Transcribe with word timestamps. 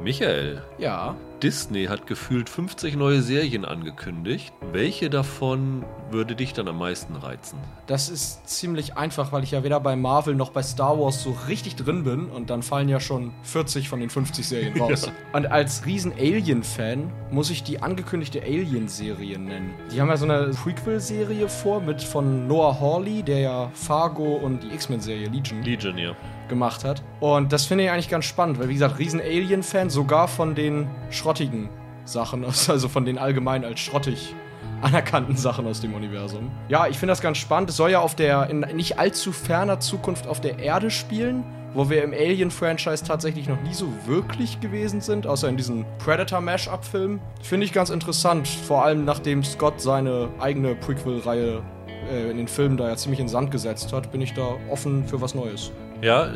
Michael, 0.00 0.62
Ja. 0.78 1.14
Disney 1.42 1.84
hat 1.84 2.06
gefühlt 2.06 2.48
50 2.48 2.96
neue 2.96 3.20
Serien 3.20 3.66
angekündigt. 3.66 4.54
Welche 4.72 5.10
davon 5.10 5.84
würde 6.10 6.34
dich 6.34 6.54
dann 6.54 6.66
am 6.66 6.78
meisten 6.78 7.14
reizen? 7.14 7.58
Das 7.86 8.08
ist 8.08 8.48
ziemlich 8.48 8.96
einfach, 8.96 9.32
weil 9.32 9.42
ich 9.44 9.50
ja 9.50 9.62
weder 9.62 9.78
bei 9.80 9.96
Marvel 9.96 10.34
noch 10.34 10.50
bei 10.50 10.62
Star 10.62 10.98
Wars 10.98 11.22
so 11.22 11.36
richtig 11.46 11.76
drin 11.76 12.04
bin 12.04 12.26
und 12.26 12.48
dann 12.48 12.62
fallen 12.62 12.88
ja 12.88 13.00
schon 13.00 13.32
40 13.42 13.88
von 13.88 14.00
den 14.00 14.08
50 14.08 14.48
Serien 14.48 14.76
raus. 14.80 15.10
Und 15.32 15.46
als 15.46 15.84
riesen 15.84 16.12
Alien-Fan 16.12 17.12
muss 17.30 17.50
ich 17.50 17.62
die 17.62 17.82
angekündigte 17.82 18.42
Alien-Serie 18.42 19.38
nennen. 19.38 19.74
Die 19.92 20.00
haben 20.00 20.08
ja 20.08 20.16
so 20.16 20.24
eine 20.24 20.52
Prequel-Serie 20.52 21.48
vor 21.48 21.80
mit 21.80 22.02
von 22.02 22.46
Noah 22.46 22.80
Hawley, 22.80 23.22
der 23.22 23.38
ja 23.40 23.70
Fargo 23.74 24.36
und 24.36 24.62
die 24.62 24.72
X-Men-Serie 24.72 25.28
Legion 25.28 25.62
Legion, 25.62 25.98
ja. 25.98 26.16
gemacht 26.48 26.84
hat. 26.84 27.02
Und 27.20 27.52
das 27.52 27.66
finde 27.66 27.84
ich 27.84 27.90
eigentlich 27.90 28.08
ganz 28.08 28.24
spannend, 28.24 28.58
weil 28.58 28.68
wie 28.68 28.74
gesagt, 28.74 28.98
riesen 28.98 29.20
Alien-Fan, 29.20 29.90
sogar 29.90 30.28
von 30.28 30.54
den 30.54 30.88
schrottigen 31.26 31.68
Sachen, 32.04 32.44
also 32.68 32.88
von 32.88 33.04
den 33.04 33.18
allgemein 33.18 33.64
als 33.64 33.80
schrottig 33.80 34.32
anerkannten 34.80 35.36
Sachen 35.36 35.66
aus 35.66 35.80
dem 35.80 35.94
Universum. 35.94 36.52
Ja, 36.68 36.86
ich 36.86 36.98
finde 36.98 37.10
das 37.12 37.20
ganz 37.20 37.38
spannend. 37.38 37.70
Es 37.70 37.76
soll 37.76 37.90
ja 37.90 38.00
auf 38.00 38.14
der 38.14 38.48
in 38.48 38.60
nicht 38.60 39.00
allzu 39.00 39.32
ferner 39.32 39.80
Zukunft 39.80 40.28
auf 40.28 40.40
der 40.40 40.60
Erde 40.60 40.88
spielen, 40.88 41.42
wo 41.74 41.90
wir 41.90 42.04
im 42.04 42.12
Alien-Franchise 42.12 43.02
tatsächlich 43.04 43.48
noch 43.48 43.60
nie 43.62 43.74
so 43.74 43.88
wirklich 44.06 44.60
gewesen 44.60 45.00
sind, 45.00 45.26
außer 45.26 45.48
in 45.48 45.56
diesem 45.56 45.84
Predator-Mash-Up-Film. 45.98 47.18
Finde 47.42 47.66
ich 47.66 47.72
ganz 47.72 47.90
interessant, 47.90 48.46
vor 48.46 48.84
allem 48.84 49.04
nachdem 49.04 49.42
Scott 49.42 49.80
seine 49.80 50.28
eigene 50.38 50.76
Prequel-Reihe 50.76 51.60
äh, 52.08 52.30
in 52.30 52.36
den 52.36 52.46
Filmen 52.46 52.76
da 52.76 52.88
ja 52.88 52.96
ziemlich 52.96 53.18
in 53.18 53.26
Sand 53.26 53.50
gesetzt 53.50 53.92
hat, 53.92 54.12
bin 54.12 54.20
ich 54.20 54.32
da 54.32 54.56
offen 54.70 55.08
für 55.08 55.20
was 55.20 55.34
Neues. 55.34 55.72
Ja, 56.02 56.28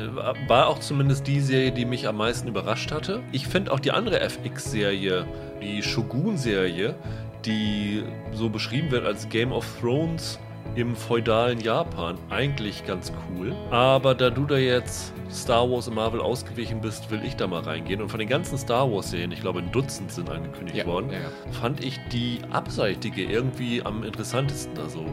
war 0.48 0.68
auch 0.68 0.78
zumindest 0.78 1.26
die 1.26 1.40
Serie, 1.40 1.72
die 1.72 1.84
mich 1.84 2.08
am 2.08 2.16
meisten 2.16 2.48
überrascht 2.48 2.92
hatte. 2.92 3.22
Ich 3.32 3.46
finde 3.46 3.72
auch 3.72 3.80
die 3.80 3.90
andere 3.90 4.20
FX-Serie, 4.20 5.26
die 5.60 5.82
Shogun-Serie, 5.82 6.94
die 7.44 8.04
so 8.32 8.48
beschrieben 8.48 8.90
wird 8.90 9.04
als 9.06 9.28
Game 9.28 9.52
of 9.52 9.66
Thrones 9.80 10.38
im 10.76 10.94
feudalen 10.94 11.58
Japan, 11.60 12.16
eigentlich 12.28 12.86
ganz 12.86 13.12
cool. 13.30 13.54
Aber 13.70 14.14
da 14.14 14.30
du 14.30 14.44
da 14.44 14.56
jetzt 14.56 15.12
Star 15.30 15.68
Wars 15.70 15.88
und 15.88 15.94
Marvel 15.94 16.20
ausgewichen 16.20 16.80
bist, 16.80 17.10
will 17.10 17.20
ich 17.24 17.36
da 17.36 17.46
mal 17.46 17.62
reingehen. 17.62 18.00
Und 18.00 18.08
von 18.08 18.20
den 18.20 18.28
ganzen 18.28 18.56
Star 18.58 18.90
Wars-Serien, 18.90 19.32
ich 19.32 19.40
glaube 19.40 19.60
ein 19.60 19.72
Dutzend 19.72 20.12
sind 20.12 20.30
angekündigt 20.30 20.78
Ja, 20.78 20.86
worden, 20.86 21.10
ja, 21.10 21.18
fand 21.52 21.84
ich 21.84 21.98
die 22.12 22.40
abseitige 22.50 23.22
irgendwie 23.22 23.82
am 23.82 24.04
interessantesten. 24.04 24.78
Also 24.78 25.06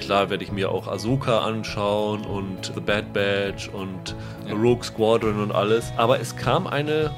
Klar 0.00 0.30
werde 0.30 0.44
ich 0.44 0.52
mir 0.52 0.70
auch 0.70 0.88
Ahsoka 0.88 1.38
anschauen 1.40 2.24
und 2.24 2.72
The 2.74 2.80
Bad 2.80 3.12
Batch 3.12 3.68
und 3.68 4.14
Ja. 4.48 4.54
Rogue 4.54 4.82
Squadron 4.84 5.40
und 5.40 5.52
alles. 5.52 5.92
Aber 5.96 6.20
es 6.20 6.36
kam 6.36 6.66
eine 6.66 7.10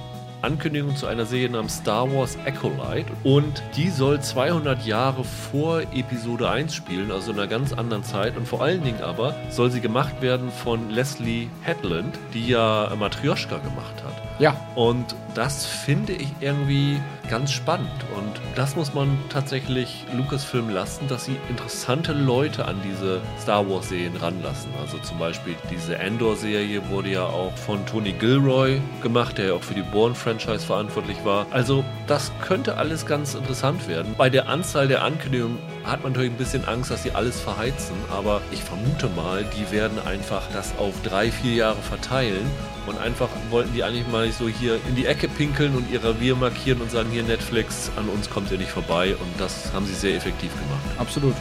Ankündigung 0.42 0.94
zu 0.94 1.06
einer 1.06 1.24
Serie 1.24 1.48
namens 1.48 1.78
Star 1.78 2.12
Wars 2.12 2.36
Acolyte 2.44 3.10
und 3.22 3.62
die 3.76 3.88
soll 3.88 4.20
200 4.20 4.84
Jahre 4.84 5.24
vor 5.24 5.80
Episode 5.94 6.50
1 6.50 6.74
spielen, 6.74 7.10
also 7.10 7.32
in 7.32 7.38
einer 7.38 7.46
ganz 7.48 7.72
anderen 7.72 8.04
Zeit. 8.04 8.36
Und 8.36 8.46
vor 8.46 8.62
allen 8.62 8.82
Dingen 8.84 9.00
aber 9.00 9.34
soll 9.48 9.70
sie 9.70 9.80
gemacht 9.80 10.20
werden 10.20 10.50
von 10.50 10.90
Leslie 10.90 11.48
Headland, 11.62 12.18
die 12.34 12.48
ja 12.48 12.92
Matryoshka 12.98 13.56
gemacht 13.56 13.94
hat. 14.04 14.12
Ja, 14.38 14.54
Und 14.74 15.14
das 15.34 15.66
finde 15.66 16.12
ich 16.12 16.28
irgendwie 16.40 17.00
ganz 17.28 17.52
spannend. 17.52 17.90
Und 18.16 18.40
das 18.54 18.76
muss 18.76 18.94
man 18.94 19.18
tatsächlich 19.28 20.04
Lucasfilm 20.12 20.70
lassen, 20.70 21.08
dass 21.08 21.24
sie 21.24 21.36
interessante 21.48 22.12
Leute 22.12 22.66
an 22.66 22.76
diese 22.84 23.20
Star 23.40 23.68
Wars-Serien 23.68 24.16
ranlassen. 24.16 24.70
Also 24.80 24.98
zum 24.98 25.18
Beispiel 25.18 25.54
diese 25.70 25.98
Andor-Serie 25.98 26.88
wurde 26.88 27.10
ja 27.10 27.24
auch 27.24 27.56
von 27.56 27.84
Tony 27.86 28.12
Gilroy 28.12 28.80
gemacht, 29.02 29.38
der 29.38 29.46
ja 29.46 29.52
auch 29.54 29.62
für 29.62 29.74
die 29.74 29.82
Bourne-Franchise 29.82 30.66
verantwortlich 30.66 31.16
war. 31.24 31.46
Also 31.50 31.84
das 32.06 32.30
könnte 32.42 32.76
alles 32.76 33.06
ganz 33.06 33.34
interessant 33.34 33.88
werden. 33.88 34.14
Bei 34.16 34.30
der 34.30 34.48
Anzahl 34.48 34.88
der 34.88 35.02
Ankündigungen 35.02 35.58
hat 35.84 36.02
man 36.02 36.12
natürlich 36.12 36.32
ein 36.32 36.38
bisschen 36.38 36.66
Angst, 36.66 36.90
dass 36.90 37.02
sie 37.02 37.12
alles 37.12 37.40
verheizen. 37.40 37.96
Aber 38.10 38.40
ich 38.52 38.62
vermute 38.62 39.08
mal, 39.08 39.44
die 39.56 39.70
werden 39.70 39.98
einfach 40.06 40.42
das 40.52 40.76
auf 40.78 40.94
drei, 41.02 41.30
vier 41.30 41.54
Jahre 41.54 41.82
verteilen. 41.82 42.50
Und 42.86 42.98
einfach 42.98 43.28
wollten 43.50 43.72
die 43.72 43.82
eigentlich 43.82 44.06
mal 44.08 44.30
so 44.30 44.46
hier 44.46 44.78
in 44.88 44.94
die 44.94 45.06
Ecke 45.06 45.23
pinkeln 45.28 45.74
und 45.74 45.90
ihr 45.90 46.02
Revier 46.02 46.36
markieren 46.36 46.80
und 46.80 46.90
sagen, 46.90 47.10
hier 47.10 47.22
Netflix, 47.22 47.90
an 47.96 48.08
uns 48.08 48.30
kommt 48.30 48.50
ihr 48.50 48.58
nicht 48.58 48.70
vorbei. 48.70 49.14
Und 49.16 49.40
das 49.40 49.72
haben 49.72 49.86
sie 49.86 49.94
sehr 49.94 50.16
effektiv 50.16 50.52
gemacht. 50.52 50.98
absolut. 50.98 51.34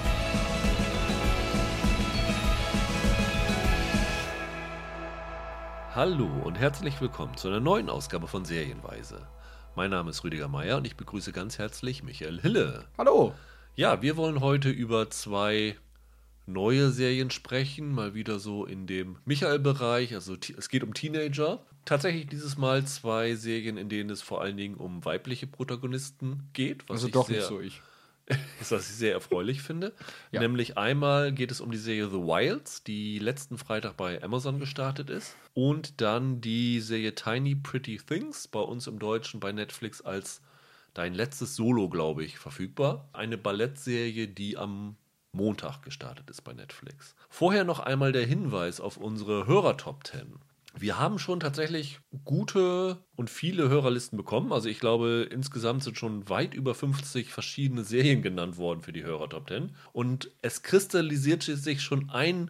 Hallo 5.96 6.28
und 6.44 6.56
herzlich 6.56 7.00
willkommen 7.02 7.38
zu 7.38 7.50
einer 7.50 7.60
neuen 7.60 7.88
Ausgabe 7.88 8.28
von 8.28 8.46
Serienweise. 8.46 9.28
Mein 9.76 9.92
Name 9.92 10.10
ist 10.10 10.24
Rüdiger 10.24 10.48
Meier 10.48 10.78
und 10.78 10.88
ich 10.88 10.96
begrüße 10.96 11.32
ganz 11.32 11.60
herzlich 11.60 12.02
Michael 12.02 12.42
Hille. 12.42 12.86
Hallo. 12.98 13.36
Ja, 13.76 14.02
wir 14.02 14.18
wollen 14.18 14.40
heute 14.40 14.70
über 14.70 15.10
zwei 15.12 15.76
neue 16.46 16.90
Serien 16.90 17.32
sprechen, 17.32 17.92
mal 17.92 18.14
wieder 18.14 18.40
so 18.40 18.66
in 18.66 18.88
dem 18.88 19.18
Michael-Bereich. 19.26 20.14
Also 20.16 20.36
es 20.58 20.70
geht 20.70 20.84
um 20.84 20.94
Teenager. 20.94 21.66
Tatsächlich 21.86 22.28
dieses 22.28 22.58
Mal 22.58 22.86
zwei 22.86 23.36
Serien, 23.36 23.78
in 23.78 23.90
denen 23.90 24.10
es 24.10 24.22
vor 24.22 24.42
allen 24.42 24.58
Dingen 24.58 24.76
um 24.76 25.04
weibliche 25.04 25.48
Protagonisten 25.48 26.50
geht. 26.54 26.88
Was 26.88 26.96
Also 26.96 27.08
ich 27.08 27.14
doch 27.14 27.28
sehr, 27.28 27.38
nicht 27.38 27.48
so 27.48 27.60
ich. 27.60 27.82
was 28.70 28.72
ich 28.72 28.96
sehr 28.96 29.14
erfreulich 29.14 29.62
finde. 29.62 29.94
Ja. 30.32 30.40
Nämlich 30.40 30.78
einmal 30.78 31.34
geht 31.34 31.52
es 31.52 31.60
um 31.60 31.72
die 31.72 31.78
Serie 31.78 32.10
The 32.10 32.18
Wilds, 32.18 32.84
die 32.84 33.20
letzten 33.20 33.58
Freitag 33.58 33.98
bei 33.98 34.22
Amazon 34.24 34.60
gestartet 34.60 35.10
ist. 35.10 35.36
Und 35.54 36.00
dann 36.02 36.40
die 36.40 36.80
Serie 36.80 37.16
Tiny 37.16 37.56
Pretty 37.56 37.98
Things, 37.98 38.48
bei 38.48 38.62
uns 38.62 38.88
im 38.88 39.00
Deutschen 39.00 39.40
bei 39.40 39.52
Netflix 39.52 40.02
als 40.02 40.42
dein 40.94 41.14
letztes 41.14 41.56
Solo, 41.56 41.90
glaube 41.90 42.24
ich, 42.24 42.38
verfügbar. 42.38 43.10
Eine 43.14 43.38
Ballettserie, 43.38 44.28
die 44.28 44.58
am 44.58 44.96
Montag 45.34 45.82
gestartet 45.82 46.30
ist 46.30 46.42
bei 46.42 46.54
Netflix. 46.54 47.16
Vorher 47.30 47.64
noch 47.64 47.80
einmal 47.80 48.12
der 48.12 48.26
Hinweis 48.26 48.80
auf 48.80 48.98
unsere 48.98 49.48
Hörer-Top 49.48 50.06
10. 50.06 50.40
Wir 50.76 50.98
haben 50.98 51.20
schon 51.20 51.40
tatsächlich 51.40 52.00
gute 52.26 53.06
und 53.16 53.30
viele 53.30 53.70
Hörerlisten 53.70 54.18
bekommen. 54.18 54.52
Also 54.52 54.70
ich 54.70 54.80
glaube, 54.80 55.28
insgesamt 55.32 55.84
sind 55.84 55.98
schon 55.98 56.28
weit 56.30 56.56
über 56.56 56.74
50 56.74 57.30
verschiedene 57.30 57.84
Serien 57.84 58.24
genannt 58.24 58.58
worden 58.58 58.82
für 58.82 58.92
die 58.92 59.04
Hörer 59.04 59.30
Top 59.30 59.50
10. 59.50 59.76
Und 59.92 60.32
es 60.42 60.64
kristallisiert 60.64 61.44
sich 61.44 61.82
schon 61.82 62.10
ein 62.10 62.50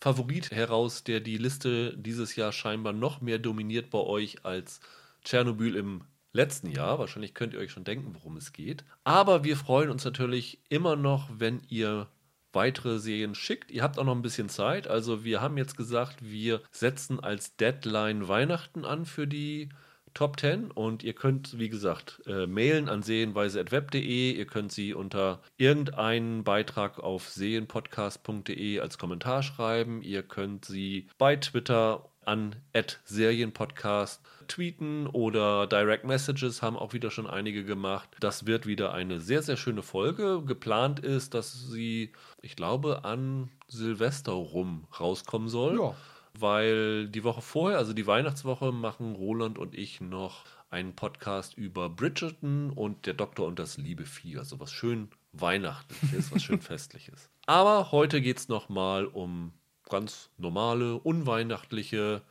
Favorit 0.00 0.50
heraus, 0.50 1.04
der 1.04 1.20
die 1.20 1.36
Liste 1.36 1.94
dieses 1.98 2.34
Jahr 2.34 2.52
scheinbar 2.52 2.94
noch 2.94 3.20
mehr 3.20 3.38
dominiert 3.38 3.90
bei 3.90 3.98
euch 3.98 4.46
als 4.46 4.80
Tschernobyl 5.24 5.76
im 5.76 6.04
letzten 6.32 6.70
Jahr. 6.70 6.98
Wahrscheinlich 6.98 7.34
könnt 7.34 7.52
ihr 7.52 7.60
euch 7.60 7.72
schon 7.72 7.84
denken, 7.84 8.14
worum 8.14 8.38
es 8.38 8.54
geht. 8.54 8.84
Aber 9.04 9.44
wir 9.44 9.58
freuen 9.58 9.90
uns 9.90 10.04
natürlich 10.04 10.60
immer 10.70 10.96
noch, 10.96 11.28
wenn 11.30 11.60
ihr 11.68 12.08
weitere 12.52 12.98
Serien 12.98 13.34
schickt. 13.34 13.70
Ihr 13.70 13.82
habt 13.82 13.98
auch 13.98 14.04
noch 14.04 14.14
ein 14.14 14.22
bisschen 14.22 14.48
Zeit. 14.48 14.88
Also 14.88 15.24
wir 15.24 15.40
haben 15.40 15.56
jetzt 15.56 15.76
gesagt, 15.76 16.18
wir 16.20 16.60
setzen 16.70 17.20
als 17.20 17.56
Deadline 17.56 18.28
Weihnachten 18.28 18.84
an 18.84 19.04
für 19.04 19.26
die 19.26 19.68
Top 20.14 20.40
10 20.40 20.72
und 20.72 21.04
ihr 21.04 21.12
könnt, 21.12 21.58
wie 21.58 21.68
gesagt, 21.68 22.20
äh, 22.26 22.46
mailen 22.46 22.88
an 22.88 23.02
sehenweise.web.de. 23.02 24.32
Ihr 24.32 24.46
könnt 24.46 24.72
sie 24.72 24.92
unter 24.92 25.40
irgendeinen 25.56 26.42
Beitrag 26.42 26.98
auf 26.98 27.28
sehenpodcast.de 27.28 28.80
als 28.80 28.98
Kommentar 28.98 29.42
schreiben. 29.42 30.02
Ihr 30.02 30.24
könnt 30.24 30.64
sie 30.64 31.06
bei 31.16 31.36
Twitter 31.36 32.10
an 32.24 32.56
Serienpodcast 33.04 34.20
tweeten 34.50 35.06
oder 35.06 35.66
Direct 35.66 36.04
Messages 36.04 36.60
haben 36.60 36.76
auch 36.76 36.92
wieder 36.92 37.10
schon 37.10 37.26
einige 37.26 37.64
gemacht. 37.64 38.08
Das 38.20 38.46
wird 38.46 38.66
wieder 38.66 38.92
eine 38.92 39.20
sehr, 39.20 39.42
sehr 39.42 39.56
schöne 39.56 39.82
Folge. 39.82 40.42
Geplant 40.44 41.00
ist, 41.00 41.34
dass 41.34 41.68
sie, 41.70 42.12
ich 42.42 42.56
glaube, 42.56 43.04
an 43.04 43.50
Silvester 43.68 44.32
rum 44.32 44.86
rauskommen 44.98 45.48
soll 45.48 45.76
Ja. 45.76 45.94
weil 46.38 47.08
die 47.08 47.24
Woche 47.24 47.40
vorher, 47.42 47.78
also 47.78 47.92
die 47.92 48.06
Weihnachtswoche, 48.06 48.72
machen 48.72 49.14
Roland 49.14 49.58
und 49.58 49.74
ich 49.74 50.00
noch 50.00 50.44
einen 50.70 50.94
Podcast 50.94 51.54
über 51.56 51.88
Bridgerton 51.88 52.70
und 52.70 53.06
der 53.06 53.14
Doktor 53.14 53.46
und 53.48 53.58
das 53.58 53.76
liebe 53.76 54.04
Vieh. 54.04 54.38
Also 54.38 54.60
was 54.60 54.70
schön 54.72 55.08
Weihnachtliches, 55.32 56.30
was 56.32 56.42
schön 56.44 56.60
Festliches. 56.60 57.28
Aber 57.46 57.90
heute 57.90 58.20
geht 58.20 58.38
es 58.38 58.48
nochmal 58.48 59.06
um 59.06 59.52
ganz 59.88 60.30
normale, 60.38 60.94
unweihnachtliche 60.96 62.22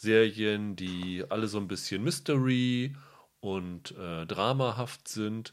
Serien, 0.00 0.76
die 0.76 1.24
alle 1.28 1.48
so 1.48 1.58
ein 1.58 1.68
bisschen 1.68 2.02
Mystery 2.02 2.94
und 3.40 3.92
äh, 3.98 4.26
dramahaft 4.26 5.08
sind. 5.08 5.52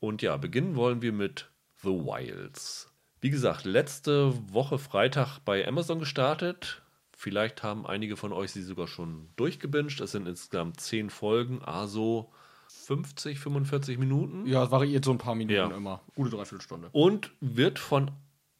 Und 0.00 0.22
ja, 0.22 0.36
beginnen 0.36 0.76
wollen 0.76 1.02
wir 1.02 1.12
mit 1.12 1.50
The 1.82 1.88
Wilds. 1.88 2.92
Wie 3.20 3.30
gesagt, 3.30 3.64
letzte 3.64 4.34
Woche 4.52 4.78
Freitag 4.78 5.38
bei 5.40 5.66
Amazon 5.66 5.98
gestartet. 5.98 6.82
Vielleicht 7.16 7.62
haben 7.62 7.86
einige 7.86 8.16
von 8.16 8.32
euch 8.32 8.52
sie 8.52 8.62
sogar 8.62 8.86
schon 8.86 9.30
durchgebinged. 9.36 10.00
Es 10.00 10.12
sind 10.12 10.28
insgesamt 10.28 10.80
10 10.80 11.08
Folgen, 11.08 11.62
also 11.62 12.30
50, 12.68 13.38
45 13.38 13.98
Minuten. 13.98 14.44
Ja, 14.46 14.70
variiert 14.70 15.04
so 15.06 15.12
ein 15.12 15.18
paar 15.18 15.34
Minuten 15.34 15.54
Ja. 15.54 15.74
immer. 15.74 16.02
Gute 16.14 16.30
Dreiviertelstunde. 16.36 16.90
Und 16.92 17.30
wird 17.40 17.78
von 17.78 18.10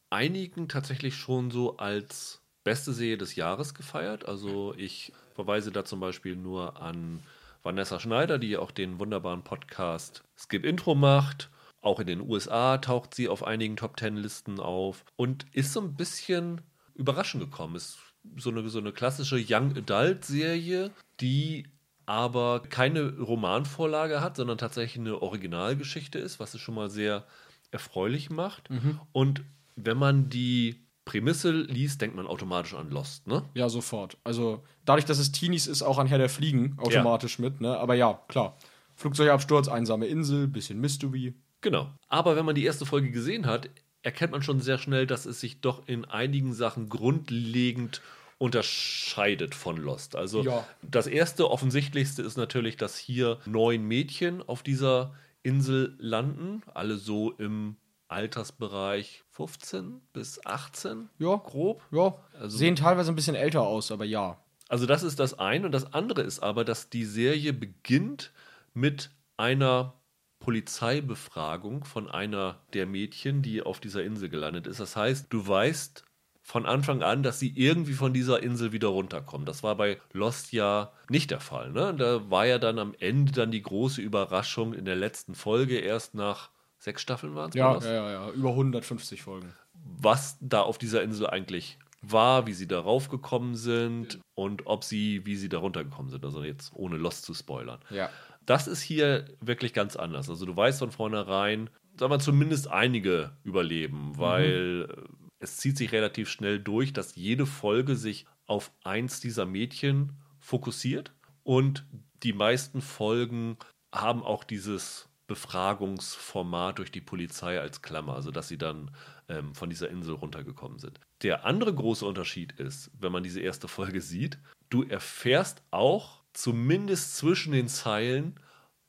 einigen 0.09 0.67
tatsächlich 0.67 1.15
schon 1.15 1.51
so 1.51 1.77
als 1.77 2.41
beste 2.63 2.93
Serie 2.93 3.17
des 3.17 3.35
Jahres 3.35 3.75
gefeiert. 3.75 4.25
Also 4.25 4.73
ich 4.75 5.13
verweise 5.37 5.71
da 5.71 5.85
zum 5.85 5.99
Beispiel 5.99 6.35
nur 6.35 6.81
an 6.81 7.19
Vanessa 7.61 7.99
Schneider, 7.99 8.39
die 8.39 8.57
auch 8.57 8.71
den 8.71 8.99
wunderbaren 8.99 9.43
Podcast 9.43 10.23
Skip 10.35 10.65
Intro 10.65 10.95
macht. 10.95 11.51
Auch 11.79 11.99
in 11.99 12.07
den 12.07 12.21
USA 12.21 12.79
taucht 12.79 13.13
sie 13.13 13.29
auf 13.29 13.43
einigen 13.43 13.75
Top 13.75 13.97
Ten 13.97 14.17
Listen 14.17 14.59
auf 14.59 15.05
und 15.15 15.45
ist 15.53 15.73
so 15.73 15.81
ein 15.81 15.93
bisschen 15.93 16.61
überraschend 16.95 17.43
gekommen. 17.43 17.75
Ist 17.75 17.99
so 18.35 18.49
eine, 18.49 18.67
so 18.67 18.79
eine 18.79 18.91
klassische 18.91 19.37
Young 19.47 19.77
Adult 19.77 20.25
Serie, 20.25 20.89
die 21.19 21.67
aber 22.07 22.63
keine 22.63 23.15
Romanvorlage 23.19 24.21
hat, 24.21 24.37
sondern 24.37 24.57
tatsächlich 24.57 24.99
eine 24.99 25.21
Originalgeschichte 25.21 26.17
ist, 26.17 26.39
was 26.39 26.55
es 26.55 26.61
schon 26.61 26.73
mal 26.73 26.89
sehr 26.89 27.27
erfreulich 27.69 28.31
macht. 28.31 28.69
Und 29.11 29.43
wenn 29.75 29.97
man 29.97 30.29
die 30.29 30.86
Prämisse 31.07 31.51
liest, 31.51 32.01
denkt 32.01 32.17
man 32.17 32.27
automatisch 32.27 32.73
an 32.73 32.91
Lost, 32.91 33.25
ne? 33.27 33.43
Ja, 33.53 33.69
sofort. 33.69 34.17
Also 34.25 34.61
dadurch, 34.83 35.05
dass 35.05 35.19
es 35.19 35.31
Teenies 35.31 35.65
ist, 35.65 35.81
auch 35.81 35.99
an 35.99 36.07
Herr 36.07 36.17
der 36.17 36.27
Fliegen 36.29 36.75
automatisch 36.77 37.39
mit, 37.39 37.61
ne? 37.61 37.77
Aber 37.77 37.95
ja, 37.95 38.19
klar. 38.27 38.57
Flugzeugabsturz, 38.95 39.69
einsame 39.69 40.07
Insel, 40.07 40.47
bisschen 40.47 40.81
Mystery. 40.81 41.33
Genau. 41.61 41.89
Aber 42.09 42.35
wenn 42.35 42.45
man 42.45 42.55
die 42.55 42.65
erste 42.65 42.85
Folge 42.85 43.09
gesehen 43.09 43.45
hat, 43.45 43.69
erkennt 44.01 44.33
man 44.33 44.41
schon 44.43 44.59
sehr 44.59 44.77
schnell, 44.79 45.07
dass 45.07 45.25
es 45.25 45.39
sich 45.39 45.61
doch 45.61 45.87
in 45.87 46.03
einigen 46.03 46.53
Sachen 46.53 46.89
grundlegend 46.89 48.01
unterscheidet 48.37 49.55
von 49.55 49.77
Lost. 49.77 50.15
Also 50.15 50.43
Ja. 50.43 50.67
das 50.81 51.07
erste 51.07 51.49
offensichtlichste 51.49 52.21
ist 52.21 52.35
natürlich, 52.37 52.75
dass 52.75 52.97
hier 52.97 53.39
neun 53.45 53.83
Mädchen 53.87 54.41
auf 54.47 54.61
dieser 54.61 55.13
Insel 55.41 55.95
landen, 55.99 56.63
alle 56.73 56.97
so 56.97 57.31
im 57.31 57.77
Altersbereich 58.07 59.23
15 59.31 60.01
bis 60.13 60.45
18, 60.45 61.09
Ja, 61.19 61.35
grob. 61.35 61.81
Ja. 61.91 62.15
Also- 62.39 62.57
Sehen 62.57 62.75
teilweise 62.75 63.11
ein 63.11 63.15
bisschen 63.15 63.35
älter 63.35 63.61
aus, 63.61 63.91
aber 63.91 64.05
ja. 64.05 64.37
Also 64.69 64.85
das 64.85 65.03
ist 65.03 65.19
das 65.19 65.37
eine. 65.39 65.65
Und 65.65 65.71
das 65.71 65.93
andere 65.93 66.21
ist 66.21 66.39
aber, 66.41 66.65
dass 66.65 66.89
die 66.89 67.05
Serie 67.05 67.53
beginnt 67.53 68.31
mit 68.73 69.11
einer 69.37 69.93
Polizeibefragung 70.39 71.83
von 71.85 72.09
einer 72.09 72.59
der 72.73 72.85
Mädchen, 72.85 73.41
die 73.41 73.61
auf 73.61 73.79
dieser 73.79 74.03
Insel 74.03 74.29
gelandet 74.29 74.67
ist. 74.67 74.79
Das 74.79 74.95
heißt, 74.95 75.27
du 75.29 75.47
weißt 75.47 76.03
von 76.41 76.65
Anfang 76.65 77.03
an, 77.03 77.23
dass 77.23 77.39
sie 77.39 77.51
irgendwie 77.55 77.93
von 77.93 78.13
dieser 78.13 78.41
Insel 78.41 78.71
wieder 78.71 78.87
runterkommen. 78.89 79.45
Das 79.45 79.63
war 79.63 79.75
bei 79.75 79.99
Lost 80.13 80.53
ja 80.53 80.91
nicht 81.09 81.31
der 81.31 81.41
Fall. 81.41 81.71
Ne? 81.71 81.93
Da 81.97 82.29
war 82.29 82.45
ja 82.45 82.57
dann 82.59 82.79
am 82.79 82.93
Ende 82.99 83.31
dann 83.33 83.51
die 83.51 83.61
große 83.61 84.01
Überraschung 84.01 84.73
in 84.73 84.85
der 84.85 84.95
letzten 84.95 85.35
Folge, 85.35 85.77
erst 85.79 86.13
nach 86.13 86.49
sechs 86.77 87.01
Staffeln 87.01 87.35
waren 87.35 87.49
es. 87.49 87.55
Ja, 87.55 87.77
ja, 87.79 87.93
ja, 87.93 88.11
ja. 88.11 88.29
Über 88.31 88.49
150 88.49 89.21
Folgen. 89.21 89.53
was 89.73 90.37
da 90.41 90.61
auf 90.61 90.77
dieser 90.77 91.01
Insel 91.01 91.27
eigentlich 91.27 91.77
war, 92.01 92.47
wie 92.47 92.53
sie 92.53 92.67
darauf 92.67 93.09
gekommen 93.09 93.55
sind 93.55 94.19
und 94.35 94.67
ob 94.67 94.83
sie, 94.83 95.25
wie 95.25 95.35
sie 95.35 95.49
da 95.49 95.57
runtergekommen 95.57 96.11
sind. 96.11 96.23
Also 96.23 96.43
jetzt 96.43 96.71
ohne 96.75 96.97
Lost 96.97 97.25
zu 97.25 97.33
spoilern. 97.33 97.79
Ja. 97.89 98.09
Das 98.45 98.67
ist 98.67 98.81
hier 98.81 99.25
wirklich 99.41 99.73
ganz 99.73 99.95
anders. 99.95 100.29
Also 100.29 100.45
du 100.45 100.55
weißt 100.55 100.79
von 100.79 100.91
vornherein, 100.91 101.69
sagen 101.99 102.11
wir 102.11 102.19
zumindest 102.19 102.69
einige 102.69 103.31
überleben, 103.43 104.17
weil 104.17 104.87
äh, 104.89 105.03
es 105.39 105.57
zieht 105.57 105.77
sich 105.77 105.91
relativ 105.91 106.29
schnell 106.29 106.59
durch, 106.59 106.93
dass 106.93 107.15
jede 107.15 107.45
Folge 107.45 107.95
sich 107.95 108.25
auf 108.45 108.71
eins 108.83 109.19
dieser 109.19 109.45
Mädchen 109.45 110.13
fokussiert 110.39 111.13
und 111.43 111.85
die 112.23 112.33
meisten 112.33 112.81
Folgen 112.81 113.57
haben 113.93 114.23
auch 114.23 114.43
dieses 114.43 115.09
Befragungsformat 115.27 116.79
durch 116.79 116.91
die 116.91 117.01
Polizei 117.01 117.59
als 117.59 117.81
Klammer, 117.81 118.15
also 118.15 118.31
dass 118.31 118.47
sie 118.47 118.57
dann 118.57 118.91
ähm, 119.27 119.53
von 119.53 119.69
dieser 119.69 119.89
Insel 119.89 120.15
runtergekommen 120.15 120.79
sind. 120.79 120.99
Der 121.21 121.45
andere 121.45 121.73
große 121.73 122.05
Unterschied 122.05 122.53
ist, 122.53 122.91
wenn 122.97 123.11
man 123.11 123.23
diese 123.23 123.41
erste 123.41 123.67
Folge 123.67 124.01
sieht, 124.01 124.39
du 124.69 124.83
erfährst 124.83 125.61
auch 125.71 126.23
zumindest 126.33 127.17
zwischen 127.17 127.51
den 127.51 127.67
Zeilen, 127.67 128.39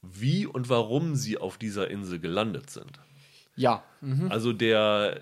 wie 0.02 0.46
und 0.46 0.68
warum 0.68 1.16
sie 1.16 1.38
auf 1.38 1.58
dieser 1.58 1.90
Insel 1.90 2.20
gelandet 2.20 2.70
sind. 2.70 3.00
Ja. 3.56 3.82
Also 4.30 4.52
der 4.52 5.20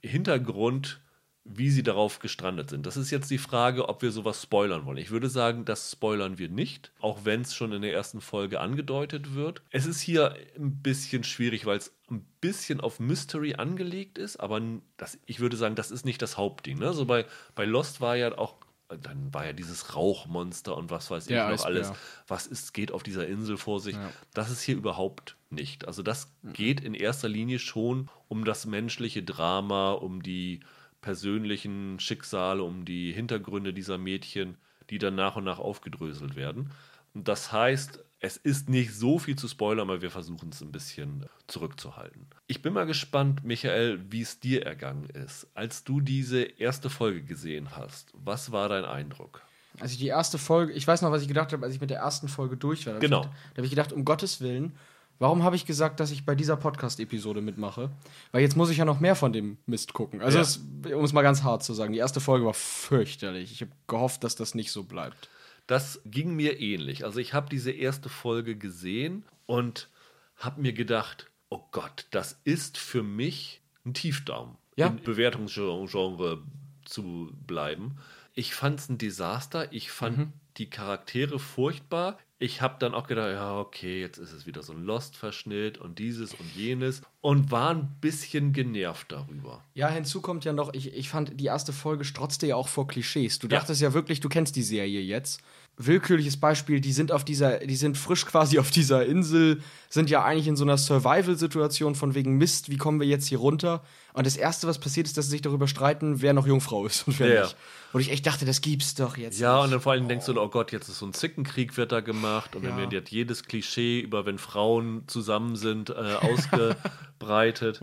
Hintergrund, 0.00 1.00
wie 1.48 1.70
sie 1.70 1.82
darauf 1.82 2.18
gestrandet 2.18 2.70
sind. 2.70 2.86
Das 2.86 2.96
ist 2.96 3.10
jetzt 3.10 3.30
die 3.30 3.38
Frage, 3.38 3.88
ob 3.88 4.02
wir 4.02 4.10
sowas 4.10 4.42
spoilern 4.42 4.84
wollen. 4.84 4.98
Ich 4.98 5.10
würde 5.10 5.28
sagen, 5.28 5.64
das 5.64 5.92
spoilern 5.92 6.38
wir 6.38 6.48
nicht, 6.48 6.92
auch 7.00 7.24
wenn 7.24 7.42
es 7.42 7.54
schon 7.54 7.72
in 7.72 7.82
der 7.82 7.92
ersten 7.92 8.20
Folge 8.20 8.60
angedeutet 8.60 9.34
wird. 9.34 9.62
Es 9.70 9.86
ist 9.86 10.00
hier 10.00 10.34
ein 10.56 10.82
bisschen 10.82 11.24
schwierig, 11.24 11.66
weil 11.66 11.78
es 11.78 11.92
ein 12.10 12.24
bisschen 12.40 12.80
auf 12.80 13.00
Mystery 13.00 13.54
angelegt 13.54 14.18
ist, 14.18 14.38
aber 14.38 14.60
das, 14.96 15.18
ich 15.26 15.40
würde 15.40 15.56
sagen, 15.56 15.74
das 15.74 15.90
ist 15.90 16.04
nicht 16.04 16.20
das 16.20 16.36
Hauptding. 16.36 16.78
Ne? 16.78 16.92
So 16.92 17.06
bei, 17.06 17.26
bei 17.54 17.64
Lost 17.64 18.00
war 18.00 18.16
ja 18.16 18.36
auch 18.36 18.56
dann 18.88 19.34
war 19.34 19.44
ja 19.44 19.52
dieses 19.52 19.96
Rauchmonster 19.96 20.76
und 20.76 20.90
was 20.90 21.10
weiß 21.10 21.26
ich 21.26 21.34
noch 21.34 21.46
Eisbär. 21.46 21.66
alles. 21.66 21.92
Was 22.28 22.46
ist, 22.46 22.72
geht 22.72 22.92
auf 22.92 23.02
dieser 23.02 23.26
Insel 23.26 23.56
vor 23.56 23.80
sich? 23.80 23.96
Ja. 23.96 24.12
Das 24.32 24.48
ist 24.50 24.62
hier 24.62 24.76
überhaupt 24.76 25.36
nicht. 25.50 25.88
Also 25.88 26.02
das 26.02 26.30
geht 26.52 26.80
in 26.80 26.94
erster 26.94 27.28
Linie 27.28 27.58
schon 27.58 28.08
um 28.28 28.44
das 28.44 28.64
menschliche 28.64 29.24
Drama, 29.24 29.90
um 29.90 30.22
die 30.22 30.60
persönlichen 31.00 31.98
Schicksale, 32.00 32.62
um 32.62 32.84
die 32.84 33.12
Hintergründe 33.12 33.72
dieser 33.72 33.98
Mädchen, 33.98 34.56
die 34.90 34.98
dann 34.98 35.14
nach 35.14 35.36
und 35.36 35.44
nach 35.44 35.58
aufgedröselt 35.58 36.36
werden. 36.36 36.70
Und 37.14 37.28
das 37.28 37.52
heißt, 37.52 38.04
es 38.20 38.36
ist 38.36 38.68
nicht 38.68 38.94
so 38.94 39.18
viel 39.18 39.36
zu 39.36 39.46
spoilern, 39.46 39.88
aber 39.88 40.02
wir 40.02 40.10
versuchen 40.10 40.50
es 40.50 40.60
ein 40.60 40.72
bisschen 40.72 41.26
zurückzuhalten. 41.46 42.26
Ich 42.46 42.62
bin 42.62 42.72
mal 42.72 42.86
gespannt, 42.86 43.44
Michael, 43.44 44.00
wie 44.10 44.22
es 44.22 44.40
dir 44.40 44.64
ergangen 44.64 45.08
ist. 45.10 45.46
Als 45.54 45.84
du 45.84 46.00
diese 46.00 46.42
erste 46.42 46.90
Folge 46.90 47.22
gesehen 47.22 47.76
hast, 47.76 48.10
was 48.14 48.52
war 48.52 48.68
dein 48.68 48.84
Eindruck? 48.84 49.42
Als 49.78 49.92
ich 49.92 49.98
die 49.98 50.06
erste 50.06 50.38
Folge, 50.38 50.72
ich 50.72 50.86
weiß 50.86 51.02
noch, 51.02 51.10
was 51.10 51.22
ich 51.22 51.28
gedacht 51.28 51.52
habe, 51.52 51.64
als 51.64 51.74
ich 51.74 51.80
mit 51.80 51.90
der 51.90 51.98
ersten 51.98 52.28
Folge 52.28 52.56
durch 52.56 52.86
war. 52.86 52.98
Genau. 52.98 53.20
Ich, 53.20 53.26
da 53.26 53.56
habe 53.58 53.66
ich 53.66 53.70
gedacht, 53.70 53.92
um 53.92 54.04
Gottes 54.04 54.40
Willen, 54.40 54.74
warum 55.18 55.42
habe 55.42 55.56
ich 55.56 55.66
gesagt, 55.66 56.00
dass 56.00 56.10
ich 56.10 56.24
bei 56.24 56.34
dieser 56.34 56.56
Podcast-Episode 56.56 57.40
mitmache? 57.40 57.90
Weil 58.32 58.42
jetzt 58.42 58.56
muss 58.56 58.70
ich 58.70 58.78
ja 58.78 58.84
noch 58.84 59.00
mehr 59.00 59.14
von 59.16 59.32
dem 59.32 59.58
Mist 59.66 59.92
gucken. 59.92 60.20
Also, 60.20 60.38
Ja. 60.38 60.42
es, 60.42 60.56
um 60.94 61.04
es 61.04 61.12
mal 61.12 61.22
ganz 61.22 61.42
hart 61.42 61.62
zu 61.64 61.74
sagen, 61.74 61.92
die 61.92 61.98
erste 61.98 62.20
Folge 62.20 62.46
war 62.46 62.54
fürchterlich. 62.54 63.52
Ich 63.52 63.60
habe 63.60 63.72
gehofft, 63.86 64.24
dass 64.24 64.36
das 64.36 64.54
nicht 64.54 64.70
so 64.72 64.84
bleibt. 64.84 65.28
Das 65.66 66.00
ging 66.04 66.34
mir 66.36 66.60
ähnlich. 66.60 67.04
Also 67.04 67.18
ich 67.18 67.34
habe 67.34 67.48
diese 67.50 67.72
erste 67.72 68.08
Folge 68.08 68.56
gesehen 68.56 69.24
und 69.46 69.88
habe 70.36 70.60
mir 70.60 70.72
gedacht, 70.72 71.30
oh 71.48 71.60
Gott, 71.72 72.06
das 72.10 72.38
ist 72.44 72.78
für 72.78 73.02
mich 73.02 73.62
ein 73.84 73.94
Tiefdaumen. 73.94 74.56
Ja. 74.76 74.88
Im 74.88 75.02
Bewertungsgenre 75.02 76.42
zu 76.84 77.32
bleiben. 77.46 77.96
Ich 78.34 78.54
fand 78.54 78.78
es 78.78 78.88
ein 78.88 78.98
Desaster. 78.98 79.72
Ich 79.72 79.90
fand 79.90 80.32
die 80.58 80.68
Charaktere 80.70 81.38
furchtbar. 81.38 82.18
Ich 82.38 82.60
habe 82.60 82.76
dann 82.78 82.94
auch 82.94 83.06
gedacht, 83.06 83.32
ja, 83.32 83.58
okay, 83.58 84.00
jetzt 84.00 84.18
ist 84.18 84.32
es 84.32 84.46
wieder 84.46 84.62
so 84.62 84.74
ein 84.74 84.82
Lost-Verschnitt 84.82 85.78
und 85.78 85.98
dieses 85.98 86.34
und 86.34 86.54
jenes 86.54 87.00
und 87.22 87.50
war 87.50 87.70
ein 87.70 87.96
bisschen 88.02 88.52
genervt 88.52 89.10
darüber. 89.10 89.64
Ja, 89.72 89.88
hinzu 89.88 90.20
kommt 90.20 90.44
ja 90.44 90.52
noch, 90.52 90.74
ich, 90.74 90.92
ich 90.94 91.08
fand, 91.08 91.40
die 91.40 91.46
erste 91.46 91.72
Folge 91.72 92.04
strotzte 92.04 92.46
ja 92.46 92.56
auch 92.56 92.68
vor 92.68 92.86
Klischees. 92.86 93.38
Du 93.38 93.46
Ja. 93.46 93.58
dachtest 93.58 93.80
ja 93.80 93.94
wirklich, 93.94 94.20
du 94.20 94.28
kennst 94.28 94.54
die 94.56 94.62
Serie 94.62 95.00
jetzt. 95.00 95.40
Willkürliches 95.78 96.38
Beispiel, 96.38 96.80
die 96.80 96.92
sind 96.92 97.12
auf 97.12 97.22
dieser, 97.22 97.58
die 97.58 97.76
sind 97.76 97.98
frisch 97.98 98.24
quasi 98.24 98.58
auf 98.58 98.70
dieser 98.70 99.04
Insel, 99.04 99.60
sind 99.90 100.08
ja 100.08 100.24
eigentlich 100.24 100.48
in 100.48 100.56
so 100.56 100.64
einer 100.64 100.78
Survival-Situation 100.78 101.94
von 101.94 102.14
wegen 102.14 102.38
Mist, 102.38 102.70
wie 102.70 102.78
kommen 102.78 102.98
wir 102.98 103.06
jetzt 103.06 103.26
hier 103.26 103.38
runter? 103.38 103.82
Und 104.14 104.26
das 104.26 104.36
Erste, 104.38 104.66
was 104.66 104.78
passiert, 104.78 105.06
ist, 105.06 105.18
dass 105.18 105.26
sie 105.26 105.32
sich 105.32 105.42
darüber 105.42 105.68
streiten, 105.68 106.22
wer 106.22 106.32
noch 106.32 106.46
Jungfrau 106.46 106.86
ist 106.86 107.06
und 107.06 107.18
wer 107.20 107.28
Ja. 107.34 107.42
nicht. 107.42 107.56
Und 107.92 108.00
ich 108.00 108.10
echt 108.10 108.26
dachte, 108.26 108.46
das 108.46 108.62
gibt's 108.62 108.94
doch 108.94 109.18
jetzt 109.18 109.38
Ja, 109.38 109.56
nicht. 109.56 109.64
und 109.64 109.70
dann 109.72 109.80
vor 109.80 109.92
allem 109.92 110.08
denkst 110.08 110.24
du, 110.26 110.40
oh 110.40 110.48
Gott, 110.48 110.72
jetzt 110.72 110.88
ist 110.88 110.98
so 110.98 111.06
ein 111.06 111.12
Zickenkrieg 111.12 111.76
wird 111.76 111.92
da 111.92 112.00
gemacht 112.00 112.56
und 112.56 112.64
dann 112.64 112.72
Ja. 112.76 112.78
wird 112.84 112.92
jetzt 112.94 113.10
jedes 113.10 113.44
Klischee 113.44 114.00
über 114.00 114.24
wenn 114.24 114.38
Frauen 114.38 115.02
zusammen 115.08 115.56
sind 115.56 115.90
äh, 115.90 115.92
ausgebreitet. 116.20 117.80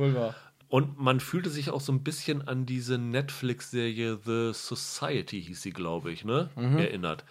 Und 0.67 0.99
man 0.99 1.19
fühlte 1.19 1.51
sich 1.51 1.69
auch 1.69 1.81
so 1.81 1.91
ein 1.91 2.03
bisschen 2.03 2.47
an 2.47 2.65
diese 2.65 2.97
Netflix-Serie 2.97 4.17
The 4.25 4.51
Society, 4.53 5.43
hieß 5.43 5.61
sie, 5.61 5.71
glaube 5.71 6.11
ich, 6.11 6.25
ne? 6.25 6.49
Erinnert. 6.55 7.23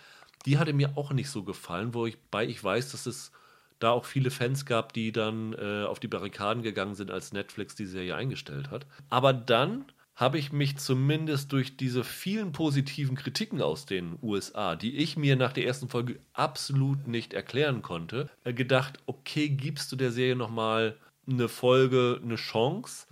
Die 0.47 0.59
hatte 0.59 0.73
mir 0.73 0.97
auch 0.97 1.13
nicht 1.13 1.31
so 1.31 1.43
gefallen, 1.45 1.95
wo 1.95 2.07
ich 2.07 2.19
bei 2.31 2.47
ich 2.47 2.63
weiß, 2.63 2.93
dass 2.93 3.07
es 3.07 3.33
da 3.79 3.91
auch 3.91 4.05
viele 4.05 4.31
Fans 4.31 4.65
gab, 4.65 4.93
die 4.93 5.13
dann 5.13 5.55
äh, 5.55 5.85
auf 5.85 6.01
die 6.01 6.09
Barrikaden 6.09 6.63
gegangen 6.63 6.95
sind, 6.95 7.11
als 7.11 7.33
Netflix 7.33 7.75
die 7.75 7.87
Serie 7.87 8.15
eingestellt 8.15 8.71
hat. 8.71 8.87
Aber 9.11 9.33
dann 9.33 9.85
habe 10.15 10.39
ich 10.39 10.53
mich 10.53 10.77
zumindest 10.77 11.53
durch 11.53 11.77
diese 11.77 12.05
vielen 12.05 12.53
positiven 12.53 13.17
Kritiken 13.17 13.63
aus 13.63 13.87
den 13.87 14.19
USA, 14.23 14.77
die 14.77 14.97
ich 14.97 15.17
mir 15.17 15.37
nach 15.37 15.53
der 15.53 15.67
ersten 15.67 15.89
Folge 15.89 16.21
absolut 16.33 17.09
nicht 17.09 17.33
erklären 17.33 17.83
konnte, 17.83 18.29
äh, 18.45 18.53
gedacht, 18.53 19.01
okay, 19.07 19.49
gibst 19.49 19.91
du 19.91 19.97
der 19.97 20.13
Serie 20.13 20.37
nochmal 20.37 20.97
eine 21.27 21.49
Folge, 21.49 22.21
eine 22.23 22.37
Chance, 22.37 23.07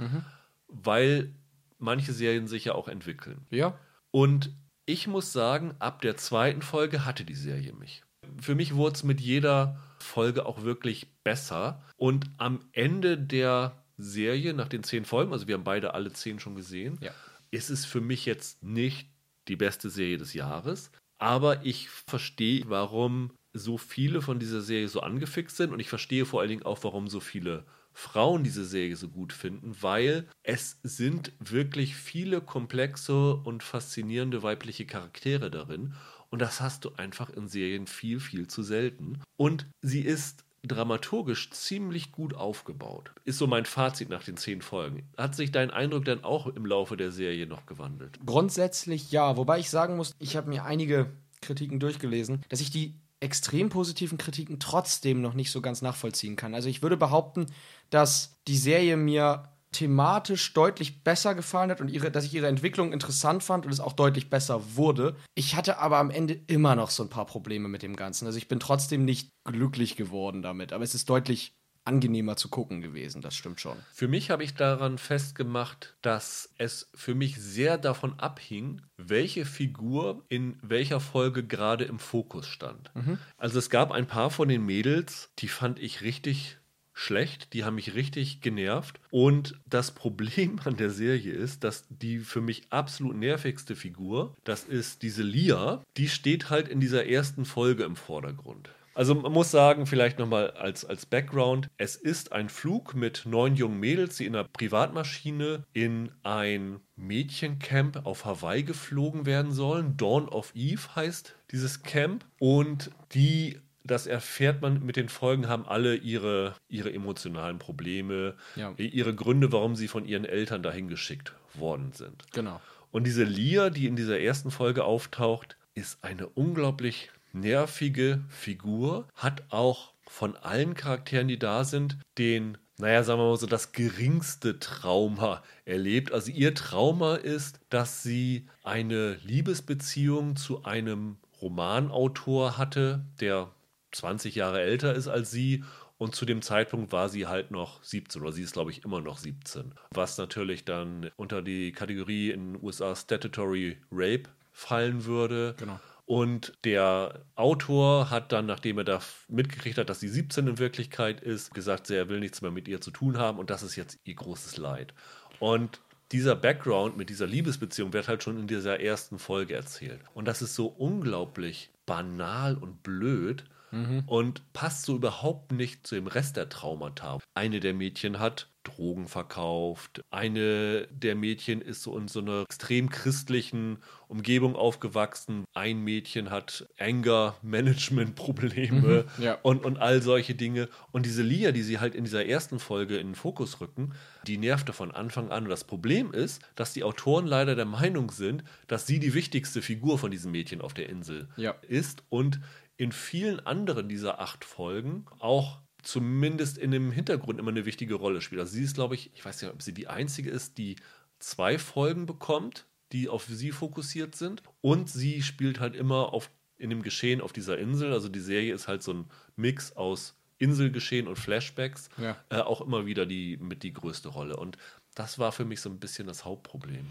weil 0.68 1.32
manche 1.78 2.12
Serien 2.12 2.46
sich 2.46 2.66
ja 2.66 2.75
auch 2.75 2.88
entwickeln. 2.88 3.46
Ja. 3.50 3.78
Und 4.10 4.52
ich 4.90 5.06
muss 5.06 5.32
sagen, 5.32 5.75
ab 5.78 6.00
der 6.02 6.16
zweiten 6.16 6.62
Folge 6.62 7.04
hatte 7.04 7.25
die 7.25 7.35
Serie 7.35 7.73
mich. 7.73 8.02
Für 8.40 8.54
mich 8.54 8.75
wurde 8.75 8.94
es 8.97 9.04
mit 9.04 9.20
jeder 9.20 9.78
Folge 9.99 10.47
auch 10.47 10.62
wirklich 10.62 11.06
besser. 11.25 11.82
Und 11.97 12.26
am 12.38 12.61
Ende 12.73 13.16
der 13.18 13.82
Serie, 13.99 14.54
nach 14.54 14.68
den 14.68 14.82
zehn 14.82 15.04
Folgen, 15.04 15.32
also 15.32 15.47
wir 15.47 15.54
haben 15.54 15.64
beide 15.64 15.94
alle 15.94 16.12
zehn 16.12 16.40
schon 16.40 16.54
gesehen, 16.54 16.99
Ja. 17.00 17.12
ist 17.50 17.70
es 17.70 17.85
für 17.85 18.00
mich 18.00 18.25
jetzt 18.26 18.62
nicht 18.62 19.09
die 19.49 19.56
beste 19.56 19.90
Serie 19.90 20.18
des 20.18 20.32
Jahres. 20.35 20.90
Aber 21.18 21.64
ich 21.66 21.88
verstehe, 21.90 22.64
warum 22.68 23.30
so 23.52 23.78
viele 23.78 24.23
von 24.23 24.38
dieser 24.38 24.61
Serie 24.62 24.88
so 24.88 25.00
angefixt 25.00 25.56
sind 25.56 25.73
und 25.73 25.80
ich 25.80 25.88
verstehe 25.88 26.25
vor 26.25 26.40
allen 26.40 26.50
Dingen 26.50 26.62
auch, 26.62 26.82
warum 26.82 27.09
so 27.09 27.20
viele 27.20 27.64
Frauen 27.92 28.44
diese 28.44 28.64
Serie 28.64 28.97
so 28.97 29.09
gut 29.09 29.32
finden, 29.32 29.75
weil 29.80 30.28
es 30.42 30.78
sind 30.82 31.32
wirklich 31.38 31.97
viele 31.97 32.40
komplexe 32.40 33.35
und 33.35 33.62
faszinierende 33.62 34.42
weibliche 34.42 34.87
Charaktere 34.87 35.50
darin 35.50 35.94
und 36.30 36.40
das 36.40 36.61
hast 36.61 36.85
du 36.85 36.92
einfach 36.97 37.28
in 37.30 37.49
Serien 37.49 37.87
viel, 37.87 38.20
viel 38.20 38.47
zu 38.47 38.62
selten. 38.62 39.20
Und 39.37 39.66
sie 39.82 40.00
ist 40.00 40.44
dramaturgisch 40.62 41.50
ziemlich 41.50 42.12
gut 42.12 42.35
aufgebaut. 42.35 43.12
Ist 43.25 43.38
so 43.38 43.47
mein 43.47 43.64
Fazit 43.64 44.11
nach 44.11 44.23
den 44.23 44.37
zehn 44.37 44.62
Folgen. 44.62 45.09
Hat 45.16 45.35
sich 45.35 45.50
dein 45.50 45.70
Eindruck 45.70 46.04
dann 46.04 46.23
auch 46.23 46.47
im 46.47 46.66
Laufe 46.66 46.97
der 46.97 47.11
Serie 47.12 47.47
noch 47.47 47.66
gewandelt? 47.66 48.18
Grundsätzlich 48.25 49.11
ja, 49.11 49.37
wobei 49.37 49.59
ich 49.59 49.70
sagen 49.70 49.97
muss, 49.97 50.12
ich 50.18 50.37
habe 50.37 50.50
mir 50.50 50.64
einige 50.64 51.11
Kritiken 51.40 51.80
durchgelesen, 51.80 52.42
dass 52.50 52.61
ich 52.61 52.70
die 52.70 52.94
extrem 53.21 53.69
positiven 53.69 54.19
Kritiken 54.19 54.59
trotzdem 54.59 55.21
noch 55.21 55.35
nicht 55.35 55.50
so 55.50 55.61
ganz 55.61 55.83
nachvollziehen 55.83 56.37
kann. 56.37 56.55
Also 56.55 56.69
ich 56.69 56.83
würde 56.83 56.97
behaupten, 56.97 57.47
dass 57.91 58.35
die 58.49 58.57
Serie 58.57 58.97
mir 58.97 59.50
thematisch 59.73 60.53
deutlich 60.53 61.05
besser 61.05 61.35
gefallen 61.35 61.71
hat 61.71 61.81
und 61.81 61.89
ihre, 61.89 62.11
dass 62.11 62.25
ich 62.25 62.35
ihre 62.35 62.49
Entwicklung 62.49 62.93
interessant 62.93 63.45
fand 63.45 63.67
und 63.67 63.73
es 63.73 63.79
auch 63.79 63.93
deutlich 63.93 64.29
besser 64.29 64.75
wurde. 64.75 65.17
Ich 65.35 65.55
hatte 65.55 65.79
aber 65.79 65.99
am 65.99 66.11
Ende 66.11 66.41
immer 66.49 66.75
noch 66.75 66.91
so 66.91 67.05
ein 67.05 67.09
paar 67.09 67.27
Probleme 67.27 67.69
mit 67.69 67.83
dem 67.83 67.95
Ganzen. 67.95 68.27
Also 68.27 68.39
ich 68.39 68.49
bin 68.49 68.59
trotzdem 68.59 69.05
nicht 69.05 69.31
glücklich 69.45 69.97
geworden 69.97 70.43
damit, 70.43 70.73
aber 70.73 70.83
es 70.83 70.95
ist 70.95 71.09
deutlich 71.09 71.55
angenehmer 71.84 72.37
zu 72.37 72.49
gucken 72.49 72.80
gewesen, 72.80 73.22
das 73.22 73.34
stimmt 73.34 73.60
schon. 73.60 73.76
Für 73.92 74.08
mich 74.08 74.30
habe 74.30 74.44
ich 74.44 74.54
daran 74.54 74.99
festgemacht, 74.99 75.96
dass 76.02 76.52
es 76.58 76.90
für 76.94 77.14
mich 77.14 77.37
sehr 77.37 77.78
davon 77.78 78.18
abhing, 78.18 78.82
welche 78.96 79.44
Figur 79.44 80.25
in 80.28 80.58
welcher 80.62 81.00
Folge 81.00 81.44
gerade 81.44 81.84
im 81.84 81.99
Fokus 81.99 82.46
stand. 82.46 82.90
Mhm. 82.94 83.18
Also 83.37 83.58
es 83.58 83.70
gab 83.70 83.92
ein 83.92 84.06
paar 84.06 84.30
von 84.30 84.49
den 84.49 84.64
Mädels, 84.64 85.30
die 85.38 85.49
fand 85.49 85.78
ich 85.78 86.02
richtig 86.02 86.58
schlecht, 86.92 87.54
die 87.54 87.64
haben 87.64 87.76
mich 87.76 87.94
richtig 87.94 88.40
genervt. 88.40 89.00
Und 89.10 89.58
das 89.66 89.92
Problem 89.92 90.60
an 90.64 90.76
der 90.76 90.90
Serie 90.90 91.32
ist, 91.32 91.64
dass 91.64 91.87
die 91.88 92.18
für 92.18 92.40
mich 92.40 92.64
absolut 92.70 93.16
nervigste 93.16 93.75
Figur, 93.75 94.37
das 94.44 94.64
ist 94.64 95.02
diese 95.02 95.22
Lia, 95.22 95.82
die 95.96 96.08
steht 96.08 96.50
halt 96.50 96.68
in 96.68 96.78
dieser 96.78 97.06
ersten 97.06 97.44
Folge 97.44 97.84
im 97.84 97.96
Vordergrund. 97.96 98.70
Also 98.94 99.14
man 99.14 99.32
muss 99.32 99.50
sagen, 99.50 99.87
vielleicht 99.87 100.18
nochmal 100.18 100.50
als, 100.50 100.85
als 100.85 101.06
Background, 101.06 101.68
es 101.76 101.97
ist 101.97 102.32
ein 102.32 102.49
Flug 102.49 102.94
mit 102.94 103.23
neun 103.25 103.54
jungen 103.54 103.78
Mädels, 103.78 104.16
die 104.16 104.26
in 104.26 104.35
einer 104.35 104.49
Privatmaschine 104.49 105.64
in 105.73 106.11
ein 106.23 106.80
Mädchencamp 106.97 108.04
auf 108.04 108.25
Hawaii 108.25 108.62
geflogen 108.62 109.26
werden 109.26 109.52
sollen. 109.52 109.97
Dawn 109.97 110.28
of 110.28 110.52
Eve 110.54 110.94
heißt 110.94 111.37
dieses 111.50 111.82
Camp. 111.82 112.25
Und 112.38 112.90
die 113.14 113.61
das 113.82 114.06
erfährt 114.06 114.62
man 114.62 114.85
mit 114.85 114.97
den 114.97 115.09
Folgen, 115.09 115.49
haben 115.49 115.66
alle 115.66 115.97
ihre, 115.97 116.54
ihre 116.68 116.92
emotionalen 116.92 117.59
Probleme, 117.59 118.35
ja. 118.54 118.73
ihre 118.76 119.14
Gründe, 119.14 119.52
warum 119.52 119.75
sie 119.75 119.88
von 119.88 120.04
ihren 120.04 120.25
Eltern 120.25 120.62
dahin 120.62 120.88
geschickt 120.88 121.32
worden 121.54 121.92
sind. 121.92 122.25
Genau. 122.32 122.61
Und 122.90 123.04
diese 123.04 123.25
Lia, 123.25 123.70
die 123.70 123.87
in 123.87 123.97
dieser 123.97 124.20
ersten 124.20 124.50
Folge 124.50 124.85
auftaucht, 124.85 125.56
ist 125.75 126.02
eine 126.04 126.28
unglaublich 126.28 127.11
nervige 127.32 128.22
Figur, 128.28 129.08
hat 129.14 129.44
auch 129.50 129.92
von 130.06 130.37
allen 130.37 130.75
Charakteren, 130.75 131.28
die 131.28 131.38
da 131.38 131.64
sind, 131.64 131.99
den, 132.18 132.58
naja, 132.78 133.02
sagen 133.04 133.20
wir 133.20 133.28
mal 133.28 133.37
so, 133.37 133.46
das 133.46 133.72
geringste 133.72 134.58
Trauma 134.58 135.42
erlebt. 135.64 136.12
Also 136.12 136.30
ihr 136.30 136.54
Trauma 136.54 137.16
ist, 137.16 137.60
dass 137.68 138.02
sie 138.02 138.49
eine 138.64 139.14
Liebesbeziehung 139.25 140.37
zu 140.37 140.64
einem 140.64 141.16
Romanautor 141.40 142.58
hatte, 142.58 143.04
der 143.20 143.50
20 143.92 144.34
Jahre 144.34 144.60
älter 144.60 144.94
ist 144.94 145.08
als 145.08 145.30
sie 145.30 145.64
und 146.00 146.14
zu 146.14 146.25
dem 146.25 146.40
Zeitpunkt 146.40 146.92
war 146.92 147.10
sie 147.10 147.26
halt 147.26 147.50
noch 147.50 147.84
17 147.84 148.22
oder 148.22 148.32
sie 148.32 148.42
ist, 148.42 148.54
glaube 148.54 148.70
ich, 148.70 148.87
immer 148.87 149.02
noch 149.02 149.18
17. 149.18 149.75
Was 149.90 150.16
natürlich 150.16 150.64
dann 150.64 151.10
unter 151.16 151.42
die 151.42 151.72
Kategorie 151.72 152.30
in 152.30 152.54
den 152.54 152.62
USA 152.62 152.96
Statutory 152.96 153.76
Rape 153.92 154.30
fallen 154.50 155.04
würde. 155.04 155.54
Genau. 155.58 155.78
Und 156.11 156.55
der 156.64 157.25
Autor 157.37 158.11
hat 158.11 158.33
dann, 158.33 158.45
nachdem 158.45 158.79
er 158.79 158.85
da 158.85 159.00
mitgekriegt 159.29 159.79
hat, 159.79 159.88
dass 159.88 160.00
sie 160.00 160.09
17 160.09 160.49
in 160.49 160.59
Wirklichkeit 160.59 161.21
ist, 161.21 161.55
gesagt, 161.55 161.88
er 161.88 162.09
will 162.09 162.19
nichts 162.19 162.43
mehr 162.43 162.50
mit 162.50 162.67
ihr 162.67 162.81
zu 162.81 162.90
tun 162.90 163.17
haben 163.17 163.38
und 163.38 163.49
das 163.49 163.62
ist 163.62 163.76
jetzt 163.76 163.97
ihr 164.02 164.17
großes 164.17 164.57
Leid. 164.57 164.93
Und 165.38 165.81
dieser 166.11 166.35
Background 166.35 166.97
mit 166.97 167.11
dieser 167.11 167.29
Liebesbeziehung 167.29 167.93
wird 167.93 168.09
halt 168.09 168.25
schon 168.25 168.40
in 168.40 168.49
dieser 168.49 168.81
ersten 168.81 169.21
Folge 169.21 169.55
erzählt. 169.55 170.00
Und 170.12 170.26
das 170.26 170.43
ist 170.43 170.57
so 170.57 170.67
unglaublich 170.67 171.71
banal 171.87 172.57
und 172.57 172.83
blöd 172.83 173.45
mhm. 173.71 174.03
und 174.07 174.53
passt 174.53 174.85
so 174.85 174.97
überhaupt 174.97 175.53
nicht 175.53 175.87
zu 175.87 175.95
dem 175.95 176.07
Rest 176.07 176.37
der 176.37 176.49
Traumata. 176.49 177.19
Eine 177.35 177.61
der 177.61 177.75
Mädchen 177.75 178.19
hat 178.19 178.49
Drogen 178.62 179.09
verkauft. 179.09 180.05
Eine 180.11 180.87
der 180.89 181.15
Mädchen 181.15 181.62
ist 181.62 181.83
so 181.83 181.97
in 181.97 182.09
so 182.09 182.21
einer 182.21 182.43
extrem 182.43 182.91
christlichen 182.91 183.79
Umgebung 184.07 184.55
aufgewachsen. 184.55 185.47
Ein 185.55 185.83
Mädchen 185.83 186.29
hat 186.31 186.69
Anger-Management-Probleme 186.79 189.07
mhm, 189.17 189.23
ja. 189.23 189.39
und, 189.43 189.65
und 189.65 189.79
all 189.79 190.03
solche 190.03 190.35
Dinge. 190.35 190.69
Und 190.93 191.07
diese 191.07 191.23
Lia, 191.23 191.53
die 191.53 191.62
sie 191.62 191.79
halt 191.79 191.95
in 191.95 192.05
dieser 192.05 192.27
ersten 192.27 192.59
Folge 192.59 192.99
in 192.99 193.07
den 193.09 193.15
Fokus 193.15 193.62
rücken, 193.62 193.95
die 194.27 194.37
nervte 194.37 194.75
von 194.75 194.91
Anfang 194.91 195.31
an. 195.31 195.45
Und 195.45 195.50
das 195.50 195.65
Problem 195.65 196.12
ist, 196.12 196.43
dass 196.55 196.75
die 196.75 196.85
Autoren 196.85 197.27
leider 197.27 197.55
der 197.55 197.65
Meinung 197.65 198.11
sind, 198.11 198.45
dass 198.67 198.87
sie 198.87 198.99
die 198.99 199.15
wichtigste 199.15 199.62
Figur 199.62 199.99
von 199.99 200.11
diesem 200.11 200.33
Mädchen 200.33 200.61
auf 200.61 200.75
der 200.75 200.91
Insel 200.91 201.29
ja. 201.37 201.55
ist 201.67 202.03
und 202.11 202.41
in 202.80 202.92
vielen 202.92 203.40
anderen 203.40 203.90
dieser 203.90 204.20
acht 204.20 204.42
Folgen 204.42 205.04
auch 205.18 205.58
zumindest 205.82 206.56
in 206.56 206.70
dem 206.70 206.90
Hintergrund 206.92 207.38
immer 207.38 207.50
eine 207.50 207.66
wichtige 207.66 207.94
Rolle 207.94 208.22
spielt. 208.22 208.40
Also 208.40 208.54
sie 208.54 208.64
ist, 208.64 208.75
glaube 208.75 208.94
ich, 208.94 209.10
ich 209.14 209.22
weiß 209.22 209.42
nicht, 209.42 209.52
ob 209.52 209.60
sie 209.60 209.75
die 209.75 209.88
einzige 209.88 210.30
ist, 210.30 210.56
die 210.56 210.76
zwei 211.18 211.58
Folgen 211.58 212.06
bekommt, 212.06 212.64
die 212.92 213.10
auf 213.10 213.26
sie 213.26 213.52
fokussiert 213.52 214.14
sind. 214.14 214.42
Und 214.62 214.88
sie 214.88 215.20
spielt 215.20 215.60
halt 215.60 215.76
immer 215.76 216.14
auf, 216.14 216.30
in 216.56 216.70
dem 216.70 216.80
Geschehen 216.80 217.20
auf 217.20 217.34
dieser 217.34 217.58
Insel. 217.58 217.92
Also 217.92 218.08
die 218.08 218.18
Serie 218.18 218.54
ist 218.54 218.66
halt 218.66 218.82
so 218.82 218.94
ein 218.94 219.10
Mix 219.37 219.76
aus 219.76 220.16
Inselgeschehen 220.38 221.06
und 221.06 221.16
Flashbacks. 221.16 221.90
Ja. 221.99 222.16
Äh, 222.30 222.38
auch 222.38 222.62
immer 222.62 222.87
wieder 222.87 223.04
die, 223.04 223.37
mit 223.37 223.62
die 223.62 223.75
größte 223.75 224.08
Rolle. 224.08 224.38
Und 224.38 224.56
das 224.94 225.18
war 225.18 225.32
für 225.32 225.44
mich 225.44 225.60
so 225.60 225.68
ein 225.68 225.80
bisschen 225.80 226.06
das 226.06 226.25
Hauptproblem. 226.25 226.87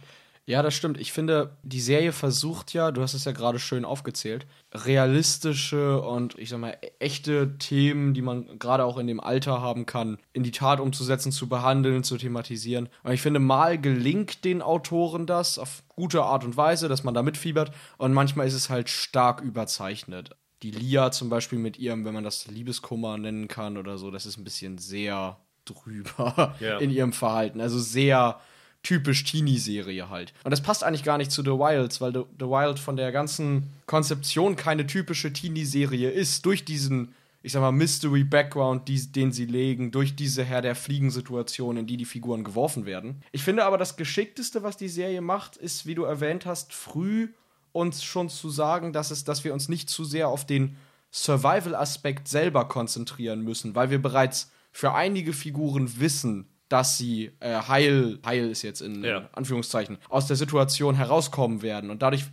Ja, 0.50 0.64
das 0.64 0.74
stimmt. 0.74 1.00
Ich 1.00 1.14
finde, 1.14 1.52
die 1.62 1.80
Serie 1.80 2.12
versucht 2.12 2.74
ja, 2.74 2.90
du 2.90 3.04
hast 3.04 3.14
es 3.14 3.24
ja 3.24 3.34
gerade 3.34 3.60
schön 3.60 3.86
aufgezählt, 3.86 4.48
realistische 4.74 6.02
und 6.02 6.40
ich 6.40 6.50
sag 6.50 6.58
mal 6.58 6.76
echte 6.98 7.60
Themen, 7.60 8.16
die 8.16 8.24
man 8.24 8.58
gerade 8.58 8.84
auch 8.84 8.98
in 8.98 9.06
dem 9.06 9.20
Alter 9.20 9.62
haben 9.62 9.86
kann, 9.86 10.18
in 10.34 10.42
die 10.42 10.50
Tat 10.50 10.80
umzusetzen, 10.80 11.32
zu 11.32 11.48
behandeln, 11.48 12.04
zu 12.04 12.18
thematisieren. 12.18 12.90
Und 13.04 13.12
ich 13.12 13.22
finde, 13.22 13.40
mal 13.40 13.80
gelingt 13.80 14.44
den 14.44 14.64
Autoren 14.64 15.28
das 15.28 15.60
auf 15.60 15.84
gute 15.90 16.24
Art 16.24 16.44
und 16.44 16.58
Weise, 16.58 16.88
dass 16.88 17.04
man 17.04 17.14
da 17.14 17.22
mitfiebert 17.22 17.72
und 18.00 18.14
manchmal 18.14 18.48
ist 18.48 18.56
es 18.56 18.72
halt 18.72 18.90
stark 18.90 19.42
überzeichnet. 19.42 20.32
Die 20.64 20.72
Lia 20.72 21.12
zum 21.12 21.30
Beispiel 21.30 21.60
mit 21.60 21.78
ihrem, 21.78 22.06
wenn 22.06 22.16
man 22.16 22.24
das 22.24 22.48
Liebeskummer 22.48 23.20
nennen 23.20 23.48
kann 23.50 23.78
oder 23.78 24.00
so, 24.00 24.10
das 24.10 24.26
ist 24.26 24.40
ein 24.40 24.46
bisschen 24.46 24.80
sehr 24.80 25.38
drüber 25.66 26.56
yeah. 26.60 26.80
in 26.80 26.90
ihrem 26.90 27.14
Verhalten. 27.14 27.62
Also 27.62 27.78
sehr 27.78 28.40
typisch 28.84 29.24
Teenie-Serie 29.26 30.10
halt. 30.10 30.34
Und 30.44 30.52
das 30.52 30.62
passt 30.62 30.84
eigentlich 30.84 31.04
gar 31.04 31.18
nicht 31.18 31.32
zu 31.32 31.42
The 31.42 31.50
Wilds, 31.50 32.02
weil 32.02 32.14
The, 32.14 32.24
The 32.40 32.46
Wild 32.46 32.80
von 32.80 32.96
der 32.96 33.12
ganzen 33.12 33.74
Konzeption 33.86 34.56
keine 34.56 34.88
typische 34.88 35.34
Teenie-Serie 35.34 36.10
ist. 36.10 36.46
Durch 36.46 36.66
diesen, 36.66 37.14
ich 37.44 37.52
sag 37.52 37.62
mal, 37.62 37.72
Mystery-Background, 37.72 38.88
den 39.16 39.32
sie 39.32 39.46
legen, 39.46 39.92
durch 39.92 40.16
diese 40.16 40.44
Herr 40.44 40.62
der 40.62 40.76
Fliegen-Situation, 40.76 41.78
in 41.78 41.88
die 41.88 41.98
die 41.98 42.06
Figuren 42.06 42.44
geworfen 42.44 42.86
werden. 42.86 43.22
Ich 43.32 43.44
finde 43.44 43.66
aber, 43.66 43.78
das 43.78 43.98
Geschickteste, 43.98 44.64
was 44.64 44.78
die 44.78 44.90
Serie 44.90 45.22
macht, 45.22 45.58
ist, 45.58 45.86
wie 45.86 45.96
du 45.96 46.04
erwähnt 46.04 46.46
hast, 46.46 46.74
früh 46.74 47.30
uns 47.72 48.04
schon 48.04 48.30
zu 48.30 48.50
sagen, 48.50 48.94
dass, 48.94 49.12
es, 49.12 49.26
dass 49.26 49.44
wir 49.44 49.54
uns 49.54 49.70
nicht 49.70 49.90
zu 49.90 50.04
sehr 50.06 50.30
auf 50.30 50.46
den 50.46 50.78
Survival-Aspekt 51.12 52.28
selber 52.28 52.68
konzentrieren 52.68 53.42
müssen, 53.42 53.76
weil 53.76 53.90
wir 53.90 54.02
bereits 54.02 54.52
für 54.72 54.94
einige 54.94 55.34
Figuren 55.34 56.00
wissen, 56.00 56.48
dass 56.70 56.98
sie 56.98 57.32
äh, 57.40 57.62
heil, 57.68 58.20
heil 58.26 58.50
ist 58.50 58.62
jetzt 58.62 58.82
in 58.82 59.04
ja. 59.04 59.28
Anführungszeichen, 59.34 59.98
aus 60.08 60.28
der 60.28 60.36
Situation 60.36 60.96
herauskommen 60.96 61.62
werden. 61.62 61.90
Und 61.90 62.02
dadurch 62.02 62.26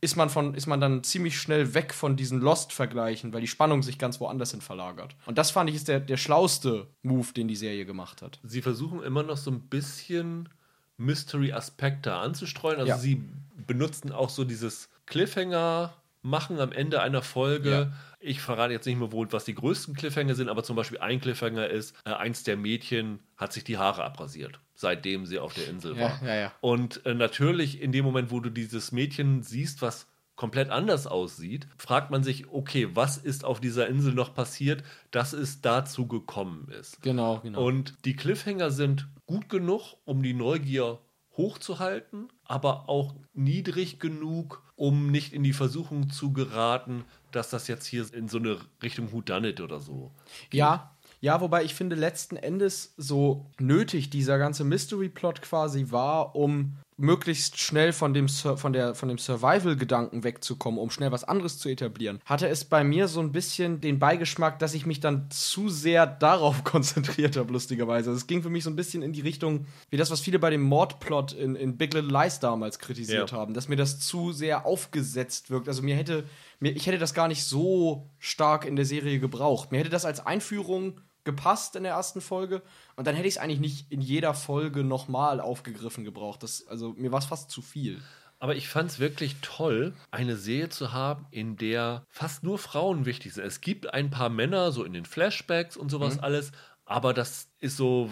ist 0.00 0.16
man, 0.16 0.28
von, 0.28 0.54
ist 0.54 0.66
man 0.66 0.80
dann 0.80 1.02
ziemlich 1.02 1.40
schnell 1.40 1.72
weg 1.72 1.94
von 1.94 2.16
diesen 2.16 2.40
Lost-Vergleichen, 2.40 3.32
weil 3.32 3.40
die 3.40 3.46
Spannung 3.46 3.82
sich 3.82 3.98
ganz 3.98 4.20
woanders 4.20 4.50
hin 4.50 4.60
verlagert. 4.60 5.16
Und 5.24 5.38
das 5.38 5.50
fand 5.50 5.70
ich 5.70 5.76
ist 5.76 5.88
der, 5.88 6.00
der 6.00 6.18
schlauste 6.18 6.88
Move, 7.02 7.32
den 7.32 7.48
die 7.48 7.56
Serie 7.56 7.86
gemacht 7.86 8.20
hat. 8.20 8.38
Sie 8.42 8.60
versuchen 8.60 9.02
immer 9.02 9.22
noch 9.22 9.38
so 9.38 9.50
ein 9.50 9.60
bisschen 9.60 10.50
Mystery-Aspekte 10.98 12.12
anzustreuen. 12.12 12.80
Also 12.80 12.90
ja. 12.90 12.98
sie 12.98 13.22
benutzen 13.66 14.12
auch 14.12 14.28
so 14.28 14.44
dieses 14.44 14.90
Cliffhanger 15.06 15.94
machen 16.24 16.58
am 16.58 16.72
Ende 16.72 17.02
einer 17.02 17.22
Folge. 17.22 17.70
Ja. 17.70 17.92
Ich 18.18 18.40
verrate 18.40 18.72
jetzt 18.72 18.86
nicht 18.86 18.98
mehr, 18.98 19.12
wo, 19.12 19.26
was 19.30 19.44
die 19.44 19.54
größten 19.54 19.94
Cliffhanger 19.94 20.34
sind, 20.34 20.48
aber 20.48 20.64
zum 20.64 20.74
Beispiel 20.74 20.98
ein 20.98 21.20
Cliffhanger 21.20 21.68
ist, 21.68 21.94
äh, 22.04 22.12
eins 22.12 22.42
der 22.42 22.56
Mädchen 22.56 23.20
hat 23.36 23.52
sich 23.52 23.62
die 23.62 23.76
Haare 23.76 24.02
abrasiert, 24.02 24.58
seitdem 24.74 25.26
sie 25.26 25.38
auf 25.38 25.52
der 25.52 25.68
Insel 25.68 25.98
war. 25.98 26.20
Ja, 26.24 26.34
ja, 26.34 26.52
Und 26.60 27.04
äh, 27.04 27.14
natürlich 27.14 27.80
in 27.82 27.92
dem 27.92 28.04
Moment, 28.04 28.30
wo 28.30 28.40
du 28.40 28.50
dieses 28.50 28.90
Mädchen 28.90 29.42
siehst, 29.42 29.82
was 29.82 30.06
komplett 30.34 30.70
anders 30.70 31.06
aussieht, 31.06 31.68
fragt 31.76 32.10
man 32.10 32.24
sich, 32.24 32.48
okay, 32.48 32.88
was 32.94 33.18
ist 33.18 33.44
auf 33.44 33.60
dieser 33.60 33.86
Insel 33.86 34.14
noch 34.14 34.34
passiert, 34.34 34.82
dass 35.10 35.32
es 35.32 35.60
dazu 35.60 36.08
gekommen 36.08 36.68
ist. 36.80 37.00
Genau, 37.02 37.40
genau. 37.40 37.64
Und 37.64 38.04
die 38.04 38.16
Cliffhanger 38.16 38.70
sind 38.70 39.08
gut 39.26 39.48
genug, 39.48 39.96
um 40.04 40.22
die 40.22 40.34
Neugier 40.34 40.98
hochzuhalten, 41.36 42.28
aber 42.44 42.88
auch 42.88 43.14
niedrig 43.32 43.98
genug, 43.98 44.62
um 44.76 45.10
nicht 45.10 45.32
in 45.32 45.42
die 45.42 45.52
Versuchung 45.52 46.10
zu 46.10 46.32
geraten, 46.32 47.04
dass 47.32 47.50
das 47.50 47.68
jetzt 47.68 47.86
hier 47.86 48.12
in 48.12 48.28
so 48.28 48.38
eine 48.38 48.58
Richtung 48.82 49.12
Whodunit 49.12 49.60
oder 49.60 49.80
so. 49.80 50.12
Ja, 50.52 50.94
ja, 51.20 51.40
wobei 51.40 51.64
ich 51.64 51.74
finde, 51.74 51.96
letzten 51.96 52.36
Endes 52.36 52.92
so 52.96 53.46
nötig 53.58 54.10
dieser 54.10 54.38
ganze 54.38 54.62
Mystery-Plot 54.64 55.42
quasi 55.42 55.90
war, 55.90 56.36
um 56.36 56.76
möglichst 56.96 57.58
schnell 57.60 57.92
von 57.92 58.14
dem, 58.14 58.28
Sur 58.28 58.56
von 58.56 58.72
der, 58.72 58.94
von 58.94 59.08
dem 59.08 59.18
Survival-Gedanken 59.18 60.24
wegzukommen, 60.24 60.78
um 60.78 60.90
schnell 60.90 61.10
was 61.12 61.24
anderes 61.24 61.58
zu 61.58 61.68
etablieren, 61.68 62.20
hatte 62.24 62.48
es 62.48 62.64
bei 62.64 62.84
mir 62.84 63.08
so 63.08 63.20
ein 63.20 63.32
bisschen 63.32 63.80
den 63.80 63.98
Beigeschmack, 63.98 64.58
dass 64.58 64.74
ich 64.74 64.86
mich 64.86 65.00
dann 65.00 65.28
zu 65.30 65.68
sehr 65.68 66.06
darauf 66.06 66.64
konzentriert 66.64 67.36
habe, 67.36 67.52
lustigerweise. 67.52 68.10
Also 68.10 68.18
es 68.18 68.26
ging 68.26 68.42
für 68.42 68.50
mich 68.50 68.64
so 68.64 68.70
ein 68.70 68.76
bisschen 68.76 69.02
in 69.02 69.12
die 69.12 69.20
Richtung, 69.22 69.66
wie 69.90 69.96
das, 69.96 70.10
was 70.10 70.20
viele 70.20 70.38
bei 70.38 70.50
dem 70.50 70.62
Mordplot 70.62 71.32
in, 71.32 71.56
in 71.56 71.76
Big 71.76 71.94
Little 71.94 72.10
Lies 72.10 72.40
damals 72.40 72.78
kritisiert 72.78 73.30
Ja. 73.32 73.36
haben, 73.38 73.54
dass 73.54 73.68
mir 73.68 73.76
das 73.76 73.98
zu 74.00 74.32
sehr 74.32 74.66
aufgesetzt 74.66 75.50
wirkt. 75.50 75.68
Also 75.68 75.82
mir 75.82 75.96
hätte, 75.96 76.24
mir, 76.60 76.72
ich 76.76 76.86
hätte 76.86 76.98
das 76.98 77.14
gar 77.14 77.28
nicht 77.28 77.44
so 77.44 78.10
stark 78.18 78.64
in 78.64 78.76
der 78.76 78.84
Serie 78.84 79.18
gebraucht. 79.18 79.72
Mir 79.72 79.78
hätte 79.78 79.90
das 79.90 80.04
als 80.04 80.24
Einführung 80.24 81.00
gepasst 81.24 81.76
in 81.76 81.82
der 81.82 81.92
ersten 81.92 82.20
Folge 82.20 82.62
und 82.96 83.06
dann 83.06 83.14
hätte 83.14 83.28
ich 83.28 83.34
es 83.34 83.40
eigentlich 83.40 83.60
nicht 83.60 83.90
in 83.90 84.00
jeder 84.00 84.34
Folge 84.34 84.84
nochmal 84.84 85.40
aufgegriffen 85.40 86.04
gebraucht. 86.04 86.42
Das, 86.42 86.66
also 86.68 86.94
mir 86.96 87.12
war 87.12 87.18
es 87.18 87.26
fast 87.26 87.50
zu 87.50 87.62
viel. 87.62 88.00
Aber 88.38 88.56
ich 88.56 88.68
fand 88.68 88.90
es 88.90 88.98
wirklich 88.98 89.36
toll, 89.40 89.94
eine 90.10 90.36
Serie 90.36 90.68
zu 90.68 90.92
haben, 90.92 91.26
in 91.30 91.56
der 91.56 92.04
fast 92.10 92.42
nur 92.42 92.58
Frauen 92.58 93.06
wichtig 93.06 93.32
sind. 93.32 93.44
Es 93.44 93.60
gibt 93.60 93.94
ein 93.94 94.10
paar 94.10 94.28
Männer, 94.28 94.70
so 94.70 94.84
in 94.84 94.92
den 94.92 95.06
Flashbacks 95.06 95.76
und 95.76 95.90
sowas 95.90 96.18
alles, 96.18 96.52
aber 96.84 97.14
das 97.14 97.48
ist 97.60 97.76
so, 97.76 98.10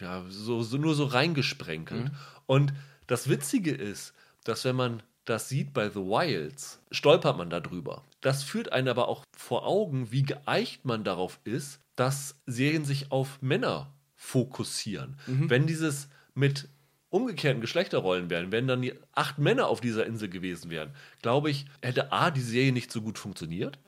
ja, 0.00 0.24
so, 0.28 0.62
so 0.62 0.76
nur 0.76 0.94
so 0.94 1.04
reingesprenkelt. 1.04 2.10
Und 2.46 2.72
das 3.06 3.28
Witzige 3.28 3.70
ist, 3.70 4.12
dass 4.42 4.64
wenn 4.64 4.74
man 4.76 5.02
das 5.24 5.48
sieht 5.48 5.72
bei 5.72 5.88
The 5.88 6.00
Wilds, 6.00 6.80
stolpert 6.90 7.36
man 7.36 7.50
darüber. 7.50 8.02
Das 8.20 8.42
führt 8.42 8.72
einen 8.72 8.88
aber 8.88 9.08
auch 9.08 9.24
vor 9.36 9.64
Augen, 9.66 10.10
wie 10.10 10.22
geeicht 10.24 10.84
man 10.84 11.04
darauf 11.04 11.38
ist, 11.44 11.80
dass 12.00 12.40
Serien 12.46 12.86
sich 12.86 13.12
auf 13.12 13.42
Männer 13.42 13.92
fokussieren. 14.16 15.18
Wenn 15.26 15.66
dieses 15.66 16.08
mit 16.34 16.68
umgekehrten 17.10 17.60
Geschlechterrollen 17.60 18.30
wären, 18.30 18.52
wenn 18.52 18.66
dann 18.66 18.80
die 18.80 18.94
acht 19.12 19.38
Männer 19.38 19.66
auf 19.66 19.82
dieser 19.82 20.06
Insel 20.06 20.30
gewesen 20.30 20.70
wären, 20.70 20.94
glaube 21.20 21.50
ich, 21.50 21.66
hätte 21.82 22.10
A, 22.10 22.30
die 22.30 22.40
Serie 22.40 22.72
nicht 22.72 22.90
so 22.90 23.02
gut 23.02 23.18
funktioniert 23.18 23.78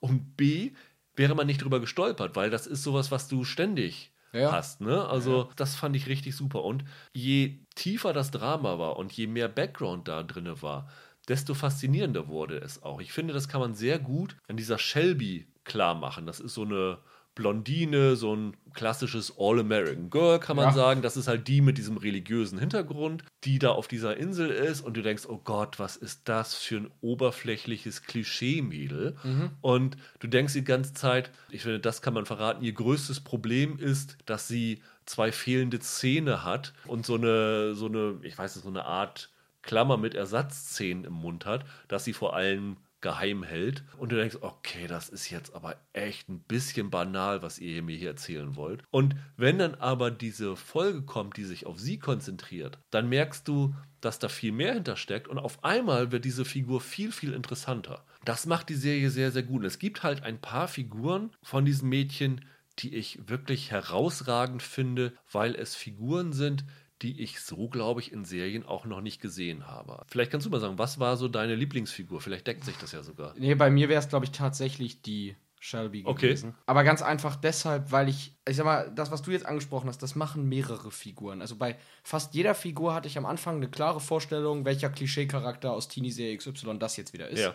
und 0.00 0.36
B, 0.36 0.72
wäre 1.14 1.36
man 1.36 1.46
nicht 1.46 1.62
drüber 1.62 1.78
gestolpert, 1.78 2.34
weil 2.34 2.50
das 2.50 2.66
ist 2.66 2.82
sowas, 2.82 3.12
was 3.12 3.28
du 3.28 3.44
ständig 3.44 4.12
Ja. 4.32 4.50
hast. 4.52 4.80
Ne? 4.80 5.06
Also 5.08 5.50
das 5.54 5.76
fand 5.76 5.94
ich 5.94 6.08
richtig 6.08 6.34
super. 6.34 6.64
Und 6.64 6.84
je 7.12 7.58
tiefer 7.76 8.12
das 8.12 8.30
Drama 8.32 8.78
war 8.78 8.96
und 8.96 9.12
je 9.12 9.26
mehr 9.28 9.48
Background 9.48 10.08
da 10.08 10.22
drin 10.24 10.50
war, 10.62 10.88
desto 11.28 11.54
faszinierender 11.54 12.26
wurde 12.26 12.56
es 12.58 12.82
auch. 12.82 13.00
Ich 13.00 13.12
finde, 13.12 13.32
das 13.34 13.48
kann 13.48 13.60
man 13.60 13.74
sehr 13.74 13.98
gut 14.00 14.36
an 14.48 14.56
dieser 14.56 14.78
Shelby 14.78 15.46
klar 15.64 15.94
machen. 15.94 16.26
Das 16.26 16.40
ist 16.40 16.54
so 16.54 16.62
eine 16.62 16.98
Blondine, 17.34 18.16
so 18.16 18.34
ein 18.34 18.56
klassisches 18.74 19.34
All-American 19.38 20.10
Girl, 20.10 20.38
kann 20.38 20.56
man 20.56 20.66
Ja. 20.66 20.72
sagen. 20.72 21.02
Das 21.02 21.16
ist 21.16 21.28
halt 21.28 21.48
die 21.48 21.60
mit 21.60 21.78
diesem 21.78 21.96
religiösen 21.96 22.58
Hintergrund, 22.58 23.24
die 23.44 23.58
da 23.58 23.70
auf 23.70 23.88
dieser 23.88 24.16
Insel 24.16 24.50
ist 24.50 24.80
und 24.80 24.96
du 24.96 25.02
denkst, 25.02 25.24
oh 25.28 25.38
Gott, 25.42 25.78
was 25.78 25.96
ist 25.96 26.28
das 26.28 26.54
für 26.54 26.76
ein 26.78 26.90
oberflächliches 27.00 28.02
Klischee-Mädel? 28.02 29.16
Und 29.60 29.96
du 30.18 30.26
denkst 30.26 30.52
die 30.54 30.64
ganze 30.64 30.92
Zeit, 30.94 31.30
ich 31.50 31.62
finde, 31.62 31.80
das 31.80 32.02
kann 32.02 32.14
man 32.14 32.26
verraten, 32.26 32.62
ihr 32.64 32.72
größtes 32.72 33.20
Problem 33.20 33.78
ist, 33.78 34.18
dass 34.26 34.48
sie 34.48 34.82
zwei 35.06 35.32
fehlende 35.32 35.80
Zähne 35.80 36.44
hat 36.44 36.72
und 36.86 37.06
so 37.06 37.14
eine, 37.14 37.74
so 37.74 37.86
eine, 37.86 38.18
ich 38.22 38.36
weiß 38.38 38.56
nicht, 38.56 38.64
so 38.64 38.70
eine 38.70 38.84
Art 38.84 39.30
Klammer 39.62 39.96
mit 39.96 40.14
Ersatzzähnen 40.14 41.04
im 41.04 41.12
Mund 41.12 41.46
hat, 41.46 41.64
dass 41.88 42.04
sie 42.04 42.12
vor 42.12 42.34
allem 42.34 42.76
geheim 43.00 43.42
hält. 43.42 43.84
Und 43.98 44.12
du 44.12 44.16
denkst, 44.16 44.38
okay, 44.40 44.86
das 44.86 45.08
ist 45.08 45.30
jetzt 45.30 45.54
aber 45.54 45.76
echt 45.92 46.28
ein 46.28 46.40
bisschen 46.40 46.90
banal, 46.90 47.42
was 47.42 47.58
ihr 47.58 47.82
mir 47.82 47.96
hier 47.96 48.10
erzählen 48.10 48.56
wollt. 48.56 48.82
Und 48.90 49.16
wenn 49.36 49.58
dann 49.58 49.74
aber 49.74 50.10
diese 50.10 50.56
Folge 50.56 51.02
kommt, 51.02 51.36
die 51.36 51.44
sich 51.44 51.66
auf 51.66 51.78
sie 51.78 51.98
konzentriert, 51.98 52.78
dann 52.90 53.08
merkst 53.08 53.46
du, 53.48 53.74
dass 54.00 54.18
da 54.18 54.28
viel 54.28 54.52
mehr 54.52 54.74
hintersteckt 54.74 55.28
und 55.28 55.38
auf 55.38 55.62
einmal 55.64 56.10
wird 56.10 56.24
diese 56.24 56.44
Figur 56.44 56.80
viel, 56.80 57.12
viel 57.12 57.32
interessanter. 57.32 58.04
Das 58.24 58.46
macht 58.46 58.68
die 58.68 58.74
Serie 58.74 59.10
sehr, 59.10 59.30
sehr 59.30 59.42
gut. 59.42 59.60
Und 59.60 59.66
es 59.66 59.78
gibt 59.78 60.02
halt 60.02 60.22
ein 60.22 60.40
paar 60.40 60.68
Figuren 60.68 61.30
von 61.42 61.64
diesem 61.64 61.88
Mädchen, 61.88 62.44
die 62.78 62.94
ich 62.94 63.28
wirklich 63.28 63.70
herausragend 63.70 64.62
finde, 64.62 65.12
weil 65.30 65.54
es 65.54 65.74
Figuren 65.74 66.32
sind, 66.32 66.64
die 67.02 67.20
ich 67.22 67.40
so, 67.40 67.68
glaube 67.68 68.00
ich, 68.00 68.12
in 68.12 68.24
Serien 68.24 68.64
auch 68.64 68.84
noch 68.84 69.00
nicht 69.00 69.20
gesehen 69.20 69.66
habe. 69.66 70.02
Vielleicht 70.08 70.30
kannst 70.30 70.46
du 70.46 70.50
mal 70.50 70.60
sagen, 70.60 70.78
was 70.78 70.98
war 71.00 71.16
so 71.16 71.28
deine 71.28 71.54
Lieblingsfigur? 71.54 72.20
Vielleicht 72.20 72.46
deckt 72.46 72.64
sich 72.64 72.76
das 72.76 72.92
ja 72.92 73.02
sogar. 73.02 73.34
Nee, 73.38 73.54
bei 73.54 73.70
mir 73.70 73.88
wäre 73.88 74.00
es, 74.00 74.08
glaube 74.08 74.26
ich, 74.26 74.32
tatsächlich 74.32 75.02
die 75.02 75.34
Shelby 75.62 76.02
Okay. 76.06 76.28
gewesen. 76.28 76.54
Aber 76.66 76.84
ganz 76.84 77.02
einfach 77.02 77.36
deshalb, 77.36 77.92
weil 77.92 78.08
ich, 78.08 78.34
ich 78.48 78.56
sag 78.56 78.64
mal, 78.64 78.90
das, 78.94 79.10
was 79.10 79.22
du 79.22 79.30
jetzt 79.30 79.44
angesprochen 79.44 79.88
hast, 79.88 80.02
das 80.02 80.14
machen 80.14 80.48
mehrere 80.48 80.90
Figuren. 80.90 81.42
Also 81.42 81.56
bei 81.56 81.76
fast 82.02 82.34
jeder 82.34 82.54
Figur 82.54 82.94
hatte 82.94 83.08
ich 83.08 83.18
am 83.18 83.26
Anfang 83.26 83.56
eine 83.56 83.68
klare 83.68 84.00
Vorstellung, 84.00 84.64
welcher 84.64 84.88
Klischee-Charakter 84.88 85.72
aus 85.72 85.88
Teenie-Serie 85.88 86.36
XY 86.36 86.78
das 86.78 86.96
jetzt 86.96 87.12
wieder 87.12 87.28
ist. 87.28 87.40
Ja. 87.40 87.54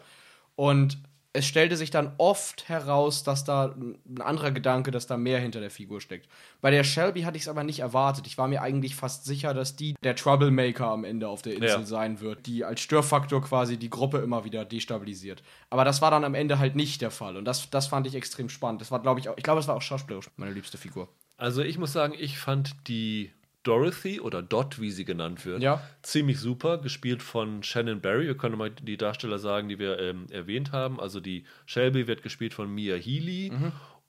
Und 0.56 1.00
es 1.36 1.46
stellte 1.46 1.76
sich 1.78 1.92
dann 1.92 2.14
oft 2.18 2.70
heraus, 2.70 3.24
dass 3.24 3.44
da 3.44 3.76
ein 3.76 4.22
anderer 4.22 4.52
Gedanke, 4.52 4.92
dass 4.92 5.06
da 5.06 5.18
mehr 5.18 5.40
hinter 5.40 5.60
der 5.60 5.70
Figur 5.70 6.00
steckt. 6.02 6.28
Bei 6.62 6.72
der 6.72 6.84
Shelby 6.84 7.22
hatte 7.24 7.38
ich 7.38 7.44
es 7.44 7.50
aber 7.50 7.64
nicht 7.64 7.80
erwartet. 7.80 8.26
Ich 8.26 8.38
war 8.38 8.48
mir 8.48 8.62
eigentlich 8.62 8.96
fast 8.96 9.26
sicher, 9.26 9.54
dass 9.54 9.76
die 9.76 9.96
der 10.04 10.16
Troublemaker 10.16 10.88
am 10.88 11.04
Ende 11.04 11.28
auf 11.28 11.42
der 11.42 11.54
Insel 11.54 11.70
Ja. 11.70 11.84
sein 11.84 12.22
wird, 12.22 12.46
die 12.46 12.64
als 12.64 12.82
Störfaktor 12.82 13.42
quasi 13.44 13.78
die 13.78 13.90
Gruppe 13.90 14.20
immer 14.20 14.46
wieder 14.46 14.66
destabilisiert. 14.66 15.44
Aber 15.70 15.84
das 15.86 16.02
war 16.02 16.10
dann 16.12 16.24
am 16.24 16.36
Ende 16.36 16.58
halt 16.58 16.76
nicht 16.76 17.02
der 17.02 17.12
Fall. 17.12 17.38
Und 17.38 17.46
das, 17.46 17.70
das 17.70 17.88
fand 17.88 18.08
ich 18.08 18.16
extrem 18.16 18.50
spannend. 18.50 18.82
Das 18.82 18.92
war, 18.92 19.02
glaube 19.02 19.20
ich, 19.20 19.30
auch, 19.30 19.38
ich 19.38 19.44
glaube, 19.44 19.60
es 19.60 19.68
war 19.68 19.76
auch 19.76 19.82
schauspielerisch 19.82 20.30
meine 20.38 20.54
liebste 20.54 20.78
Figur. 20.78 21.10
Also 21.38 21.62
ich 21.62 21.78
muss 21.78 21.92
sagen, 21.92 22.14
ich 22.18 22.40
fand 22.40 22.88
die 22.88 23.32
Dorothy 23.66 24.20
oder 24.22 24.42
Dot, 24.42 24.80
wie 24.80 24.92
sie 24.92 25.04
genannt 25.04 25.46
wird, 25.46 25.62
Ja. 25.62 25.82
ziemlich 26.02 26.40
super, 26.40 26.78
gespielt 26.78 27.22
von 27.22 27.62
Shannon 27.64 28.00
Barry. 28.00 28.26
Wir 28.28 28.38
können 28.38 28.58
mal 28.58 28.70
die 28.72 28.96
Darsteller 28.98 29.40
sagen, 29.40 29.68
die 29.68 29.80
wir 29.80 30.00
ähm, 30.00 30.28
erwähnt 30.32 30.72
haben. 30.72 31.00
Also 31.00 31.20
die 31.20 31.44
Shelby 31.66 32.08
wird 32.08 32.24
gespielt 32.24 32.54
von 32.54 32.74
Mia 32.74 32.96
Healy. 32.96 33.52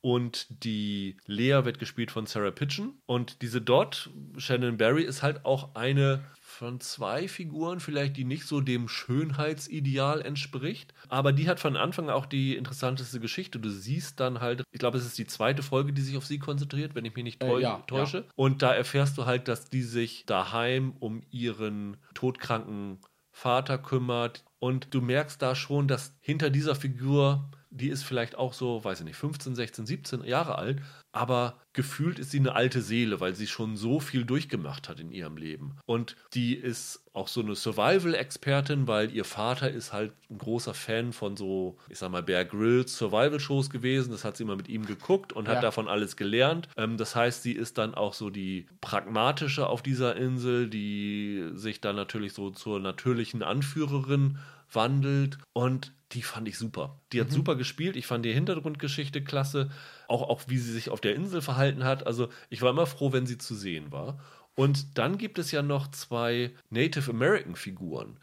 Und 0.02 0.46
die 0.64 1.16
Lea 1.26 1.64
wird 1.64 1.80
gespielt 1.80 2.12
von 2.12 2.26
Sarah 2.26 2.52
Pitchen. 2.52 2.92
Und 3.06 3.42
diese 3.42 3.60
Dot, 3.60 4.10
Shannon 4.36 4.76
Barry, 4.76 5.02
ist 5.02 5.22
halt 5.24 5.44
auch 5.44 5.74
eine 5.74 6.22
von 6.56 6.80
zwei 6.80 7.28
Figuren, 7.28 7.80
vielleicht 7.80 8.16
die 8.16 8.24
nicht 8.24 8.46
so 8.46 8.60
dem 8.60 8.88
Schönheitsideal 8.88 10.22
entspricht. 10.22 10.94
Aber 11.08 11.32
die 11.32 11.48
hat 11.48 11.60
von 11.60 11.76
Anfang 11.76 12.08
auch 12.08 12.26
die 12.26 12.56
interessanteste 12.56 13.20
Geschichte. 13.20 13.58
Du 13.58 13.68
siehst 13.68 14.20
dann 14.20 14.40
halt, 14.40 14.62
ich 14.72 14.78
glaube, 14.78 14.96
es 14.96 15.04
ist 15.04 15.18
die 15.18 15.26
zweite 15.26 15.62
Folge, 15.62 15.92
die 15.92 16.02
sich 16.02 16.16
auf 16.16 16.24
sie 16.24 16.38
konzentriert, 16.38 16.94
wenn 16.94 17.04
ich 17.04 17.14
mich 17.14 17.24
nicht 17.24 17.42
Äh, 17.42 17.60
ja, 17.60 17.82
täusche. 17.86 18.24
Und 18.34 18.62
da 18.62 18.72
erfährst 18.72 19.18
du 19.18 19.26
halt, 19.26 19.48
dass 19.48 19.68
die 19.68 19.82
sich 19.82 20.24
daheim 20.26 20.94
um 20.98 21.22
ihren 21.30 21.98
todkranken 22.14 22.98
Vater 23.30 23.76
kümmert. 23.76 24.44
Und 24.58 24.94
du 24.94 25.02
merkst 25.02 25.40
da 25.42 25.54
schon, 25.54 25.88
dass 25.88 26.16
hinter 26.20 26.48
dieser 26.48 26.74
Figur, 26.74 27.50
die 27.68 27.88
ist 27.88 28.02
vielleicht 28.02 28.34
auch 28.36 28.54
so, 28.54 28.82
weiß 28.82 29.00
ich 29.00 29.04
nicht, 29.04 29.16
15, 29.16 29.54
16, 29.54 29.84
17 29.84 30.24
Jahre 30.24 30.56
alt, 30.56 30.80
aber 31.16 31.56
gefühlt 31.72 32.18
ist 32.18 32.30
sie 32.30 32.38
eine 32.38 32.54
alte 32.54 32.80
Seele, 32.80 33.20
weil 33.20 33.34
sie 33.34 33.46
schon 33.46 33.76
so 33.76 34.00
viel 34.00 34.24
durchgemacht 34.24 34.88
hat 34.88 35.00
in 35.00 35.10
ihrem 35.10 35.36
Leben. 35.36 35.76
Und 35.86 36.16
die 36.34 36.54
ist 36.54 37.02
auch 37.12 37.28
so 37.28 37.40
eine 37.42 37.54
Survival-Expertin, 37.54 38.86
weil 38.86 39.10
ihr 39.14 39.24
Vater 39.24 39.70
ist 39.70 39.92
halt 39.92 40.12
ein 40.30 40.38
großer 40.38 40.74
Fan 40.74 41.12
von 41.12 41.36
so, 41.36 41.76
ich 41.88 41.98
sag 41.98 42.10
mal, 42.10 42.22
Bear 42.22 42.44
Grylls 42.44 42.96
Survival-Shows 42.96 43.70
gewesen. 43.70 44.10
Das 44.12 44.24
hat 44.24 44.36
sie 44.36 44.44
immer 44.44 44.56
mit 44.56 44.68
ihm 44.68 44.86
geguckt 44.86 45.32
und 45.32 45.48
hat 45.48 45.56
Ja. 45.56 45.60
davon 45.62 45.88
alles 45.88 46.16
gelernt. 46.16 46.68
Ähm, 46.76 46.96
das 46.96 47.14
heißt, 47.16 47.42
sie 47.42 47.52
ist 47.52 47.78
dann 47.78 47.94
auch 47.94 48.14
so 48.14 48.30
die 48.30 48.66
pragmatische 48.80 49.66
auf 49.66 49.82
dieser 49.82 50.16
Insel, 50.16 50.68
die 50.68 51.50
sich 51.54 51.80
dann 51.80 51.96
natürlich 51.96 52.32
so 52.32 52.50
zur 52.50 52.80
natürlichen 52.80 53.42
Anführerin 53.42 54.38
wandelt 54.76 55.38
und 55.52 55.92
die 56.12 56.22
fand 56.22 56.46
ich 56.46 56.56
super. 56.56 57.00
Die 57.12 57.20
hat 57.20 57.32
super 57.32 57.56
gespielt. 57.56 57.96
Ich 57.96 58.06
fand 58.06 58.24
die 58.24 58.32
Hintergrundgeschichte 58.32 59.24
klasse. 59.24 59.70
Auch, 60.06 60.22
auch 60.22 60.42
wie 60.46 60.58
sie 60.58 60.72
sich 60.72 60.88
auf 60.88 61.00
der 61.00 61.16
Insel 61.16 61.42
verhalten 61.42 61.82
hat. 61.82 62.06
Also 62.06 62.28
ich 62.48 62.62
war 62.62 62.70
immer 62.70 62.86
froh, 62.86 63.12
wenn 63.12 63.26
sie 63.26 63.38
zu 63.38 63.56
sehen 63.56 63.90
war. 63.90 64.20
Und 64.54 64.98
dann 64.98 65.18
gibt 65.18 65.38
es 65.38 65.50
ja 65.50 65.62
noch 65.62 65.90
zwei 65.90 66.52
Native 66.70 67.10
American 67.10 67.56
Figuren. 67.56 68.18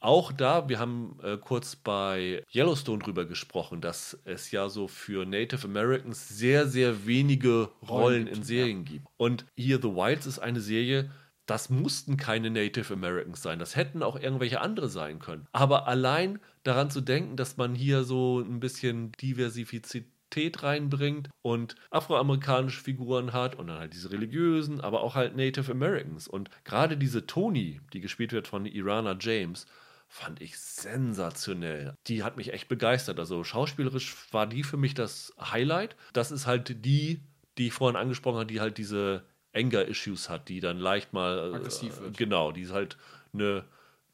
Auch 0.00 0.32
da, 0.32 0.68
wir 0.68 0.78
haben 0.78 1.18
äh, 1.22 1.38
kurz 1.38 1.76
bei 1.76 2.44
Yellowstone 2.54 3.02
drüber 3.02 3.24
gesprochen, 3.24 3.80
dass 3.80 4.18
es 4.24 4.50
ja 4.50 4.68
so 4.68 4.86
für 4.86 5.24
Native 5.24 5.66
Americans 5.66 6.28
sehr, 6.28 6.68
sehr 6.68 7.06
wenige 7.06 7.70
Rollen 7.88 8.26
in 8.26 8.42
Serien 8.42 8.84
gibt. 8.84 9.06
Und 9.16 9.46
hier 9.56 9.78
The 9.78 9.88
Wilds 9.88 10.26
ist 10.26 10.38
eine 10.38 10.60
Serie, 10.60 11.10
das 11.46 11.68
mussten 11.70 12.16
keine 12.16 12.50
Native 12.50 12.92
Americans 12.94 13.42
sein. 13.42 13.58
Das 13.58 13.76
hätten 13.76 14.02
auch 14.02 14.16
irgendwelche 14.18 14.60
andere 14.60 14.88
sein 14.88 15.18
können. 15.18 15.46
Aber 15.52 15.86
allein 15.86 16.40
daran 16.62 16.90
zu 16.90 17.00
denken, 17.00 17.36
dass 17.36 17.56
man 17.56 17.74
hier 17.74 18.04
so 18.04 18.40
ein 18.40 18.60
bisschen 18.60 19.12
Diversifizität 19.12 20.62
reinbringt 20.62 21.28
und 21.42 21.76
afroamerikanische 21.90 22.82
Figuren 22.82 23.32
hat 23.32 23.56
und 23.56 23.66
dann 23.66 23.78
halt 23.78 23.92
diese 23.92 24.10
religiösen, 24.10 24.80
aber 24.80 25.02
auch 25.02 25.14
halt 25.14 25.36
Native 25.36 25.70
Americans. 25.70 26.26
Und 26.26 26.50
gerade 26.64 26.96
diese 26.96 27.26
Toni, 27.26 27.80
die 27.92 28.00
gespielt 28.00 28.32
wird 28.32 28.48
von 28.48 28.66
Irana 28.66 29.16
James, 29.20 29.66
fand 30.08 30.40
ich 30.40 30.58
sensationell. 30.58 31.94
Die 32.06 32.22
hat 32.22 32.36
mich 32.36 32.52
echt 32.52 32.68
begeistert. 32.68 33.18
Also 33.18 33.44
schauspielerisch 33.44 34.14
war 34.32 34.46
die 34.46 34.62
für 34.62 34.76
mich 34.76 34.94
das 34.94 35.34
Highlight. 35.40 35.96
Das 36.12 36.30
ist 36.30 36.46
halt 36.46 36.84
die, 36.84 37.20
die 37.58 37.66
ich 37.68 37.72
vorhin 37.72 37.96
angesprochen 37.96 38.36
habe, 38.36 38.46
die 38.46 38.60
halt 38.60 38.78
diese 38.78 39.24
Anger-Issues 39.54 40.28
hat, 40.28 40.48
die 40.48 40.60
dann 40.60 40.78
leicht 40.78 41.12
mal 41.12 41.52
äh, 41.52 41.56
Aggressiv 41.56 42.00
wird. 42.00 42.16
Genau, 42.16 42.52
die 42.52 42.68
halt 42.68 42.96
eine 43.32 43.64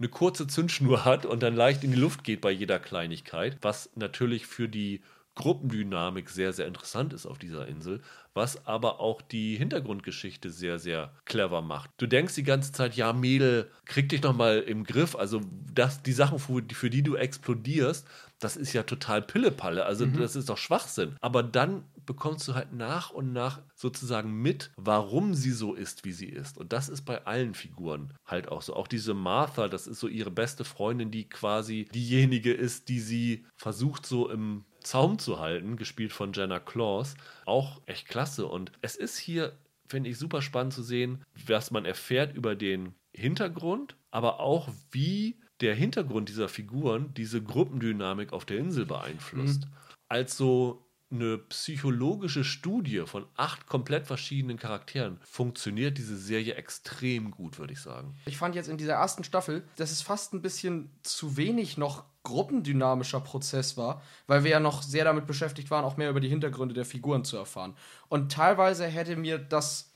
eine 0.00 0.08
kurze 0.08 0.46
Zündschnur 0.46 1.04
hat 1.04 1.26
und 1.26 1.42
dann 1.42 1.54
leicht 1.54 1.84
in 1.84 1.92
die 1.92 1.98
Luft 1.98 2.24
geht 2.24 2.40
bei 2.40 2.50
jeder 2.50 2.80
Kleinigkeit, 2.80 3.58
was 3.60 3.90
natürlich 3.94 4.46
für 4.46 4.68
die 4.68 5.02
Gruppendynamik 5.36 6.28
sehr, 6.28 6.52
sehr 6.52 6.66
interessant 6.66 7.12
ist 7.12 7.24
auf 7.24 7.38
dieser 7.38 7.66
Insel, 7.66 8.02
was 8.34 8.66
aber 8.66 9.00
auch 9.00 9.22
die 9.22 9.56
Hintergrundgeschichte 9.56 10.50
sehr, 10.50 10.78
sehr 10.78 11.14
clever 11.24 11.62
macht. 11.62 11.90
Du 11.98 12.06
denkst 12.06 12.34
die 12.34 12.42
ganze 12.42 12.72
Zeit, 12.72 12.94
ja, 12.96 13.12
Mädel, 13.12 13.70
krieg 13.84 14.08
dich 14.08 14.22
noch 14.22 14.36
mal 14.36 14.58
im 14.58 14.84
Griff. 14.84 15.16
Also 15.16 15.40
das, 15.72 16.02
die 16.02 16.12
Sachen, 16.12 16.38
für, 16.38 16.62
für 16.72 16.90
die 16.90 17.02
du 17.02 17.14
explodierst, 17.14 18.06
das 18.40 18.56
ist 18.56 18.72
ja 18.72 18.82
total 18.82 19.22
Pillepalle. 19.22 19.84
Also 19.84 20.06
das 20.06 20.34
ist 20.34 20.48
doch 20.48 20.58
Schwachsinn. 20.58 21.14
Aber 21.20 21.42
dann 21.42 21.84
bekommst 22.06 22.48
du 22.48 22.54
halt 22.54 22.72
nach 22.72 23.10
und 23.10 23.32
nach 23.32 23.60
sozusagen 23.74 24.32
mit, 24.32 24.72
warum 24.76 25.34
sie 25.34 25.52
so 25.52 25.74
ist, 25.74 26.04
wie 26.04 26.12
sie 26.12 26.28
ist. 26.28 26.58
Und 26.58 26.72
das 26.72 26.88
ist 26.88 27.02
bei 27.02 27.24
allen 27.26 27.54
Figuren 27.54 28.14
halt 28.26 28.48
auch 28.48 28.62
so. 28.62 28.74
Auch 28.74 28.88
diese 28.88 29.14
Martha, 29.14 29.68
das 29.68 29.86
ist 29.86 30.00
so 30.00 30.08
ihre 30.08 30.30
beste 30.30 30.64
Freundin, 30.64 31.10
die 31.10 31.28
quasi 31.28 31.88
diejenige 31.94 32.52
ist, 32.52 32.88
die 32.88 33.00
sie 33.00 33.46
versucht 33.56 34.06
so 34.06 34.30
im 34.30 34.64
Zaum 34.82 35.18
zu 35.18 35.38
halten, 35.38 35.76
gespielt 35.76 36.12
von 36.12 36.32
Jenna 36.32 36.58
Claus. 36.58 37.14
Auch 37.44 37.82
echt 37.86 38.08
klasse. 38.08 38.46
Und 38.46 38.72
es 38.80 38.96
ist 38.96 39.18
hier, 39.18 39.52
finde 39.86 40.08
ich, 40.10 40.18
super 40.18 40.40
spannend 40.40 40.72
zu 40.72 40.82
sehen, 40.82 41.22
was 41.46 41.70
man 41.70 41.84
erfährt 41.84 42.34
über 42.34 42.56
den 42.56 42.94
Hintergrund, 43.12 43.96
aber 44.10 44.40
auch 44.40 44.68
wie 44.90 45.40
der 45.60 45.74
Hintergrund 45.74 46.28
dieser 46.28 46.48
Figuren 46.48 47.12
diese 47.14 47.42
Gruppendynamik 47.42 48.32
auf 48.32 48.44
der 48.44 48.58
Insel 48.58 48.86
beeinflusst. 48.86 49.66
Als 50.08 50.36
so 50.36 50.86
eine 51.12 51.38
psychologische 51.38 52.44
Studie 52.44 53.02
von 53.04 53.26
acht 53.36 53.66
komplett 53.66 54.06
verschiedenen 54.06 54.58
Charakteren 54.58 55.18
funktioniert 55.22 55.98
diese 55.98 56.16
Serie 56.16 56.54
extrem 56.54 57.32
gut, 57.32 57.58
würde 57.58 57.72
ich 57.72 57.80
sagen. 57.80 58.14
Ich 58.26 58.36
fand 58.36 58.54
jetzt 58.54 58.68
in 58.68 58.78
dieser 58.78 58.94
ersten 58.94 59.24
Staffel, 59.24 59.64
dass 59.76 59.90
es 59.90 60.02
fast 60.02 60.32
ein 60.32 60.42
bisschen 60.42 60.90
zu 61.02 61.36
wenig 61.36 61.76
noch 61.76 62.04
gruppendynamischer 62.22 63.20
Prozess 63.20 63.76
war, 63.76 64.02
weil 64.26 64.44
wir 64.44 64.50
ja 64.50 64.60
noch 64.60 64.82
sehr 64.82 65.04
damit 65.04 65.26
beschäftigt 65.26 65.70
waren, 65.70 65.84
auch 65.84 65.96
mehr 65.96 66.10
über 66.10 66.20
die 66.20 66.28
Hintergründe 66.28 66.74
der 66.74 66.84
Figuren 66.84 67.24
zu 67.24 67.36
erfahren. 67.36 67.74
Und 68.08 68.30
teilweise 68.30 68.86
hätte 68.86 69.16
mir 69.16 69.38
das, 69.38 69.89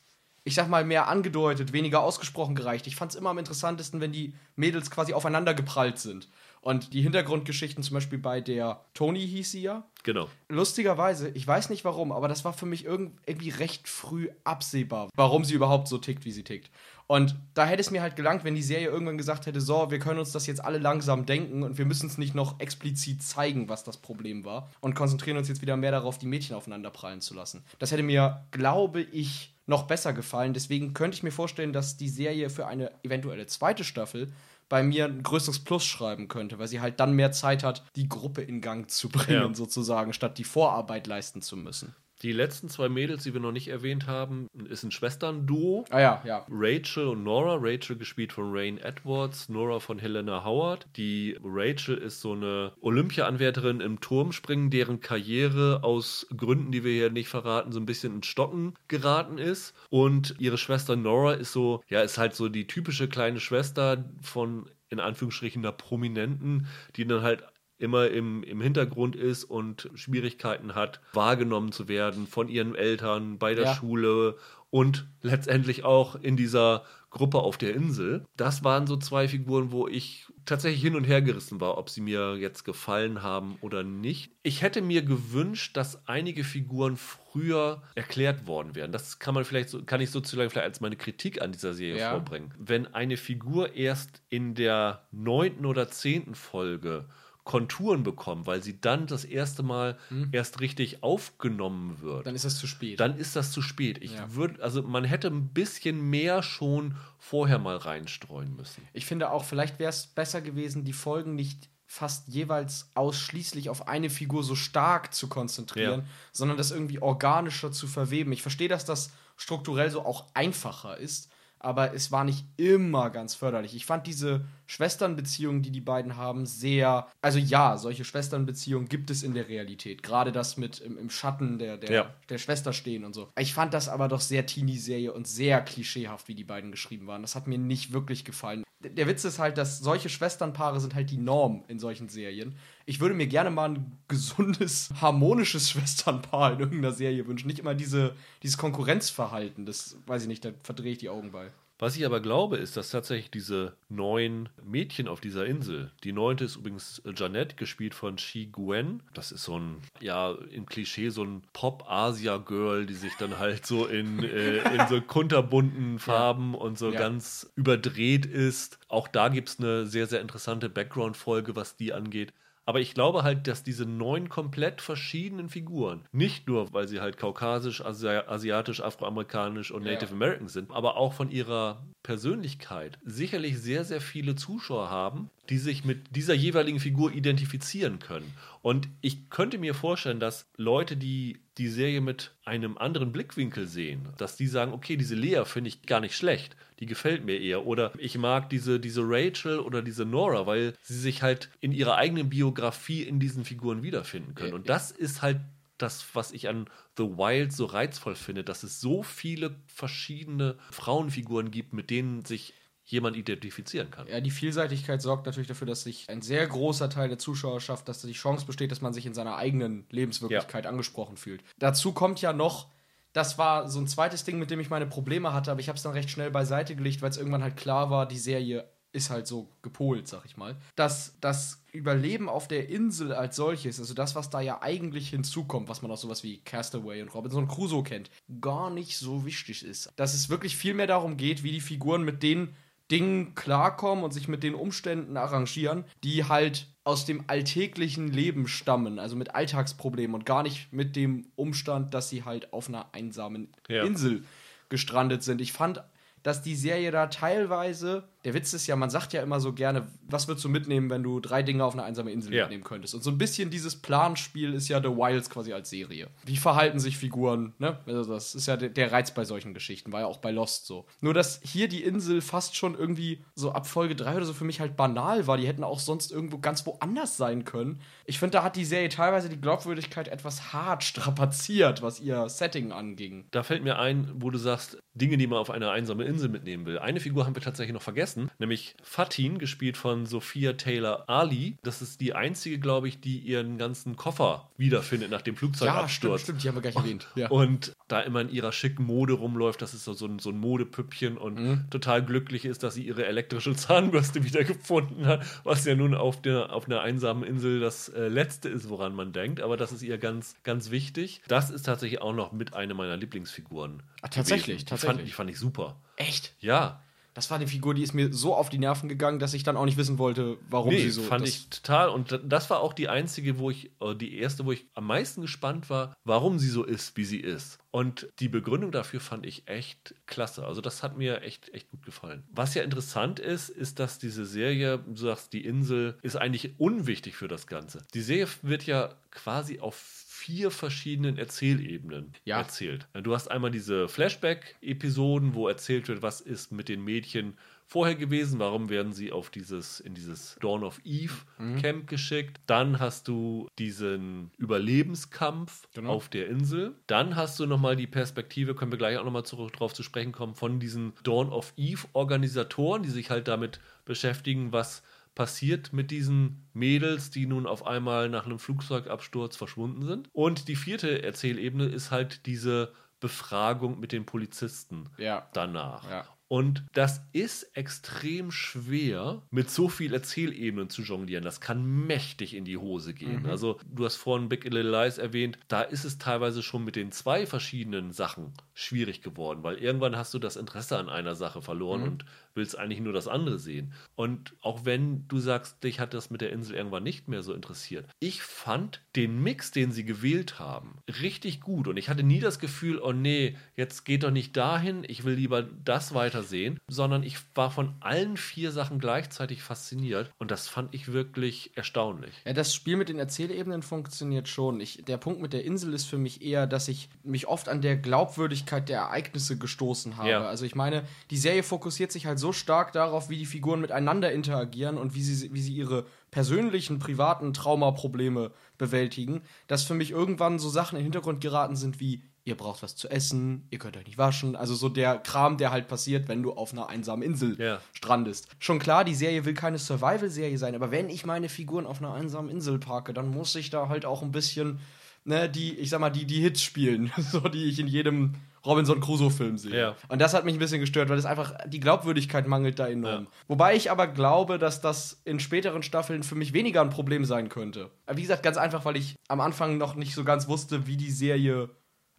ich 0.44 0.54
sag 0.54 0.68
mal, 0.68 0.84
mehr 0.84 1.08
angedeutet, 1.08 1.72
weniger 1.72 2.02
ausgesprochen 2.02 2.54
gereicht. 2.54 2.86
Ich 2.86 2.96
fand 2.96 3.12
es 3.12 3.16
immer 3.18 3.30
am 3.30 3.38
interessantesten, 3.38 4.00
wenn 4.00 4.12
die 4.12 4.34
Mädels 4.56 4.90
quasi 4.90 5.14
aufeinander 5.14 5.54
geprallt 5.54 5.98
sind. 5.98 6.28
Und 6.60 6.94
die 6.94 7.02
Hintergrundgeschichten, 7.02 7.82
zum 7.82 7.94
Beispiel 7.94 8.18
bei 8.18 8.40
der 8.40 8.80
Toni 8.94 9.26
hieß 9.26 9.50
sie 9.50 9.62
ja, 9.62 9.84
Genau. 10.02 10.28
Lustigerweise, 10.50 11.30
ich 11.30 11.46
weiß 11.46 11.70
nicht 11.70 11.84
warum, 11.86 12.12
aber 12.12 12.28
das 12.28 12.44
war 12.44 12.52
für 12.52 12.66
mich 12.66 12.84
irgend- 12.84 13.18
irgendwie 13.26 13.48
recht 13.48 13.88
früh 13.88 14.28
absehbar, 14.44 15.08
warum 15.14 15.44
sie 15.44 15.54
überhaupt 15.54 15.88
so 15.88 15.96
tickt, 15.98 16.26
wie 16.26 16.30
sie 16.30 16.44
tickt. 16.44 16.70
Und 17.06 17.36
da 17.54 17.64
hätte 17.66 17.80
es 17.80 17.90
mir 17.90 18.02
halt 18.02 18.14
gelangt, 18.16 18.44
wenn 18.44 18.54
die 18.54 18.62
Serie 18.62 18.88
irgendwann 18.88 19.16
gesagt 19.18 19.46
hätte, 19.46 19.60
so, 19.62 19.90
wir 19.90 19.98
können 19.98 20.18
uns 20.18 20.32
das 20.32 20.46
jetzt 20.46 20.62
alle 20.64 20.78
langsam 20.78 21.24
denken 21.26 21.62
und 21.62 21.76
wir 21.78 21.84
müssen 21.86 22.06
es 22.06 22.18
nicht 22.18 22.34
noch 22.34 22.60
explizit 22.60 23.22
zeigen, 23.22 23.68
was 23.70 23.82
das 23.84 23.96
Problem 23.98 24.44
war 24.44 24.70
und 24.80 24.94
konzentrieren 24.94 25.36
uns 25.38 25.48
jetzt 25.48 25.62
wieder 25.62 25.76
mehr 25.76 25.90
darauf, 25.90 26.18
die 26.18 26.26
Mädchen 26.26 26.54
aufeinander 26.56 26.90
prallen 26.90 27.20
zu 27.22 27.34
lassen. 27.34 27.62
Das 27.78 27.90
hätte 27.92 28.02
mir, 28.02 28.44
glaube 28.50 29.00
ich, 29.00 29.53
noch 29.66 29.84
besser 29.84 30.12
gefallen. 30.12 30.54
Deswegen 30.54 30.94
könnte 30.94 31.16
ich 31.16 31.22
mir 31.22 31.30
vorstellen, 31.32 31.72
dass 31.72 31.96
die 31.96 32.08
Serie 32.08 32.50
für 32.50 32.66
eine 32.66 32.90
eventuelle 33.02 33.46
zweite 33.46 33.84
Staffel 33.84 34.32
bei 34.68 34.82
mir 34.82 35.04
ein 35.06 35.22
größeres 35.22 35.58
Plus 35.60 35.84
schreiben 35.84 36.28
könnte, 36.28 36.58
weil 36.58 36.68
sie 36.68 36.80
halt 36.80 36.98
dann 37.00 37.12
mehr 37.12 37.32
Zeit 37.32 37.62
hat, 37.62 37.84
die 37.96 38.08
Gruppe 38.08 38.42
in 38.42 38.60
Gang 38.60 38.90
zu 38.90 39.08
bringen, 39.08 39.48
Ja. 39.50 39.54
sozusagen, 39.54 40.12
statt 40.12 40.38
die 40.38 40.44
Vorarbeit 40.44 41.06
leisten 41.06 41.42
zu 41.42 41.56
müssen. 41.56 41.94
Die 42.24 42.32
letzten 42.32 42.70
zwei 42.70 42.88
Mädels, 42.88 43.22
die 43.24 43.34
wir 43.34 43.40
noch 43.40 43.52
nicht 43.52 43.68
erwähnt 43.68 44.06
haben, 44.06 44.48
ist 44.70 44.82
ein 44.82 44.90
Schwestern-Duo. 44.90 45.84
Ah 45.90 46.00
ja, 46.00 46.22
ja. 46.24 46.46
Rachel 46.48 47.08
und 47.08 47.22
Nora. 47.22 47.58
Rachel 47.60 47.96
gespielt 47.96 48.32
von 48.32 48.50
Rain 48.50 48.78
Edwards, 48.78 49.50
Nora 49.50 49.78
von 49.78 49.98
Helena 49.98 50.42
Howard. 50.42 50.86
Die 50.96 51.36
Rachel 51.44 51.98
ist 51.98 52.22
so 52.22 52.32
eine 52.32 52.72
Olympia-Anwärterin 52.80 53.80
im 53.80 54.00
Turmspringen, 54.00 54.70
deren 54.70 55.00
Karriere 55.00 55.84
aus 55.84 56.26
Gründen, 56.34 56.72
die 56.72 56.82
wir 56.82 56.92
hier 56.92 57.10
nicht 57.10 57.28
verraten, 57.28 57.72
so 57.72 57.78
ein 57.78 57.84
bisschen 57.84 58.14
ins 58.14 58.26
Stocken 58.26 58.72
geraten 58.88 59.36
ist. 59.36 59.74
Und 59.90 60.34
ihre 60.38 60.56
Schwester 60.56 60.96
Nora 60.96 61.34
ist 61.34 61.52
so, 61.52 61.82
ja, 61.90 62.00
ist 62.00 62.16
halt 62.16 62.34
so 62.34 62.48
die 62.48 62.66
typische 62.66 63.06
kleine 63.06 63.38
Schwester 63.38 64.02
von 64.22 64.70
in 64.88 65.00
Anführungsstrichen 65.00 65.62
einer 65.62 65.72
Prominenten, 65.72 66.68
die 66.96 67.06
dann 67.06 67.22
halt 67.22 67.44
immer 67.84 68.08
im, 68.08 68.42
im 68.42 68.60
Hintergrund 68.60 69.14
ist 69.14 69.44
und 69.44 69.88
Schwierigkeiten 69.94 70.74
hat, 70.74 71.00
wahrgenommen 71.12 71.70
zu 71.70 71.86
werden 71.88 72.26
von 72.26 72.48
ihren 72.48 72.74
Eltern 72.74 73.38
bei 73.38 73.54
der 73.54 73.64
Ja. 73.66 73.74
Schule 73.74 74.36
und 74.70 75.06
letztendlich 75.22 75.84
auch 75.84 76.16
in 76.16 76.36
dieser 76.36 76.84
Gruppe 77.10 77.38
auf 77.38 77.56
der 77.58 77.74
Insel. 77.74 78.24
Das 78.36 78.64
waren 78.64 78.88
so 78.88 78.96
zwei 78.96 79.28
Figuren, 79.28 79.70
wo 79.70 79.86
ich 79.86 80.26
tatsächlich 80.46 80.82
hin 80.82 80.96
und 80.96 81.04
her 81.04 81.22
gerissen 81.22 81.60
war, 81.60 81.78
ob 81.78 81.88
sie 81.88 82.00
mir 82.00 82.34
jetzt 82.36 82.64
gefallen 82.64 83.22
haben 83.22 83.56
oder 83.60 83.84
nicht. 83.84 84.32
Ich 84.42 84.62
hätte 84.62 84.82
mir 84.82 85.02
gewünscht, 85.02 85.76
dass 85.76 86.08
einige 86.08 86.42
Figuren 86.42 86.96
früher 86.96 87.82
erklärt 87.94 88.48
worden 88.48 88.74
wären. 88.74 88.90
Das 88.90 89.20
kann 89.20 89.32
man 89.34 89.44
vielleicht 89.44 89.68
so, 89.68 89.84
kann 89.84 90.00
ich 90.00 90.10
sozusagen 90.10 90.50
vielleicht 90.50 90.66
als 90.66 90.80
meine 90.80 90.96
Kritik 90.96 91.40
an 91.40 91.52
dieser 91.52 91.72
Serie 91.72 92.00
Ja. 92.00 92.10
vorbringen. 92.10 92.52
Wenn 92.58 92.92
eine 92.92 93.16
Figur 93.16 93.74
erst 93.76 94.22
in 94.28 94.56
der 94.56 95.06
neunten 95.12 95.66
oder 95.66 95.88
zehnten 95.90 96.34
Folge 96.34 97.06
Konturen 97.44 98.02
bekommt, 98.02 98.46
weil 98.46 98.62
sie 98.62 98.80
dann 98.80 99.06
das 99.06 99.24
erste 99.24 99.62
Mal 99.62 99.98
erst 100.32 100.60
richtig 100.60 101.02
aufgenommen 101.02 102.00
wird 102.00 102.26
Dann 102.26 102.34
ist 102.34 102.44
es 102.44 102.58
zu 102.58 102.66
spät. 102.66 102.98
dann 103.00 103.16
ist 103.18 103.36
das 103.36 103.52
zu 103.52 103.60
spät. 103.60 103.98
Ich 104.02 104.12
Ja. 104.14 104.34
würde, 104.34 104.62
also 104.62 104.82
man 104.82 105.04
hätte 105.04 105.28
ein 105.28 105.48
bisschen 105.48 106.08
mehr 106.08 106.42
schon 106.42 106.96
vorher 107.18 107.58
mal 107.58 107.76
reinstreuen 107.76 108.56
müssen. 108.56 108.86
Ich 108.94 109.04
finde 109.06 109.30
auch, 109.30 109.44
vielleicht 109.44 109.78
wäre 109.78 109.90
es 109.90 110.06
besser 110.06 110.40
gewesen, 110.40 110.84
die 110.84 110.94
Folgen 110.94 111.34
nicht 111.34 111.68
fast 111.86 112.28
jeweils 112.28 112.88
ausschließlich 112.94 113.68
auf 113.68 113.88
eine 113.88 114.08
Figur 114.10 114.42
so 114.42 114.54
stark 114.54 115.14
zu 115.14 115.28
konzentrieren, 115.28 116.00
Ja. 116.00 116.06
sondern 116.32 116.56
das 116.56 116.70
irgendwie 116.70 116.98
organischer 117.00 117.70
zu 117.72 117.86
verweben. 117.86 118.32
Ich 118.32 118.40
verstehe, 118.42 118.68
dass 118.68 118.84
das 118.86 119.10
strukturell 119.36 119.90
so 119.90 120.00
auch 120.04 120.26
einfacher 120.34 120.96
ist, 120.96 121.30
aber 121.64 121.94
es 121.94 122.12
war 122.12 122.24
nicht 122.24 122.44
immer 122.56 123.10
ganz 123.10 123.34
förderlich. 123.34 123.74
Ich 123.74 123.86
fand 123.86 124.06
diese 124.06 124.44
Schwesternbeziehungen, 124.66 125.62
die 125.62 125.70
die 125.70 125.80
beiden 125.80 126.16
haben, 126.16 126.46
sehr. 126.46 127.08
Also 127.22 127.38
ja, 127.38 127.76
solche 127.78 128.04
Schwesternbeziehungen 128.04 128.88
gibt 128.88 129.10
es 129.10 129.22
in 129.22 129.34
der 129.34 129.48
Realität. 129.48 130.02
Gerade 130.02 130.32
das 130.32 130.56
mit 130.56 130.78
im, 130.80 130.98
im 130.98 131.10
Schatten 131.10 131.58
der, 131.58 131.76
der, 131.76 131.92
Ja. 131.92 132.14
der 132.28 132.38
Schwester 132.38 132.72
stehen 132.72 133.04
und 133.04 133.14
so. 133.14 133.28
Ich 133.38 133.54
fand 133.54 133.72
das 133.74 133.88
aber 133.88 134.08
doch 134.08 134.20
sehr 134.20 134.46
Teenie-Serie 134.46 135.12
und 135.12 135.26
sehr 135.26 135.60
klischeehaft, 135.62 136.28
wie 136.28 136.34
die 136.34 136.44
beiden 136.44 136.70
geschrieben 136.70 137.06
waren. 137.06 137.22
Das 137.22 137.34
hat 137.34 137.46
mir 137.46 137.58
nicht 137.58 137.92
wirklich 137.92 138.24
gefallen. 138.24 138.64
Der 138.80 139.06
Witz 139.06 139.24
ist 139.24 139.38
halt, 139.38 139.56
dass 139.56 139.78
solche 139.78 140.10
Schwesternpaare 140.10 140.78
sind 140.80 140.94
halt 140.94 141.10
die 141.10 141.16
Norm 141.16 141.64
in 141.68 141.78
solchen 141.78 142.08
Serien. 142.10 142.56
Ich 142.86 143.00
würde 143.00 143.14
mir 143.14 143.26
gerne 143.26 143.50
mal 143.50 143.70
ein 143.70 143.98
gesundes, 144.08 144.90
harmonisches 145.00 145.70
Schwesternpaar 145.70 146.52
in 146.54 146.60
irgendeiner 146.60 146.92
Serie 146.92 147.26
wünschen. 147.26 147.46
Nicht 147.46 147.58
immer 147.58 147.74
diese, 147.74 148.14
dieses 148.42 148.58
Konkurrenzverhalten. 148.58 149.66
Das 149.66 149.96
weiß 150.06 150.22
ich 150.22 150.28
nicht, 150.28 150.44
da 150.44 150.50
verdrehe 150.62 150.92
ich 150.92 150.98
die 150.98 151.08
Augen 151.08 151.32
bei. 151.32 151.50
Was 151.80 151.96
ich 151.96 152.06
aber 152.06 152.20
glaube, 152.20 152.56
ist, 152.56 152.76
dass 152.76 152.90
tatsächlich 152.90 153.32
diese 153.32 153.76
neun 153.88 154.48
Mädchen 154.64 155.08
auf 155.08 155.20
dieser 155.20 155.44
Insel, 155.44 155.90
die 156.04 156.12
neunte 156.12 156.44
ist 156.44 156.54
übrigens 156.54 157.02
Janette, 157.16 157.56
gespielt 157.56 157.94
von 157.94 158.16
Shi 158.16 158.46
Gwen. 158.46 159.02
Das 159.12 159.32
ist 159.32 159.42
so 159.42 159.58
ein, 159.58 159.78
ja, 160.00 160.32
im 160.52 160.66
Klischee 160.66 161.08
so 161.10 161.24
ein 161.24 161.42
Pop-Asia-Girl, 161.52 162.86
die 162.86 162.94
sich 162.94 163.14
dann 163.18 163.38
halt 163.40 163.66
so 163.66 163.86
in, 163.86 164.22
äh, 164.22 164.58
in 164.74 164.86
so 164.88 165.00
kunterbunten 165.00 165.98
Farben 165.98 166.54
und 166.54 166.78
so 166.78 166.92
Ja. 166.92 166.98
ganz 166.98 167.50
überdreht 167.56 168.24
ist. 168.26 168.78
Auch 168.88 169.08
da 169.08 169.28
gibt 169.28 169.48
es 169.48 169.58
eine 169.58 169.84
sehr, 169.86 170.06
sehr 170.06 170.20
interessante 170.20 170.68
Background-Folge, 170.68 171.56
was 171.56 171.76
die 171.76 171.92
angeht. 171.92 172.32
Aber 172.66 172.80
ich 172.80 172.94
glaube 172.94 173.22
halt, 173.22 173.46
dass 173.46 173.62
diese 173.62 173.84
neun 173.84 174.28
komplett 174.28 174.80
verschiedenen 174.80 175.48
Figuren, 175.50 176.06
nicht 176.12 176.48
nur, 176.48 176.72
weil 176.72 176.88
sie 176.88 177.00
halt 177.00 177.18
kaukasisch, 177.18 177.84
Asi 177.84 178.08
asiatisch, 178.08 178.80
afroamerikanisch 178.80 179.70
und 179.70 179.84
Ja. 179.84 179.92
Native 179.92 180.12
American 180.12 180.48
sind, 180.48 180.70
aber 180.70 180.96
auch 180.96 181.12
von 181.12 181.30
ihrer 181.30 181.84
Persönlichkeit 182.02 182.98
sicherlich 183.04 183.60
sehr, 183.60 183.84
sehr 183.84 184.00
viele 184.00 184.34
Zuschauer 184.34 184.90
haben, 184.90 185.30
die 185.50 185.58
sich 185.58 185.84
mit 185.84 186.16
dieser 186.16 186.34
jeweiligen 186.34 186.80
Figur 186.80 187.12
identifizieren 187.12 187.98
können. 187.98 188.32
Und 188.62 188.88
ich 189.00 189.28
könnte 189.30 189.58
mir 189.58 189.74
vorstellen, 189.74 190.20
dass 190.20 190.46
Leute, 190.56 190.96
die 190.96 191.38
die 191.58 191.68
Serie 191.68 192.00
mit 192.00 192.32
einem 192.44 192.78
anderen 192.78 193.12
Blickwinkel 193.12 193.68
sehen, 193.68 194.08
dass 194.16 194.36
die 194.36 194.46
sagen, 194.46 194.72
okay, 194.72 194.96
diese 194.96 195.14
Lea 195.14 195.44
finde 195.44 195.68
ich 195.68 195.82
gar 195.82 196.00
nicht 196.00 196.16
schlecht, 196.16 196.56
die 196.80 196.86
gefällt 196.86 197.24
mir 197.24 197.38
eher. 197.38 197.66
Oder 197.66 197.92
ich 197.98 198.16
mag 198.18 198.48
diese, 198.50 198.80
diese 198.80 199.02
Rachel 199.04 199.58
oder 199.58 199.82
diese 199.82 200.04
Nora, 200.04 200.46
weil 200.46 200.74
sie 200.82 200.98
sich 200.98 201.22
halt 201.22 201.50
in 201.60 201.72
ihrer 201.72 201.96
eigenen 201.96 202.30
Biografie 202.30 203.02
in 203.02 203.20
diesen 203.20 203.44
Figuren 203.44 203.82
wiederfinden 203.82 204.34
können. 204.34 204.54
Und 204.54 204.68
das 204.68 204.90
ist 204.90 205.22
halt 205.22 205.40
das, 205.78 206.06
was 206.14 206.32
ich 206.32 206.48
an 206.48 206.66
The 206.96 207.04
Wild 207.04 207.52
so 207.52 207.66
reizvoll 207.66 208.14
finde, 208.14 208.44
dass 208.44 208.62
es 208.62 208.80
so 208.80 209.02
viele 209.02 209.56
verschiedene 209.66 210.56
Frauenfiguren 210.70 211.50
gibt, 211.50 211.72
mit 211.72 211.90
denen 211.90 212.24
sich 212.24 212.54
jemand 212.84 213.16
identifizieren 213.16 213.90
kann. 213.90 214.06
Ja, 214.06 214.20
die 214.20 214.30
Vielseitigkeit 214.30 215.00
sorgt 215.00 215.26
natürlich 215.26 215.48
dafür, 215.48 215.66
dass 215.66 215.82
sich 215.82 216.08
ein 216.08 216.22
sehr 216.22 216.46
großer 216.46 216.90
Teil 216.90 217.08
der 217.08 217.18
Zuschauerschaft, 217.18 217.88
dass 217.88 218.02
die 218.02 218.12
Chance 218.12 218.46
besteht, 218.46 218.70
dass 218.70 218.82
man 218.82 218.92
sich 218.92 219.06
in 219.06 219.14
seiner 219.14 219.36
eigenen 219.36 219.86
Lebenswirklichkeit 219.90 220.64
ja. 220.64 220.70
angesprochen 220.70 221.16
fühlt. 221.16 221.42
Dazu 221.58 221.92
kommt 221.92 222.20
ja 222.20 222.32
noch, 222.32 222.68
das 223.14 223.38
war 223.38 223.68
so 223.68 223.80
ein 223.80 223.86
zweites 223.86 224.24
Ding, 224.24 224.38
mit 224.38 224.50
dem 224.50 224.60
ich 224.60 224.70
meine 224.70 224.86
Probleme 224.86 225.32
hatte, 225.32 225.50
aber 225.50 225.60
ich 225.60 225.68
habe 225.68 225.76
es 225.76 225.82
dann 225.82 225.92
recht 225.92 226.10
schnell 226.10 226.30
beiseite 226.30 226.76
gelegt, 226.76 227.00
weil 227.00 227.10
es 227.10 227.16
irgendwann 227.16 227.42
halt 227.42 227.56
klar 227.56 227.90
war, 227.90 228.06
die 228.06 228.18
Serie 228.18 228.68
ist 228.92 229.10
halt 229.10 229.26
so 229.26 229.48
gepolt, 229.62 230.06
sag 230.06 230.24
ich 230.24 230.36
mal. 230.36 230.56
Dass 230.76 231.16
das 231.20 231.64
Überleben 231.72 232.28
auf 232.28 232.46
der 232.46 232.68
Insel 232.68 233.12
als 233.12 233.34
solches, 233.34 233.80
also 233.80 233.92
das, 233.92 234.14
was 234.14 234.30
da 234.30 234.40
ja 234.40 234.62
eigentlich 234.62 235.08
hinzukommt, 235.08 235.68
was 235.68 235.82
man 235.82 235.90
auch 235.90 235.96
sowas 235.96 236.22
wie 236.22 236.38
Castaway 236.38 237.02
und 237.02 237.12
Robinson 237.12 237.48
Crusoe 237.48 237.82
kennt, 237.82 238.10
gar 238.40 238.70
nicht 238.70 238.96
so 238.96 239.26
wichtig 239.26 239.64
ist. 239.64 239.92
Dass 239.96 240.14
es 240.14 240.28
wirklich 240.28 240.56
viel 240.56 240.74
mehr 240.74 240.86
darum 240.86 241.16
geht, 241.16 241.42
wie 241.42 241.50
die 241.50 241.60
Figuren 241.60 242.04
mit 242.04 242.22
den 242.22 242.54
Dingen 242.90 243.34
klarkommen 243.34 244.04
und 244.04 244.12
sich 244.12 244.28
mit 244.28 244.42
den 244.42 244.54
Umständen 244.54 245.16
arrangieren, 245.16 245.84
die 246.02 246.24
halt 246.24 246.68
aus 246.84 247.06
dem 247.06 247.24
alltäglichen 247.28 248.08
Leben 248.08 248.46
stammen, 248.46 248.98
also 248.98 249.16
mit 249.16 249.34
Alltagsproblemen 249.34 250.14
und 250.14 250.26
gar 250.26 250.42
nicht 250.42 250.72
mit 250.72 250.96
dem 250.96 251.26
Umstand, 251.34 251.94
dass 251.94 252.10
sie 252.10 252.24
halt 252.24 252.52
auf 252.52 252.68
einer 252.68 252.92
einsamen 252.92 253.48
ja. 253.68 253.84
Insel 253.84 254.24
gestrandet 254.68 255.22
sind. 255.22 255.40
Ich 255.40 255.52
fand, 255.52 255.82
dass 256.22 256.42
die 256.42 256.56
Serie 256.56 256.90
da 256.90 257.06
teilweise 257.06 258.08
der 258.24 258.32
Witz 258.32 258.54
ist 258.54 258.66
ja, 258.66 258.74
man 258.74 258.88
sagt 258.88 259.12
ja 259.12 259.22
immer 259.22 259.38
so 259.38 259.52
gerne, 259.52 259.86
was 260.08 260.28
würdest 260.28 260.44
du 260.44 260.48
mitnehmen, 260.48 260.88
wenn 260.88 261.02
du 261.02 261.20
drei 261.20 261.42
Dinge 261.42 261.64
auf 261.64 261.74
eine 261.74 261.82
einsame 261.82 262.10
Insel 262.10 262.32
ja. 262.32 262.44
mitnehmen 262.44 262.64
könntest? 262.64 262.94
Und 262.94 263.02
so 263.02 263.10
ein 263.10 263.18
bisschen 263.18 263.50
dieses 263.50 263.76
Planspiel 263.76 264.54
ist 264.54 264.68
ja 264.68 264.80
The 264.80 264.88
Wilds 264.88 265.28
quasi 265.28 265.52
als 265.52 265.68
Serie. 265.68 266.08
Wie 266.24 266.38
verhalten 266.38 266.78
sich 266.78 266.96
Figuren, 266.96 267.52
ne? 267.58 267.78
Also 267.86 268.12
das 268.12 268.34
ist 268.34 268.46
ja 268.46 268.56
der, 268.56 268.92
Reiz 268.92 269.12
bei 269.12 269.24
solchen 269.24 269.54
Geschichten, 269.54 269.92
war 269.92 270.00
ja 270.00 270.06
auch 270.06 270.18
bei 270.18 270.30
Lost 270.30 270.66
so. 270.66 270.86
Nur, 271.00 271.14
dass 271.14 271.40
hier 271.42 271.68
die 271.68 271.82
Insel 271.82 272.20
fast 272.20 272.56
schon 272.56 272.74
irgendwie 272.74 273.24
so 273.34 273.52
ab 273.52 273.66
Folge 273.66 273.94
3 273.94 274.16
oder 274.16 274.24
so 274.24 274.32
für 274.32 274.44
mich 274.44 274.60
halt 274.60 274.76
banal 274.76 275.26
war. 275.26 275.36
Die 275.36 275.46
hätten 275.46 275.64
auch 275.64 275.80
sonst 275.80 276.10
irgendwo 276.10 276.38
ganz 276.38 276.64
woanders 276.66 277.16
sein 277.16 277.44
können. 277.44 277.80
Ich 278.06 278.18
finde, 278.18 278.38
da 278.38 278.42
hat 278.42 278.56
die 278.56 278.64
Serie 278.64 278.88
teilweise 278.88 279.28
die 279.28 279.40
Glaubwürdigkeit 279.40 280.08
etwas 280.08 280.52
hart 280.52 280.82
strapaziert, 280.84 281.82
was 281.82 282.00
ihr 282.00 282.28
Setting 282.28 282.72
anging. 282.72 283.26
Da 283.32 283.42
fällt 283.42 283.64
mir 283.64 283.78
ein, 283.78 284.10
wo 284.14 284.30
du 284.30 284.38
sagst, 284.38 284.78
Dinge, 284.94 285.16
die 285.16 285.26
man 285.26 285.38
auf 285.38 285.50
eine 285.50 285.70
einsame 285.70 286.04
Insel 286.04 286.28
mitnehmen 286.28 286.66
will. 286.66 286.78
Eine 286.78 287.00
Figur 287.00 287.26
haben 287.26 287.34
wir 287.34 287.42
tatsächlich 287.42 287.74
noch 287.74 287.82
vergessen 287.82 288.13
vergessen, 288.14 288.30
nämlich 288.38 288.74
Fatin, 288.82 289.38
gespielt 289.38 289.76
von 289.76 290.06
Sophia 290.06 290.54
Taylor 290.54 291.08
Ali. 291.08 291.56
Das 291.62 291.82
ist 291.82 292.00
die 292.00 292.14
einzige, 292.14 292.58
glaube 292.58 292.88
ich, 292.88 293.00
die 293.00 293.18
ihren 293.18 293.58
ganzen 293.58 293.96
Koffer 293.96 294.50
wiederfindet 294.56 295.10
nach 295.10 295.22
dem 295.22 295.36
Flugzeugabsturz. 295.36 295.82
Ja, 295.82 295.88
stimmt, 295.88 296.20
stimmt, 296.20 296.42
die 296.42 296.48
haben 296.48 296.54
wir 296.56 296.62
gleich 296.62 296.76
erwähnt. 296.76 297.08
Ja. 297.14 297.28
Und 297.28 297.74
da 297.88 298.00
immer 298.00 298.20
in 298.20 298.30
ihrer 298.30 298.52
schicken 298.52 298.84
Mode 298.84 299.14
rumläuft, 299.14 299.60
das 299.62 299.74
ist 299.74 299.84
so, 299.84 299.92
so, 299.92 300.06
ein, 300.06 300.18
so 300.18 300.30
ein 300.30 300.38
Modepüppchen 300.38 301.18
und 301.18 301.38
mhm. 301.38 301.70
total 301.70 302.04
glücklich 302.04 302.44
ist, 302.44 302.62
dass 302.62 302.74
sie 302.74 302.86
ihre 302.86 303.06
elektrische 303.06 303.54
Zahnbürste 303.56 304.24
wiedergefunden 304.24 305.06
hat, 305.06 305.24
was 305.44 305.64
ja 305.64 305.74
nun 305.74 305.94
auf, 305.94 306.20
der, 306.22 306.52
auf 306.52 306.66
einer 306.66 306.80
einsamen 306.80 307.24
Insel 307.24 307.60
das 307.60 307.88
äh, 307.88 308.08
Letzte 308.08 308.48
ist, 308.48 308.68
woran 308.68 308.94
man 308.94 309.12
denkt. 309.12 309.40
Aber 309.40 309.56
das 309.56 309.72
ist 309.72 309.82
ihr 309.82 309.98
ganz, 309.98 310.34
ganz 310.42 310.70
wichtig. 310.70 311.22
Das 311.28 311.50
ist 311.50 311.64
tatsächlich 311.64 312.00
auch 312.00 312.14
noch 312.14 312.32
mit 312.32 312.54
einer 312.54 312.74
meiner 312.74 312.96
Lieblingsfiguren. 312.96 313.82
Ah, 314.02 314.08
tatsächlich, 314.08 314.64
tatsächlich. 314.64 314.96
Die 314.96 314.98
fand, 314.98 315.08
die 315.08 315.12
fand 315.12 315.30
ich 315.30 315.38
super. 315.38 315.80
Echt? 315.96 316.34
Ja 316.40 316.83
das 317.14 317.30
war 317.30 317.36
eine 317.36 317.46
Figur, 317.46 317.74
die 317.74 317.82
ist 317.82 317.94
mir 317.94 318.12
so 318.12 318.34
auf 318.34 318.48
die 318.48 318.58
Nerven 318.58 318.88
gegangen, 318.88 319.20
dass 319.20 319.34
ich 319.34 319.44
dann 319.44 319.56
auch 319.56 319.64
nicht 319.64 319.76
wissen 319.76 319.98
wollte, 319.98 320.36
warum 320.50 320.74
nee, 320.74 320.82
sie 320.82 320.90
so. 320.90 321.02
fand 321.02 321.26
ich 321.26 321.48
total. 321.48 321.88
Und 321.88 322.20
das 322.24 322.50
war 322.50 322.60
auch 322.60 322.72
die 322.72 322.88
einzige, 322.88 323.38
wo 323.38 323.50
ich, 323.50 323.70
äh, 323.80 323.94
die 323.94 324.18
erste, 324.18 324.44
wo 324.44 324.52
ich 324.52 324.66
am 324.74 324.86
meisten 324.86 325.22
gespannt 325.22 325.70
war, 325.70 325.94
warum 326.04 326.40
sie 326.40 326.48
so 326.48 326.64
ist, 326.64 326.96
wie 326.96 327.04
sie 327.04 327.20
ist. 327.20 327.58
Und 327.70 328.08
die 328.18 328.28
Begründung 328.28 328.72
dafür 328.72 329.00
fand 329.00 329.26
ich 329.26 329.48
echt 329.48 329.94
klasse. 330.06 330.46
Also 330.46 330.60
das 330.60 330.82
hat 330.82 330.96
mir 330.96 331.22
echt, 331.22 331.52
echt 331.54 331.70
gut 331.70 331.84
gefallen. 331.84 332.24
Was 332.30 332.54
ja 332.54 332.62
interessant 332.62 333.20
ist, 333.20 333.48
ist, 333.48 333.78
dass 333.78 333.98
diese 333.98 334.26
Serie, 334.26 334.78
du 334.78 334.96
sagst, 334.96 335.32
die 335.32 335.44
Insel 335.44 335.98
ist 336.02 336.16
eigentlich 336.16 336.58
unwichtig 336.58 337.16
für 337.16 337.28
das 337.28 337.46
Ganze. 337.46 337.82
Die 337.94 338.00
Serie 338.00 338.28
wird 338.42 338.66
ja 338.66 338.94
quasi 339.10 339.60
auf 339.60 339.93
vier 340.24 340.50
verschiedenen 340.50 341.18
Erzählebenen 341.18 342.14
ja. 342.24 342.38
erzählt. 342.38 342.88
Du 342.94 343.12
hast 343.12 343.30
einmal 343.30 343.50
diese 343.50 343.88
Flashback-Episoden, 343.88 345.34
wo 345.34 345.48
erzählt 345.48 345.86
wird, 345.88 346.00
was 346.00 346.22
ist 346.22 346.50
mit 346.50 346.70
den 346.70 346.82
Mädchen 346.82 347.34
vorher 347.66 347.94
gewesen, 347.94 348.38
warum 348.38 348.70
werden 348.70 348.94
sie 348.94 349.12
auf 349.12 349.28
dieses, 349.28 349.80
in 349.80 349.92
dieses 349.92 350.36
Dawn 350.40 350.64
of 350.64 350.80
Eve 350.82 351.12
mhm. 351.36 351.60
Camp 351.60 351.88
geschickt. 351.88 352.40
Dann 352.46 352.78
hast 352.80 353.06
du 353.06 353.48
diesen 353.58 354.30
Überlebenskampf 354.38 355.68
genau. 355.74 355.90
auf 355.90 356.08
der 356.08 356.28
Insel. 356.28 356.74
Dann 356.86 357.16
hast 357.16 357.38
du 357.38 357.44
nochmal 357.44 357.76
die 357.76 357.86
Perspektive, 357.86 358.54
können 358.54 358.72
wir 358.72 358.78
gleich 358.78 358.96
auch 358.96 359.04
nochmal 359.04 359.26
zurück 359.26 359.52
drauf 359.52 359.74
zu 359.74 359.82
sprechen 359.82 360.12
kommen, 360.12 360.34
von 360.34 360.58
diesen 360.58 360.94
Dawn 361.02 361.28
of 361.28 361.52
Eve 361.58 361.86
Organisatoren, 361.92 362.82
die 362.82 362.90
sich 362.90 363.10
halt 363.10 363.28
damit 363.28 363.60
beschäftigen, 363.84 364.52
was 364.52 364.82
passiert 365.14 365.72
mit 365.72 365.90
diesen 365.90 366.48
Mädels, 366.52 367.10
die 367.10 367.26
nun 367.26 367.46
auf 367.46 367.66
einmal 367.66 368.08
nach 368.08 368.26
einem 368.26 368.38
Flugzeugabsturz 368.38 369.36
verschwunden 369.36 369.86
sind. 369.86 370.08
Und 370.12 370.48
die 370.48 370.56
vierte 370.56 371.02
Erzählebene 371.02 371.66
ist 371.66 371.90
halt 371.90 372.26
diese 372.26 372.72
Befragung 373.00 373.80
mit 373.80 373.92
den 373.92 374.06
Polizisten 374.06 374.88
ja. 374.98 375.28
danach. 375.32 375.88
Ja. 375.90 376.08
Und 376.26 376.64
das 376.72 377.02
ist 377.12 377.54
extrem 377.56 378.30
schwer, 378.30 379.22
mit 379.30 379.50
so 379.50 379.68
viel 379.68 379.92
Erzählebenen 379.92 380.70
zu 380.70 380.82
jonglieren. 380.82 381.22
Das 381.22 381.40
kann 381.40 381.64
mächtig 381.64 382.34
in 382.34 382.44
die 382.44 382.56
Hose 382.56 382.94
gehen. 382.94 383.22
Mhm. 383.22 383.30
Also, 383.30 383.60
du 383.66 383.84
hast 383.84 383.96
vorhin 383.96 384.28
Big 384.28 384.44
Little 384.44 384.62
Lies 384.62 384.98
erwähnt, 384.98 385.38
da 385.48 385.62
ist 385.62 385.84
es 385.84 385.98
teilweise 385.98 386.42
schon 386.42 386.64
mit 386.64 386.76
den 386.76 386.92
zwei 386.92 387.26
verschiedenen 387.26 387.92
Sachen 387.92 388.32
schwierig 388.54 389.02
geworden, 389.02 389.42
weil 389.42 389.56
irgendwann 389.56 389.96
hast 389.96 390.14
du 390.14 390.18
das 390.18 390.36
Interesse 390.36 390.78
an 390.78 390.88
einer 390.88 391.16
Sache 391.16 391.42
verloren 391.42 391.80
mhm. 391.80 391.88
und 391.88 392.04
willst 392.34 392.56
eigentlich 392.56 392.80
nur 392.80 392.92
das 392.92 393.08
andere 393.08 393.38
sehen. 393.38 393.72
Und 393.96 394.34
auch 394.40 394.64
wenn 394.64 395.06
du 395.08 395.18
sagst, 395.18 395.62
dich 395.64 395.80
hat 395.80 395.92
das 395.92 396.10
mit 396.10 396.20
der 396.20 396.32
Insel 396.32 396.56
irgendwann 396.56 396.82
nicht 396.84 397.08
mehr 397.08 397.22
so 397.22 397.32
interessiert, 397.32 397.86
ich 398.00 398.22
fand 398.22 398.80
den 398.96 399.22
Mix, 399.22 399.50
den 399.50 399.72
sie 399.72 399.84
gewählt 399.84 400.38
haben, 400.38 400.78
richtig 401.00 401.40
gut. 401.40 401.68
Und 401.68 401.76
ich 401.76 401.88
hatte 401.88 402.02
nie 402.02 402.20
das 402.20 402.38
Gefühl, 402.38 402.78
oh 402.78 402.92
nee, 402.92 403.36
jetzt 403.56 403.84
geht 403.84 404.04
doch 404.04 404.10
nicht 404.10 404.36
dahin, 404.36 404.84
ich 404.86 405.04
will 405.04 405.14
lieber 405.14 405.42
das 405.42 405.94
weitersehen, 405.94 406.58
sondern 406.68 407.02
ich 407.02 407.18
war 407.34 407.50
von 407.50 407.74
allen 407.80 408.16
vier 408.16 408.52
Sachen 408.52 408.78
gleichzeitig 408.78 409.42
fasziniert 409.42 410.12
und 410.18 410.30
das 410.30 410.48
fand 410.48 410.74
ich 410.74 410.92
wirklich 410.92 411.56
erstaunlich. 411.56 412.14
Ja, 412.24 412.32
das 412.32 412.54
Spiel 412.54 412.76
mit 412.76 412.88
den 412.88 412.98
Erzählebenen 412.98 413.62
funktioniert 413.62 414.28
schon. 414.28 414.60
Ich, 414.60 414.84
der 414.84 414.96
Punkt 414.96 415.20
mit 415.20 415.32
der 415.32 415.44
Insel 415.44 415.74
ist 415.74 415.86
für 415.86 415.98
mich 415.98 416.22
eher, 416.22 416.46
dass 416.46 416.68
ich 416.68 416.88
mich 417.02 417.26
oft 417.26 417.48
an 417.48 417.60
der 417.60 417.76
Glaubwürdigkeit 417.76 418.43
der 418.44 418.78
Ereignisse 418.78 419.38
gestoßen 419.38 419.96
habe. 419.96 420.08
Ja. 420.08 420.26
Also 420.26 420.44
ich 420.44 420.54
meine, 420.54 420.84
die 421.10 421.16
Serie 421.16 421.42
fokussiert 421.42 421.92
sich 421.92 422.06
halt 422.06 422.18
so 422.18 422.32
stark 422.32 422.72
darauf, 422.72 423.08
wie 423.08 423.18
die 423.18 423.26
Figuren 423.26 423.60
miteinander 423.60 424.12
interagieren 424.12 424.78
und 424.78 424.94
wie 424.94 425.02
sie, 425.02 425.32
wie 425.32 425.42
sie 425.42 425.54
ihre 425.54 425.86
persönlichen, 426.10 426.78
privaten 426.78 427.34
Traumaprobleme 427.34 428.30
bewältigen, 428.56 429.22
dass 429.48 429.64
für 429.64 429.74
mich 429.74 429.90
irgendwann 429.90 430.38
so 430.38 430.48
Sachen 430.48 430.76
in 430.76 430.80
den 430.80 430.84
Hintergrund 430.84 431.20
geraten 431.20 431.56
sind 431.56 431.80
wie, 431.80 432.02
ihr 432.24 432.36
braucht 432.36 432.62
was 432.62 432.74
zu 432.74 432.88
essen, 432.88 433.46
ihr 433.50 433.58
könnt 433.58 433.76
euch 433.76 433.86
nicht 433.86 433.98
waschen. 433.98 434.34
Also 434.34 434.54
so 434.54 434.68
der 434.68 434.98
Kram, 434.98 435.36
der 435.36 435.50
halt 435.50 435.68
passiert, 435.68 436.08
wenn 436.08 436.22
du 436.22 436.32
auf 436.32 436.52
einer 436.52 436.68
einsamen 436.68 437.02
Insel 437.02 437.38
yeah. 437.38 437.60
strandest. 437.72 438.28
Schon 438.38 438.58
klar, 438.58 438.84
die 438.84 438.94
Serie 438.94 439.24
will 439.24 439.34
keine 439.34 439.58
Survival-Serie 439.58 440.38
sein, 440.38 440.54
aber 440.54 440.70
wenn 440.70 440.88
ich 440.88 441.04
meine 441.04 441.28
Figuren 441.28 441.66
auf 441.66 441.80
einer 441.80 441.92
einsamen 441.92 442.30
Insel 442.30 442.58
parke, 442.58 442.94
dann 442.94 443.08
muss 443.08 443.34
ich 443.34 443.50
da 443.50 443.68
halt 443.68 443.84
auch 443.84 444.02
ein 444.02 444.12
bisschen, 444.12 444.60
ne, 445.04 445.28
die, 445.28 445.54
ich 445.58 445.68
sag 445.68 445.80
mal, 445.80 445.90
die, 445.90 446.06
die 446.06 446.22
Hits 446.22 446.42
spielen, 446.42 446.92
so 447.12 447.20
die 447.28 447.44
ich 447.44 447.58
in 447.58 447.66
jedem 447.66 448.14
Robinson 448.44 448.80
Crusoe-Film 448.80 449.38
sehe. 449.38 449.58
Ja. 449.58 449.76
Und 449.88 450.00
das 450.00 450.14
hat 450.14 450.24
mich 450.24 450.34
ein 450.34 450.38
bisschen 450.38 450.60
gestört, 450.60 450.88
weil 450.88 450.98
es 450.98 451.06
einfach, 451.06 451.34
die 451.46 451.60
Glaubwürdigkeit 451.60 452.26
mangelt 452.26 452.58
da 452.58 452.68
enorm. 452.68 453.04
Ja. 453.04 453.10
Wobei 453.28 453.54
ich 453.54 453.70
aber 453.70 453.86
glaube, 453.86 454.38
dass 454.38 454.60
das 454.60 455.00
in 455.04 455.20
späteren 455.20 455.62
Staffeln 455.62 456.02
für 456.02 456.14
mich 456.14 456.32
weniger 456.32 456.60
ein 456.60 456.70
Problem 456.70 457.04
sein 457.04 457.28
könnte. 457.28 457.70
Wie 457.92 458.02
gesagt, 458.02 458.22
ganz 458.22 458.36
einfach, 458.36 458.64
weil 458.64 458.76
ich 458.76 458.96
am 459.08 459.20
Anfang 459.20 459.58
noch 459.58 459.74
nicht 459.74 459.94
so 459.94 460.04
ganz 460.04 460.28
wusste, 460.28 460.66
wie 460.66 460.76
die 460.76 460.90
Serie 460.90 461.50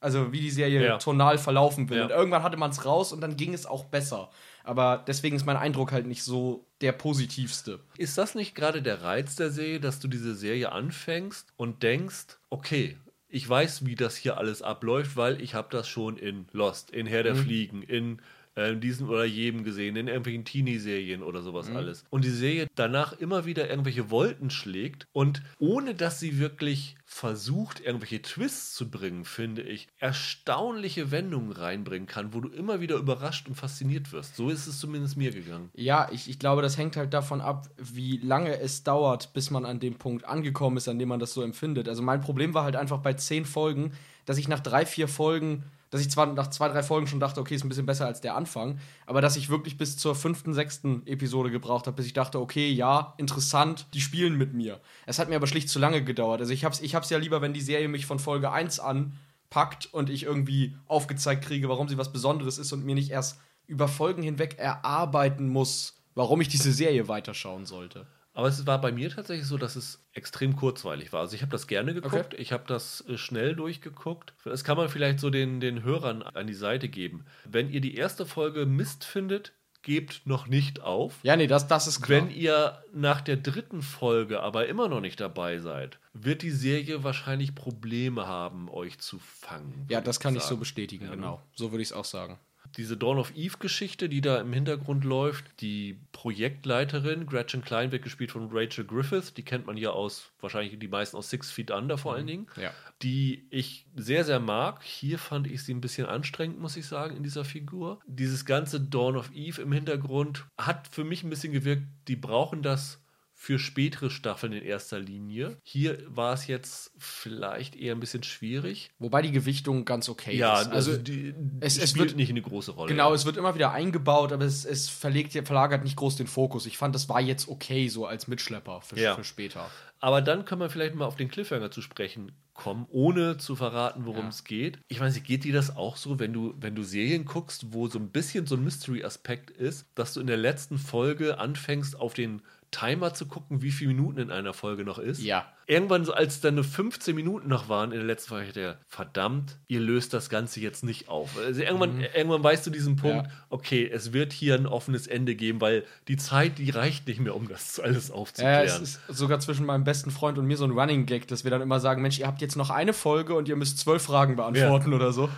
also 0.06 0.32
wie 0.32 0.42
die 0.42 0.52
Serie 0.52 0.86
ja. 0.86 0.98
tonal 0.98 1.40
verlaufen 1.40 1.90
will. 1.90 1.98
Ja. 1.98 2.04
Und 2.04 2.12
irgendwann 2.12 2.44
hatte 2.44 2.58
man 2.58 2.70
es 2.70 2.86
raus 2.86 3.12
und 3.12 3.22
dann 3.22 3.38
ging 3.38 3.56
es 3.56 3.66
auch 3.66 3.86
besser. 3.86 4.30
Aber 4.64 5.04
deswegen 5.08 5.36
ist 5.36 5.46
mein 5.46 5.58
Eindruck 5.58 5.92
halt 5.92 6.06
nicht 6.06 6.24
so 6.24 6.68
der 6.82 6.92
positivste. 6.92 7.80
Ist 7.98 8.18
das 8.18 8.36
nicht 8.36 8.54
gerade 8.54 8.84
der 8.84 9.02
Reiz 9.02 9.36
der 9.36 9.50
Serie, 9.50 9.80
dass 9.80 10.00
du 10.00 10.08
diese 10.08 10.36
Serie 10.36 10.72
anfängst 10.72 11.54
und 11.58 11.82
denkst, 11.82 12.38
okay, 12.52 12.98
ich 13.30 13.48
weiß, 13.48 13.86
wie 13.86 13.96
das 13.96 14.16
hier 14.16 14.38
alles 14.38 14.62
abläuft, 14.62 15.18
weil 15.18 15.42
ich 15.42 15.54
habe 15.54 15.68
das 15.72 15.88
schon 15.88 16.18
in 16.18 16.46
Lost, 16.52 16.92
in 16.92 17.06
Herr 17.06 17.24
der 17.24 17.36
mhm. 17.36 17.40
Fliegen, 17.40 17.82
in 17.84 18.22
äh, 18.56 18.76
diesen 18.76 19.10
oder 19.10 19.26
jedem 19.26 19.64
gesehen, 19.64 19.96
in 19.96 20.08
irgendwelchen 20.08 20.46
Teenie-Serien 20.46 21.24
oder 21.24 21.42
sowas 21.42 21.70
alles. 21.70 22.06
Und 22.10 22.24
die 22.24 22.30
Serie 22.30 22.68
danach 22.76 23.14
immer 23.14 23.46
wieder 23.46 23.70
irgendwelche 23.70 24.10
Wolken 24.10 24.50
schlägt 24.50 25.08
und 25.12 25.42
ohne 25.60 25.94
dass 25.94 26.20
sie 26.20 26.40
wirklich 26.40 26.96
versucht, 27.16 27.80
irgendwelche 27.80 28.22
Twists 28.22 28.76
zu 28.76 28.90
bringen, 28.90 29.24
finde 29.24 29.62
ich, 29.62 29.88
erstaunliche 30.00 31.12
Wendungen 31.12 31.54
reinbringen 31.54 32.10
kann, 32.10 32.34
wo 32.34 32.42
du 32.42 32.50
immer 32.50 32.82
wieder 32.82 32.98
überrascht 32.98 33.48
und 33.48 33.56
fasziniert 33.56 34.12
wirst. 34.12 34.36
So 34.36 34.50
ist 34.50 34.68
es 34.68 34.80
zumindest 34.80 35.16
mir 35.16 35.32
gegangen. 35.32 35.70
Ja, 35.76 36.10
ich, 36.12 36.30
ich 36.30 36.40
glaube, 36.40 36.62
das 36.62 36.78
hängt 36.78 36.98
halt 36.98 37.14
davon 37.14 37.40
ab, 37.40 37.70
wie 37.78 38.18
lange 38.18 38.60
es 38.60 38.84
dauert, 38.84 39.32
bis 39.32 39.50
man 39.50 39.64
an 39.64 39.80
dem 39.80 39.96
Punkt 39.96 40.26
angekommen 40.26 40.76
ist, 40.76 40.90
an 40.90 41.00
dem 41.00 41.08
man 41.08 41.22
das 41.22 41.34
so 41.34 41.42
empfindet. 41.42 41.88
Also 41.88 42.04
mein 42.04 42.20
Problem 42.20 42.54
war 42.54 42.66
halt 42.66 42.76
einfach 42.76 42.98
bei 43.00 43.14
zehn 43.14 43.46
Folgen, 43.46 43.94
dass 44.26 44.38
ich 44.38 44.50
nach 44.50 44.60
drei, 44.60 44.86
vier 44.86 45.08
Folgen, 45.08 45.64
dass 45.96 46.02
ich 46.02 46.12
zwar 46.12 46.26
nach 46.26 46.50
zwei, 46.50 46.68
drei 46.68 46.84
Folgen 46.84 47.08
schon 47.08 47.22
dachte, 47.22 47.40
okay, 47.40 47.56
ist 47.56 47.64
ein 47.64 47.70
bisschen 47.70 47.86
besser 47.86 48.06
als 48.06 48.20
der 48.20 48.36
Anfang, 48.36 48.80
aber 49.06 49.22
dass 49.22 49.38
ich 49.38 49.48
wirklich 49.50 49.78
bis 49.78 49.96
zur 49.96 50.14
fünften, 50.14 50.54
sechsten 50.54 51.08
Episode 51.08 51.50
gebraucht 51.50 51.88
habe, 51.88 51.96
bis 51.96 52.06
ich 52.06 52.12
dachte, 52.12 52.42
okay, 52.42 52.70
ja, 52.70 53.14
interessant, 53.16 53.86
die 53.94 54.02
spielen 54.02 54.38
mit 54.38 54.54
mir. 54.54 54.82
Es 55.06 55.20
hat 55.20 55.30
mir 55.30 55.38
aber 55.38 55.48
schlicht 55.48 55.70
zu 55.70 55.80
lange 55.80 56.04
gedauert. 56.04 56.42
Also 56.42 56.52
ich 56.52 56.66
hab's, 56.66 56.82
ich 56.82 56.96
hab's 56.96 57.10
ja 57.12 57.18
lieber, 57.18 57.42
wenn 57.42 57.54
die 57.54 57.62
Serie 57.62 57.88
mich 57.88 58.06
von 58.06 58.20
Folge 58.20 58.52
1 58.52 58.82
an 58.82 59.14
packt 59.50 59.86
und 59.94 60.10
ich 60.10 60.24
irgendwie 60.24 60.76
aufgezeigt 60.86 61.46
kriege, 61.46 61.70
warum 61.70 61.88
sie 61.88 61.98
was 61.98 62.12
Besonderes 62.12 62.58
ist 62.58 62.74
und 62.74 62.84
mir 62.84 62.96
nicht 62.96 63.12
erst 63.12 63.40
über 63.66 63.88
Folgen 63.88 64.22
hinweg 64.22 64.60
erarbeiten 64.60 65.48
muss, 65.48 66.02
warum 66.14 66.42
ich 66.42 66.50
diese 66.50 66.74
Serie 66.74 67.08
weiterschauen 67.08 67.66
sollte. 67.66 68.06
Aber 68.36 68.48
es 68.50 68.68
war 68.68 68.80
bei 68.82 68.92
mir 68.92 69.10
tatsächlich 69.10 69.48
so, 69.48 69.58
dass 69.58 69.76
es 69.78 70.06
extrem 70.14 70.56
kurzweilig 70.58 71.14
war. 71.14 71.22
Also 71.22 71.36
ich 71.36 71.42
habe 71.42 71.52
das 71.52 71.68
gerne 71.68 71.94
geguckt, 71.94 72.36
ich 72.38 72.52
habe 72.52 72.66
das 72.68 73.04
äh, 73.08 73.18
schnell 73.18 73.56
durchgeguckt. 73.56 74.34
Das 74.44 74.64
kann 74.66 74.78
man 74.78 74.90
vielleicht 74.90 75.20
so 75.22 75.30
den, 75.30 75.60
den 75.62 75.84
Hörern 75.84 76.22
an 76.22 76.46
die 76.46 76.54
Seite 76.54 76.90
geben. 76.90 77.26
Wenn 77.46 77.70
ihr 77.70 77.80
die 77.82 77.96
erste 77.96 78.26
Folge 78.26 78.66
Mist 78.66 79.06
findet, 79.06 79.54
gebt 79.84 80.24
noch 80.26 80.48
nicht 80.48 80.82
auf. 80.82 81.14
Ja, 81.24 81.36
nee, 81.38 81.48
das, 81.48 81.68
das 81.68 81.88
ist 81.88 82.02
klar. 82.02 82.24
Wenn 82.24 82.30
ihr 82.30 82.84
nach 82.92 83.22
der 83.22 83.38
dritten 83.38 83.82
Folge 83.82 84.42
aber 84.42 84.68
immer 84.68 84.90
noch 84.90 85.00
nicht 85.00 85.20
dabei 85.22 85.60
seid, 85.60 86.00
wird 86.14 86.42
die 86.42 86.52
Serie 86.52 87.04
wahrscheinlich 87.04 87.56
Probleme 87.56 88.28
haben, 88.28 88.68
euch 88.70 89.00
zu 89.00 89.20
fangen. 89.20 89.86
ja, 89.90 90.02
das 90.02 90.20
kann 90.20 90.36
ich 90.36 90.42
so 90.42 90.50
sagen. 90.50 90.60
bestätigen, 90.60 91.06
Ja, 91.06 91.12
ne? 91.12 91.16
genau. 91.18 91.42
So 91.54 91.72
würde 91.72 91.84
ich 91.84 91.90
es 91.90 91.94
auch 91.94 92.06
sagen. 92.06 92.38
Diese 92.78 92.98
Dawn 92.98 93.18
of 93.18 93.34
Eve-Geschichte, 93.36 94.10
die 94.10 94.22
da 94.22 94.40
im 94.42 94.52
Hintergrund 94.54 95.04
läuft, 95.06 95.46
die 95.62 96.00
Projektleiterin, 96.12 97.26
Gretchen 97.26 97.64
Klein, 97.64 97.92
wird 97.92 98.04
gespielt 98.04 98.32
von 98.32 98.50
Rachel 98.52 98.86
Griffith, 98.86 99.34
die 99.36 99.44
kennt 99.44 99.66
man 99.68 99.78
ja 99.78 99.92
aus, 99.92 100.32
wahrscheinlich 100.42 100.78
die 100.78 100.88
meisten 100.88 101.18
aus 101.18 101.30
Six 101.30 101.52
Feet 101.52 101.72
Under 101.72 101.98
vor 101.98 102.14
allen 102.16 102.28
Dingen, 102.28 102.48
Ja. 102.62 102.72
die 103.02 103.48
ich 103.50 103.86
sehr, 103.96 104.24
sehr 104.26 104.40
mag. 104.40 104.84
Hier 104.84 105.18
fand 105.20 105.48
ich 105.48 105.64
sie 105.64 105.74
ein 105.74 105.82
bisschen 105.82 106.08
anstrengend, 106.08 106.60
muss 106.60 106.78
ich 106.78 106.86
sagen, 106.86 107.16
in 107.16 107.24
dieser 107.24 107.46
Figur. 107.46 108.00
Dieses 108.08 108.46
ganze 108.46 108.80
Dawn 108.82 109.16
of 109.16 109.32
Eve 109.34 109.62
im 109.62 109.72
Hintergrund 109.72 110.46
hat 110.58 110.88
für 110.90 111.04
mich 111.04 111.24
ein 111.24 111.30
bisschen 111.30 111.54
gewirkt, 111.54 111.84
die 112.08 112.16
brauchen 112.16 112.62
das 112.62 113.02
für 113.38 113.60
spätere 113.60 114.10
Staffeln 114.10 114.54
in 114.54 114.64
erster 114.64 114.98
Linie. 115.00 115.58
Hier 115.62 115.98
war 116.08 116.34
es 116.34 116.48
jetzt 116.48 116.94
vielleicht 116.98 117.76
eher 117.76 117.94
ein 117.94 118.00
bisschen 118.00 118.24
schwierig. 118.24 118.92
Wobei 118.98 119.22
die 119.22 119.32
Gewichtung 119.34 119.84
ganz 119.84 120.08
okay 120.10 120.36
Ja, 120.38 120.62
ist. 120.62 120.68
also 120.72 120.92
Also, 120.92 121.02
die 121.04 121.34
es- 121.60 121.78
es 121.78 121.90
spielt 121.92 122.08
wird- 122.10 122.16
nicht 122.18 122.30
eine 122.30 122.42
große 122.42 122.72
Rolle. 122.72 122.90
genau, 122.90 123.10
ja. 123.10 123.16
es 123.16 123.26
wird 123.26 123.36
immer 123.38 123.54
wieder 123.54 123.72
eingebaut, 123.72 124.32
aber 124.32 124.46
es, 124.46 124.64
es 124.66 124.88
verlegt, 124.90 125.34
verlagert 125.34 125.84
nicht 125.84 125.98
groß 125.98 126.16
den 126.16 126.28
Fokus. 126.28 126.66
Ich 126.66 126.78
fand, 126.78 126.96
das 126.96 127.10
war 127.10 127.20
jetzt 127.20 127.48
okay, 127.50 127.90
so 127.90 128.06
als 128.06 128.28
Mitschlepper 128.28 128.82
für, 128.82 128.98
Ja. 129.00 129.16
für 129.16 129.24
später. 129.26 129.70
Aber 130.00 130.22
dann 130.22 130.46
können 130.46 130.62
wir 130.62 130.70
vielleicht 130.70 130.96
mal 130.96 131.06
auf 131.06 131.16
den 131.18 131.30
Cliffhanger 131.30 131.72
zu 131.72 131.82
sprechen 131.82 132.32
kommen, 132.54 132.86
ohne 132.90 133.38
zu 133.38 133.56
verraten, 133.58 134.06
worum 134.06 134.24
Ja. 134.24 134.30
es 134.30 134.46
geht. 134.46 134.80
Ich 134.88 135.00
weiß 135.02 135.14
nicht, 135.14 135.26
geht 135.26 135.44
dir 135.44 135.52
das 135.54 135.76
auch 135.76 135.98
so, 135.98 136.20
wenn 136.20 136.32
du, 136.32 136.54
wenn 136.58 136.74
du 136.74 136.84
Serien 136.84 137.26
guckst, 137.26 137.74
wo 137.74 137.88
so 137.90 138.00
ein 138.00 138.12
bisschen 138.12 138.46
so 138.48 138.56
ein 138.56 138.64
Mystery-Aspekt 138.64 139.52
ist, 139.52 139.88
dass 139.96 140.14
du 140.14 140.22
in 140.22 140.28
der 140.28 140.38
letzten 140.38 140.78
Folge 140.78 141.38
anfängst, 141.38 142.00
auf 142.00 142.14
den 142.14 142.42
Timer 142.76 143.14
zu 143.14 143.26
gucken, 143.28 143.62
wie 143.62 143.72
viele 143.72 143.90
Minuten 143.94 144.20
in 144.20 144.32
einer 144.32 144.54
Folge 144.54 144.84
noch 144.84 145.00
ist? 145.00 145.22
Ja. 145.22 145.46
Irgendwann, 145.68 146.08
als 146.10 146.42
dann 146.42 146.56
nur 146.56 146.64
15 146.64 147.16
Minuten 147.16 147.48
noch 147.48 147.70
waren 147.70 147.92
in 147.92 147.98
der 147.98 148.06
letzten 148.06 148.30
Folge, 148.30 148.48
dachte 148.48 148.78
ich, 148.80 148.86
verdammt, 148.94 149.58
ihr 149.68 149.80
löst 149.80 150.14
das 150.14 150.30
Ganze 150.30 150.60
jetzt 150.60 150.84
nicht 150.84 151.08
auf. 151.10 151.38
Also 151.40 151.62
irgendwann, 151.62 152.02
irgendwann 152.02 152.44
weißt 152.44 152.66
du 152.68 152.70
diesen 152.72 152.98
Punkt, 152.98 153.28
Ja. 153.28 153.34
okay, 153.50 153.90
es 153.92 154.14
wird 154.14 154.34
hier 154.34 154.56
ein 154.56 154.68
offenes 154.68 155.08
Ende 155.08 155.36
geben, 155.36 155.62
weil 155.62 155.86
die 156.08 156.18
Zeit, 156.18 156.58
die 156.60 156.70
reicht 156.70 157.08
nicht 157.08 157.20
mehr, 157.20 157.36
um 157.36 157.48
das 157.48 157.80
alles 157.84 158.10
Ja, 158.10 158.16
aufzuklären. 158.16 158.66
es 158.66 158.80
ist 158.80 159.00
sogar 159.08 159.40
zwischen 159.40 159.66
meinem 159.66 159.84
besten 159.86 160.12
Freund 160.12 160.38
und 160.38 160.46
mir 160.46 160.58
so 160.58 160.66
ein 160.66 160.72
Running 160.72 161.06
Gag, 161.06 161.28
dass 161.30 161.44
wir 161.46 161.52
dann 161.52 161.62
immer 161.62 161.80
sagen, 161.80 162.02
Mensch, 162.02 162.20
ihr 162.20 162.28
habt 162.28 162.42
jetzt 162.42 162.56
noch 162.58 162.70
eine 162.70 162.94
Folge 162.94 163.34
und 163.36 163.48
ihr 163.48 163.56
müsst 163.56 163.80
zwölf 163.80 164.04
Fragen 164.04 164.36
beantworten 164.36 164.94
oder 164.94 165.14
so. 165.14 165.30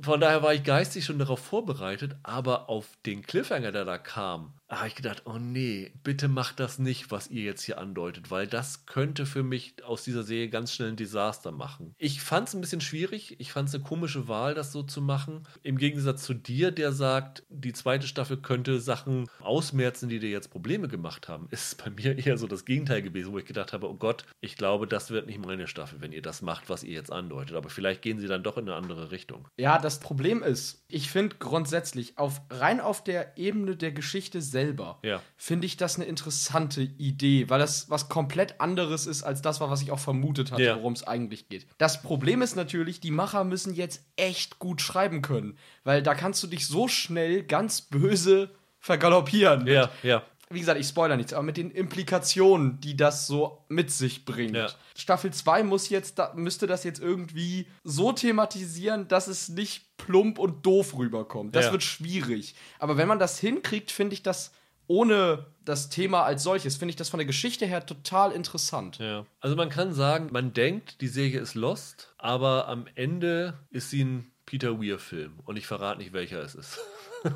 Von 0.00 0.20
daher 0.20 0.42
war 0.44 0.54
ich 0.54 0.62
geistig 0.62 1.04
schon 1.04 1.18
darauf 1.18 1.40
vorbereitet, 1.40 2.16
aber 2.22 2.68
auf 2.68 2.86
den 3.04 3.22
Cliffhanger, 3.22 3.72
der 3.72 3.84
da 3.84 3.98
kam, 3.98 4.52
habe 4.76 4.88
ich 4.88 4.94
gedacht, 4.94 5.22
oh 5.24 5.38
nee, 5.38 5.92
bitte 6.04 6.28
macht 6.28 6.60
das 6.60 6.78
nicht, 6.78 7.10
was 7.10 7.28
ihr 7.28 7.42
jetzt 7.42 7.62
hier 7.62 7.78
andeutet, 7.78 8.30
weil 8.30 8.46
das 8.46 8.84
könnte 8.84 9.24
für 9.24 9.42
mich 9.42 9.74
aus 9.84 10.04
dieser 10.04 10.22
Serie 10.22 10.50
ganz 10.50 10.72
schnell 10.72 10.90
ein 10.90 10.96
Desaster 10.96 11.52
machen. 11.52 11.94
Ich 11.96 12.20
fand 12.20 12.48
es 12.48 12.54
ein 12.54 12.60
bisschen 12.60 12.82
schwierig, 12.82 13.40
ich 13.40 13.52
fand 13.52 13.68
es 13.68 13.74
eine 13.74 13.84
komische 13.84 14.28
Wahl, 14.28 14.54
das 14.54 14.72
so 14.72 14.82
zu 14.82 15.00
machen. 15.00 15.46
Im 15.62 15.78
Gegensatz 15.78 16.22
zu 16.22 16.34
dir, 16.34 16.70
der 16.70 16.92
sagt, 16.92 17.44
die 17.48 17.72
zweite 17.72 18.06
Staffel 18.06 18.36
könnte 18.36 18.80
Sachen 18.80 19.30
ausmerzen, 19.40 20.08
die 20.08 20.18
dir 20.18 20.30
jetzt 20.30 20.50
Probleme 20.50 20.88
gemacht 20.88 21.28
haben, 21.28 21.48
ist 21.50 21.82
bei 21.82 21.90
mir 21.90 22.18
eher 22.18 22.36
so 22.36 22.46
das 22.46 22.66
Gegenteil 22.66 23.00
gewesen, 23.00 23.32
wo 23.32 23.38
ich 23.38 23.46
gedacht 23.46 23.72
habe, 23.72 23.88
oh 23.88 23.94
Gott, 23.94 24.26
ich 24.40 24.56
glaube, 24.56 24.86
das 24.86 25.10
wird 25.10 25.26
nicht 25.26 25.44
meine 25.44 25.66
Staffel, 25.66 26.02
wenn 26.02 26.12
ihr 26.12 26.22
das 26.22 26.42
macht, 26.42 26.68
was 26.68 26.84
ihr 26.84 26.92
jetzt 26.92 27.12
andeutet. 27.12 27.56
Aber 27.56 27.70
vielleicht 27.70 28.02
gehen 28.02 28.18
sie 28.18 28.26
dann 28.26 28.42
doch 28.42 28.58
in 28.58 28.68
eine 28.68 28.76
andere 28.76 29.10
Richtung. 29.12 29.48
Ja, 29.56 29.78
das 29.78 29.98
Problem 30.00 30.42
ist, 30.42 30.84
ich 30.88 31.10
finde 31.10 31.36
grundsätzlich, 31.38 32.18
auf, 32.18 32.42
rein 32.50 32.80
auf 32.80 33.02
der 33.02 33.38
Ebene 33.38 33.76
der 33.76 33.92
Geschichte 33.92 34.42
selber, 34.58 34.98
Ja. 35.02 35.20
finde 35.36 35.66
ich 35.66 35.76
das 35.76 35.96
eine 35.96 36.04
interessante 36.06 36.82
Idee, 36.82 37.48
weil 37.48 37.60
das 37.60 37.88
was 37.90 38.08
komplett 38.08 38.60
anderes 38.60 39.06
ist 39.06 39.22
als 39.22 39.40
das 39.40 39.60
war, 39.60 39.70
was 39.70 39.82
ich 39.82 39.90
auch 39.92 39.98
vermutet 40.00 40.50
hatte, 40.50 40.62
Ja. 40.64 40.76
worum 40.76 40.94
es 40.94 41.04
eigentlich 41.04 41.48
geht. 41.48 41.66
Das 41.78 42.02
Problem 42.02 42.42
ist 42.42 42.56
natürlich, 42.56 42.98
die 43.00 43.10
Macher 43.12 43.44
müssen 43.44 43.74
jetzt 43.74 44.02
echt 44.16 44.58
gut 44.58 44.80
schreiben 44.80 45.22
können, 45.22 45.56
weil 45.84 46.02
da 46.02 46.14
kannst 46.14 46.42
du 46.42 46.48
dich 46.48 46.66
so 46.66 46.88
schnell 46.88 47.44
ganz 47.44 47.82
böse 47.82 48.50
vergaloppieren. 48.80 49.66
Ja, 49.66 49.90
ja. 50.02 50.22
Wie 50.50 50.60
gesagt, 50.60 50.80
ich 50.80 50.86
spoiler 50.86 51.16
nichts, 51.16 51.32
aber 51.32 51.42
mit 51.42 51.56
den 51.56 51.70
Implikationen, 51.70 52.80
die 52.80 52.96
das 52.96 53.26
so 53.26 53.64
mit 53.68 53.90
sich 53.90 54.24
bringt. 54.24 54.56
Ja. 54.56 54.68
Staffel 54.96 55.32
2 55.32 55.62
muss 55.62 55.88
jetzt, 55.88 56.18
da, 56.18 56.32
müsste 56.34 56.66
das 56.66 56.84
jetzt 56.84 57.00
irgendwie 57.00 57.66
so 57.84 58.12
thematisieren, 58.12 59.08
dass 59.08 59.28
es 59.28 59.48
nicht 59.48 59.96
plump 59.98 60.38
und 60.38 60.64
doof 60.64 60.96
rüberkommt. 60.96 61.54
Das 61.54 61.66
Ja. 61.66 61.72
wird 61.72 61.82
schwierig. 61.82 62.54
Aber 62.78 62.96
wenn 62.96 63.08
man 63.08 63.18
das 63.18 63.38
hinkriegt, 63.38 63.90
finde 63.90 64.14
ich 64.14 64.22
das 64.22 64.52
ohne 64.86 65.44
das 65.66 65.90
Thema 65.90 66.22
als 66.22 66.42
solches, 66.42 66.76
finde 66.76 66.90
ich 66.90 66.96
das 66.96 67.10
von 67.10 67.18
der 67.18 67.26
Geschichte 67.26 67.66
her 67.66 67.84
total 67.84 68.32
interessant. 68.32 68.96
Ja. 68.98 69.26
Also 69.40 69.54
man 69.54 69.68
kann 69.68 69.92
sagen, 69.92 70.28
man 70.32 70.54
denkt, 70.54 71.02
die 71.02 71.08
Serie 71.08 71.40
ist 71.40 71.54
Lost, 71.54 72.14
aber 72.16 72.68
am 72.68 72.86
Ende 72.94 73.58
ist 73.70 73.90
sie 73.90 74.02
ein 74.02 74.32
Peter 74.46 74.80
Weir-Film. 74.80 75.40
Und 75.44 75.58
ich 75.58 75.66
verrate 75.66 75.98
nicht, 75.98 76.14
welcher 76.14 76.40
es 76.42 76.54
ist. 76.54 76.78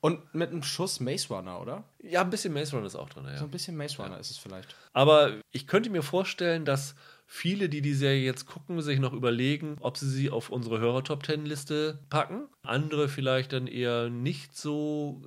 Und 0.00 0.34
mit 0.34 0.50
einem 0.50 0.62
Schuss 0.62 1.00
Maze 1.00 1.28
Runner, 1.28 1.60
oder? 1.60 1.84
Ja, 2.02 2.20
ein 2.20 2.30
bisschen 2.30 2.52
Maze 2.54 2.72
Runner 2.76 2.86
ist 2.86 2.94
auch 2.94 3.08
drin, 3.08 3.24
So 3.24 3.30
ja. 3.30 3.40
ein 3.42 3.50
bisschen 3.50 3.76
Maze 3.76 4.00
Runner 4.00 4.18
ist 4.18 4.30
es 4.30 4.38
vielleicht. 4.38 4.74
Aber 4.92 5.34
ich 5.50 5.66
könnte 5.66 5.90
mir 5.90 6.02
vorstellen, 6.02 6.64
dass 6.64 6.94
viele, 7.26 7.68
die 7.68 7.82
die 7.82 7.94
Serie 7.94 8.24
jetzt 8.24 8.46
gucken, 8.46 8.80
sich 8.80 9.00
noch 9.00 9.12
überlegen, 9.12 9.76
ob 9.80 9.96
sie 9.96 10.08
sie 10.08 10.30
auf 10.30 10.50
unsere 10.50 10.78
Hörer-Top-10-Liste 10.78 11.98
packen. 12.08 12.48
Andere 12.62 13.08
vielleicht 13.08 13.52
dann 13.52 13.66
eher 13.66 14.08
nicht 14.08 14.56
so 14.56 15.22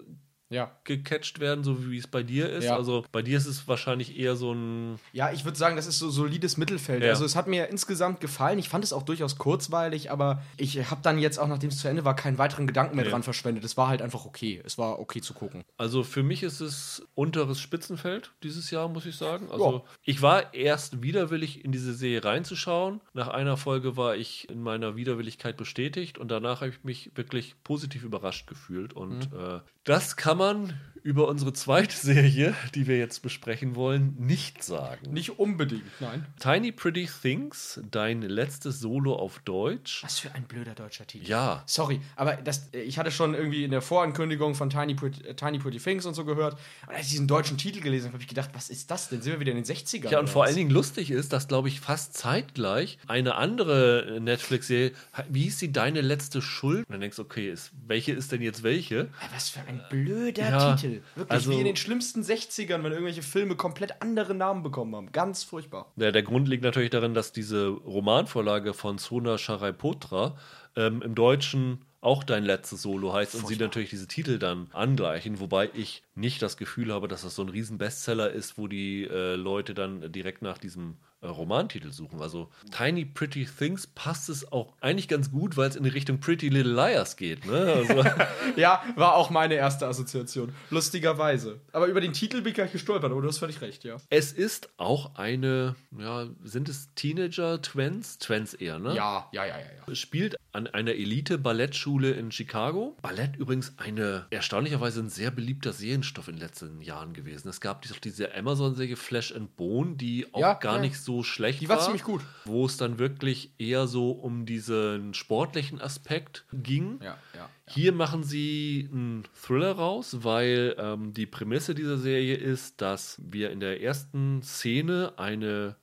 Ja. 0.51 0.71
gecatcht 0.83 1.39
werden, 1.39 1.63
so 1.63 1.89
wie 1.89 1.97
es 1.97 2.05
bei 2.07 2.21
dir 2.21 2.49
ist. 2.49 2.65
Ja. 2.65 2.75
Also 2.75 3.03
bei 3.11 3.21
dir 3.23 3.37
ist 3.37 3.47
es 3.47 3.67
wahrscheinlich 3.67 4.19
eher 4.19 4.35
so 4.35 4.53
ein 4.53 4.99
Ja, 5.13 5.31
ich 5.31 5.45
würde 5.45 5.57
sagen, 5.57 5.75
das 5.77 5.87
ist 5.87 5.97
so 5.97 6.09
solides 6.11 6.57
Mittelfeld. 6.57 7.01
Ja. 7.03 7.09
Also 7.09 7.25
es 7.25 7.35
hat 7.35 7.47
mir 7.47 7.69
insgesamt 7.69 8.19
gefallen. 8.21 8.59
Ich 8.59 8.69
fand 8.69 8.83
es 8.83 8.93
auch 8.93 9.03
durchaus 9.03 9.37
kurzweilig, 9.37 10.11
aber 10.11 10.43
ich 10.57 10.91
habe 10.91 11.01
dann 11.01 11.17
jetzt 11.17 11.39
auch, 11.39 11.47
nachdem 11.47 11.69
es 11.69 11.77
zu 11.79 11.87
Ende 11.87 12.05
war, 12.05 12.15
keinen 12.15 12.37
weiteren 12.37 12.67
Gedanken 12.67 12.97
mehr 12.97 13.05
dran 13.05 13.23
verschwendet. 13.23 13.63
Es 13.63 13.77
war 13.77 13.87
halt 13.87 14.01
einfach 14.01 14.25
okay. 14.25 14.61
Es 14.65 14.77
war 14.77 14.99
okay 14.99 15.21
zu 15.21 15.33
gucken. 15.33 15.63
Also 15.77 16.03
für 16.03 16.21
mich 16.21 16.43
ist 16.43 16.59
es 16.59 17.01
unteres 17.15 17.59
Spitzenfeld 17.61 18.31
dieses 18.43 18.69
Jahr, 18.71 18.89
muss 18.89 19.05
ich 19.05 19.15
sagen. 19.15 19.49
Also 19.49 19.71
Ja. 19.77 19.83
ich 20.03 20.21
war 20.21 20.53
erst 20.53 21.01
widerwillig 21.01 21.63
in 21.63 21.71
diese 21.71 21.93
Serie 21.93 22.25
reinzuschauen. 22.25 22.99
Nach 23.13 23.29
einer 23.29 23.55
Folge 23.55 23.95
war 23.95 24.15
ich 24.17 24.49
in 24.49 24.61
meiner 24.61 24.97
Widerwilligkeit 24.97 25.55
bestätigt 25.55 26.17
und 26.17 26.29
danach 26.29 26.59
habe 26.61 26.71
ich 26.71 26.83
mich 26.83 27.11
wirklich 27.15 27.55
positiv 27.63 28.03
überrascht 28.03 28.47
gefühlt. 28.47 28.91
Und 28.93 29.31
Mhm. 29.31 29.39
äh, 29.39 29.59
das 29.85 30.17
kann 30.17 30.37
man 30.37 30.40
Raman 30.41 30.73
über 31.03 31.27
unsere 31.27 31.53
zweite 31.53 31.95
Serie, 31.95 32.53
die 32.75 32.87
wir 32.87 32.97
jetzt 32.97 33.21
besprechen 33.21 33.75
wollen, 33.75 34.15
nicht 34.19 34.63
sagen. 34.63 35.11
Nicht 35.11 35.39
unbedingt, 35.39 35.83
nein. 35.99 36.25
Tiny 36.39 36.71
Pretty 36.71 37.07
Things, 37.21 37.79
dein 37.89 38.21
letztes 38.21 38.79
Solo 38.79 39.15
auf 39.15 39.39
Deutsch. 39.39 40.03
Was 40.03 40.19
für 40.19 40.33
ein 40.33 40.43
blöder 40.43 40.75
deutscher 40.75 41.07
Titel. 41.07 41.27
Ja. 41.27 41.63
Sorry, 41.65 42.01
aber 42.15 42.35
das, 42.35 42.69
ich 42.71 42.97
hatte 42.99 43.11
schon 43.11 43.33
irgendwie 43.33 43.63
in 43.63 43.71
der 43.71 43.81
Vorankündigung 43.81 44.55
von 44.55 44.69
Tiny 44.69 44.93
Pretty, 44.95 45.25
äh, 45.25 45.33
Tiny 45.33 45.59
Pretty 45.59 45.79
Things 45.79 46.05
und 46.05 46.13
so 46.13 46.25
gehört. 46.25 46.57
Und 46.87 46.95
als 46.95 47.05
ich 47.07 47.11
diesen 47.13 47.27
deutschen 47.27 47.57
Titel 47.57 47.81
gelesen 47.81 48.07
habe, 48.07 48.13
habe 48.13 48.23
ich 48.23 48.29
gedacht, 48.29 48.51
was 48.53 48.69
ist 48.69 48.91
das 48.91 49.09
denn? 49.09 49.21
Sind 49.21 49.33
wir 49.33 49.39
wieder 49.39 49.51
in 49.51 49.63
den 49.63 49.65
60ern? 49.65 50.09
Ja, 50.09 50.19
und 50.19 50.29
vor 50.29 50.43
allen 50.45 50.55
Dingen 50.55 50.69
lustig 50.71 51.11
ist, 51.11 51.33
dass, 51.33 51.47
glaube 51.47 51.67
ich, 51.67 51.79
fast 51.79 52.15
zeitgleich 52.15 52.97
eine 53.07 53.35
andere 53.35 54.19
Netflix-Serie, 54.21 54.91
wie 55.29 55.43
hieß 55.43 55.59
sie, 55.59 55.71
Deine 55.71 56.01
letzte 56.01 56.41
Schuld? 56.41 56.85
Und 56.87 56.91
dann 56.91 57.01
denkst 57.01 57.15
du, 57.15 57.23
okay, 57.23 57.49
ist, 57.49 57.71
welche 57.87 58.11
ist 58.11 58.31
denn 58.31 58.41
jetzt 58.41 58.61
welche? 58.63 59.07
Was 59.33 59.49
für 59.49 59.61
ein 59.61 59.81
blöder 59.89 60.49
Ja, 60.49 60.75
Titel. 60.75 60.90
Wirklich, 61.15 61.31
also- 61.31 61.51
wie 61.51 61.59
in 61.59 61.65
den 61.65 61.75
schlimmsten 61.75 62.23
60ern, 62.23 62.83
wenn 62.83 62.91
irgendwelche 62.91 63.23
Filme 63.23 63.55
komplett 63.55 64.01
andere 64.01 64.33
Namen 64.33 64.63
bekommen 64.63 64.95
haben. 64.95 65.11
Ganz 65.11 65.43
furchtbar. 65.43 65.91
Ja, 65.95 66.11
der 66.11 66.23
Grund 66.23 66.47
liegt 66.47 66.63
natürlich 66.63 66.89
darin, 66.89 67.13
dass 67.13 67.31
diese 67.31 67.67
Romanvorlage 67.67 68.73
von 68.73 68.97
Sona 68.97 69.37
Sharipotra 69.37 70.37
ähm, 70.75 71.01
im 71.01 71.15
Deutschen 71.15 71.85
auch 72.01 72.23
dein 72.23 72.43
letztes 72.43 72.81
Solo 72.81 73.13
heißt 73.13 73.35
und 73.35 73.41
sie 73.41 73.47
Furchtbar. 73.47 73.67
natürlich 73.67 73.89
diese 73.91 74.07
Titel 74.07 74.39
dann 74.39 74.67
angleichen, 74.73 75.39
wobei 75.39 75.69
ich 75.73 76.01
nicht 76.15 76.41
das 76.41 76.57
Gefühl 76.57 76.91
habe, 76.91 77.07
dass 77.07 77.21
das 77.21 77.35
so 77.35 77.43
ein 77.43 77.49
riesen 77.49 77.77
Bestseller 77.77 78.31
ist, 78.31 78.57
wo 78.57 78.67
die 78.67 79.03
äh, 79.03 79.35
Leute 79.35 79.75
dann 79.75 80.11
direkt 80.11 80.41
nach 80.41 80.57
diesem 80.57 80.97
Romantitel 81.23 81.91
suchen. 81.91 82.21
Also 82.21 82.49
Tiny 82.75 83.05
Pretty 83.05 83.45
Things 83.45 83.87
passt 83.87 84.29
es 84.29 84.51
auch 84.51 84.73
eigentlich 84.81 85.07
ganz 85.07 85.31
gut, 85.31 85.55
weil 85.57 85.69
es 85.69 85.75
in 85.75 85.83
die 85.83 85.89
Richtung 85.89 86.19
Pretty 86.19 86.49
Little 86.49 86.73
Liars 86.73 87.15
geht. 87.15 87.45
Ne? 87.45 87.73
Also, 87.75 88.03
Ja, 88.55 88.83
war 88.95 89.15
auch 89.15 89.29
meine 89.29 89.53
erste 89.53 89.87
Assoziation. 89.87 90.53
Lustigerweise. 90.71 91.59
Aber 91.71 91.87
über 91.87 92.01
den 92.01 92.13
Titel 92.13 92.41
bin 92.41 92.49
ich 92.49 92.55
gleich 92.55 92.71
gestolpert, 92.71 93.11
aber 93.11 93.21
du 93.21 93.27
hast 93.27 93.37
völlig 93.37 93.61
recht, 93.61 93.83
ja. 93.83 93.97
es 94.09 94.31
ist 94.33 94.69
auch 94.77 95.15
eine, 95.15 95.75
ja, 95.97 96.27
sind 96.43 96.69
es 96.69 96.89
Teenager, 96.95 97.61
Twins? 97.61 98.17
Twins 98.17 98.53
eher, 98.53 98.79
ne? 98.79 98.95
Ja, 98.95 99.27
ja, 99.31 99.45
ja, 99.45 99.57
ja. 99.59 99.65
ja. 99.87 99.95
spielt 99.95 100.35
an 100.53 100.67
einer 100.67 100.91
Elite-Ballettschule 100.91 102.11
in 102.11 102.31
Chicago. 102.31 102.97
Ballett 103.01 103.35
übrigens 103.37 103.73
eine 103.77 104.25
erstaunlicherweise 104.31 104.99
ein 105.01 105.09
sehr 105.09 105.31
beliebter 105.31 105.71
Serienstoff 105.71 106.27
in 106.27 106.35
den 106.35 106.41
letzten 106.41 106.81
Jahren 106.81 107.13
gewesen. 107.13 107.47
Es 107.47 107.61
gab 107.61 107.83
doch 107.83 107.99
diese 107.99 108.33
Amazon-Serie 108.35 108.97
Flesh 108.97 109.33
and 109.33 109.55
Bone, 109.55 109.95
die 109.95 110.27
auch 110.33 110.39
Ja, 110.39 110.53
gar 110.55 110.75
ja. 110.75 110.81
nicht 110.81 110.97
so 110.99 111.10
schlecht 111.23 111.61
Die 111.61 111.69
war. 111.69 111.77
war 111.77 111.83
ziemlich 111.85 112.03
gut. 112.03 112.21
Wo 112.45 112.65
es 112.65 112.77
dann 112.77 112.97
wirklich 112.97 113.51
eher 113.57 113.87
so 113.87 114.11
um 114.11 114.45
diesen 114.45 115.13
sportlichen 115.13 115.79
Aspekt 115.81 116.45
ging. 116.53 116.99
Ja, 117.03 117.17
ja. 117.35 117.49
Hier 117.67 117.91
machen 117.93 118.23
sie 118.23 118.89
einen 118.91 119.23
Thriller 119.41 119.73
raus, 119.73 120.17
weil 120.21 120.75
ähm, 120.77 121.13
die 121.13 121.25
Prämisse 121.25 121.75
dieser 121.75 121.97
Serie 121.97 122.35
ist, 122.35 122.81
dass 122.81 123.19
wir 123.23 123.51
in 123.51 123.59
der 123.59 123.81
ersten 123.81 124.41
Szene 124.43 125.13
eine 125.17 125.75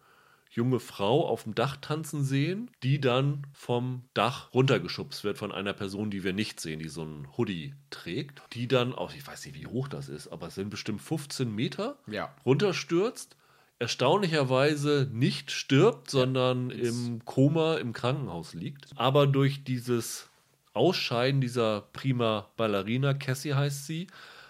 junge 0.50 0.80
Frau 0.80 1.28
auf 1.28 1.44
dem 1.44 1.54
Dach 1.54 1.76
tanzen 1.76 2.24
sehen, 2.24 2.70
die 2.82 3.00
dann 3.00 3.46
vom 3.52 4.02
Dach 4.12 4.52
runtergeschubst 4.54 5.22
wird 5.22 5.38
von 5.38 5.52
einer 5.52 5.72
Person, 5.72 6.10
die 6.10 6.24
wir 6.24 6.32
nicht 6.32 6.58
sehen, 6.58 6.80
die 6.80 6.88
so 6.88 7.02
einen 7.02 7.28
Hoodie 7.36 7.74
trägt, 7.90 8.42
die 8.54 8.66
dann 8.66 8.92
auch, 8.94 9.14
ich 9.14 9.24
weiß 9.24 9.44
nicht, 9.46 9.54
wie 9.60 9.66
hoch 9.68 9.86
das 9.88 10.08
ist, 10.08 10.26
aber 10.28 10.48
es 10.48 10.56
sind 10.56 10.70
bestimmt 10.70 11.00
15 11.00 11.54
Meter, 11.54 11.98
Ja. 12.10 12.34
runterstürzt, 12.44 13.36
erstaunlicherweise 13.78 15.08
nicht 15.12 15.50
stirbt, 15.50 16.10
sondern 16.10 16.70
im 16.70 17.22
Koma 17.24 17.76
im 17.76 17.92
Krankenhaus 17.92 18.54
liegt, 18.54 18.86
aber 18.96 19.26
durch 19.26 19.64
dieses 19.64 20.28
Ausscheiden 20.74 21.40
dieser 21.40 21.82
prima 21.92 22.48
Ballerina, 22.56 23.14
Cassie 23.14 23.54
heißt 23.54 23.86
sie, 23.86 24.06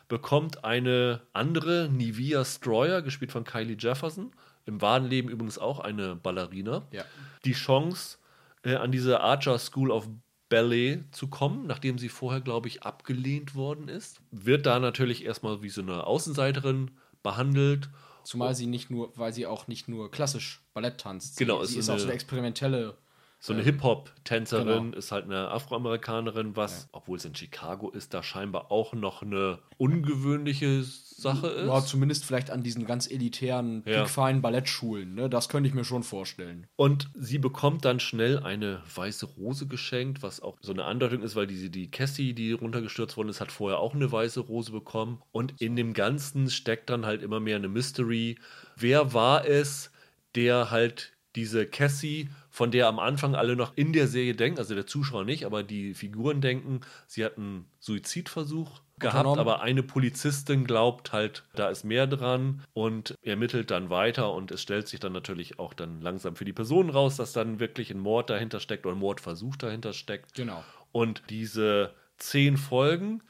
bekommt 0.09 0.65
eine 0.65 1.21
andere 1.33 1.89
Nivea 1.91 2.45
Stroyer, 2.45 3.03
gespielt 3.03 3.33
von 3.33 3.45
Kylie 3.45 3.77
Jefferson, 3.79 4.33
im 4.67 4.81
wahren 4.81 5.07
Leben 5.07 5.29
übrigens 5.29 5.59
auch 5.59 5.81
eine 5.81 6.17
Ballerina, 6.17 6.83
Ja. 6.93 7.05
die 7.45 7.53
Chance, 7.53 8.19
äh, 8.63 8.75
an 8.77 8.93
diese 8.93 9.21
Archer 9.21 9.59
School 9.59 9.91
of 9.91 10.09
Ballet 10.49 11.01
zu 11.13 11.29
kommen, 11.29 11.67
nachdem 11.67 11.99
sie 11.99 12.09
vorher, 12.09 12.41
glaube 12.41 12.69
ich, 12.69 12.83
abgelehnt 12.83 13.55
worden 13.55 13.89
ist. 13.89 14.21
Wird 14.31 14.65
da 14.65 14.79
natürlich 14.79 15.25
erstmal 15.25 15.63
wie 15.63 15.69
so 15.69 15.83
eine 15.83 16.05
Außenseiterin 16.07 16.91
behandelt. 17.23 17.91
Zumal 18.29 18.55
sie 18.55 18.67
nicht 18.67 18.91
nur, 18.91 19.11
weil 19.17 19.33
sie 19.33 19.47
auch 19.47 19.69
nicht 19.69 19.89
nur 19.89 20.11
klassisch 20.11 20.63
Ballett 20.75 20.99
tanzt. 21.01 21.39
Genau, 21.39 21.61
sie, 21.61 21.65
ist 21.65 21.71
sie 21.73 21.79
ist 21.79 21.89
auch 21.89 21.93
eine- 21.95 22.01
so 22.01 22.07
eine 22.09 22.15
experimentelle. 22.15 22.99
So 23.41 23.53
eine 23.53 23.63
Hip-Hop-Tänzerin 23.63 24.67
Genau. 24.67 24.97
ist 24.97 25.13
halt 25.13 25.25
eine 25.25 25.49
Afroamerikanerin, 25.51 26.57
was, 26.57 26.89
obwohl 26.93 27.19
es 27.19 27.25
in 27.25 27.35
Chicago 27.37 27.89
ist, 27.91 28.13
da 28.13 28.23
scheinbar 28.23 28.73
auch 28.73 28.95
noch 28.95 29.23
eine 29.23 29.61
ungewöhnliche 29.77 30.83
Sache 30.83 31.47
ist. 31.49 31.67
Ja, 31.69 31.81
zumindest 31.85 32.25
vielleicht 32.25 32.51
an 32.51 32.63
diesen 32.63 32.85
ganz 32.85 33.09
elitären, 33.11 33.85
Ja. 33.87 34.05
Ballettschulen. 34.41 35.15
Ne? 35.15 35.29
Das 35.31 35.49
könnte 35.49 35.69
ich 35.69 35.75
mir 35.75 35.85
schon 35.85 36.03
vorstellen. 36.03 36.67
Und 36.77 37.11
sie 37.15 37.39
bekommt 37.39 37.85
dann 37.85 38.01
schnell 38.01 38.41
eine 38.41 38.83
weiße 38.95 39.27
Rose 39.27 39.67
geschenkt, 39.67 40.23
was 40.23 40.41
auch 40.41 40.57
so 40.61 40.73
eine 40.73 40.85
Andeutung 40.85 41.23
ist, 41.23 41.37
weil 41.37 41.47
die, 41.47 41.71
die 41.71 41.91
Cassie, 41.91 42.35
die 42.35 42.53
runtergestürzt 42.53 43.17
worden 43.17 43.29
ist, 43.29 43.41
hat 43.41 43.53
vorher 43.53 43.79
auch 43.79 43.95
eine 43.95 44.11
weiße 44.11 44.41
Rose 44.41 44.73
bekommen. 44.73 45.23
Und 45.31 45.61
in 45.61 45.77
dem 45.77 45.93
Ganzen 45.93 46.51
steckt 46.51 46.91
dann 46.91 47.07
halt 47.07 47.23
immer 47.23 47.41
mehr 47.41 47.57
eine 47.57 47.69
Mystery. 47.69 48.39
Wer 48.77 49.13
war 49.13 49.47
es, 49.47 49.91
der 50.35 50.71
halt 50.71 51.13
diese 51.37 51.67
Cassie, 51.67 52.31
von 52.51 52.71
der 52.71 52.89
am 52.89 52.99
Anfang 52.99 53.35
alle 53.35 53.55
noch 53.55 53.77
in 53.77 53.93
der 53.93 54.09
Serie 54.09 54.35
denken, 54.35 54.59
also 54.59 54.75
der 54.75 54.87
Zuschauer 54.87 55.25
nicht, 55.25 55.45
aber 55.45 55.63
die 55.63 55.95
Figuren 55.95 56.41
denken, 56.41 56.81
sie 57.07 57.25
hat 57.25 57.37
einen 57.37 57.67
Suizidversuch 57.81 58.81
gehabt, 58.99 59.39
aber 59.39 59.61
eine 59.61 59.83
Polizistin 59.83 60.65
glaubt 60.65 61.13
halt, 61.13 61.45
da 61.55 61.69
ist 61.69 61.85
mehr 61.85 62.07
dran 62.07 62.63
und 62.73 63.15
ermittelt 63.23 63.71
dann 63.71 63.91
weiter 63.91 64.33
und 64.33 64.51
es 64.51 64.63
stellt 64.63 64.89
sich 64.89 65.01
dann 65.01 65.13
natürlich 65.13 65.59
auch 65.59 65.75
dann 65.75 66.01
langsam 66.01 66.35
für 66.35 66.45
die 66.45 66.53
Person 66.53 66.91
raus, 66.91 67.17
dass 67.17 67.33
dann 67.33 67.61
wirklich 67.61 67.91
ein 67.91 68.01
Mord 68.01 68.31
dahinter 68.31 68.61
steckt 68.61 68.87
oder 68.87 68.97
ein 68.97 69.01
Mordversuch 69.01 69.57
dahinter 69.57 69.93
steckt. 69.93 70.35
Genau. 70.35 70.65
Und 70.91 71.23
diese 71.31 71.95
zehn 72.17 72.57
Folgen, 72.57 73.23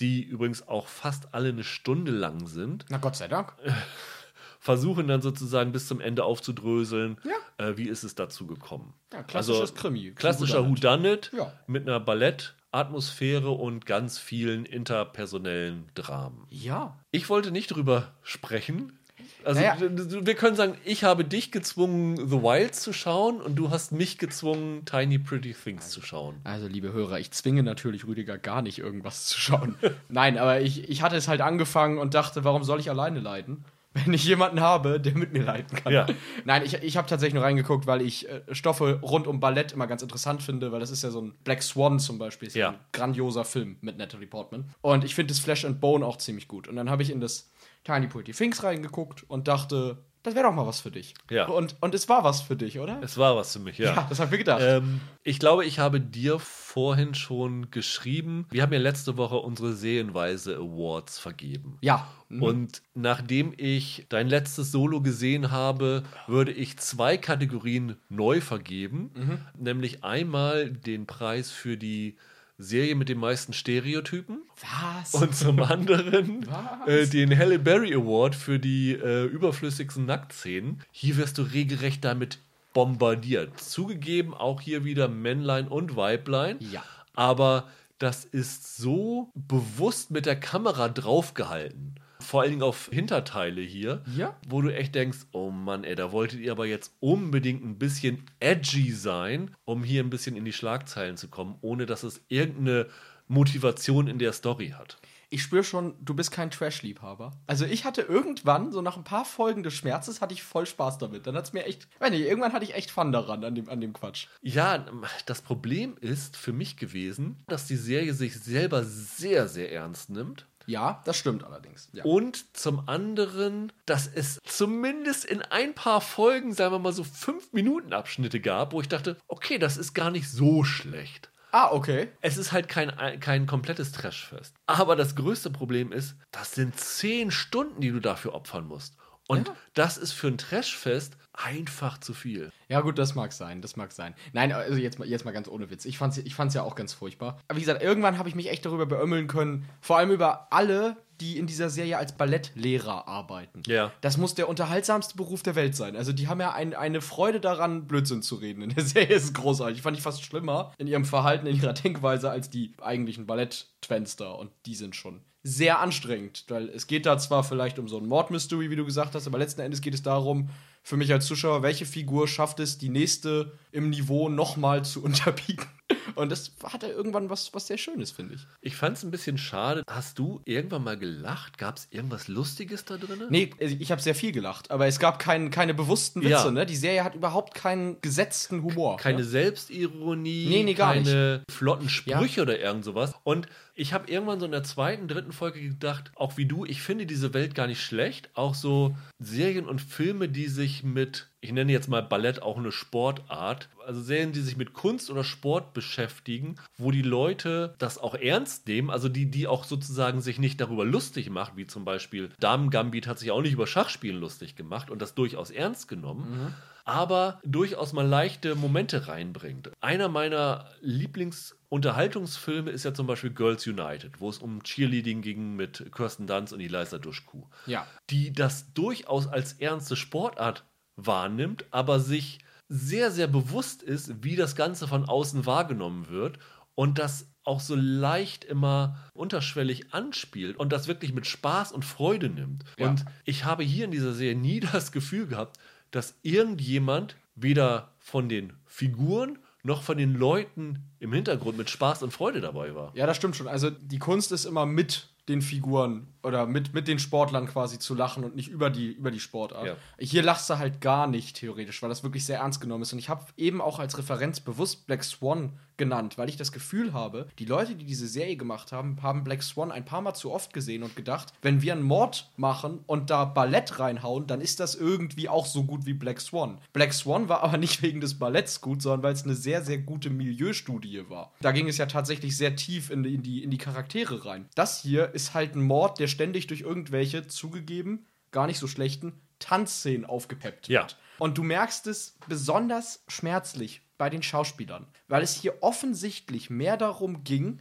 die 0.00 0.22
übrigens 0.22 0.66
auch 0.66 0.88
fast 0.88 1.34
alle 1.34 1.50
eine 1.50 1.64
Stunde 1.64 2.10
lang 2.10 2.46
sind, 2.46 2.86
Na 2.88 2.98
Gott 2.98 3.16
sei 3.16 3.28
Dank. 3.28 3.54
versuchen 4.62 5.08
dann 5.08 5.20
sozusagen 5.22 5.72
bis 5.72 5.88
zum 5.88 6.00
Ende 6.00 6.22
aufzudröseln, 6.22 7.18
äh, 7.58 7.72
wie 7.74 7.88
ist 7.88 8.04
es 8.04 8.14
dazu 8.14 8.46
gekommen. 8.46 8.94
Ja, 9.12 9.24
klassisches 9.24 9.74
Krimi. 9.74 10.12
Klassischer 10.12 10.64
Whodunit 10.68 11.32
Ja. 11.36 11.52
mit 11.66 11.82
einer 11.88 11.98
Ballettatmosphäre 11.98 13.50
und 13.50 13.86
ganz 13.86 14.18
vielen 14.20 14.64
interpersonellen 14.64 15.86
Dramen. 15.96 16.46
Ja. 16.48 16.96
Ich 17.10 17.28
wollte 17.28 17.50
nicht 17.50 17.68
drüber 17.74 18.12
sprechen. 18.22 18.98
Also 19.44 19.60
Naja. 19.60 19.76
wir 19.80 20.34
können 20.36 20.54
sagen, 20.54 20.76
ich 20.84 21.02
habe 21.02 21.24
dich 21.24 21.50
gezwungen, 21.50 22.16
The 22.16 22.40
Wilds 22.42 22.80
zu 22.82 22.92
schauen 22.92 23.40
und 23.40 23.56
du 23.56 23.70
hast 23.70 23.90
mich 23.90 24.18
gezwungen, 24.18 24.84
Tiny 24.84 25.18
Pretty 25.18 25.54
Things 25.54 25.90
zu 25.90 26.00
schauen. 26.02 26.36
Also, 26.44 26.68
liebe 26.68 26.92
Hörer, 26.92 27.18
ich 27.18 27.32
zwinge 27.32 27.64
natürlich 27.64 28.06
Rüdiger 28.06 28.38
gar 28.38 28.62
nicht, 28.62 28.78
irgendwas 28.78 29.26
zu 29.26 29.40
schauen. 29.40 29.74
Nein, 30.08 30.38
aber 30.38 30.60
ich, 30.60 30.88
ich 30.88 31.02
hatte 31.02 31.16
es 31.16 31.26
halt 31.26 31.40
angefangen 31.40 31.98
und 31.98 32.14
dachte, 32.14 32.44
warum 32.44 32.62
soll 32.62 32.78
ich 32.78 32.88
alleine 32.90 33.18
leiden? 33.18 33.64
Wenn 34.04 34.14
ich 34.14 34.24
jemanden 34.24 34.60
habe, 34.60 35.00
der 35.00 35.14
mit 35.14 35.32
mir 35.32 35.42
leiten 35.42 35.76
kann. 35.76 35.92
Ja. 35.92 36.06
Nein, 36.44 36.62
ich, 36.64 36.74
ich 36.74 36.96
habe 36.96 37.08
tatsächlich 37.08 37.34
nur 37.34 37.42
reingeguckt, 37.42 37.86
weil 37.86 38.00
ich 38.00 38.28
äh, 38.28 38.42
Stoffe 38.52 39.00
rund 39.02 39.26
um 39.26 39.38
Ballett 39.38 39.72
immer 39.72 39.86
ganz 39.86 40.02
interessant 40.02 40.42
finde, 40.42 40.72
weil 40.72 40.80
das 40.80 40.90
ist 40.90 41.02
ja 41.02 41.10
so 41.10 41.20
ein 41.20 41.34
Black 41.44 41.62
Swan 41.62 41.98
zum 41.98 42.18
Beispiel, 42.18 42.48
ist 42.48 42.56
ja. 42.56 42.70
Ein 42.70 42.80
grandioser 42.92 43.44
Film 43.44 43.76
mit 43.82 43.98
Natalie 43.98 44.26
Portman. 44.26 44.70
Und 44.80 45.04
ich 45.04 45.14
finde 45.14 45.32
das 45.32 45.40
Flesh 45.40 45.64
and 45.64 45.80
Bone 45.80 46.06
auch 46.06 46.16
ziemlich 46.16 46.48
gut. 46.48 46.68
Und 46.68 46.76
dann 46.76 46.88
habe 46.88 47.02
ich 47.02 47.10
in 47.10 47.20
das 47.20 47.50
Tiny 47.84 48.06
Pretty 48.06 48.32
Things 48.32 48.62
reingeguckt 48.62 49.24
und 49.28 49.48
dachte, 49.48 49.98
das 50.22 50.34
wäre 50.34 50.46
doch 50.46 50.54
mal 50.54 50.66
was 50.66 50.80
für 50.80 50.90
dich. 50.90 51.14
Ja. 51.30 51.46
Und, 51.46 51.76
und 51.80 51.94
es 51.94 52.08
war 52.08 52.22
was 52.22 52.40
für 52.42 52.56
dich, 52.56 52.78
oder? 52.78 53.00
Es 53.02 53.18
war 53.18 53.36
was 53.36 53.52
für 53.52 53.58
mich, 53.58 53.78
ja. 53.78 53.94
ja, 53.94 54.06
das 54.08 54.18
habe 54.20 54.26
ich 54.26 54.32
mir 54.32 54.38
gedacht. 54.38 54.62
Ähm, 54.62 55.00
ich 55.24 55.38
glaube, 55.38 55.64
ich 55.64 55.78
habe 55.78 56.00
dir 56.00 56.38
vorhin 56.38 57.14
schon 57.14 57.70
geschrieben. 57.70 58.46
Wir 58.50 58.62
haben 58.62 58.72
ja 58.72 58.78
letzte 58.78 59.16
Woche 59.16 59.36
unsere 59.36 59.72
Sehenweise 59.72 60.56
Awards 60.56 61.18
vergeben. 61.18 61.78
ja. 61.80 62.06
Mhm. 62.28 62.42
Und 62.42 62.82
nachdem 62.94 63.52
ich 63.58 64.06
dein 64.08 64.26
letztes 64.26 64.72
Solo 64.72 65.02
gesehen 65.02 65.50
habe, 65.50 66.02
würde 66.26 66.50
ich 66.50 66.78
zwei 66.78 67.18
Kategorien 67.18 67.96
neu 68.08 68.40
vergeben. 68.40 69.10
Mhm. 69.14 69.38
Nämlich 69.62 70.02
einmal 70.02 70.70
den 70.70 71.04
Preis 71.04 71.50
für 71.50 71.76
die 71.76 72.16
Serie 72.58 72.94
mit 72.94 73.08
den 73.08 73.18
meisten 73.18 73.52
Stereotypen 73.52 74.42
was? 74.60 75.14
und 75.14 75.34
zum 75.34 75.60
anderen 75.62 76.46
äh, 76.86 77.06
den 77.06 77.36
Halle 77.36 77.58
Berry 77.58 77.94
Award 77.94 78.34
für 78.34 78.58
die 78.58 78.92
äh, 78.92 79.24
überflüssigsten 79.24 80.06
Nacktszenen. 80.06 80.82
Hier 80.90 81.16
wirst 81.16 81.38
du 81.38 81.42
regelrecht 81.42 82.04
damit 82.04 82.38
bombardiert. 82.72 83.58
Zugegeben 83.60 84.34
auch 84.34 84.60
hier 84.60 84.84
wieder 84.84 85.08
Männlein 85.08 85.68
und 85.68 85.96
Weiblein. 85.96 86.58
Ja. 86.60 86.82
Aber 87.14 87.68
das 87.98 88.24
ist 88.24 88.76
so 88.76 89.30
bewusst 89.34 90.10
mit 90.10 90.26
der 90.26 90.38
Kamera 90.38 90.88
draufgehalten. 90.88 91.94
Vor 92.32 92.40
allen 92.40 92.52
Dingen 92.52 92.62
auf 92.62 92.88
Hinterteile 92.90 93.60
hier, 93.60 94.00
Ja. 94.16 94.34
wo 94.48 94.62
du 94.62 94.74
echt 94.74 94.94
denkst, 94.94 95.18
oh 95.32 95.50
Mann, 95.50 95.84
ey, 95.84 95.94
da 95.94 96.12
wolltet 96.12 96.40
ihr 96.40 96.50
aber 96.52 96.64
jetzt 96.64 96.94
unbedingt 96.98 97.62
ein 97.62 97.76
bisschen 97.76 98.24
edgy 98.40 98.90
sein, 98.90 99.54
um 99.66 99.84
hier 99.84 100.02
ein 100.02 100.08
bisschen 100.08 100.34
in 100.34 100.46
die 100.46 100.54
Schlagzeilen 100.54 101.18
zu 101.18 101.28
kommen, 101.28 101.56
ohne 101.60 101.84
dass 101.84 102.04
es 102.04 102.22
irgendeine 102.28 102.86
Motivation 103.28 104.06
in 104.08 104.18
der 104.18 104.32
Story 104.32 104.70
hat. 104.70 104.96
Ich 105.28 105.42
spüre 105.42 105.64
schon, 105.64 105.94
du 106.00 106.12
bist 106.14 106.30
kein 106.30 106.50
Trash-Liebhaber. 106.50 107.30
Also 107.46 107.64
ich 107.64 107.86
hatte 107.86 108.02
irgendwann, 108.02 108.70
so 108.70 108.82
nach 108.82 108.98
ein 108.98 109.04
paar 109.04 109.24
Folgen 109.24 109.62
des 109.62 109.72
Schmerzes, 109.72 110.20
hatte 110.20 110.34
ich 110.34 110.42
voll 110.42 110.66
Spaß 110.66 110.98
damit. 110.98 111.26
Dann 111.26 111.34
hat 111.36 111.44
es 111.46 111.54
mir 111.54 111.64
echt, 111.64 111.88
nicht, 112.10 112.20
irgendwann 112.20 112.52
hatte 112.52 112.64
ich 112.66 112.74
echt 112.74 112.90
Fun 112.90 113.12
daran, 113.12 113.42
an 113.42 113.54
dem, 113.54 113.68
an 113.70 113.80
dem 113.80 113.94
Quatsch. 113.94 114.26
Ja, 114.42 114.84
das 115.24 115.40
Problem 115.40 115.96
ist 116.00 116.36
für 116.36 116.52
mich 116.52 116.76
gewesen, 116.76 117.36
dass 117.46 117.66
die 117.66 117.76
Serie 117.76 118.12
sich 118.12 118.38
selber 118.40 118.84
sehr, 118.84 119.48
sehr 119.48 119.72
ernst 119.72 120.10
nimmt. 120.10 120.46
Ja, 120.66 121.02
das 121.04 121.16
stimmt 121.16 121.44
allerdings. 121.44 121.88
Ja. 121.92 122.04
Und 122.04 122.56
zum 122.56 122.88
anderen, 122.88 123.72
dass 123.86 124.06
es 124.06 124.38
zumindest 124.44 125.24
in 125.24 125.42
ein 125.42 125.74
paar 125.74 126.00
Folgen, 126.00 126.52
sagen 126.52 126.74
wir 126.74 126.78
mal 126.78 126.92
so 126.92 127.04
fünf 127.04 127.52
Minuten 127.52 127.92
Abschnitte 127.92 128.40
gab, 128.40 128.72
wo 128.72 128.80
ich 128.80 128.88
dachte, 128.88 129.16
okay, 129.28 129.58
das 129.58 129.76
ist 129.76 129.94
gar 129.94 130.10
nicht 130.10 130.30
so 130.30 130.64
schlecht. 130.64 131.30
Ah, 131.52 131.70
okay. 131.70 132.08
Es 132.22 132.38
ist 132.38 132.52
halt 132.52 132.68
kein, 132.68 132.90
kein 133.20 133.46
komplettes 133.46 133.92
Trashfest. 133.92 134.54
Aber 134.66 134.96
das 134.96 135.14
größte 135.16 135.50
Problem 135.50 135.92
ist, 135.92 136.16
das 136.30 136.52
sind 136.52 136.78
zehn 136.80 137.30
Stunden, 137.30 137.82
die 137.82 137.90
du 137.90 138.00
dafür 138.00 138.34
opfern 138.34 138.66
musst. 138.66 138.96
Und 139.28 139.48
ja. 139.48 139.56
das 139.74 139.98
ist 139.98 140.12
für 140.12 140.28
ein 140.28 140.38
Trashfest 140.38 141.16
einfach 141.44 141.98
zu 141.98 142.14
viel. 142.14 142.52
Ja, 142.68 142.80
gut, 142.80 142.98
das 142.98 143.14
mag 143.14 143.32
sein, 143.32 143.62
das 143.62 143.76
mag 143.76 143.92
sein. 143.92 144.14
Nein, 144.32 144.52
also 144.52 144.78
jetzt 144.78 144.98
mal, 144.98 145.08
jetzt 145.08 145.24
mal 145.24 145.32
ganz 145.32 145.48
ohne 145.48 145.70
Witz. 145.70 145.84
Ich 145.84 145.98
fand's, 145.98 146.18
ich 146.18 146.34
fand's 146.34 146.54
ja 146.54 146.62
auch 146.62 146.74
ganz 146.74 146.92
furchtbar. 146.92 147.38
Aber 147.48 147.56
wie 147.56 147.62
gesagt, 147.62 147.82
irgendwann 147.82 148.18
habe 148.18 148.28
ich 148.28 148.34
mich 148.34 148.50
echt 148.50 148.64
darüber 148.64 148.86
beömmeln 148.86 149.26
können. 149.26 149.68
Vor 149.80 149.98
allem 149.98 150.10
über 150.10 150.52
alle, 150.52 150.96
die 151.20 151.38
in 151.38 151.46
dieser 151.46 151.70
Serie 151.70 151.98
als 151.98 152.12
Ballettlehrer 152.12 153.06
arbeiten. 153.06 153.62
Ja. 153.66 153.92
Das 154.00 154.16
muss 154.16 154.34
der 154.34 154.48
unterhaltsamste 154.48 155.16
Beruf 155.16 155.42
der 155.42 155.54
Welt 155.54 155.76
sein. 155.76 155.96
Also 155.96 156.12
die 156.12 156.28
haben 156.28 156.40
ja 156.40 156.52
ein, 156.52 156.74
eine 156.74 157.00
Freude 157.00 157.40
daran, 157.40 157.86
Blödsinn 157.86 158.22
zu 158.22 158.36
reden. 158.36 158.62
In 158.62 158.74
der 158.74 158.84
Serie 158.84 159.16
ist 159.16 159.24
es 159.24 159.34
großartig. 159.34 159.82
Fand 159.82 159.96
ich 159.96 160.02
fast 160.02 160.24
schlimmer 160.24 160.72
in 160.78 160.86
ihrem 160.86 161.04
Verhalten, 161.04 161.46
in 161.46 161.56
ihrer 161.56 161.72
Denkweise 161.74 162.30
als 162.30 162.50
die 162.50 162.74
eigentlichen 162.80 163.26
Ballett-Twenster. 163.26 164.38
Und 164.38 164.50
die 164.66 164.74
sind 164.74 164.96
schon 164.96 165.22
sehr 165.44 165.80
anstrengend, 165.80 166.44
weil 166.48 166.68
es 166.68 166.86
geht 166.86 167.06
da 167.06 167.18
zwar 167.18 167.42
vielleicht 167.42 167.78
um 167.78 167.88
so 167.88 167.98
ein 167.98 168.06
Mordmystery, 168.06 168.70
wie 168.70 168.76
du 168.76 168.84
gesagt 168.84 169.14
hast, 169.14 169.26
aber 169.26 169.38
letzten 169.38 169.60
Endes 169.60 169.80
geht 169.80 169.94
es 169.94 170.02
darum, 170.02 170.50
für 170.82 170.96
mich 170.96 171.12
als 171.12 171.26
Zuschauer, 171.26 171.62
welche 171.62 171.86
Figur 171.86 172.26
schafft 172.28 172.60
es, 172.60 172.78
die 172.78 172.88
nächste 172.88 173.56
im 173.70 173.90
Niveau 173.90 174.28
nochmal 174.28 174.84
zu 174.84 175.02
unterbieten. 175.04 175.66
Und 176.14 176.30
das 176.30 176.52
hatte 176.62 176.86
irgendwann 176.86 177.30
was, 177.30 177.52
was 177.54 177.66
sehr 177.66 177.78
Schönes, 177.78 178.10
finde 178.10 178.34
ich. 178.34 178.46
Ich 178.60 178.76
fand 178.76 178.96
es 178.96 179.02
ein 179.02 179.10
bisschen 179.10 179.38
schade. 179.38 179.82
Hast 179.88 180.18
du 180.18 180.40
irgendwann 180.44 180.84
mal 180.84 180.98
gelacht? 180.98 181.58
Gab 181.58 181.76
es 181.76 181.88
irgendwas 181.90 182.28
Lustiges 182.28 182.84
da 182.84 182.96
drin? 182.96 183.24
Nee, 183.30 183.50
ich 183.58 183.90
habe 183.90 184.00
sehr 184.00 184.14
viel 184.14 184.32
gelacht, 184.32 184.70
aber 184.70 184.86
es 184.86 184.98
gab 184.98 185.18
kein, 185.18 185.50
keine 185.50 185.74
bewussten 185.74 186.20
Witze. 186.20 186.30
Ja. 186.30 186.50
Ne? 186.50 186.66
Die 186.66 186.76
Serie 186.76 187.04
hat 187.04 187.14
überhaupt 187.14 187.54
keinen 187.54 188.00
gesetzten 188.00 188.62
Humor. 188.62 188.96
Keine 188.96 189.20
ja? 189.20 189.24
Selbstironie, 189.24 190.46
nee, 190.48 190.62
nee, 190.62 190.74
gar 190.74 190.94
keine 190.94 191.38
nicht. 191.38 191.50
flotten 191.50 191.88
Sprüche 191.88 192.36
ja. 192.36 192.42
oder 192.42 192.58
irgend 192.58 192.84
sowas. 192.84 193.14
Und 193.24 193.48
ich 193.74 193.92
habe 193.92 194.10
irgendwann 194.10 194.38
so 194.38 194.46
in 194.46 194.52
der 194.52 194.64
zweiten, 194.64 195.08
dritten 195.08 195.32
Folge 195.32 195.60
gedacht, 195.60 196.12
auch 196.14 196.36
wie 196.36 196.46
du, 196.46 196.64
ich 196.64 196.82
finde 196.82 197.06
diese 197.06 197.32
Welt 197.32 197.54
gar 197.54 197.66
nicht 197.66 197.82
schlecht. 197.82 198.30
Auch 198.34 198.54
so 198.54 198.96
Serien 199.18 199.66
und 199.66 199.80
Filme, 199.80 200.28
die 200.28 200.48
sich 200.48 200.82
mit, 200.82 201.28
ich 201.42 201.52
nenne 201.52 201.72
jetzt 201.72 201.88
mal 201.88 202.02
Ballett 202.02 202.40
auch 202.40 202.56
eine 202.56 202.70
Sportart, 202.70 203.68
also 203.84 204.00
Serien, 204.00 204.30
die 204.30 204.40
sich 204.40 204.56
mit 204.56 204.74
Kunst 204.74 205.10
oder 205.10 205.24
Sport 205.24 205.74
beschäftigen, 205.74 206.54
wo 206.78 206.92
die 206.92 207.02
Leute 207.02 207.74
das 207.78 207.98
auch 207.98 208.14
ernst 208.14 208.68
nehmen, 208.68 208.90
also 208.90 209.08
die, 209.08 209.26
die 209.26 209.48
auch 209.48 209.64
sozusagen 209.64 210.20
sich 210.20 210.38
nicht 210.38 210.60
darüber 210.60 210.84
lustig 210.84 211.30
machen, 211.30 211.56
wie 211.56 211.66
zum 211.66 211.84
Beispiel 211.84 212.30
Damen 212.38 212.70
Gambit 212.70 213.08
hat 213.08 213.18
sich 213.18 213.32
auch 213.32 213.42
nicht 213.42 213.54
über 213.54 213.66
Schachspielen 213.66 214.20
lustig 214.20 214.54
gemacht 214.54 214.88
und 214.88 215.02
das 215.02 215.16
durchaus 215.16 215.50
ernst 215.50 215.88
genommen. 215.88 216.30
Mhm 216.30 216.54
aber 216.84 217.40
durchaus 217.44 217.92
mal 217.92 218.06
leichte 218.06 218.56
Momente 218.56 219.06
reinbringt. 219.06 219.70
Einer 219.80 220.08
meiner 220.08 220.68
Lieblingsunterhaltungsfilme 220.80 222.70
ist 222.70 222.84
ja 222.84 222.92
zum 222.92 223.06
Beispiel 223.06 223.30
Girls 223.30 223.66
United, 223.68 224.20
wo 224.20 224.28
es 224.28 224.38
um 224.38 224.64
Cheerleading 224.64 225.22
ging 225.22 225.54
mit 225.54 225.92
Kirsten 225.94 226.26
Dunst 226.26 226.52
und 226.52 226.58
Eliza 226.58 226.98
Dushku. 226.98 227.44
Ja. 227.66 227.86
Die 228.10 228.32
das 228.32 228.72
durchaus 228.72 229.28
als 229.28 229.52
ernste 229.52 229.94
Sportart 229.94 230.64
wahrnimmt, 231.06 231.64
aber 231.70 232.00
sich 232.00 232.38
sehr, 232.68 233.10
sehr 233.10 233.26
bewusst 233.26 233.82
ist, 233.82 234.24
wie 234.24 234.36
das 234.36 234.56
Ganze 234.56 234.88
von 234.88 235.04
außen 235.04 235.44
wahrgenommen 235.44 236.08
wird 236.08 236.38
und 236.74 236.98
das 236.98 237.30
auch 237.44 237.60
so 237.60 237.74
leicht 237.74 238.44
immer 238.44 238.98
unterschwellig 239.14 239.92
anspielt 239.92 240.56
und 240.56 240.72
das 240.72 240.88
wirklich 240.88 241.12
mit 241.12 241.26
Spaß 241.26 241.72
und 241.72 241.84
Freude 241.84 242.28
nimmt. 242.28 242.64
Ja. 242.78 242.88
Und 242.88 243.04
ich 243.24 243.44
habe 243.44 243.64
hier 243.64 243.84
in 243.84 243.90
dieser 243.90 244.14
Serie 244.14 244.36
nie 244.36 244.60
das 244.72 244.92
Gefühl 244.92 245.26
gehabt, 245.26 245.58
dass 245.90 246.18
irgendjemand 246.22 247.16
weder 247.34 247.92
von 247.98 248.28
den 248.28 248.52
Figuren 248.66 249.38
noch 249.62 249.82
von 249.82 249.96
den 249.96 250.14
Leuten 250.14 250.90
im 250.98 251.12
Hintergrund 251.12 251.56
mit 251.56 251.70
Spaß 251.70 252.02
und 252.02 252.12
Freude 252.12 252.40
dabei 252.40 252.74
war. 252.74 252.92
Ja, 252.96 253.06
das 253.06 253.16
stimmt 253.16 253.36
schon. 253.36 253.48
Also 253.48 253.70
die 253.70 253.98
Kunst 253.98 254.32
ist 254.32 254.44
immer 254.44 254.66
mit 254.66 255.11
den 255.28 255.40
Figuren 255.40 256.08
oder 256.22 256.46
mit, 256.46 256.74
mit 256.74 256.88
den 256.88 256.98
Sportlern 256.98 257.46
quasi 257.46 257.78
zu 257.78 257.94
lachen 257.94 258.24
und 258.24 258.34
nicht 258.34 258.48
über 258.48 258.70
die, 258.70 258.92
über 258.92 259.12
die 259.12 259.20
Sportart. 259.20 259.66
Ja. 259.66 259.76
Hier 259.98 260.22
lachst 260.22 260.50
du 260.50 260.58
halt 260.58 260.80
gar 260.80 261.06
nicht 261.06 261.36
theoretisch, 261.36 261.80
weil 261.80 261.88
das 261.88 262.02
wirklich 262.02 262.26
sehr 262.26 262.38
ernst 262.38 262.60
genommen 262.60 262.82
ist. 262.82 262.92
Und 262.92 262.98
ich 262.98 263.08
habe 263.08 263.24
eben 263.36 263.60
auch 263.60 263.78
als 263.78 263.96
Referenz 263.98 264.40
bewusst 264.40 264.86
Black 264.86 265.04
Swan 265.04 265.58
genannt, 265.76 266.18
weil 266.18 266.28
ich 266.28 266.36
das 266.36 266.52
Gefühl 266.52 266.92
habe, 266.92 267.28
die 267.38 267.44
Leute, 267.44 267.74
die 267.74 267.84
diese 267.84 268.06
Serie 268.06 268.36
gemacht 268.36 268.72
haben, 268.72 269.00
haben 269.02 269.24
Black 269.24 269.42
Swan 269.42 269.72
ein 269.72 269.84
paar 269.84 270.00
Mal 270.00 270.14
zu 270.14 270.32
oft 270.32 270.52
gesehen 270.52 270.82
und 270.82 270.96
gedacht, 270.96 271.32
wenn 271.42 271.62
wir 271.62 271.72
einen 271.72 271.82
Mord 271.82 272.30
machen 272.36 272.80
und 272.86 273.10
da 273.10 273.24
Ballett 273.24 273.78
reinhauen, 273.78 274.26
dann 274.26 274.40
ist 274.40 274.60
das 274.60 274.74
irgendwie 274.74 275.28
auch 275.28 275.46
so 275.46 275.64
gut 275.64 275.86
wie 275.86 275.94
Black 275.94 276.20
Swan. 276.20 276.58
Black 276.72 276.92
Swan 276.92 277.28
war 277.28 277.42
aber 277.42 277.58
nicht 277.58 277.82
wegen 277.82 278.00
des 278.00 278.18
Balletts 278.18 278.60
gut, 278.60 278.82
sondern 278.82 279.02
weil 279.02 279.14
es 279.14 279.24
eine 279.24 279.34
sehr, 279.34 279.62
sehr 279.62 279.78
gute 279.78 280.10
Milieustudie 280.10 281.08
war. 281.08 281.32
Da 281.40 281.52
ging 281.52 281.68
es 281.68 281.78
ja 281.78 281.86
tatsächlich 281.86 282.36
sehr 282.36 282.56
tief 282.56 282.90
in 282.90 283.02
die, 283.02 283.14
in 283.14 283.22
die, 283.22 283.42
in 283.42 283.50
die 283.50 283.58
Charaktere 283.58 284.24
rein. 284.24 284.48
Das 284.54 284.80
hier 284.80 285.14
ist 285.14 285.34
halt 285.34 285.54
ein 285.54 285.62
Mord, 285.62 285.98
der 285.98 286.06
ständig 286.06 286.46
durch 286.46 286.60
irgendwelche 286.60 287.26
zugegeben, 287.26 288.06
gar 288.30 288.46
nicht 288.46 288.58
so 288.58 288.66
schlechten 288.66 289.12
Tanzszenen 289.38 290.06
aufgepeppt 290.06 290.68
wird. 290.68 290.90
Ja. 290.90 290.96
Und 291.18 291.38
du 291.38 291.42
merkst 291.42 291.86
es 291.86 292.16
besonders 292.28 293.04
schmerzlich 293.08 293.82
bei 294.02 294.10
den 294.10 294.24
Schauspielern, 294.24 294.88
weil 295.06 295.22
es 295.22 295.32
hier 295.32 295.62
offensichtlich 295.62 296.50
mehr 296.50 296.76
darum 296.76 297.22
ging, 297.22 297.60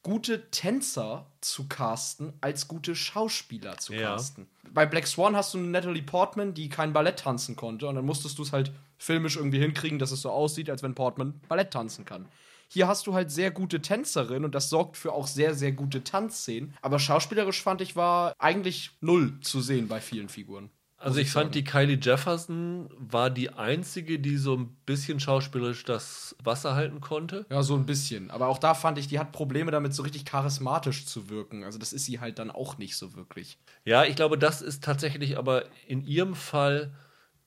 gute 0.00 0.50
Tänzer 0.50 1.30
zu 1.42 1.68
casten, 1.68 2.32
als 2.40 2.66
gute 2.66 2.96
Schauspieler 2.96 3.76
zu 3.76 3.92
ja. 3.92 4.14
casten. 4.14 4.48
Bei 4.70 4.86
Black 4.86 5.06
Swan 5.06 5.36
hast 5.36 5.52
du 5.52 5.58
eine 5.58 5.66
Natalie 5.66 6.00
Portman, 6.00 6.54
die 6.54 6.70
kein 6.70 6.94
Ballett 6.94 7.18
tanzen 7.18 7.56
konnte, 7.56 7.88
und 7.88 7.96
dann 7.96 8.06
musstest 8.06 8.38
du 8.38 8.42
es 8.42 8.54
halt 8.54 8.72
filmisch 8.96 9.36
irgendwie 9.36 9.60
hinkriegen, 9.60 9.98
dass 9.98 10.12
es 10.12 10.22
so 10.22 10.30
aussieht, 10.30 10.70
als 10.70 10.82
wenn 10.82 10.94
Portman 10.94 11.42
Ballett 11.46 11.72
tanzen 11.72 12.06
kann. 12.06 12.26
Hier 12.68 12.88
hast 12.88 13.06
du 13.06 13.12
halt 13.12 13.30
sehr 13.30 13.50
gute 13.50 13.82
Tänzerinnen 13.82 14.46
und 14.46 14.54
das 14.54 14.70
sorgt 14.70 14.96
für 14.96 15.12
auch 15.12 15.26
sehr, 15.26 15.52
sehr 15.54 15.72
gute 15.72 16.02
Tanzszenen. 16.02 16.72
Aber 16.80 16.98
schauspielerisch 16.98 17.60
fand 17.62 17.82
ich 17.82 17.96
war 17.96 18.34
eigentlich 18.38 18.92
null 19.02 19.38
zu 19.42 19.60
sehen 19.60 19.88
bei 19.88 20.00
vielen 20.00 20.30
Figuren. 20.30 20.70
Also 21.02 21.18
ich, 21.18 21.26
ich 21.26 21.32
fand, 21.32 21.54
die 21.54 21.64
Kylie 21.64 21.98
Jefferson 22.00 22.88
war 22.96 23.28
die 23.28 23.50
einzige, 23.50 24.20
die 24.20 24.36
so 24.36 24.56
ein 24.56 24.68
bisschen 24.86 25.18
schauspielerisch 25.18 25.84
das 25.84 26.36
Wasser 26.42 26.74
halten 26.74 27.00
konnte. 27.00 27.44
Ja, 27.50 27.62
so 27.62 27.74
ein 27.74 27.86
bisschen. 27.86 28.30
Aber 28.30 28.46
auch 28.46 28.58
da 28.58 28.74
fand 28.74 28.98
ich, 28.98 29.08
die 29.08 29.18
hat 29.18 29.32
Probleme 29.32 29.72
damit, 29.72 29.94
so 29.94 30.04
richtig 30.04 30.24
charismatisch 30.24 31.04
zu 31.04 31.28
wirken. 31.28 31.64
Also 31.64 31.78
das 31.78 31.92
ist 31.92 32.04
sie 32.04 32.20
halt 32.20 32.38
dann 32.38 32.52
auch 32.52 32.78
nicht 32.78 32.96
so 32.96 33.14
wirklich. 33.16 33.58
Ja, 33.84 34.04
ich 34.04 34.14
glaube, 34.14 34.38
das 34.38 34.62
ist 34.62 34.84
tatsächlich 34.84 35.36
aber 35.36 35.64
in 35.88 36.04
ihrem 36.04 36.36
Fall 36.36 36.94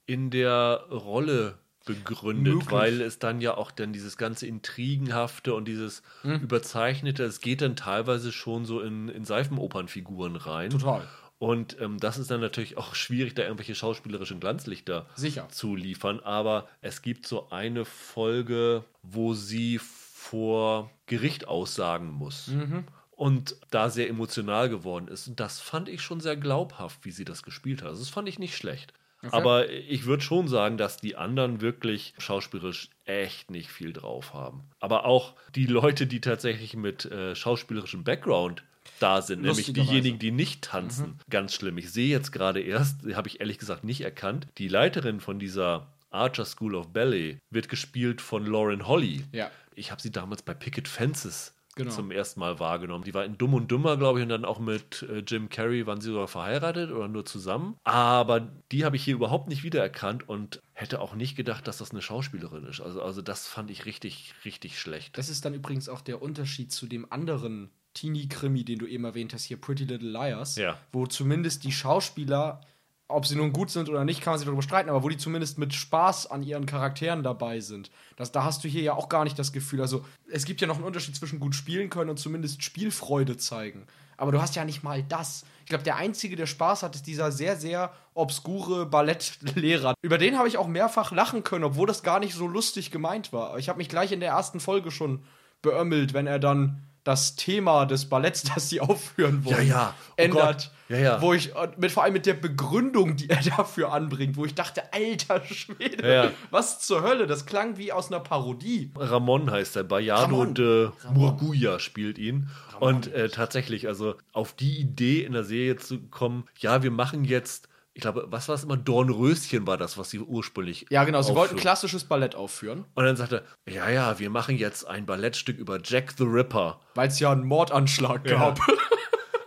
in 0.06 0.32
der 0.32 0.86
Rolle 0.92 1.58
begründet, 1.86 2.56
Möglich. 2.56 2.72
weil 2.72 3.02
es 3.02 3.20
dann 3.20 3.42
ja 3.42 3.56
auch 3.56 3.72
dann 3.72 3.94
dieses 3.94 4.18
ganze 4.18 4.48
Intrigenhafte 4.48 5.54
und 5.54 5.68
dieses 5.68 6.02
mhm. 6.24 6.42
Überzeichnete, 6.42 7.24
es 7.24 7.40
geht 7.40 7.62
dann 7.62 7.76
teilweise 7.76 8.32
schon 8.32 8.66
so 8.66 8.82
in, 8.82 9.08
in 9.08 9.24
Seifenopernfiguren 9.24 10.36
rein. 10.36 10.72
Total. 10.72 11.08
Und 11.46 11.80
ähm, 11.80 12.00
das 12.00 12.18
ist 12.18 12.32
dann 12.32 12.42
natürlich 12.42 12.76
auch 12.76 12.96
schwierig, 12.96 13.36
da 13.36 13.44
irgendwelche 13.44 13.76
schauspielerischen 13.76 14.40
Glanzlichter 14.40 15.06
Sicher. 15.14 15.48
zu 15.50 15.76
liefern. 15.76 16.20
Aber 16.22 16.68
es 16.82 17.04
gibt 17.04 17.28
so 17.28 17.52
eine 17.52 17.86
Folge, 17.86 18.84
wo 19.04 19.36
sie 19.36 19.78
vor 19.80 20.90
Gericht 21.06 21.48
aussagen 21.48 22.10
muss. 22.10 22.48
Mhm 22.48 22.86
und 23.18 23.56
da 23.70 23.90
sehr 23.90 24.10
emotional 24.10 24.68
geworden 24.68 25.08
ist. 25.08 25.30
Und 25.30 25.40
das 25.40 25.62
fand 25.62 25.88
ich 25.88 26.02
schon 26.02 26.20
sehr 26.20 26.36
glaubhaft, 26.36 27.06
wie 27.06 27.12
sie 27.12 27.24
das 27.24 27.44
gespielt 27.44 27.82
hat. 27.82 27.88
Also 27.88 28.02
das 28.02 28.10
fand 28.10 28.28
ich 28.28 28.40
nicht 28.40 28.58
schlecht. 28.58 28.92
Okay. 29.24 29.30
Aber 29.32 29.70
ich 29.70 30.06
würde 30.06 30.22
schon 30.22 30.50
sagen, 30.50 30.78
dass 30.78 30.98
die 30.98 31.16
anderen 31.16 31.62
wirklich 31.62 32.14
schauspielerisch 32.18 32.90
echt 33.06 33.52
nicht 33.52 33.70
viel 33.70 33.94
drauf 33.94 34.34
haben. 34.34 34.64
Aber 34.82 35.06
auch 35.06 35.36
die 35.56 35.66
Leute, 35.66 36.08
die 36.08 36.20
tatsächlich 36.20 36.76
mit 36.76 37.06
äh, 37.06 37.38
schauspielerischem 37.38 38.04
Background 38.04 38.66
da 39.00 39.22
sind, 39.22 39.42
nämlich 39.42 39.72
diejenigen, 39.72 40.20
die 40.20 40.32
nicht 40.32 40.64
tanzen. 40.64 41.08
Mhm. 41.08 41.20
Ganz 41.30 41.54
schlimm. 41.54 41.78
Ich 41.78 41.92
sehe 41.92 42.10
jetzt 42.10 42.32
gerade 42.32 42.62
erst, 42.62 43.02
habe 43.14 43.28
ich 43.28 43.40
ehrlich 43.40 43.58
gesagt 43.58 43.84
nicht 43.84 44.02
erkannt, 44.02 44.48
die 44.58 44.68
Leiterin 44.68 45.20
von 45.20 45.40
dieser 45.40 45.88
Archer 46.12 46.46
School 46.46 46.76
of 46.76 46.94
Ballet 46.94 47.40
wird 47.50 47.70
gespielt 47.70 48.22
von 48.22 48.46
Lauren 48.46 48.88
Holly. 48.88 49.26
Ja. 49.32 49.52
Ich 49.76 49.92
habe 49.92 50.02
sie 50.02 50.12
damals 50.12 50.42
bei 50.42 50.54
Picket 50.54 50.88
Fences 50.88 51.54
genau. 51.76 51.92
zum 51.92 52.12
ersten 52.12 52.40
Mal 52.40 52.60
wahrgenommen. 52.60 53.04
Die 53.04 53.14
war 53.14 53.26
in 53.26 53.38
Dumm 53.38 53.54
und 53.54 53.70
Dümmer, 53.70 53.98
glaube 53.98 54.20
ich, 54.20 54.24
und 54.24 54.30
dann 54.30 54.46
auch 54.46 54.60
mit 54.60 55.04
äh, 55.04 55.20
Jim 55.20 55.50
Carrey 55.50 55.86
waren 55.86 56.02
sie 56.02 56.10
sogar 56.10 56.28
verheiratet 56.28 56.92
oder 56.92 57.08
nur 57.08 57.26
zusammen. 57.26 57.76
Aber 57.84 58.52
die 58.72 58.86
habe 58.86 58.96
ich 58.96 59.04
hier 59.04 59.16
überhaupt 59.16 59.48
nicht 59.48 59.64
wiedererkannt 59.64 60.28
und 60.28 60.62
hätte 60.74 61.02
auch 61.02 61.16
nicht 61.16 61.36
gedacht, 61.36 61.68
dass 61.68 61.78
das 61.78 61.92
eine 61.92 62.02
Schauspielerin 62.02 62.66
ist. 62.66 62.82
Also, 62.82 63.02
also 63.02 63.22
das 63.22 63.48
fand 63.48 63.70
ich 63.70 63.86
richtig, 63.86 64.34
richtig 64.46 64.80
schlecht. 64.80 65.18
Das 65.18 65.30
ist 65.30 65.46
dann 65.46 65.54
übrigens 65.54 65.90
auch 65.90 66.02
der 66.02 66.22
Unterschied 66.22 66.72
zu 66.72 66.88
dem 66.88 67.12
anderen 67.12 67.70
Teenie-Krimi, 67.96 68.64
den 68.64 68.78
du 68.78 68.86
eben 68.86 69.04
erwähnt 69.06 69.34
hast, 69.34 69.44
hier 69.46 69.58
Pretty 69.60 69.86
Little 69.86 70.10
Liars, 70.12 70.56
Ja. 70.58 70.78
wo 70.92 71.08
zumindest 71.08 71.64
die 71.64 71.72
Schauspieler, 71.72 72.62
ob 73.08 73.26
sie 73.26 73.36
nun 73.36 73.54
gut 73.54 73.70
sind 73.72 73.90
oder 73.90 74.04
nicht, 74.06 74.22
kann 74.22 74.32
man 74.34 74.40
sich 74.40 74.46
darüber 74.46 74.62
streiten, 74.62 74.90
aber 74.90 75.02
wo 75.04 75.10
die 75.10 75.18
zumindest 75.18 75.58
mit 75.58 75.74
Spaß 75.74 76.28
an 76.32 76.44
ihren 76.44 76.66
Charakteren 76.66 77.24
dabei 77.24 77.60
sind. 77.60 77.90
Das, 78.16 78.32
da 78.32 78.44
hast 78.44 78.64
du 78.64 78.68
hier 78.68 78.82
ja 78.82 78.94
auch 78.94 79.10
gar 79.10 79.24
nicht 79.24 79.38
das 79.40 79.52
Gefühl. 79.52 79.82
Also, 79.82 80.04
es 80.32 80.46
gibt 80.46 80.62
ja 80.62 80.68
noch 80.68 80.76
einen 80.78 80.86
Unterschied 80.86 81.16
zwischen 81.16 81.40
gut 81.40 81.56
spielen 81.56 81.90
können 81.90 82.10
und 82.10 82.18
zumindest 82.20 82.64
Spielfreude 82.64 83.38
zeigen. 83.38 83.86
Aber 84.18 84.32
du 84.32 84.42
hast 84.42 84.56
ja 84.56 84.64
nicht 84.66 84.82
mal 84.82 85.04
das. 85.04 85.44
Ich 85.66 85.70
glaube, 85.70 85.84
der 85.84 85.98
Einzige, 85.98 86.36
der 86.36 86.46
Spaß 86.48 86.84
hat, 86.84 86.96
ist 86.96 87.06
dieser 87.06 87.32
sehr, 87.32 87.58
sehr 87.58 87.92
obskure 88.14 88.86
Ballettlehrer. 88.86 89.94
Über 90.02 90.18
den 90.18 90.38
habe 90.38 90.48
ich 90.48 90.58
auch 90.58 90.68
mehrfach 90.68 91.12
lachen 91.12 91.44
können, 91.44 91.66
obwohl 91.66 91.86
das 91.88 92.02
gar 92.02 92.20
nicht 92.20 92.34
so 92.34 92.48
lustig 92.48 92.92
gemeint 92.92 93.34
war. 93.34 93.58
Ich 93.58 93.68
habe 93.70 93.78
mich 93.78 93.90
gleich 93.90 94.12
in 94.12 94.20
der 94.22 94.30
ersten 94.30 94.60
Folge 94.60 94.90
schon 94.92 95.24
beömmelt, 95.62 96.14
wenn 96.14 96.28
er 96.28 96.40
dann 96.40 96.82
das 97.06 97.38
Thema 97.38 97.86
des 97.86 98.10
Balletts, 98.10 98.44
das 98.54 98.70
sie 98.70 98.82
aufführen 98.82 99.46
wollen, 99.46 99.56
Ja, 99.56 99.64
ja. 99.64 99.94
Oh 100.10 100.14
ändert. 100.18 100.42
Gott. 100.58 100.72
Ja, 100.88 100.98
ja. 100.98 101.22
Wo 101.22 101.34
ich, 101.34 101.56
und 101.56 101.80
mit, 101.80 101.92
vor 101.92 102.04
allem 102.04 102.14
mit 102.14 102.26
der 102.28 102.36
Begründung, 102.36 103.16
die 103.16 103.30
er 103.30 103.42
dafür 103.58 103.92
anbringt, 103.94 104.36
wo 104.38 104.46
ich 104.46 104.54
dachte, 104.54 104.84
alter 104.94 105.42
Schwede, 105.46 106.08
Ja, 106.14 106.32
was 106.52 106.80
zur 106.80 107.02
Hölle? 107.02 107.26
Das 107.26 107.46
klang 107.48 107.78
wie 107.78 107.92
aus 107.92 108.12
einer 108.12 108.20
Parodie. 108.20 108.92
Ramon 108.96 109.50
heißt 109.50 109.78
er, 109.78 109.84
Bayano 109.84 110.22
Ramon. 110.24 110.54
de 110.54 110.90
Murguia 111.14 111.80
spielt 111.80 112.18
ihn. 112.18 112.50
Und 112.80 113.12
äh, 113.14 113.30
tatsächlich, 113.30 113.88
also 113.88 114.16
auf 114.34 114.54
die 114.54 114.78
Idee 114.80 115.22
in 115.24 115.32
der 115.34 115.44
Serie 115.46 115.78
zu 115.78 116.00
kommen, 116.12 116.44
ja, 116.60 116.84
wir 116.84 116.92
machen 116.92 117.24
jetzt, 117.24 117.68
ich 117.96 118.02
glaube, 118.02 118.28
was 118.30 118.48
war 118.50 118.56
es 118.56 118.64
immer? 118.64 118.78
Dornröschen 118.78 119.66
war 119.66 119.78
das, 119.78 119.98
was 119.98 120.10
sie 120.12 120.20
ursprünglich. 120.20 120.86
Ja, 120.92 121.04
genau, 121.06 121.22
sie 121.22 121.30
wollten 121.30 121.42
aufführen. 121.56 121.60
klassisches 121.62 122.04
Ballett 122.04 122.36
aufführen, 122.36 122.86
Und 122.94 123.06
dann 123.06 123.16
sagte 123.16 123.44
er, 123.66 123.74
ja, 123.74 123.90
ja, 123.90 124.20
wir 124.20 124.30
machen 124.30 124.58
jetzt 124.58 124.86
ein 124.88 125.06
Ballettstück 125.08 125.58
über 125.58 125.80
Jack 125.84 126.14
the 126.18 126.26
Ripper. 126.26 126.80
weil 126.94 127.08
es 127.08 127.20
ja 127.20 127.32
einen 127.32 127.46
Mordanschlag 127.46 128.24
gab. 128.26 128.60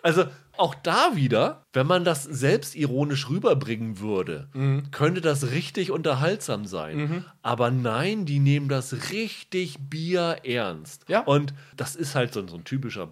Also 0.01 0.25
auch 0.57 0.75
da 0.77 1.11
wieder, 1.17 1.67
wenn 1.73 1.87
man 1.87 2.05
das 2.05 2.23
selbstironisch 2.23 3.29
rüberbringen 3.29 3.99
würde, 3.99 4.49
Mhm. 4.55 4.91
könnte 4.93 5.21
das 5.21 5.51
richtig 5.51 5.91
unterhaltsam 5.91 6.65
sein. 6.67 7.25
Aber 7.43 7.71
nein, 7.71 8.25
die 8.25 8.39
nehmen 8.39 8.69
das 8.69 9.11
richtig 9.13 9.77
bierernst. 9.91 11.05
Ja. 11.09 11.21
Und 11.21 11.53
das 11.77 11.97
ist 11.97 12.15
halt 12.15 12.33
so, 12.33 12.47
so 12.47 12.57
ein 12.57 12.65
typischer 12.65 13.09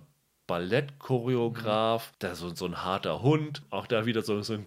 Ballettchoreograf, 0.47 2.13
der 2.21 2.35
so, 2.35 2.55
so 2.55 2.67
ein 2.67 2.85
harter 2.85 3.23
Hund, 3.23 3.63
auch 3.71 3.87
da 3.87 4.07
wieder 4.07 4.23
so, 4.23 4.41
so 4.43 4.55
ein 4.55 4.65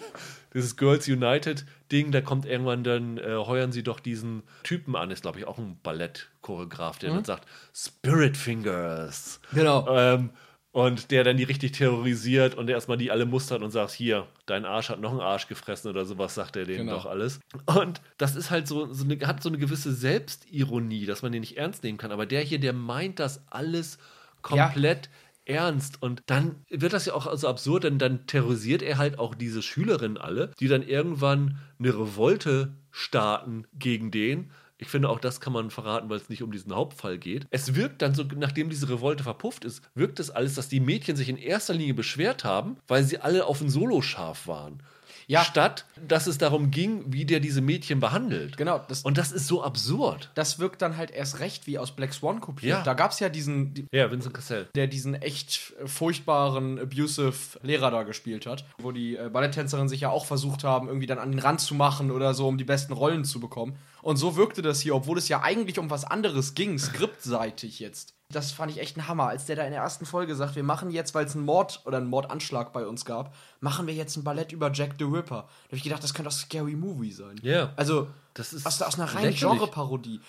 dieses 0.54 0.76
Girls 0.76 1.08
United 1.08 1.64
Ding, 1.90 2.10
da 2.12 2.20
kommt 2.20 2.46
irgendwann 2.46 2.84
dann, 2.84 3.18
äh, 3.18 3.36
heuern 3.36 3.72
sie 3.72 3.82
doch 3.82 4.00
diesen 4.00 4.42
Typen 4.62 4.96
an, 4.96 5.10
ist 5.10 5.22
glaube 5.22 5.38
ich 5.38 5.46
auch 5.46 5.58
ein 5.58 5.78
Ballettchoreograf, 5.82 6.98
der 6.98 7.10
dann 7.10 7.24
sagt, 7.24 7.46
Spirit 7.74 8.36
Fingers. 8.36 9.40
Genau. 9.52 9.86
Ähm, 9.88 10.30
und 10.72 11.10
der 11.10 11.22
dann 11.22 11.36
die 11.36 11.44
richtig 11.44 11.72
terrorisiert 11.72 12.54
und 12.54 12.68
erstmal 12.70 12.96
die 12.96 13.10
alle 13.10 13.26
mustert 13.26 13.62
und 13.62 13.70
sagt, 13.70 13.92
hier, 13.92 14.26
dein 14.46 14.64
Arsch 14.64 14.88
hat 14.88 15.00
noch 15.00 15.10
einen 15.10 15.20
Arsch 15.20 15.46
gefressen 15.46 15.90
oder 15.90 16.06
sowas, 16.06 16.34
sagt 16.34 16.56
er 16.56 16.64
denen 16.64 16.86
Genau. 16.86 16.96
doch 16.96 17.06
alles. 17.06 17.40
Und 17.66 18.00
das 18.16 18.36
ist 18.36 18.50
halt 18.50 18.66
so, 18.66 18.90
so 18.90 19.04
eine, 19.04 19.18
hat 19.26 19.42
so 19.42 19.50
eine 19.50 19.58
gewisse 19.58 19.92
Selbstironie, 19.92 21.04
dass 21.04 21.20
man 21.20 21.30
den 21.30 21.40
nicht 21.40 21.58
ernst 21.58 21.84
nehmen 21.84 21.98
kann. 21.98 22.10
Aber 22.10 22.24
der 22.24 22.40
hier, 22.40 22.58
der 22.58 22.72
meint 22.72 23.18
das 23.20 23.42
alles 23.50 23.98
komplett 24.42 25.08
ernst. 25.44 26.02
Und 26.02 26.22
dann 26.26 26.64
wird 26.68 26.92
das 26.92 27.06
ja 27.06 27.14
auch 27.14 27.34
so 27.36 27.48
absurd, 27.48 27.84
denn 27.84 27.98
dann 27.98 28.26
terrorisiert 28.26 28.82
er 28.82 28.98
halt 28.98 29.18
auch 29.18 29.34
diese 29.34 29.62
Schülerinnen 29.62 30.18
alle, 30.18 30.52
die 30.60 30.68
dann 30.68 30.82
irgendwann 30.82 31.58
eine 31.78 31.98
Revolte 31.98 32.76
starten 32.90 33.66
gegen 33.72 34.10
den. 34.10 34.50
Ich 34.78 34.88
finde, 34.88 35.08
auch 35.10 35.20
das 35.20 35.40
kann 35.40 35.52
man 35.52 35.70
verraten, 35.70 36.10
weil 36.10 36.16
es 36.16 36.28
nicht 36.28 36.42
um 36.42 36.50
diesen 36.50 36.74
Hauptfall 36.74 37.16
geht. 37.16 37.46
Es 37.50 37.76
wirkt 37.76 38.02
dann 38.02 38.14
so, 38.14 38.24
nachdem 38.24 38.68
diese 38.68 38.88
Revolte 38.88 39.22
verpufft 39.22 39.64
ist, 39.64 39.82
wirkt 39.94 40.18
es 40.18 40.30
alles, 40.30 40.54
dass 40.56 40.68
die 40.68 40.80
Mädchen 40.80 41.14
sich 41.14 41.28
in 41.28 41.36
erster 41.36 41.72
Linie 41.72 41.94
beschwert 41.94 42.42
haben, 42.42 42.76
weil 42.88 43.04
sie 43.04 43.18
alle 43.18 43.46
auf 43.46 43.60
ein 43.60 43.70
Soloschaf 43.70 44.48
waren. 44.48 44.82
Ja. 45.26 45.44
Statt, 45.44 45.84
dass 46.06 46.26
es 46.26 46.38
darum 46.38 46.70
ging, 46.70 47.04
wie 47.06 47.24
der 47.24 47.40
diese 47.40 47.60
Mädchen 47.60 48.00
behandelt. 48.00 48.56
Genau, 48.56 48.80
das- 48.88 49.02
Und 49.02 49.18
das 49.18 49.32
ist 49.32 49.46
so 49.46 49.62
absurd. 49.62 50.30
Das 50.34 50.58
wirkt 50.58 50.82
dann 50.82 50.96
halt 50.96 51.10
erst 51.10 51.38
recht 51.40 51.66
wie 51.66 51.78
aus 51.78 51.92
Black 51.92 52.12
Swan 52.12 52.40
kopiert. 52.40 52.70
Ja. 52.78 52.82
Da 52.82 52.94
gab 52.94 53.12
es 53.12 53.20
ja 53.20 53.28
diesen, 53.28 53.74
die- 53.74 53.86
Ja, 53.92 54.10
Vincent 54.10 54.34
Cassell. 54.34 54.68
der 54.74 54.86
diesen 54.86 55.14
echt 55.14 55.72
furchtbaren, 55.86 56.78
abusive 56.78 57.32
Lehrer 57.62 57.90
da 57.90 58.02
gespielt 58.02 58.46
hat, 58.46 58.64
wo 58.78 58.90
die 58.92 59.16
äh, 59.16 59.28
Balletttänzerinnen 59.32 59.88
sich 59.88 60.00
ja 60.00 60.10
auch 60.10 60.26
versucht 60.26 60.64
haben, 60.64 60.88
irgendwie 60.88 61.06
dann 61.06 61.18
an 61.18 61.30
den 61.30 61.38
Rand 61.40 61.60
zu 61.60 61.74
machen 61.74 62.10
oder 62.10 62.34
so, 62.34 62.48
um 62.48 62.58
die 62.58 62.64
besten 62.64 62.92
Rollen 62.92 63.24
zu 63.24 63.40
bekommen. 63.40 63.76
Und 64.02 64.16
so 64.16 64.34
wirkte 64.36 64.62
das 64.62 64.80
hier, 64.80 64.94
obwohl 64.96 65.16
es 65.18 65.28
ja 65.28 65.42
eigentlich 65.42 65.78
um 65.78 65.88
was 65.90 66.04
anderes 66.04 66.54
ging, 66.54 66.78
skriptseitig 66.78 67.78
jetzt. 67.78 68.14
Das 68.32 68.50
fand 68.52 68.72
ich 68.72 68.78
echt 68.80 68.96
ein 68.96 69.06
Hammer, 69.06 69.28
als 69.28 69.46
der 69.46 69.56
da 69.56 69.64
in 69.64 69.70
der 69.72 69.82
ersten 69.82 70.06
Folge 70.06 70.34
sagt, 70.34 70.56
wir 70.56 70.64
machen 70.64 70.90
jetzt, 70.90 71.14
weil 71.14 71.26
es 71.26 71.34
einen 71.36 71.44
Mord 71.44 71.82
oder 71.84 71.98
einen 71.98 72.08
Mordanschlag 72.08 72.72
bei 72.72 72.86
uns 72.86 73.04
gab, 73.04 73.34
machen 73.60 73.86
wir 73.86 73.94
jetzt 73.94 74.16
ein 74.16 74.24
Ballett 74.24 74.52
über 74.52 74.72
Jack 74.72 74.94
the 74.98 75.04
Ripper. 75.04 75.42
Da 75.42 75.66
habe 75.68 75.76
ich 75.76 75.82
gedacht, 75.82 76.02
das 76.02 76.14
könnte 76.14 76.28
auch 76.28 76.32
Scary 76.34 76.74
Movie 76.74 77.12
sein. 77.12 77.36
Ja. 77.42 77.72
Also, 77.76 78.08
Das 78.34 78.52
ist 78.52 78.66
aus, 78.66 78.82
aus 78.82 78.98
einer 78.98 79.14
reinen. 79.14 79.34
Genre-Parodie. 79.34 80.20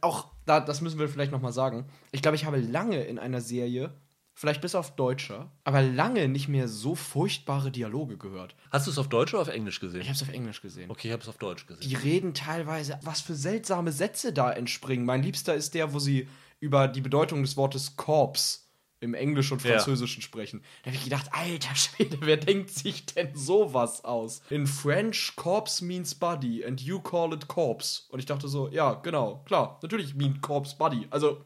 Auch, 0.00 0.26
da, 0.46 0.60
das 0.60 0.80
müssen 0.80 0.98
wir 0.98 1.08
vielleicht 1.08 1.32
nochmal 1.32 1.52
sagen. 1.52 1.86
Ich 2.12 2.22
glaube, 2.22 2.36
ich 2.36 2.44
habe 2.44 2.58
lange 2.58 3.02
in 3.04 3.18
einer 3.18 3.40
Serie, 3.40 3.90
vielleicht 4.34 4.60
bis 4.60 4.76
auf 4.76 4.94
Deutscher, 4.94 5.50
aber 5.64 5.82
lange 5.82 6.28
nicht 6.28 6.46
mehr 6.48 6.68
so 6.68 6.94
furchtbare 6.94 7.72
Dialoge 7.72 8.16
gehört. 8.16 8.54
Hast 8.70 8.86
du 8.86 8.92
es 8.92 8.98
auf 8.98 9.08
Deutsch 9.08 9.34
oder 9.34 9.42
auf 9.42 9.48
Englisch 9.48 9.80
gesehen? 9.80 10.00
Ich 10.00 10.06
habe 10.06 10.14
es 10.14 10.22
auf 10.22 10.28
Englisch 10.32 10.62
gesehen. 10.62 10.88
Okay, 10.90 11.08
ich 11.08 11.12
habe 11.12 11.22
es 11.24 11.28
auf 11.28 11.38
Deutsch 11.38 11.66
gesehen. 11.66 11.88
Die 11.88 11.96
reden 11.96 12.34
teilweise, 12.34 13.00
was 13.02 13.20
für 13.20 13.34
seltsame 13.34 13.90
Sätze 13.90 14.32
da 14.32 14.52
entspringen. 14.52 15.04
Mein 15.04 15.24
Liebster 15.24 15.54
ist 15.56 15.74
der, 15.74 15.92
wo 15.92 15.98
sie 15.98 16.28
über 16.60 16.88
die 16.88 17.00
Bedeutung 17.00 17.42
des 17.42 17.56
Wortes 17.56 17.96
Corpse 17.96 18.60
im 19.00 19.14
Englisch 19.14 19.52
und 19.52 19.62
Ja. 19.62 19.72
Französischen 19.74 20.22
sprechen. 20.22 20.62
Da 20.82 20.86
habe 20.90 20.96
ich 20.96 21.04
gedacht, 21.04 21.28
alter 21.30 21.74
Schwede, 21.74 22.18
wer 22.20 22.36
denkt 22.36 22.70
sich 22.70 23.06
denn 23.06 23.34
sowas 23.36 24.04
aus? 24.04 24.42
In 24.50 24.66
French, 24.66 25.34
Corpse 25.36 25.84
means 25.84 26.14
body 26.14 26.64
and 26.64 26.80
you 26.80 27.00
call 27.00 27.32
it 27.32 27.46
corpse. 27.46 28.02
Und 28.08 28.18
ich 28.18 28.26
dachte 28.26 28.48
so, 28.48 28.68
ja, 28.68 28.94
genau, 28.94 29.42
klar, 29.44 29.78
natürlich 29.82 30.14
mean 30.14 30.40
corpse 30.40 30.76
body. 30.76 31.06
Also, 31.10 31.44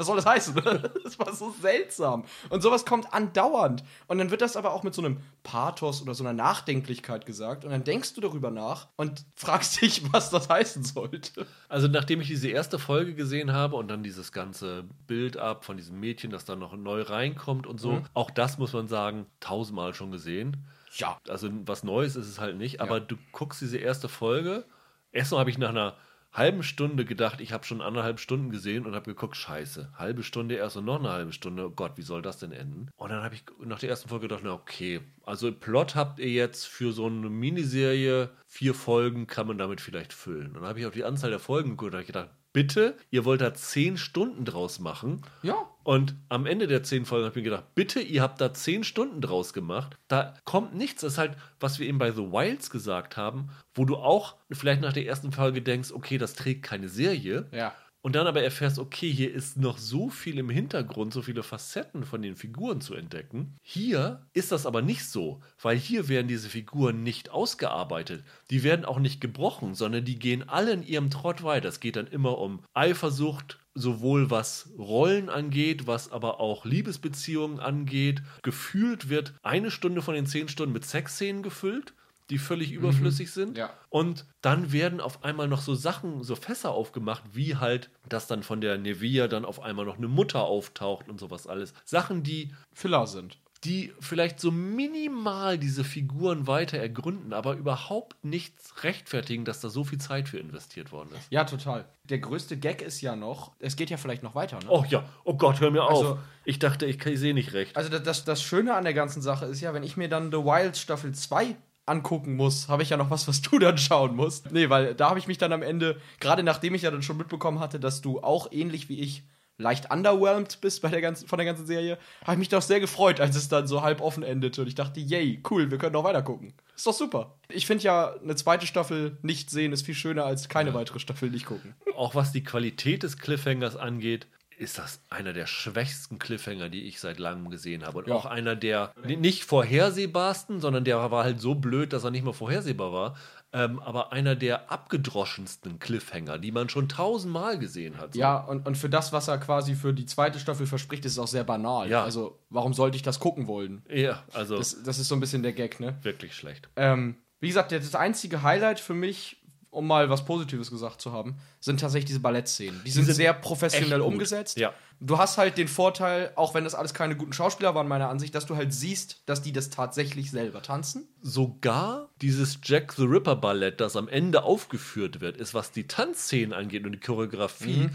was 0.00 0.06
soll 0.06 0.16
das 0.16 0.26
heißen? 0.26 0.54
das 1.04 1.18
war 1.18 1.32
so 1.34 1.54
seltsam. 1.60 2.24
Und 2.48 2.62
sowas 2.62 2.86
kommt 2.86 3.12
andauernd. 3.12 3.84
Und 4.08 4.18
dann 4.18 4.30
wird 4.30 4.40
das 4.40 4.56
aber 4.56 4.72
auch 4.72 4.82
mit 4.82 4.94
so 4.94 5.02
einem 5.02 5.18
Pathos 5.42 6.00
oder 6.00 6.14
so 6.14 6.24
einer 6.24 6.32
Nachdenklichkeit 6.32 7.26
gesagt. 7.26 7.64
Und 7.64 7.70
dann 7.70 7.84
denkst 7.84 8.14
du 8.14 8.22
darüber 8.22 8.50
nach 8.50 8.88
und 8.96 9.26
fragst 9.36 9.80
dich, 9.80 10.12
was 10.12 10.30
das 10.30 10.48
heißen 10.48 10.84
sollte. 10.84 11.46
Also 11.68 11.86
nachdem 11.86 12.22
ich 12.22 12.28
diese 12.28 12.48
erste 12.48 12.78
Folge 12.78 13.14
gesehen 13.14 13.52
habe 13.52 13.76
und 13.76 13.88
dann 13.88 14.02
dieses 14.02 14.32
ganze 14.32 14.84
Bild 15.06 15.36
ab 15.36 15.64
von 15.66 15.76
diesem 15.76 16.00
Mädchen, 16.00 16.30
das 16.30 16.46
dann 16.46 16.58
noch 16.58 16.74
neu 16.74 17.02
reinkommt 17.02 17.66
und 17.66 17.78
so, 17.78 18.02
auch 18.14 18.30
das 18.30 18.56
muss 18.56 18.72
man 18.72 18.88
sagen, 18.88 19.26
tausendmal 19.40 19.92
schon 19.92 20.10
gesehen. 20.10 20.66
Ja. 20.94 21.18
Also 21.28 21.50
was 21.66 21.84
Neues 21.84 22.16
ist 22.16 22.26
es 22.26 22.40
halt 22.40 22.56
nicht, 22.56 22.80
aber 22.80 23.00
du 23.00 23.16
guckst 23.32 23.60
diese 23.60 23.76
erste 23.76 24.08
Folge. 24.08 24.64
Erstmal 25.12 25.40
habe 25.40 25.50
ich 25.50 25.58
nach 25.58 25.68
einer 25.68 25.94
halben 26.32 26.62
Stunde 26.62 27.04
gedacht, 27.04 27.40
ich 27.40 27.52
habe 27.52 27.64
schon 27.64 27.80
anderthalb 27.80 28.20
Stunden 28.20 28.50
gesehen 28.50 28.86
und 28.86 28.94
habe 28.94 29.06
geguckt, 29.06 29.36
scheiße, 29.36 29.92
halbe 29.96 30.22
Stunde 30.22 30.54
erst 30.54 30.76
und 30.76 30.84
noch 30.84 30.98
eine 30.98 31.10
halbe 31.10 31.32
Stunde, 31.32 31.66
oh 31.66 31.70
Gott, 31.70 31.92
wie 31.96 32.02
soll 32.02 32.22
das 32.22 32.38
denn 32.38 32.52
enden? 32.52 32.88
Und 32.96 33.10
dann 33.10 33.22
habe 33.22 33.34
ich 33.34 33.44
nach 33.64 33.78
der 33.78 33.90
ersten 33.90 34.08
Folge 34.08 34.28
gedacht, 34.28 34.42
na 34.44 34.52
okay, 34.52 35.00
also 35.24 35.50
Plot 35.52 35.94
habt 35.94 36.18
ihr 36.18 36.30
jetzt 36.30 36.66
für 36.66 36.92
so 36.92 37.06
eine 37.06 37.30
Miniserie, 37.30 38.30
vier 38.46 38.74
Folgen 38.74 39.26
kann 39.26 39.46
man 39.46 39.58
damit 39.58 39.80
vielleicht 39.80 40.12
füllen. 40.12 40.48
Und 40.48 40.54
dann 40.54 40.66
habe 40.66 40.80
ich 40.80 40.86
auf 40.86 40.94
die 40.94 41.04
Anzahl 41.04 41.30
der 41.30 41.40
Folgen 41.40 41.70
geguckt 41.70 41.92
und 41.92 41.98
habe 41.98 42.06
gedacht, 42.06 42.30
bitte, 42.52 42.96
ihr 43.10 43.24
wollt 43.24 43.40
da 43.40 43.54
zehn 43.54 43.96
Stunden 43.96 44.44
draus 44.44 44.78
machen. 44.78 45.22
Ja. 45.42 45.54
Und 45.82 46.14
am 46.28 46.46
Ende 46.46 46.66
der 46.66 46.82
zehn 46.82 47.04
Folgen 47.04 47.24
habe 47.24 47.32
ich 47.32 47.44
mir 47.44 47.50
gedacht, 47.50 47.74
bitte, 47.74 48.00
ihr 48.00 48.22
habt 48.22 48.40
da 48.40 48.52
zehn 48.52 48.84
Stunden 48.84 49.20
draus 49.20 49.52
gemacht. 49.52 49.96
Da 50.08 50.34
kommt 50.44 50.74
nichts. 50.74 51.02
Das 51.02 51.14
ist 51.14 51.18
halt, 51.18 51.36
was 51.58 51.78
wir 51.78 51.86
eben 51.86 51.98
bei 51.98 52.12
The 52.12 52.32
Wilds 52.32 52.70
gesagt 52.70 53.16
haben, 53.16 53.50
wo 53.74 53.84
du 53.84 53.96
auch 53.96 54.36
vielleicht 54.50 54.82
nach 54.82 54.92
der 54.92 55.06
ersten 55.06 55.32
Folge 55.32 55.62
denkst, 55.62 55.92
okay, 55.92 56.18
das 56.18 56.34
trägt 56.34 56.62
keine 56.62 56.88
Serie. 56.88 57.48
Ja. 57.52 57.74
Und 58.02 58.16
dann 58.16 58.26
aber 58.26 58.42
erfährst, 58.42 58.78
okay, 58.78 59.12
hier 59.12 59.32
ist 59.32 59.58
noch 59.58 59.76
so 59.76 60.08
viel 60.08 60.38
im 60.38 60.48
Hintergrund, 60.48 61.12
so 61.12 61.20
viele 61.20 61.42
Facetten 61.42 62.04
von 62.04 62.22
den 62.22 62.34
Figuren 62.34 62.80
zu 62.80 62.94
entdecken. 62.94 63.58
Hier 63.62 64.26
ist 64.32 64.52
das 64.52 64.64
aber 64.64 64.80
nicht 64.80 65.04
so, 65.04 65.42
weil 65.60 65.76
hier 65.76 66.08
werden 66.08 66.28
diese 66.28 66.48
Figuren 66.48 67.02
nicht 67.02 67.28
ausgearbeitet. 67.30 68.24
Die 68.50 68.62
werden 68.62 68.86
auch 68.86 68.98
nicht 68.98 69.20
gebrochen, 69.20 69.74
sondern 69.74 70.04
die 70.04 70.18
gehen 70.18 70.48
alle 70.48 70.72
in 70.72 70.82
ihrem 70.82 71.10
Trott 71.10 71.42
weiter. 71.42 71.68
Es 71.68 71.80
geht 71.80 71.96
dann 71.96 72.06
immer 72.06 72.38
um 72.38 72.64
Eifersucht, 72.72 73.58
sowohl 73.74 74.30
was 74.30 74.72
Rollen 74.78 75.28
angeht, 75.28 75.86
was 75.86 76.10
aber 76.10 76.40
auch 76.40 76.64
Liebesbeziehungen 76.64 77.60
angeht. 77.60 78.22
Gefühlt 78.42 79.10
wird 79.10 79.34
eine 79.42 79.70
Stunde 79.70 80.00
von 80.00 80.14
den 80.14 80.26
zehn 80.26 80.48
Stunden 80.48 80.72
mit 80.72 80.84
Sexszenen 80.84 81.42
gefüllt, 81.42 81.94
die 82.30 82.38
völlig 82.38 82.72
überflüssig 82.72 83.30
sind. 83.32 83.58
Ja. 83.58 83.70
Und 83.88 84.24
dann 84.40 84.72
werden 84.72 85.00
auf 85.00 85.24
einmal 85.24 85.48
noch 85.48 85.60
so 85.60 85.74
Sachen, 85.74 86.22
so 86.22 86.36
Fässer 86.36 86.70
aufgemacht, 86.70 87.22
wie 87.32 87.56
halt, 87.56 87.90
dass 88.08 88.26
dann 88.26 88.42
von 88.42 88.60
der 88.60 88.78
Nevia 88.78 89.28
dann 89.28 89.44
auf 89.44 89.60
einmal 89.60 89.84
noch 89.84 89.98
eine 89.98 90.08
Mutter 90.08 90.42
auftaucht 90.44 91.08
und 91.08 91.20
sowas 91.20 91.46
alles. 91.46 91.74
Sachen, 91.84 92.22
die 92.22 92.54
Filler 92.72 93.06
sind. 93.06 93.38
die 93.64 93.92
vielleicht 94.00 94.40
so 94.40 94.50
minimal 94.50 95.58
diese 95.58 95.84
Figuren 95.84 96.46
weiter 96.46 96.78
ergründen, 96.78 97.34
aber 97.34 97.56
überhaupt 97.56 98.16
nichts 98.24 98.82
rechtfertigen, 98.84 99.44
dass 99.44 99.60
da 99.60 99.68
so 99.68 99.84
viel 99.84 99.98
Zeit 99.98 100.30
für 100.30 100.38
investiert 100.38 100.92
worden 100.92 101.10
ist. 101.14 101.26
Ja, 101.30 101.44
total. 101.44 101.84
Der 102.04 102.20
größte 102.20 102.56
Gag 102.56 102.80
ist 102.80 103.02
ja 103.02 103.16
noch, 103.16 103.52
es 103.58 103.76
geht 103.76 103.90
ja 103.90 103.98
vielleicht 103.98 104.22
noch 104.22 104.34
weiter, 104.34 104.58
ne? 104.60 104.66
Oh 104.70 104.84
ja, 104.88 105.04
oh 105.24 105.34
Gott, 105.34 105.60
hör 105.60 105.70
mir 105.70 105.82
Also- 105.82 106.12
auf. 106.12 106.18
Ich 106.46 106.58
dachte, 106.58 106.86
ich, 106.86 107.04
ich 107.04 107.18
sehe 107.20 107.34
nicht 107.34 107.52
recht. 107.52 107.76
Also 107.76 107.90
das, 107.90 108.02
das, 108.02 108.24
das 108.24 108.42
Schöne 108.42 108.74
an 108.74 108.84
der 108.84 108.94
ganzen 108.94 109.20
Sache 109.20 109.44
ist 109.44 109.60
ja, 109.60 109.74
wenn 109.74 109.82
ich 109.82 109.98
mir 109.98 110.08
dann 110.08 110.30
The 110.32 110.38
Wild 110.38 110.78
Staffel 110.78 111.12
2 111.12 111.54
angucken 111.90 112.36
muss, 112.36 112.68
habe 112.68 112.82
ich 112.82 112.90
ja 112.90 112.96
noch 112.96 113.10
was, 113.10 113.28
was 113.28 113.42
du 113.42 113.58
dann 113.58 113.76
schauen 113.76 114.16
musst. 114.16 114.50
Nee, 114.52 114.70
weil 114.70 114.94
da 114.94 115.10
habe 115.10 115.18
ich 115.18 115.26
mich 115.26 115.38
dann 115.38 115.52
am 115.52 115.62
Ende, 115.62 116.00
gerade 116.20 116.42
nachdem 116.42 116.74
ich 116.74 116.82
ja 116.82 116.90
dann 116.90 117.02
schon 117.02 117.16
mitbekommen 117.16 117.60
hatte, 117.60 117.78
dass 117.80 118.00
du 118.00 118.20
auch 118.20 118.50
ähnlich 118.52 118.88
wie 118.88 119.00
ich 119.00 119.24
leicht 119.60 119.92
underwhelmed 119.92 120.60
bist 120.60 120.82
bei 120.82 120.88
der 120.88 121.00
ganzen, 121.00 121.28
von 121.28 121.38
der 121.38 121.46
ganzen 121.46 121.66
Serie, 121.66 121.98
habe 122.22 122.32
ich 122.32 122.38
mich 122.38 122.48
doch 122.48 122.62
sehr 122.62 122.80
gefreut, 122.80 123.20
als 123.20 123.36
es 123.36 123.48
dann 123.48 123.66
so 123.66 123.82
halb 123.82 124.00
offen 124.00 124.22
endete 124.22 124.62
und 124.62 124.68
ich 124.68 124.74
dachte, 124.74 125.00
yay, 125.00 125.42
cool, 125.50 125.70
wir 125.70 125.78
können 125.78 125.92
noch 125.92 126.04
weiter 126.04 126.22
gucken. 126.22 126.54
Ist 126.74 126.86
doch 126.86 126.94
super. 126.94 127.38
Ich 127.50 127.66
finde 127.66 127.84
ja, 127.84 128.14
eine 128.14 128.36
zweite 128.36 128.66
Staffel 128.66 129.18
nicht 129.22 129.50
sehen 129.50 129.72
ist 129.72 129.84
viel 129.84 129.94
schöner 129.94 130.24
als 130.24 130.48
keine 130.48 130.72
weitere 130.72 130.98
Staffel 130.98 131.30
nicht 131.30 131.46
gucken. 131.46 131.74
Auch 131.94 132.14
was 132.14 132.32
die 132.32 132.42
Qualität 132.42 133.02
des 133.02 133.18
Cliffhangers 133.18 133.76
angeht, 133.76 134.26
ist 134.60 134.78
das 134.78 135.00
einer 135.08 135.32
der 135.32 135.46
schwächsten 135.46 136.18
Cliffhanger, 136.18 136.68
die 136.68 136.82
ich 136.82 137.00
seit 137.00 137.18
langem 137.18 137.48
gesehen 137.50 137.84
habe. 137.86 137.98
Und 137.98 138.08
Ja. 138.08 138.14
auch 138.14 138.26
einer 138.26 138.54
der 138.56 138.92
nicht 139.06 139.44
vorhersehbarsten, 139.44 140.60
sondern 140.60 140.84
der 140.84 141.10
war 141.10 141.24
halt 141.24 141.40
so 141.40 141.54
blöd, 141.54 141.92
dass 141.92 142.04
er 142.04 142.10
nicht 142.10 142.24
mehr 142.24 142.34
vorhersehbar 142.34 142.92
war. 142.92 143.16
Ähm, 143.52 143.80
aber 143.80 144.12
einer 144.12 144.36
der 144.36 144.70
abgedroschensten 144.70 145.78
Cliffhanger, 145.78 146.38
die 146.38 146.52
man 146.52 146.68
schon 146.68 146.88
tausendmal 146.88 147.58
gesehen 147.58 147.98
hat. 147.98 148.14
So. 148.14 148.20
Ja, 148.20 148.36
und, 148.36 148.66
und 148.66 148.76
für 148.76 148.88
das, 148.88 149.12
was 149.12 149.28
er 149.28 149.38
quasi 149.38 149.74
für 149.74 149.92
die 149.92 150.06
zweite 150.06 150.38
Staffel 150.38 150.66
verspricht, 150.66 151.04
ist 151.04 151.12
es 151.12 151.18
auch 151.18 151.26
sehr 151.26 151.42
banal. 151.44 151.88
Ja. 151.90 152.04
Also, 152.04 152.38
warum 152.50 152.74
sollte 152.74 152.96
ich 152.96 153.02
das 153.02 153.18
gucken 153.18 153.46
wollen? 153.48 153.82
Ja, 153.88 154.22
also 154.32 154.56
Das, 154.58 154.82
das 154.84 154.98
ist 154.98 155.08
so 155.08 155.16
ein 155.16 155.20
bisschen 155.20 155.42
der 155.42 155.52
Gag, 155.52 155.80
ne? 155.80 155.98
wirklich 156.02 156.34
schlecht. 156.34 156.68
Ähm, 156.76 157.16
wie 157.40 157.48
gesagt, 157.48 157.72
das 157.72 157.94
einzige 157.94 158.42
Highlight 158.42 158.78
für 158.78 158.94
mich, 158.94 159.39
um 159.70 159.86
mal 159.86 160.10
was 160.10 160.24
Positives 160.24 160.70
gesagt 160.70 161.00
zu 161.00 161.12
haben, 161.12 161.36
sind 161.60 161.80
tatsächlich 161.80 162.06
diese 162.06 162.20
Ballettszenen. 162.20 162.80
Die 162.84 162.90
sind, 162.90 163.04
sind 163.04 163.14
sehr 163.14 163.32
professionell 163.32 164.00
umgesetzt. 164.00 164.58
Ja. 164.58 164.72
Du 165.00 165.16
hast 165.16 165.38
halt 165.38 165.56
den 165.56 165.68
Vorteil, 165.68 166.32
auch 166.34 166.54
wenn 166.54 166.64
das 166.64 166.74
alles 166.74 166.92
keine 166.92 167.16
guten 167.16 167.32
Schauspieler 167.32 167.74
waren, 167.74 167.88
meiner 167.88 168.08
Ansicht, 168.08 168.34
dass 168.34 168.46
du 168.46 168.56
halt 168.56 168.74
siehst, 168.74 169.22
dass 169.26 169.42
die 169.42 169.52
das 169.52 169.70
tatsächlich 169.70 170.30
selber 170.30 170.60
tanzen. 170.60 171.08
Sogar 171.22 172.08
dieses 172.20 172.58
Jack 172.62 172.92
the 172.92 173.04
Ripper 173.04 173.36
Ballett, 173.36 173.80
das 173.80 173.96
am 173.96 174.08
Ende 174.08 174.42
aufgeführt 174.42 175.20
wird, 175.20 175.36
ist, 175.36 175.54
was 175.54 175.70
die 175.70 175.86
Tanzszenen 175.86 176.52
angeht 176.52 176.84
und 176.84 176.92
die 176.92 177.00
Choreografie, 177.00 177.90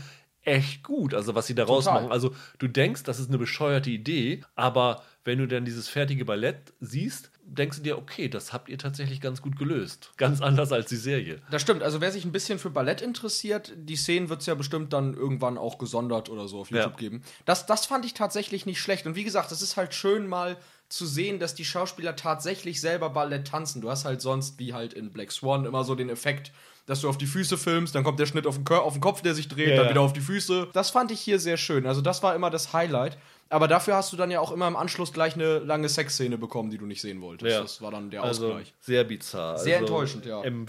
echt 0.45 0.83
gut. 0.83 1.13
Also, 1.13 1.35
was 1.35 1.47
sie 1.47 1.55
daraus 1.55 1.85
Total. 1.85 2.01
machen. 2.01 2.11
Also, 2.11 2.33
du 2.59 2.67
denkst, 2.67 3.03
das 3.03 3.19
ist 3.19 3.29
eine 3.29 3.37
bescheuerte 3.37 3.89
Idee, 3.89 4.41
aber 4.55 5.03
wenn 5.23 5.39
du 5.39 5.47
dann 5.47 5.65
dieses 5.65 5.89
fertige 5.89 6.23
Ballett 6.23 6.73
siehst, 6.79 7.31
denkst 7.47 7.77
du 7.77 7.83
dir, 7.83 7.97
okay, 7.97 8.27
das 8.27 8.53
habt 8.53 8.69
ihr 8.69 8.77
tatsächlich 8.77 9.21
ganz 9.21 9.41
gut 9.41 9.57
gelöst. 9.57 10.11
Ganz 10.17 10.41
anders 10.41 10.71
als 10.71 10.87
die 10.89 10.95
Serie. 10.95 11.41
Das 11.51 11.61
stimmt, 11.61 11.83
also 11.83 12.01
wer 12.01 12.11
sich 12.11 12.25
ein 12.25 12.31
bisschen 12.31 12.59
für 12.59 12.69
Ballett 12.69 13.01
interessiert, 13.01 13.71
die 13.75 13.95
Szenen 13.95 14.29
wird 14.29 14.41
es 14.41 14.47
ja 14.47 14.55
bestimmt 14.55 14.93
dann 14.93 15.13
irgendwann 15.13 15.57
auch 15.57 15.77
gesondert 15.77 16.29
oder 16.29 16.47
so 16.47 16.59
auf 16.59 16.71
YouTube 16.71 16.93
Ja. 16.93 16.97
geben. 16.97 17.23
Das, 17.45 17.65
das 17.65 17.85
fand 17.85 18.05
ich 18.05 18.13
tatsächlich 18.13 18.65
nicht 18.65 18.79
schlecht. 18.81 19.05
Und 19.05 19.15
wie 19.15 19.23
gesagt, 19.23 19.51
es 19.51 19.61
ist 19.61 19.77
halt 19.77 19.93
schön 19.93 20.27
mal 20.27 20.57
zu 20.89 21.05
sehen, 21.05 21.39
dass 21.39 21.55
die 21.55 21.65
Schauspieler 21.65 22.15
tatsächlich 22.15 22.79
selber 22.81 23.09
Ballett 23.09 23.47
tanzen. 23.47 23.81
Du 23.81 23.89
hast 23.89 24.05
halt 24.05 24.21
sonst, 24.21 24.59
wie 24.59 24.73
halt 24.73 24.93
in 24.93 25.11
Black 25.11 25.31
Swan, 25.31 25.65
immer 25.65 25.83
so 25.83 25.95
den 25.95 26.09
Effekt, 26.09 26.51
dass 26.85 27.01
du 27.01 27.09
auf 27.09 27.17
die 27.17 27.25
Füße 27.25 27.57
filmst, 27.57 27.95
dann 27.95 28.03
kommt 28.03 28.19
der 28.19 28.27
Schnitt 28.27 28.45
auf 28.45 28.55
den, 28.55 28.63
Kör 28.63 28.83
auf 28.83 28.93
den 28.93 29.01
Kopf, 29.01 29.23
der 29.23 29.33
sich 29.33 29.47
dreht, 29.47 29.69
Ja, 29.69 29.75
dann 29.77 29.89
wieder 29.89 30.01
auf 30.01 30.13
die 30.13 30.21
Füße. 30.21 30.67
Das 30.73 30.91
fand 30.91 31.09
ich 31.11 31.19
hier 31.19 31.39
sehr 31.39 31.57
schön. 31.57 31.87
Also 31.87 32.01
das 32.01 32.21
war 32.21 32.35
immer 32.35 32.51
das 32.51 32.73
Highlight. 32.73 33.17
Aber 33.49 33.67
dafür 33.67 33.95
hast 33.95 34.11
du 34.11 34.17
dann 34.17 34.31
ja 34.31 34.39
auch 34.39 34.51
immer 34.51 34.67
im 34.67 34.75
Anschluss 34.75 35.13
gleich 35.13 35.35
eine 35.35 35.59
lange 35.59 35.87
Sexszene 35.87 36.37
bekommen, 36.37 36.71
die 36.71 36.77
du 36.77 36.85
nicht 36.85 37.01
sehen 37.01 37.21
wolltest. 37.21 37.51
Ja. 37.51 37.61
Das 37.61 37.81
war 37.81 37.91
dann 37.91 38.09
der 38.09 38.23
Also 38.23 38.47
Ausgleich. 38.47 38.73
sehr 38.81 39.03
bizarr. 39.03 39.57
Sehr 39.59 39.77
also, 39.79 39.85
enttäuschend, 39.85 40.25
ja. 40.25 40.43
Em 40.43 40.65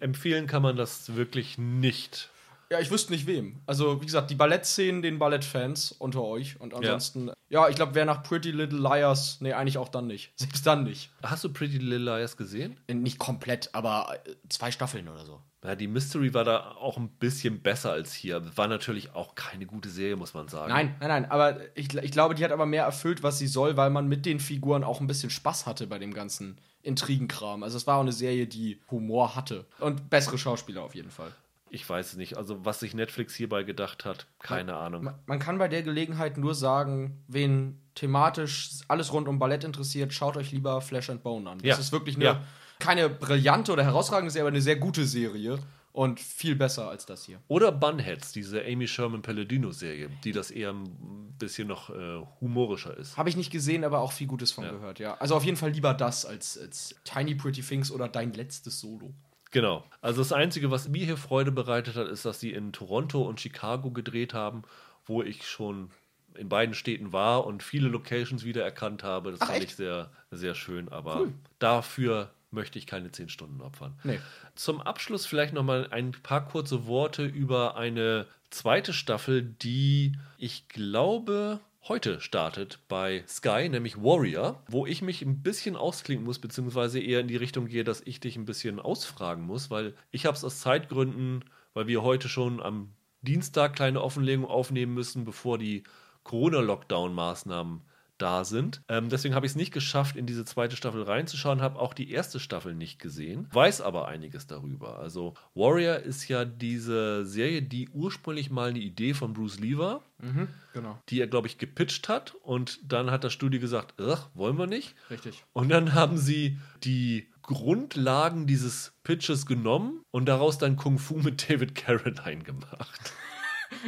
empfehlen 0.00 0.46
kann 0.46 0.62
man 0.62 0.76
das 0.76 1.14
wirklich 1.16 1.56
nicht. 1.56 2.30
Ja, 2.70 2.80
ich 2.80 2.90
wüsste 2.90 3.12
nicht 3.12 3.26
wem. 3.26 3.60
Also, 3.66 4.00
wie 4.02 4.04
gesagt, 4.06 4.30
die 4.30 4.34
Ballettszenen 4.34 5.00
den 5.00 5.18
Ballettfans 5.18 5.92
unter 5.92 6.22
euch. 6.22 6.60
Und 6.60 6.74
ansonsten, 6.74 7.30
ja, 7.48 7.66
ich 7.68 7.76
glaube, 7.76 7.94
wer 7.94 8.04
nach 8.04 8.22
Pretty 8.22 8.50
Little 8.50 8.78
Liars, 8.78 9.38
nee, 9.40 9.54
eigentlich 9.54 9.78
auch 9.78 9.88
dann 9.88 10.06
nicht. 10.06 10.32
Selbst 10.36 10.66
dann 10.66 10.84
nicht. 10.84 11.10
Hast 11.22 11.44
du 11.44 11.52
Pretty 11.52 11.78
Little 11.78 11.98
Liars 12.04 12.36
gesehen? 12.36 12.78
Äh, 12.86 12.94
Nicht 12.94 13.18
komplett, 13.18 13.70
aber 13.74 14.18
äh, 14.26 14.34
zwei 14.50 14.70
Staffeln 14.70 15.08
oder 15.08 15.24
so. 15.24 15.40
Ja, 15.64 15.74
die 15.74 15.88
Mystery 15.88 16.34
war 16.34 16.44
da 16.44 16.72
auch 16.72 16.98
ein 16.98 17.08
bisschen 17.08 17.62
besser 17.62 17.90
als 17.90 18.12
hier. 18.12 18.56
War 18.56 18.68
natürlich 18.68 19.14
auch 19.14 19.34
keine 19.34 19.66
gute 19.66 19.88
Serie, 19.88 20.16
muss 20.16 20.34
man 20.34 20.46
sagen. 20.48 20.70
Nein, 20.70 20.94
nein, 21.00 21.08
nein, 21.08 21.30
aber 21.30 21.58
ich, 21.76 21.92
ich 21.94 22.12
glaube, 22.12 22.34
die 22.34 22.44
hat 22.44 22.52
aber 22.52 22.66
mehr 22.66 22.84
erfüllt, 22.84 23.22
was 23.22 23.38
sie 23.38 23.48
soll, 23.48 23.76
weil 23.76 23.90
man 23.90 24.06
mit 24.08 24.24
den 24.24 24.38
Figuren 24.40 24.84
auch 24.84 25.00
ein 25.00 25.06
bisschen 25.08 25.30
Spaß 25.30 25.66
hatte 25.66 25.86
bei 25.88 25.98
dem 25.98 26.14
ganzen 26.14 26.58
Intrigenkram. 26.82 27.62
Also, 27.64 27.76
es 27.76 27.86
war 27.86 27.96
auch 27.96 28.02
eine 28.02 28.12
Serie, 28.12 28.46
die 28.46 28.80
Humor 28.90 29.34
hatte. 29.34 29.66
Und 29.80 30.10
bessere 30.10 30.38
Schauspieler 30.38 30.82
auf 30.82 30.94
jeden 30.94 31.10
Fall. 31.10 31.32
Ich 31.70 31.88
weiß 31.88 32.12
es 32.12 32.16
nicht. 32.16 32.36
Also, 32.36 32.64
was 32.64 32.80
sich 32.80 32.94
Netflix 32.94 33.34
hierbei 33.34 33.62
gedacht 33.62 34.04
hat, 34.04 34.26
keine 34.38 34.76
Ahnung. 34.76 35.04
Man, 35.04 35.14
man 35.26 35.38
kann 35.38 35.58
bei 35.58 35.68
der 35.68 35.82
Gelegenheit 35.82 36.38
nur 36.38 36.54
sagen, 36.54 37.22
wen 37.28 37.80
thematisch 37.94 38.70
alles 38.88 39.12
rund 39.12 39.28
um 39.28 39.38
Ballett 39.38 39.64
interessiert, 39.64 40.12
schaut 40.12 40.36
euch 40.36 40.52
lieber 40.52 40.80
Flash 40.80 41.10
and 41.10 41.22
Bone 41.22 41.48
an. 41.50 41.58
Das 41.58 41.66
Ja. 41.66 41.76
ist 41.78 41.92
wirklich 41.92 42.16
eine, 42.16 42.24
Ja. 42.24 42.44
keine 42.78 43.08
brillante 43.10 43.72
oder 43.72 43.84
herausragende 43.84 44.30
Serie, 44.30 44.44
aber 44.46 44.54
eine 44.54 44.62
sehr 44.62 44.76
gute 44.76 45.04
Serie 45.04 45.58
und 45.92 46.20
viel 46.20 46.54
besser 46.54 46.88
als 46.88 47.06
das 47.06 47.24
hier. 47.24 47.40
Oder 47.48 47.72
Bunheads, 47.72 48.32
diese 48.32 48.64
Amy 48.64 48.86
Sherman 48.86 49.20
Palladino-Serie, 49.22 50.10
die 50.22 50.32
das 50.32 50.50
eher 50.52 50.70
ein 50.72 51.34
bisschen 51.38 51.66
noch 51.68 51.90
äh, 51.90 52.22
humorischer 52.40 52.96
ist. 52.96 53.16
Habe 53.16 53.28
ich 53.28 53.36
nicht 53.36 53.50
gesehen, 53.50 53.84
aber 53.84 53.98
auch 53.98 54.12
viel 54.12 54.26
Gutes 54.28 54.52
von 54.52 54.64
gehört, 54.64 55.00
ja. 55.00 55.14
Also 55.18 55.34
auf 55.34 55.44
jeden 55.44 55.56
Fall 55.56 55.70
lieber 55.70 55.92
das 55.94 56.24
als, 56.24 56.56
als 56.58 56.94
Tiny 57.04 57.34
Pretty 57.34 57.62
Things 57.62 57.90
oder 57.90 58.08
dein 58.08 58.32
letztes 58.32 58.78
Solo. 58.80 59.12
Genau. 59.50 59.84
Also 60.00 60.20
das 60.20 60.32
Einzige, 60.32 60.70
was 60.70 60.88
mir 60.88 61.04
hier 61.04 61.16
Freude 61.16 61.52
bereitet 61.52 61.96
hat, 61.96 62.08
ist, 62.08 62.24
dass 62.24 62.40
sie 62.40 62.52
in 62.52 62.72
Toronto 62.72 63.22
und 63.22 63.40
Chicago 63.40 63.90
gedreht 63.90 64.34
haben, 64.34 64.62
wo 65.06 65.22
ich 65.22 65.46
schon 65.48 65.90
in 66.34 66.48
beiden 66.48 66.74
Städten 66.74 67.12
war 67.12 67.46
und 67.46 67.62
viele 67.62 67.88
Locations 67.88 68.44
wiedererkannt 68.44 69.02
habe. 69.02 69.30
Das 69.32 69.40
Ach, 69.40 69.46
fand 69.46 69.58
echt? 69.58 69.70
ich 69.70 69.76
sehr, 69.76 70.10
sehr 70.30 70.54
schön. 70.54 70.88
Aber 70.90 71.20
Cool. 71.20 71.32
dafür 71.58 72.30
möchte 72.50 72.78
ich 72.78 72.86
keine 72.86 73.10
zehn 73.10 73.28
Stunden 73.28 73.60
opfern. 73.60 73.98
Nee. 74.04 74.20
Zum 74.54 74.80
Abschluss 74.80 75.26
vielleicht 75.26 75.52
noch 75.54 75.64
mal 75.64 75.88
ein 75.90 76.12
paar 76.12 76.46
kurze 76.46 76.86
Worte 76.86 77.24
über 77.24 77.76
eine 77.76 78.26
zweite 78.50 78.92
Staffel, 78.92 79.42
die 79.42 80.12
ich 80.38 80.68
glaube 80.68 81.60
heute 81.88 82.20
startet 82.20 82.80
bei 82.88 83.24
Sky, 83.26 83.68
nämlich 83.68 84.02
Warrior, 84.02 84.62
wo 84.68 84.84
ich 84.84 85.00
mich 85.00 85.22
ein 85.22 85.42
bisschen 85.42 85.74
ausklinken 85.74 86.26
muss, 86.26 86.38
beziehungsweise 86.38 87.00
eher 87.00 87.20
in 87.20 87.28
die 87.28 87.36
Richtung 87.36 87.66
gehe, 87.66 87.84
dass 87.84 88.02
ich 88.04 88.20
dich 88.20 88.36
ein 88.36 88.44
bisschen 88.44 88.78
ausfragen 88.78 89.44
muss, 89.44 89.70
weil 89.70 89.94
ich 90.10 90.26
habe 90.26 90.36
es 90.36 90.44
aus 90.44 90.60
Zeitgründen, 90.60 91.44
weil 91.72 91.86
wir 91.86 92.02
heute 92.02 92.28
schon 92.28 92.60
am 92.60 92.92
Dienstag 93.22 93.74
kleine 93.74 94.02
Offenlegung 94.02 94.44
aufnehmen 94.44 94.94
müssen, 94.94 95.24
bevor 95.24 95.58
die 95.58 95.82
Corona-Lockdown-Maßnahmen 96.24 97.80
da 98.18 98.44
sind. 98.44 98.82
Ähm, 98.88 99.08
deswegen 99.08 99.34
habe 99.34 99.46
ich 99.46 99.52
es 99.52 99.56
nicht 99.56 99.72
geschafft, 99.72 100.16
in 100.16 100.26
diese 100.26 100.44
zweite 100.44 100.76
Staffel 100.76 101.02
reinzuschauen, 101.02 101.60
habe 101.62 101.78
auch 101.78 101.94
die 101.94 102.10
erste 102.10 102.40
Staffel 102.40 102.74
nicht 102.74 102.98
gesehen, 102.98 103.46
weiß 103.52 103.80
aber 103.80 104.08
einiges 104.08 104.46
darüber. 104.46 104.98
Also 104.98 105.34
Warrior 105.54 105.96
ist 105.96 106.28
ja 106.28 106.44
diese 106.44 107.24
Serie, 107.24 107.62
die 107.62 107.88
ursprünglich 107.90 108.50
mal 108.50 108.70
eine 108.70 108.80
Idee 108.80 109.14
von 109.14 109.32
Bruce 109.32 109.60
Lee 109.60 109.78
war, 109.78 110.02
Mhm, 110.20 110.48
genau. 110.72 110.98
die 111.10 111.20
er, 111.20 111.28
glaube 111.28 111.46
ich, 111.46 111.58
gepitcht 111.58 112.08
hat 112.08 112.34
und 112.42 112.80
dann 112.92 113.10
hat 113.12 113.22
das 113.22 113.32
Studio 113.32 113.60
gesagt, 113.60 114.00
ach, 114.00 114.26
wollen 114.34 114.58
wir 114.58 114.66
nicht. 114.66 114.96
Richtig. 115.10 115.44
Und 115.52 115.68
dann 115.68 115.94
haben 115.94 116.18
sie 116.18 116.58
die 116.82 117.28
Grundlagen 117.42 118.46
dieses 118.46 118.92
Pitches 119.04 119.46
genommen 119.46 120.02
und 120.10 120.26
daraus 120.26 120.58
dann 120.58 120.76
Kung 120.76 120.98
Fu 120.98 121.14
mit 121.18 121.48
David 121.48 121.74
Carradine 121.76 122.42
gemacht. 122.44 123.12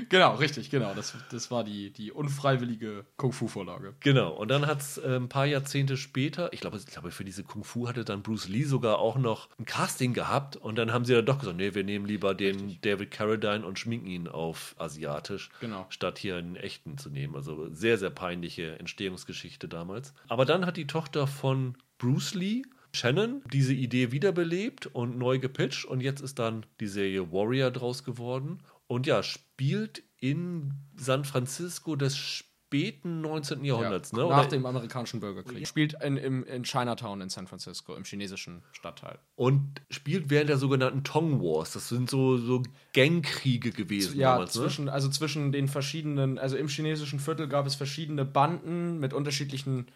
Genau, 0.09 0.35
richtig, 0.37 0.71
genau. 0.71 0.95
Das, 0.95 1.15
das 1.31 1.51
war 1.51 1.65
die, 1.65 1.91
die 1.93 2.13
unfreiwillige 2.13 3.05
Kung-Fu-Vorlage. 3.17 3.95
Genau, 4.01 4.33
und 4.33 4.49
dann 4.49 4.67
hat 4.67 4.81
es 4.81 4.99
äh, 4.99 5.17
ein 5.17 5.29
paar 5.29 5.47
Jahrzehnte 5.47 5.97
später, 5.97 6.53
ich 6.53 6.61
glaube, 6.61 6.77
ich 6.79 6.87
glaube, 6.87 7.11
für 7.11 7.25
diese 7.25 7.45
Kung 7.45 7.65
Fu 7.65 7.89
hatte 7.89 8.05
dann 8.05 8.23
Bruce 8.23 8.49
Lee 8.49 8.65
sogar 8.65 8.99
auch 8.99 9.17
noch 9.17 9.49
ein 9.59 9.65
Casting 9.65 10.13
gehabt 10.13 10.57
und 10.57 10.77
dann 10.77 10.93
haben 10.93 11.05
sie 11.05 11.15
dann 11.15 11.27
doch 11.27 11.39
gesagt, 11.39 11.57
nee, 11.57 11.75
wir 11.75 11.85
nehmen 11.85 12.07
lieber 12.07 12.35
den 12.35 12.81
David 12.83 13.11
Carradine 13.11 13.65
und 13.65 13.79
schminken 13.79 14.07
ihn 14.09 14.29
auf 14.29 14.75
asiatisch, 14.79 15.51
Genau. 15.61 15.87
statt 15.89 16.19
hier 16.19 16.37
einen 16.37 16.57
echten 16.57 16.99
zu 16.99 17.11
nehmen. 17.11 17.35
Also 17.35 17.69
sehr, 17.73 17.99
sehr 17.99 18.11
peinliche 18.11 18.79
Entstehungsgeschichte 18.79 19.69
damals. 19.69 20.15
Aber 20.29 20.45
dann 20.45 20.67
hat 20.67 20.77
die 20.77 20.87
Tochter 20.87 21.27
von 21.27 21.77
Bruce 21.99 22.35
Lee 22.35 22.63
Shannon 22.93 23.43
diese 23.53 23.73
Idee 23.73 24.11
wiederbelebt 24.11 24.87
und 24.87 25.17
neu 25.17 25.39
gepitcht 25.39 25.85
und 25.85 26.01
jetzt 26.01 26.21
ist 26.21 26.39
dann 26.41 26.67
die 26.81 26.89
Serie 26.89 27.31
Warrior 27.31 27.71
draus 27.71 28.03
geworden 28.03 28.59
und 28.91 29.07
ja, 29.07 29.23
spielt 29.23 30.03
in 30.19 30.75
San 30.97 31.25
Francisco 31.25 31.95
des 31.95 32.17
späten 32.17 33.21
19. 33.21 33.65
Jahrhunderts, 33.65 34.13
ne? 34.13 34.23
Nach 34.27 34.41
Oder- 34.41 34.49
dem 34.49 34.67
amerikanischen 34.67 35.21
Bürgerkrieg. 35.21 35.65
Spielt 35.69 35.95
in, 36.03 36.17
im, 36.17 36.43
in 36.43 36.65
Chinatown 36.65 37.21
in 37.21 37.29
San 37.29 37.47
Francisco, 37.47 37.95
im 37.95 38.03
chinesischen 38.03 38.63
Stadtteil. 38.73 39.21
und 39.37 39.81
spielt 39.91 40.29
während 40.29 40.49
der 40.51 40.59
sogenannten 40.59 41.05
Tong 41.05 41.41
Wars. 41.41 41.73
Das 41.73 41.89
sind 41.89 42.11
so, 42.11 42.37
so 42.37 42.65
Gangkriege 42.93 43.71
gewesen 43.71 44.19
Ja, 44.19 44.33
damals, 44.33 44.57
ne? 44.57 44.63
zwischen, 44.63 44.89
also 44.89 45.09
zwischen 45.09 45.53
den 45.53 45.69
verschiedenen, 45.69 46.37
also 46.39 46.57
im 46.57 46.67
chinesischen 46.67 47.21
Viertel 47.21 47.47
gab 47.47 47.67
es 47.67 47.77
verschiedene 47.77 48.25
Banden 48.25 48.99
mit 48.99 49.15
unterschiedlichen 49.15 49.87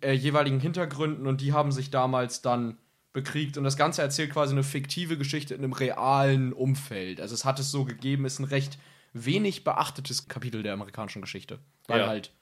äh, 0.00 0.12
jeweiligen 0.12 0.60
Hintergründen 0.60 1.26
und 1.26 1.40
die 1.40 1.52
haben 1.52 1.72
sich 1.72 1.90
damals 1.90 2.40
dann 2.40 2.78
bekriegt 3.12 3.56
und 3.58 3.64
das 3.64 3.76
Ganze 3.76 4.02
erzählt 4.02 4.32
quasi 4.32 4.52
eine 4.52 4.62
fiktive 4.62 5.16
Geschichte 5.18 5.54
in 5.54 5.62
einem 5.62 5.72
realen 5.72 6.52
Umfeld. 6.52 7.20
Also 7.20 7.34
es 7.34 7.44
hat 7.44 7.58
es 7.58 7.70
so 7.70 7.84
gegeben, 7.84 8.24
ist 8.24 8.38
ein 8.38 8.44
recht 8.44 8.78
wenig 9.12 9.64
beachtetes 9.64 10.28
Kapitel 10.28 10.62
der 10.62 10.74
amerikanischen 10.74 11.22
Geschichte, 11.22 11.58
weil 11.86 12.00
Ja. 12.00 12.06
halt 12.06 12.32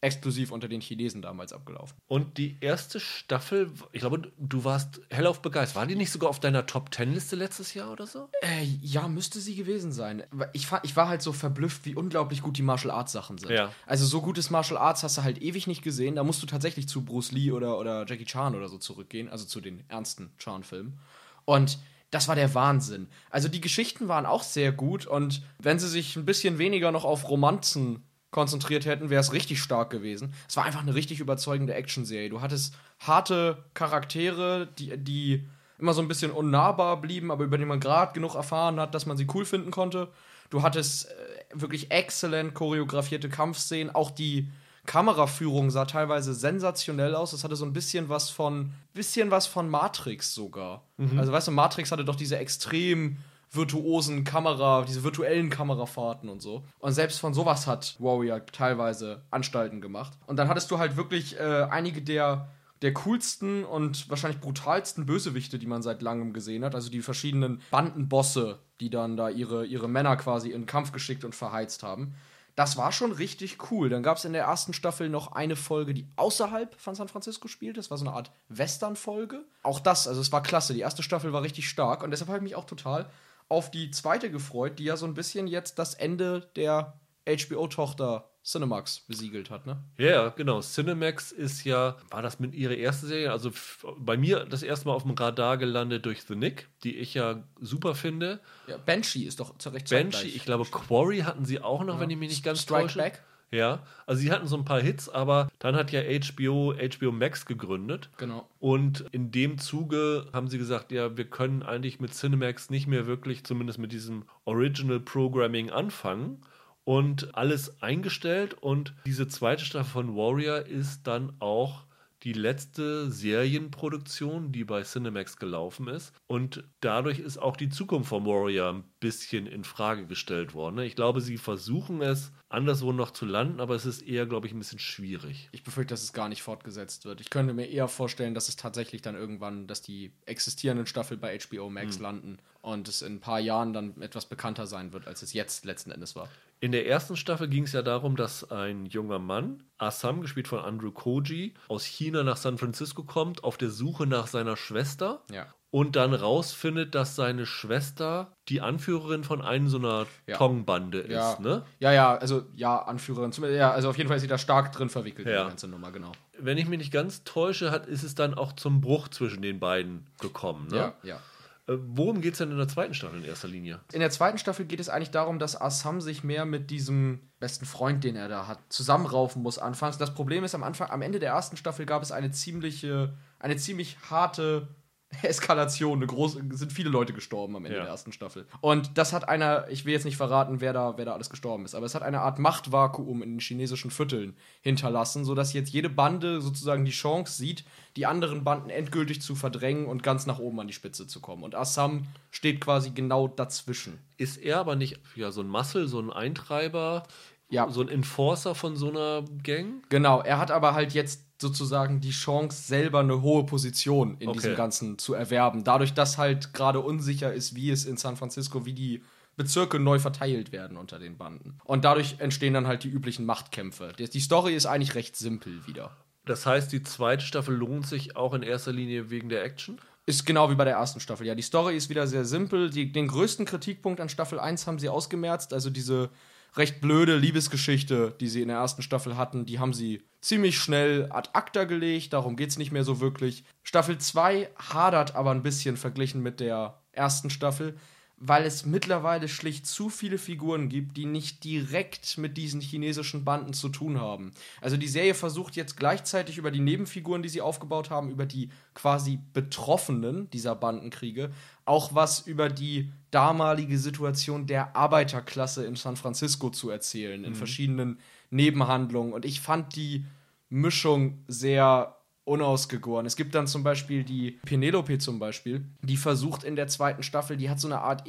exklusiv 0.00 0.52
unter 0.52 0.68
den 0.68 0.80
Chinesen 0.80 1.22
damals 1.22 1.52
abgelaufen. 1.52 1.96
Und 2.06 2.38
die 2.38 2.56
erste 2.60 3.00
Staffel, 3.00 3.72
ich 3.92 4.00
glaube, 4.00 4.30
du 4.38 4.64
warst 4.64 5.00
hellauf 5.10 5.42
begeistert. 5.42 5.76
War 5.76 5.86
die 5.86 5.96
nicht 5.96 6.12
sogar 6.12 6.30
auf 6.30 6.38
deiner 6.38 6.66
Top-10-Liste 6.66 7.34
letztes 7.34 7.74
Jahr 7.74 7.90
oder 7.90 8.06
so? 8.06 8.28
Äh, 8.42 8.64
ja, 8.80 9.08
müsste 9.08 9.40
sie 9.40 9.56
gewesen 9.56 9.90
sein. 9.90 10.22
Ich, 10.52 10.68
ich 10.84 10.96
war 10.96 11.08
halt 11.08 11.22
so 11.22 11.32
verblüfft, 11.32 11.84
wie 11.84 11.96
unglaublich 11.96 12.42
gut 12.42 12.58
die 12.58 12.62
Martial 12.62 12.92
Arts 12.92 13.12
Sachen 13.12 13.38
sind. 13.38 13.50
Ja. 13.50 13.72
Also 13.86 14.06
so 14.06 14.20
gutes 14.20 14.50
Martial 14.50 14.78
Arts 14.78 15.02
hast 15.02 15.18
du 15.18 15.22
halt 15.22 15.42
ewig 15.42 15.66
nicht 15.66 15.82
gesehen. 15.82 16.14
Da 16.14 16.22
musst 16.22 16.42
du 16.42 16.46
tatsächlich 16.46 16.88
zu 16.88 17.04
Bruce 17.04 17.32
Lee 17.32 17.50
oder, 17.50 17.78
oder 17.78 18.06
Jackie 18.06 18.24
Chan 18.24 18.54
oder 18.54 18.68
so 18.68 18.78
zurückgehen, 18.78 19.28
also 19.28 19.46
zu 19.46 19.60
den 19.60 19.82
ernsten 19.88 20.30
Chan-Filmen. 20.38 20.98
Und 21.44 21.78
das 22.10 22.28
war 22.28 22.36
der 22.36 22.54
Wahnsinn. 22.54 23.08
Also 23.30 23.48
die 23.48 23.60
Geschichten 23.60 24.08
waren 24.08 24.26
auch 24.26 24.42
sehr 24.42 24.72
gut 24.72 25.06
und 25.06 25.42
wenn 25.58 25.78
sie 25.78 25.88
sich 25.88 26.16
ein 26.16 26.24
bisschen 26.24 26.58
weniger 26.58 26.90
noch 26.90 27.04
auf 27.04 27.28
Romanzen 27.28 28.02
konzentriert 28.30 28.84
hätten, 28.84 29.10
wäre 29.10 29.20
es 29.20 29.32
richtig 29.32 29.60
stark 29.60 29.90
gewesen. 29.90 30.34
Es 30.48 30.56
war 30.56 30.64
einfach 30.64 30.82
eine 30.82 30.94
richtig 30.94 31.20
überzeugende 31.20 31.74
Actionserie. 31.74 32.28
Du 32.28 32.40
hattest 32.40 32.74
harte 33.00 33.64
Charaktere, 33.74 34.68
die, 34.78 34.96
die 34.98 35.48
immer 35.78 35.94
so 35.94 36.02
ein 36.02 36.08
bisschen 36.08 36.30
unnahbar 36.30 37.00
blieben, 37.00 37.30
aber 37.30 37.44
über 37.44 37.56
die 37.56 37.64
man 37.64 37.80
gerade 37.80 38.12
genug 38.12 38.34
erfahren 38.34 38.80
hat, 38.80 38.94
dass 38.94 39.06
man 39.06 39.16
sie 39.16 39.26
cool 39.34 39.44
finden 39.44 39.70
konnte. 39.70 40.08
Du 40.50 40.62
hattest 40.62 41.06
äh, 41.06 41.10
wirklich 41.54 41.90
exzellent 41.90 42.54
choreografierte 42.54 43.28
Kampfszenen. 43.28 43.94
Auch 43.94 44.10
die 44.10 44.50
Kameraführung 44.86 45.70
sah 45.70 45.84
teilweise 45.84 46.34
sensationell 46.34 47.14
aus. 47.14 47.32
Es 47.32 47.44
hatte 47.44 47.56
so 47.56 47.64
ein 47.64 47.72
bisschen 47.72 48.08
was 48.08 48.30
von, 48.30 48.72
bisschen 48.94 49.30
was 49.30 49.46
von 49.46 49.68
Matrix 49.68 50.34
sogar. 50.34 50.82
Also 51.18 51.30
weißt 51.30 51.48
du, 51.48 51.52
Matrix 51.52 51.92
hatte 51.92 52.04
doch 52.04 52.16
diese 52.16 52.38
extrem 52.38 53.18
virtuosen 53.50 54.24
Kamera, 54.24 54.82
diese 54.82 55.04
virtuellen 55.04 55.50
Kamerafahrten 55.50 56.28
und 56.28 56.40
so. 56.40 56.64
Und 56.78 56.92
selbst 56.92 57.18
von 57.20 57.34
sowas 57.34 57.66
hat 57.66 57.96
Warrior 57.98 58.44
teilweise 58.46 59.22
Anstalten 59.30 59.80
gemacht. 59.80 60.12
Und 60.26 60.36
dann 60.36 60.48
hattest 60.48 60.70
du 60.70 60.78
halt 60.78 60.96
wirklich 60.96 61.38
äh, 61.38 61.66
einige 61.70 62.02
der 62.02 62.48
der 62.82 62.94
coolsten 62.94 63.64
und 63.64 64.08
wahrscheinlich 64.08 64.40
brutalsten 64.40 65.06
Bösewichte, 65.06 65.58
die 65.58 65.66
man 65.66 65.82
seit 65.82 66.02
langem 66.02 66.32
gesehen 66.32 66.64
hat. 66.64 66.74
Also 66.74 66.90
die 66.90 67.02
verschiedenen 67.02 67.60
Bandenbosse, 67.70 68.60
die 68.80 68.90
dann 68.90 69.16
da 69.16 69.28
ihre, 69.28 69.66
ihre 69.66 69.88
Männer 69.88 70.16
quasi 70.16 70.50
in 70.50 70.66
Kampf 70.66 70.92
geschickt 70.92 71.24
und 71.24 71.34
verheizt 71.34 71.82
haben. 71.82 72.14
Das 72.54 72.76
war 72.76 72.90
schon 72.90 73.12
richtig 73.12 73.70
cool. 73.70 73.88
Dann 73.88 74.02
gab 74.02 74.16
es 74.16 74.24
in 74.24 74.32
der 74.32 74.44
ersten 74.44 74.72
Staffel 74.72 75.08
noch 75.08 75.32
eine 75.32 75.54
Folge, 75.54 75.94
die 75.94 76.08
außerhalb 76.16 76.74
von 76.74 76.96
San 76.96 77.06
Francisco 77.06 77.46
spielt. 77.46 77.76
Das 77.76 77.90
war 77.90 77.98
so 77.98 78.04
eine 78.04 78.14
Art 78.14 78.32
Western-Folge. 78.48 79.44
Auch 79.62 79.78
das, 79.78 80.08
also 80.08 80.20
es 80.20 80.32
war 80.32 80.42
klasse. 80.42 80.74
Die 80.74 80.80
erste 80.80 81.04
Staffel 81.04 81.32
war 81.32 81.42
richtig 81.42 81.68
stark 81.68 82.02
und 82.02 82.10
deshalb 82.10 82.28
habe 82.28 82.38
ich 82.38 82.42
mich 82.42 82.56
auch 82.56 82.66
total 82.66 83.08
auf 83.48 83.70
die 83.70 83.90
zweite 83.90 84.30
gefreut, 84.30 84.78
die 84.78 84.84
ja 84.84 84.96
so 84.96 85.06
ein 85.06 85.14
bisschen 85.14 85.46
jetzt 85.46 85.78
das 85.78 85.94
Ende 85.94 86.50
der 86.56 87.00
HBO-Tochter 87.26 88.30
Cinemax 88.44 89.00
besiegelt 89.00 89.50
hat, 89.50 89.66
ne? 89.66 89.82
Ja, 89.98 90.06
ja, 90.06 90.28
genau. 90.30 90.60
Cinemax 90.60 91.32
ist 91.32 91.64
ja, 91.64 91.96
war 92.10 92.22
das 92.22 92.40
mit 92.40 92.54
ihrer 92.54 92.76
ersten 92.76 93.06
Serie? 93.06 93.30
Also 93.30 93.50
bei 93.98 94.16
mir 94.16 94.46
das 94.46 94.62
erste 94.62 94.88
Mal 94.88 94.94
auf 94.94 95.02
dem 95.02 95.10
Radar 95.12 95.58
gelandet 95.58 96.06
durch 96.06 96.22
The 96.22 96.34
Nick, 96.34 96.68
die 96.82 96.96
ich 96.96 97.12
ja 97.12 97.44
super 97.60 97.94
finde. 97.94 98.40
Ja, 98.66 98.78
Banshee 98.78 99.24
ist 99.24 99.40
doch 99.40 99.58
zu 99.58 99.68
Recht 99.68 99.90
Banshee, 99.90 100.28
ich 100.28 100.44
glaube 100.46 100.64
Quarry 100.64 101.18
hatten 101.20 101.44
sie 101.44 101.60
auch 101.60 101.84
noch, 101.84 102.00
wenn 102.00 102.08
ich 102.08 102.16
mich 102.16 102.30
nicht 102.30 102.44
ganz 102.44 102.62
Strike 102.62 102.84
täusche. 102.84 102.98
Back. 102.98 103.22
Ja, 103.50 103.82
also 104.06 104.20
sie 104.20 104.30
hatten 104.30 104.46
so 104.46 104.56
ein 104.56 104.64
paar 104.64 104.80
Hits, 104.80 105.08
aber 105.08 105.48
dann 105.58 105.74
hat 105.74 105.90
ja 105.90 106.02
HBO 106.02 106.74
HBO 106.74 107.12
Max 107.12 107.46
gegründet. 107.46 108.10
Genau. 108.18 108.46
Und 108.58 109.06
in 109.12 109.30
dem 109.30 109.58
Zuge 109.58 110.26
haben 110.32 110.48
sie 110.48 110.58
gesagt, 110.58 110.92
ja, 110.92 111.16
wir 111.16 111.24
können 111.24 111.62
eigentlich 111.62 111.98
mit 111.98 112.12
Cinemax 112.12 112.68
nicht 112.68 112.86
mehr 112.86 113.06
wirklich, 113.06 113.44
zumindest 113.44 113.78
mit 113.78 113.92
diesem 113.92 114.24
Original 114.44 115.00
Programming 115.00 115.70
anfangen. 115.70 116.42
Und 116.84 117.34
alles 117.34 117.82
eingestellt. 117.82 118.54
Und 118.54 118.94
diese 119.04 119.28
zweite 119.28 119.62
Staffel 119.62 119.90
von 119.90 120.16
Warrior 120.16 120.64
ist 120.64 121.06
dann 121.06 121.34
auch 121.38 121.84
die 122.24 122.32
letzte 122.32 123.10
Serienproduktion, 123.10 124.50
die 124.52 124.64
bei 124.64 124.82
Cinemax 124.82 125.36
gelaufen 125.36 125.88
ist. 125.88 126.12
Und 126.26 126.64
dadurch 126.80 127.20
ist 127.20 127.38
auch 127.38 127.56
die 127.56 127.68
Zukunft 127.68 128.08
von 128.08 128.26
Warrior 128.26 128.72
ein 128.72 128.84
bisschen 129.00 129.46
in 129.46 129.64
Frage 129.64 130.06
gestellt 130.06 130.54
worden. 130.54 130.76
ne? 130.76 130.86
Ich 130.86 130.96
glaube, 130.96 131.20
sie 131.20 131.38
versuchen 131.38 132.02
es 132.02 132.32
anderswo 132.48 132.92
noch 132.92 133.10
zu 133.12 133.26
landen, 133.26 133.60
aber 133.60 133.74
es 133.74 133.86
ist 133.86 134.02
eher, 134.02 134.26
glaube 134.26 134.46
ich, 134.46 134.52
ein 134.52 134.58
bisschen 134.58 134.78
schwierig. 134.78 135.48
Ich 135.52 135.62
befürchte, 135.62 135.92
dass 135.92 136.02
es 136.02 136.12
gar 136.12 136.28
nicht 136.28 136.42
fortgesetzt 136.42 137.04
wird. 137.04 137.20
Ich 137.20 137.30
könnte 137.30 137.54
mir 137.54 137.66
eher 137.66 137.88
vorstellen, 137.88 138.34
dass 138.34 138.48
es 138.48 138.56
tatsächlich 138.56 139.02
dann 139.02 139.14
irgendwann, 139.14 139.66
dass 139.66 139.82
die 139.82 140.12
existierenden 140.26 140.86
Staffeln 140.86 141.20
bei 141.20 141.38
HBO 141.38 141.68
Max 141.70 141.98
landen 141.98 142.38
und 142.62 142.88
es 142.88 143.02
in 143.02 143.16
ein 143.16 143.20
paar 143.20 143.40
Jahren 143.40 143.72
dann 143.72 144.00
etwas 144.00 144.26
bekannter 144.26 144.66
sein 144.66 144.92
wird, 144.92 145.06
als 145.06 145.22
es 145.22 145.32
jetzt 145.32 145.64
letzten 145.64 145.90
Endes 145.90 146.16
war. 146.16 146.28
In 146.60 146.72
der 146.72 146.86
ersten 146.88 147.16
Staffel 147.16 147.48
ging 147.48 147.64
es 147.64 147.72
ja 147.72 147.82
darum, 147.82 148.16
dass 148.16 148.50
ein 148.50 148.86
junger 148.86 149.18
Mann, 149.20 149.62
Assam, 149.78 150.20
gespielt 150.22 150.48
von 150.48 150.58
Andrew 150.58 150.90
Koji, 150.90 151.54
aus 151.68 151.84
China 151.84 152.24
nach 152.24 152.36
San 152.36 152.58
Francisco 152.58 153.04
kommt, 153.04 153.44
auf 153.44 153.56
der 153.56 153.70
Suche 153.70 154.06
nach 154.06 154.26
seiner 154.26 154.56
Schwester. 154.56 155.22
Ja. 155.30 155.46
Und 155.70 155.96
dann 155.96 156.14
rausfindet, 156.14 156.94
dass 156.94 157.14
seine 157.14 157.44
Schwester 157.44 158.32
die 158.48 158.62
Anführerin 158.62 159.22
von 159.22 159.42
einer 159.42 159.68
so 159.68 159.76
einer 159.76 160.06
Ja. 160.26 160.38
Tong-Bande 160.38 161.08
Ja, 161.10 161.32
ist, 161.32 161.40
ne? 161.40 161.62
ja, 161.78 161.92
ja, 161.92 162.16
also 162.16 162.42
ja, 162.56 162.78
Anführerin. 162.78 163.32
Ja, 163.54 163.70
also 163.72 163.90
auf 163.90 163.98
jeden 163.98 164.08
Fall 164.08 164.16
ist 164.16 164.22
sie 164.22 164.28
da 164.28 164.38
stark 164.38 164.72
drin 164.72 164.88
verwickelt, 164.88 165.28
in 165.28 165.34
Ja. 165.34 165.42
die 165.44 165.48
ganze 165.50 165.68
Nummer, 165.68 165.92
genau. 165.92 166.12
Wenn 166.38 166.56
ich 166.56 166.66
mich 166.68 166.78
nicht 166.78 166.92
ganz 166.92 167.22
täusche, 167.24 167.70
hat, 167.70 167.86
ist 167.86 168.02
es 168.02 168.14
dann 168.14 168.32
auch 168.34 168.54
zum 168.54 168.80
Bruch 168.80 169.08
zwischen 169.08 169.42
den 169.42 169.60
beiden 169.60 170.06
gekommen, 170.20 170.68
ne? 170.70 170.76
Ja, 170.76 170.94
ja. 171.02 171.20
Äh, 171.68 171.76
worum 171.80 172.20
geht 172.20 172.32
es 172.32 172.38
denn 172.38 172.50
in 172.50 172.56
der 172.56 172.68
zweiten 172.68 172.94
Staffel 172.94 173.18
in 173.18 173.24
erster 173.24 173.48
Linie? 173.48 173.80
In 173.92 174.00
der 174.00 174.10
zweiten 174.10 174.38
Staffel 174.38 174.64
geht 174.64 174.80
es 174.80 174.88
eigentlich 174.88 175.10
darum, 175.10 175.38
dass 175.38 175.60
Assam 175.60 176.00
sich 176.00 176.24
mehr 176.24 176.44
mit 176.44 176.70
diesem 176.70 177.30
besten 177.38 177.66
Freund, 177.66 178.02
den 178.02 178.16
er 178.16 178.28
da 178.28 178.46
hat, 178.46 178.58
zusammenraufen 178.70 179.42
muss 179.42 179.58
anfangs. 179.58 179.98
Das 179.98 180.14
Problem 180.14 180.44
ist, 180.44 180.54
am 180.54 180.64
Anfang, 180.64 180.90
am 180.90 181.02
Ende 181.02 181.18
der 181.18 181.30
ersten 181.30 181.56
Staffel 181.56 181.86
gab 181.86 182.02
es 182.02 182.10
eine 182.10 182.30
ziemliche, 182.30 183.14
eine 183.38 183.56
ziemlich 183.56 183.98
harte 184.10 184.68
Eskalation. 185.22 185.98
Eine 185.98 186.06
große, 186.06 186.42
sind 186.50 186.72
viele 186.72 186.90
Leute 186.90 187.12
gestorben 187.12 187.56
am 187.56 187.64
Ende 187.64 187.78
Ja. 187.78 187.84
der 187.84 187.90
ersten 187.92 188.12
Staffel. 188.12 188.46
Und 188.60 188.98
das 188.98 189.12
hat 189.12 189.28
einer, 189.28 189.66
ich 189.70 189.84
will 189.84 189.92
jetzt 189.92 190.04
nicht 190.04 190.16
verraten, 190.16 190.60
wer 190.60 190.72
da, 190.72 190.94
wer 190.96 191.04
da 191.04 191.14
alles 191.14 191.30
gestorben 191.30 191.64
ist, 191.64 191.74
aber 191.74 191.86
es 191.86 191.94
hat 191.94 192.02
eine 192.02 192.20
Art 192.20 192.38
Machtvakuum 192.38 193.22
in 193.22 193.30
den 193.32 193.40
chinesischen 193.40 193.90
Vierteln 193.90 194.36
hinterlassen, 194.60 195.24
sodass 195.24 195.52
jetzt 195.52 195.70
jede 195.70 195.88
Bande 195.88 196.40
sozusagen 196.40 196.84
die 196.84 196.90
Chance 196.90 197.36
sieht, 197.36 197.64
die 197.96 198.06
anderen 198.06 198.44
Banden 198.44 198.70
endgültig 198.70 199.22
zu 199.22 199.34
verdrängen 199.34 199.86
und 199.86 200.02
ganz 200.02 200.26
nach 200.26 200.38
oben 200.38 200.60
an 200.60 200.66
die 200.66 200.72
Spitze 200.74 201.06
zu 201.06 201.20
kommen. 201.20 201.42
Und 201.42 201.54
Assam 201.54 202.06
steht 202.30 202.60
quasi 202.60 202.90
genau 202.90 203.28
dazwischen. 203.28 203.98
Ist 204.18 204.36
er 204.36 204.58
aber 204.58 204.76
nicht 204.76 205.00
ja, 205.16 205.30
so 205.32 205.40
ein 205.40 205.48
Muscle, 205.48 205.88
so 205.88 205.98
ein 206.00 206.12
Eintreiber, 206.12 207.04
Ja. 207.50 207.70
so 207.70 207.80
ein 207.80 207.88
Enforcer 207.88 208.54
von 208.54 208.76
so 208.76 208.90
einer 208.90 209.24
Gang? 209.42 209.82
Genau, 209.88 210.20
er 210.20 210.38
hat 210.38 210.50
aber 210.50 210.74
halt 210.74 210.92
jetzt 210.92 211.24
sozusagen 211.40 212.00
die 212.00 212.10
Chance, 212.10 212.62
selber 212.62 213.00
eine 213.00 213.22
hohe 213.22 213.44
Position 213.46 214.16
in 214.18 214.28
Okay. 214.28 214.38
diesem 214.38 214.56
Ganzen 214.56 214.98
zu 214.98 215.14
erwerben. 215.14 215.64
Dadurch, 215.64 215.94
dass 215.94 216.18
halt 216.18 216.52
gerade 216.52 216.80
unsicher 216.80 217.32
ist, 217.32 217.54
wie 217.54 217.70
es 217.70 217.84
in 217.84 217.96
San 217.96 218.16
Francisco, 218.16 218.66
wie 218.66 218.72
die 218.72 219.02
Bezirke 219.36 219.78
neu 219.78 220.00
verteilt 220.00 220.50
werden 220.50 220.76
unter 220.76 220.98
den 220.98 221.16
Banden. 221.16 221.58
Und 221.64 221.84
dadurch 221.84 222.16
entstehen 222.18 222.54
dann 222.54 222.66
halt 222.66 222.82
die 222.82 222.88
üblichen 222.88 223.24
Machtkämpfe. 223.24 223.92
Die 223.96 224.20
Story 224.20 224.54
ist 224.54 224.66
eigentlich 224.66 224.96
recht 224.96 225.14
simpel 225.16 225.64
wieder. 225.66 225.96
Das 226.24 226.44
heißt, 226.44 226.72
die 226.72 226.82
zweite 226.82 227.24
Staffel 227.24 227.54
lohnt 227.54 227.86
sich 227.86 228.16
auch 228.16 228.34
in 228.34 228.42
erster 228.42 228.72
Linie 228.72 229.10
wegen 229.10 229.28
der 229.28 229.44
Action? 229.44 229.80
Ist 230.06 230.26
genau 230.26 230.50
wie 230.50 230.56
bei 230.56 230.64
der 230.64 230.74
ersten 230.74 231.00
Staffel. 231.00 231.26
Ja, 231.26 231.34
die 231.34 231.42
Story 231.42 231.76
ist 231.76 231.88
wieder 231.88 232.06
sehr 232.06 232.24
simpel. 232.24 232.70
Die, 232.70 232.90
den 232.90 233.06
größten 233.08 233.46
Kritikpunkt 233.46 234.00
an 234.00 234.08
Staffel 234.08 234.40
1 234.40 234.66
haben 234.66 234.78
sie 234.78 234.88
ausgemerzt. 234.88 235.52
Also 235.52 235.70
diese 235.70 236.10
recht 236.56 236.80
blöde 236.80 237.16
Liebesgeschichte, 237.16 238.14
die 238.20 238.28
sie 238.28 238.42
in 238.42 238.48
der 238.48 238.58
ersten 238.58 238.82
Staffel 238.82 239.16
hatten, 239.16 239.46
die 239.46 239.58
haben 239.58 239.72
sie 239.72 240.02
ziemlich 240.20 240.58
schnell 240.58 241.06
ad 241.10 241.30
acta 241.32 241.64
gelegt. 241.64 242.12
Darum 242.12 242.36
geht 242.36 242.50
es 242.50 242.58
nicht 242.58 242.72
mehr 242.72 242.84
so 242.84 243.00
wirklich. 243.00 243.44
Staffel 243.62 243.98
2 243.98 244.50
hadert 244.56 245.14
aber 245.14 245.30
ein 245.30 245.42
bisschen 245.42 245.76
verglichen 245.76 246.22
mit 246.22 246.40
der 246.40 246.80
ersten 246.92 247.30
Staffel, 247.30 247.76
weil 248.20 248.44
es 248.44 248.66
mittlerweile 248.66 249.28
schlicht 249.28 249.66
zu 249.66 249.88
viele 249.88 250.18
Figuren 250.18 250.68
gibt, 250.68 250.96
die 250.96 251.06
nicht 251.06 251.44
direkt 251.44 252.18
mit 252.18 252.36
diesen 252.36 252.60
chinesischen 252.60 253.24
Banden 253.24 253.52
zu 253.52 253.68
tun 253.68 254.00
haben. 254.00 254.32
Also 254.60 254.76
die 254.76 254.88
Serie 254.88 255.14
versucht 255.14 255.54
jetzt 255.54 255.76
gleichzeitig 255.76 256.36
über 256.36 256.50
die 256.50 256.60
Nebenfiguren, 256.60 257.22
die 257.22 257.28
sie 257.28 257.40
aufgebaut 257.40 257.90
haben, 257.90 258.10
über 258.10 258.26
die 258.26 258.50
quasi 258.74 259.20
Betroffenen 259.32 260.28
dieser 260.30 260.56
Bandenkriege, 260.56 261.30
auch 261.64 261.94
was 261.94 262.26
über 262.26 262.48
die 262.48 262.90
damalige 263.10 263.78
Situation 263.78 264.46
der 264.46 264.76
Arbeiterklasse 264.76 265.64
in 265.64 265.76
San 265.76 265.96
Francisco 265.96 266.50
zu 266.50 266.70
erzählen, 266.70 267.24
in 267.24 267.34
verschiedenen 267.34 267.98
Nebenhandlungen. 268.30 269.12
Und 269.12 269.24
ich 269.24 269.40
fand 269.40 269.76
die 269.76 270.04
Mischung 270.48 271.24
sehr 271.26 271.96
unausgegoren. 272.24 273.06
Es 273.06 273.16
gibt 273.16 273.34
dann 273.34 273.46
zum 273.46 273.62
Beispiel 273.62 274.04
die 274.04 274.32
Penelope 274.44 274.98
zum 274.98 275.18
Beispiel, 275.18 275.64
die 275.82 275.96
versucht 275.96 276.44
in 276.44 276.56
der 276.56 276.68
zweiten 276.68 277.02
Staffel, 277.02 277.36
die 277.36 277.48
hat 277.48 277.58
so 277.58 277.68
eine 277.68 277.80
Art 277.80 278.04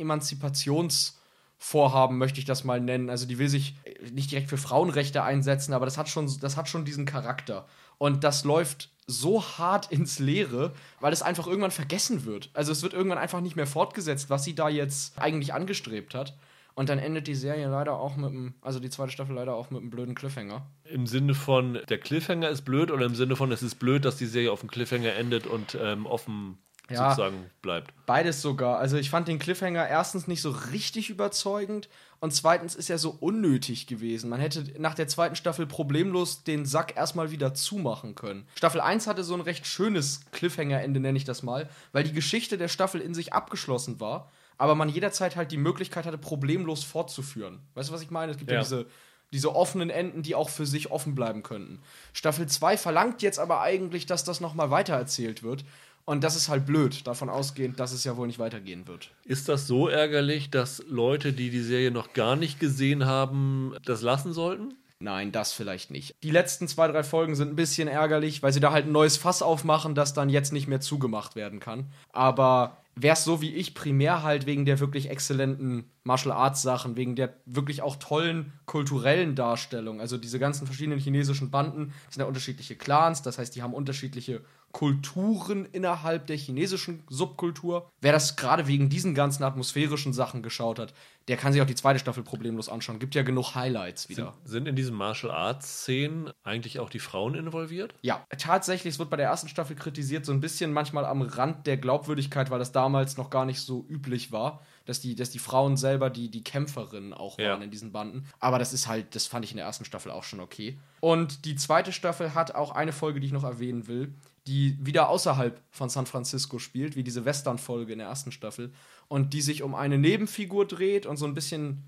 Vorhaben, 1.62 2.18
möchte 2.18 2.40
ich 2.40 2.46
das 2.46 2.64
mal 2.64 2.80
nennen. 2.80 3.10
Also 3.10 3.26
die 3.26 3.38
will 3.38 3.50
sich 3.50 3.76
nicht 4.14 4.32
direkt 4.32 4.50
für 4.50 4.58
Frauenrechte 4.58 5.24
einsetzen, 5.24 5.74
aber 5.74 5.86
das 5.86 5.98
hat 5.98 6.08
schon, 6.08 6.32
das 6.40 6.56
hat 6.56 6.70
schon 6.70 6.86
diesen 6.86 7.06
Charakter. 7.06 7.66
Und 7.98 8.24
das 8.24 8.46
läuft 8.46 8.92
so 9.10 9.44
hart 9.44 9.92
ins 9.92 10.20
Leere, 10.20 10.74
weil 11.00 11.12
es 11.12 11.22
einfach 11.22 11.48
irgendwann 11.48 11.72
vergessen 11.72 12.26
wird. 12.26 12.50
Also 12.54 12.72
es 12.72 12.84
wird 12.84 12.94
irgendwann 12.94 13.18
einfach 13.18 13.42
nicht 13.42 13.56
mehr 13.56 13.68
fortgesetzt, 13.68 14.30
was 14.30 14.44
sie 14.44 14.56
da 14.56 14.70
jetzt 14.70 15.20
eigentlich 15.20 15.54
angestrebt 15.54 16.14
hat. 16.14 16.38
Und 16.76 16.88
dann 16.88 17.00
endet 17.00 17.28
die 17.28 17.36
Serie 17.36 17.68
leider 17.68 17.94
auch 17.94 18.16
mit 18.16 18.30
einem, 18.30 18.54
also 18.62 18.80
die 18.80 18.90
zweite 18.90 19.12
Staffel 19.12 19.36
leider 19.36 19.54
auch 19.54 19.70
mit 19.70 19.82
einem 19.82 19.90
blöden 19.90 20.16
Cliffhanger. 20.16 20.66
Im 20.86 21.08
Sinne 21.08 21.34
von, 21.34 21.80
der 21.90 21.98
Cliffhanger 21.98 22.50
ist 22.50 22.62
blöd 22.62 22.92
oder 22.92 23.06
im 23.06 23.16
Sinne 23.16 23.36
von, 23.36 23.52
es 23.52 23.62
ist 23.64 23.76
blöd, 23.76 24.06
dass 24.06 24.16
die 24.16 24.28
Serie 24.28 24.52
auf 24.52 24.62
dem 24.62 24.70
Cliffhanger 24.70 25.14
endet 25.16 25.46
und 25.46 25.78
ähm, 25.82 26.06
offen 26.06 26.58
ja, 26.90 27.10
sozusagen 27.10 27.50
bleibt. 27.62 27.94
Beides 28.06 28.42
sogar. 28.42 28.78
Also 28.78 28.98
ich 28.98 29.10
fand 29.10 29.28
den 29.28 29.40
Cliffhanger 29.40 29.88
erstens 29.88 30.28
nicht 30.28 30.42
so 30.42 30.52
richtig 30.72 31.10
überzeugend 31.10 31.90
und 32.20 32.34
zweitens 32.34 32.76
ist 32.76 32.90
er 32.90 32.98
so 32.98 33.16
unnötig 33.20 33.88
gewesen. 33.88 34.30
Man 34.30 34.40
hätte 34.40 34.66
nach 34.78 34.94
der 34.94 35.08
zweiten 35.08 35.36
Staffel 35.36 35.66
problemlos 35.66 36.44
den 36.44 36.66
Sack 36.66 36.98
erstmal 36.98 37.32
wieder 37.32 37.54
zumachen 37.54 38.16
können. 38.16 38.46
Staffel 38.56 38.82
1 38.82 39.08
hatte 39.08 39.24
so 39.24 39.34
ein 39.34 39.42
recht 39.42 39.66
schönes 39.66 40.22
Cliffhanger-Ende, 40.32 41.00
nenne 41.00 41.18
ich 41.18 41.26
das 41.26 41.44
mal, 41.44 41.70
weil 41.92 42.04
die 42.04 42.14
Geschichte 42.14 42.58
der 42.58 42.68
Staffel 42.68 43.00
in 43.02 43.14
sich 43.14 43.34
abgeschlossen 43.34 44.00
war, 44.00 44.32
aber 44.58 44.76
man 44.76 44.90
jederzeit 44.90 45.36
halt 45.36 45.52
die 45.52 45.58
Möglichkeit 45.58 46.06
hatte, 46.06 46.18
problemlos 46.18 46.84
fortzuführen. 46.84 47.60
Weißt 47.76 47.90
du, 47.90 47.94
was 47.94 48.02
ich 48.02 48.12
meine? 48.12 48.32
Es 48.34 48.38
gibt 48.38 48.52
ja, 48.52 48.58
ja 48.58 48.64
diese 48.64 48.86
diese 49.32 49.56
offenen 49.56 49.90
Enden, 49.90 50.24
die 50.24 50.36
auch 50.36 50.50
für 50.50 50.66
sich 50.66 50.92
offen 50.92 51.14
bleiben 51.14 51.44
könnten. 51.44 51.82
Staffel 52.14 52.48
2 52.48 52.78
verlangt 52.78 53.22
jetzt 53.22 53.40
aber 53.40 53.62
eigentlich, 53.62 54.06
dass 54.06 54.24
das 54.24 54.40
nochmal 54.40 54.72
weitererzählt 54.72 55.44
wird. 55.44 55.66
Und 56.06 56.24
das 56.24 56.36
ist 56.36 56.50
halt 56.50 56.66
blöd, 56.66 57.06
davon 57.06 57.30
ausgehend, 57.30 57.80
dass 57.80 57.92
es 57.92 58.04
ja 58.04 58.18
wohl 58.18 58.28
nicht 58.28 58.40
weitergehen 58.40 58.88
wird. 58.88 59.12
Ist 59.26 59.48
das 59.48 59.68
so 59.68 59.88
ärgerlich, 59.88 60.50
dass 60.50 60.84
Leute, 60.88 61.34
die 61.34 61.50
die 61.52 61.62
Serie 61.62 61.92
noch 61.92 62.14
gar 62.14 62.36
nicht 62.36 62.60
gesehen 62.60 63.06
haben, 63.06 63.76
das 63.86 64.02
lassen 64.02 64.34
sollten? 64.34 64.74
Nein, 65.02 65.32
das 65.32 65.54
vielleicht 65.54 65.92
nicht. 65.92 66.14
Die 66.24 66.32
letzten 66.32 66.68
zwei, 66.68 66.90
drei 66.90 67.04
Folgen 67.04 67.34
sind 67.34 67.50
ein 67.50 67.56
bisschen 67.56 67.88
ärgerlich, 67.88 68.44
weil 68.44 68.52
sie 68.52 68.60
da 68.60 68.74
halt 68.74 68.86
ein 68.86 68.92
neues 68.92 69.16
Fass 69.16 69.42
aufmachen, 69.42 69.96
das 69.96 70.14
dann 70.14 70.28
jetzt 70.28 70.52
nicht 70.52 70.68
mehr 70.68 70.82
zugemacht 70.82 71.38
werden 71.38 71.62
kann. 71.62 71.86
Aber 72.12 72.78
wäre 72.96 73.14
es 73.14 73.24
so 73.24 73.42
wie 73.42 73.54
ich, 73.54 73.74
primär 73.74 74.24
halt 74.24 74.46
wegen 74.46 74.66
der 74.66 74.80
wirklich 74.82 75.10
exzellenten 75.10 75.90
Martial 76.04 76.34
Arts 76.34 76.62
Sachen, 76.62 76.98
wegen 76.98 77.16
der 77.16 77.34
wirklich 77.46 77.82
auch 77.82 77.96
tollen 77.96 78.52
kulturellen 78.66 79.36
Darstellung. 79.36 80.02
Also 80.02 80.18
diese 80.18 80.38
ganzen 80.38 80.66
verschiedenen 80.66 81.00
chinesischen 81.00 81.50
Banden 81.50 81.94
sind 82.10 82.20
ja 82.20 82.28
unterschiedliche 82.28 82.76
Clans, 82.76 83.22
das 83.22 83.38
heißt, 83.38 83.56
die 83.56 83.62
haben 83.62 83.74
unterschiedliche 83.74 84.42
Kulturen 84.72 85.66
innerhalb 85.66 86.28
der 86.28 86.38
chinesischen 86.38 87.04
Subkultur. 87.10 87.90
Wer 88.02 88.12
das 88.12 88.36
gerade 88.36 88.68
wegen 88.68 88.90
diesen 88.90 89.16
ganzen 89.16 89.44
atmosphärischen 89.44 90.14
Sachen 90.14 90.44
geschaut 90.44 90.80
hat, 90.80 90.94
der 91.28 91.38
kann 91.38 91.54
sich 91.54 91.62
auch 91.62 91.68
die 91.68 91.76
zweite 91.76 92.00
Staffel 92.00 92.24
problemlos 92.24 92.70
anschauen. 92.70 93.00
Gibt 93.00 93.16
ja 93.16 93.24
genug 93.24 93.56
Highlights 93.56 94.10
wieder. 94.10 94.34
Sind, 94.44 94.52
sind 94.52 94.68
in 94.68 94.76
diesen 94.76 94.96
Martial 94.96 95.32
Arts 95.32 95.82
Szenen 95.82 96.32
eigentlich 96.44 96.80
auch 96.80 96.90
die 96.90 97.00
Frauen 97.00 97.36
involviert? 97.36 97.94
Ja, 98.02 98.26
tatsächlich. 98.38 98.94
Es 98.94 99.00
wird 99.00 99.10
bei 99.10 99.18
der 99.18 99.28
ersten 99.28 99.48
Staffel 99.48 99.76
kritisiert, 99.76 100.26
so 100.26 100.32
ein 100.32 100.40
bisschen 100.40 100.74
manchmal 100.74 101.06
am 101.06 101.22
Rand 101.22 101.68
der 101.68 101.78
Glaubwürdigkeit, 101.78 102.50
weil 102.50 102.60
das 102.60 102.72
damals 102.72 103.18
noch 103.18 103.30
gar 103.30 103.46
nicht 103.46 103.62
so 103.62 103.86
üblich 103.88 104.32
war 104.32 104.62
dass 104.90 105.00
die, 105.00 105.14
dass 105.14 105.30
die 105.30 105.40
Frauen 105.40 105.78
selber 105.78 106.10
die, 106.10 106.32
die 106.32 106.44
Kämpferinnen 106.44 107.14
auch 107.14 107.38
ja. 107.38 107.52
waren 107.52 107.62
in 107.62 107.70
diesen 107.70 107.92
Banden. 107.92 108.26
Aber 108.40 108.58
das 108.58 108.74
ist 108.74 108.88
halt, 108.88 109.14
das 109.14 109.28
fand 109.28 109.46
ich 109.46 109.52
in 109.52 109.58
der 109.58 109.68
ersten 109.68 109.86
Staffel 109.86 110.12
auch 110.12 110.24
schon 110.24 110.40
okay. 110.40 110.80
Und 111.00 111.46
die 111.46 111.56
zweite 111.56 111.94
Staffel 111.94 112.34
hat 112.34 112.56
auch 112.56 112.72
eine 112.72 112.92
Folge, 112.92 113.20
die 113.20 113.28
ich 113.28 113.32
noch 113.32 113.44
erwähnen 113.44 113.88
will 113.88 114.16
die 114.48 114.78
wieder 114.80 115.10
außerhalb 115.10 115.62
von 115.70 115.90
San 115.90 116.06
Francisco 116.06 116.60
spielt, 116.60 116.96
wie 116.96 117.04
diese 117.04 117.26
Western-Folge 117.26 117.94
in 117.94 118.00
der 118.00 118.08
ersten 118.08 118.32
Staffel, 118.32 118.74
und 119.08 119.34
die 119.34 119.42
sich 119.42 119.64
um 119.64 119.76
eine 119.76 119.98
Nebenfigur 119.98 120.66
dreht 120.66 121.06
und 121.06 121.18
so 121.18 121.26
ein 121.26 121.34
bisschen 121.34 121.84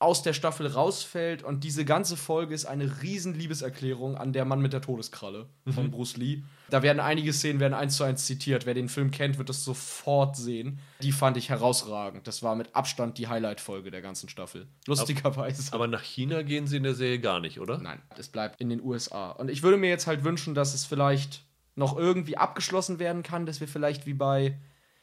aus 0.00 0.22
der 0.22 0.32
Staffel 0.32 0.66
rausfällt. 0.66 1.42
Und 1.42 1.64
diese 1.64 1.84
ganze 1.84 2.16
Folge 2.16 2.54
ist 2.54 2.66
eine 2.66 3.02
riesen 3.02 3.34
Liebeserklärung 3.34 4.16
an 4.16 4.32
der 4.32 4.44
Mann 4.44 4.60
mit 4.60 4.72
der 4.72 4.80
Todeskralle 4.80 5.48
mhm. 5.64 5.72
von 5.72 5.90
Bruce 5.90 6.16
Lee. 6.16 6.42
Da 6.70 6.82
werden 6.82 7.00
einige 7.00 7.32
Szenen 7.32 7.58
werden 7.58 7.74
eins 7.74 7.96
zu 7.96 8.04
eins 8.04 8.26
zitiert. 8.26 8.64
Wer 8.66 8.74
den 8.74 8.88
Film 8.88 9.10
kennt, 9.10 9.38
wird 9.38 9.48
das 9.48 9.64
sofort 9.64 10.36
sehen. 10.36 10.78
Die 11.02 11.12
fand 11.12 11.36
ich 11.36 11.48
herausragend. 11.48 12.26
Das 12.26 12.42
war 12.42 12.54
mit 12.54 12.76
Abstand 12.76 13.18
die 13.18 13.26
Highlight-Folge 13.26 13.90
der 13.90 14.02
ganzen 14.02 14.28
Staffel. 14.28 14.68
Lustigerweise. 14.86 15.72
Aber 15.72 15.88
nach 15.88 16.02
China 16.02 16.42
gehen 16.42 16.66
sie 16.66 16.76
in 16.76 16.84
der 16.84 16.94
Serie 16.94 17.18
gar 17.18 17.40
nicht, 17.40 17.58
oder? 17.58 17.78
Nein, 17.78 18.00
es 18.16 18.28
bleibt 18.28 18.60
in 18.60 18.68
den 18.68 18.80
USA. 18.80 19.30
Und 19.30 19.50
ich 19.50 19.62
würde 19.62 19.78
mir 19.78 19.88
jetzt 19.88 20.06
halt 20.06 20.22
wünschen, 20.22 20.54
dass 20.54 20.74
es 20.74 20.84
vielleicht 20.84 21.42
noch 21.78 21.96
irgendwie 21.96 22.36
abgeschlossen 22.36 22.98
werden 22.98 23.22
kann, 23.22 23.46
dass 23.46 23.60
wir 23.60 23.68
vielleicht 23.68 24.06
wie 24.06 24.14
bei 24.14 24.58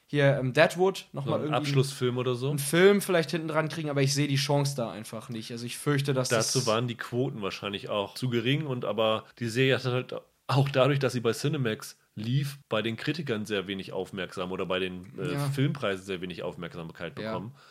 hier 0.07 0.37
ähm, 0.37 0.53
Deadwood 0.53 1.07
nochmal 1.13 1.39
so 1.39 1.45
irgendwie. 1.45 1.57
Abschlussfilm 1.57 2.17
oder 2.17 2.35
so. 2.35 2.49
Einen 2.49 2.59
Film 2.59 3.01
vielleicht 3.01 3.31
hinten 3.31 3.47
dran 3.47 3.69
kriegen, 3.69 3.89
aber 3.89 4.03
ich 4.03 4.13
sehe 4.13 4.27
die 4.27 4.35
Chance 4.35 4.75
da 4.75 4.91
einfach 4.91 5.29
nicht. 5.29 5.51
Also 5.51 5.65
ich 5.65 5.77
fürchte, 5.77 6.13
dass 6.13 6.29
Dazu 6.29 6.59
das 6.59 6.67
waren 6.67 6.87
die 6.87 6.95
Quoten 6.95 7.41
wahrscheinlich 7.41 7.89
auch 7.89 8.13
zu 8.13 8.29
gering 8.29 8.67
und 8.67 8.85
aber 8.85 9.23
die 9.39 9.47
Serie 9.47 9.75
hat 9.75 9.85
halt 9.85 10.15
auch 10.47 10.69
dadurch, 10.69 10.99
dass 10.99 11.13
sie 11.13 11.21
bei 11.21 11.31
Cinemax 11.31 11.97
lief, 12.13 12.59
bei 12.69 12.81
den 12.81 12.97
Kritikern 12.97 13.45
sehr 13.45 13.67
wenig 13.67 13.93
aufmerksam 13.93 14.51
oder 14.51 14.65
bei 14.65 14.79
den 14.79 15.11
äh, 15.17 15.33
ja. 15.33 15.39
Filmpreisen 15.49 16.05
sehr 16.05 16.21
wenig 16.21 16.43
Aufmerksamkeit 16.43 17.15
bekommen. 17.15 17.53
Ja. 17.53 17.61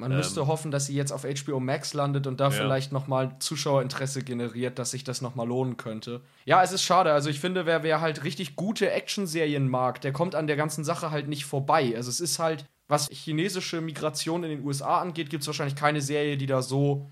Man 0.00 0.12
ähm, 0.12 0.16
müsste 0.16 0.46
hoffen, 0.46 0.70
dass 0.70 0.86
sie 0.86 0.94
jetzt 0.94 1.12
auf 1.12 1.22
HBO 1.22 1.60
Max 1.60 1.92
landet 1.92 2.26
und 2.26 2.40
da 2.40 2.44
ja. 2.44 2.50
vielleicht 2.50 2.90
nochmal 2.90 3.36
Zuschauerinteresse 3.38 4.24
generiert, 4.24 4.78
dass 4.78 4.90
sich 4.90 5.04
das 5.04 5.20
nochmal 5.20 5.46
lohnen 5.46 5.76
könnte. 5.76 6.22
Ja, 6.46 6.62
es 6.62 6.72
ist 6.72 6.82
schade. 6.82 7.12
Also 7.12 7.28
ich 7.28 7.38
finde, 7.38 7.66
wer, 7.66 7.82
wer 7.82 8.00
halt 8.00 8.24
richtig 8.24 8.56
gute 8.56 8.90
Actionserien 8.90 9.68
mag, 9.68 10.00
der 10.00 10.12
kommt 10.12 10.34
an 10.34 10.46
der 10.46 10.56
ganzen 10.56 10.84
Sache 10.84 11.10
halt 11.10 11.28
nicht 11.28 11.44
vorbei. 11.44 11.92
Also 11.94 12.08
es 12.08 12.20
ist 12.20 12.38
halt, 12.38 12.64
was 12.88 13.08
chinesische 13.10 13.82
Migration 13.82 14.42
in 14.42 14.50
den 14.50 14.64
USA 14.64 15.00
angeht, 15.00 15.28
gibt 15.28 15.42
es 15.42 15.46
wahrscheinlich 15.46 15.76
keine 15.76 16.00
Serie, 16.00 16.38
die 16.38 16.46
da 16.46 16.62
so 16.62 17.10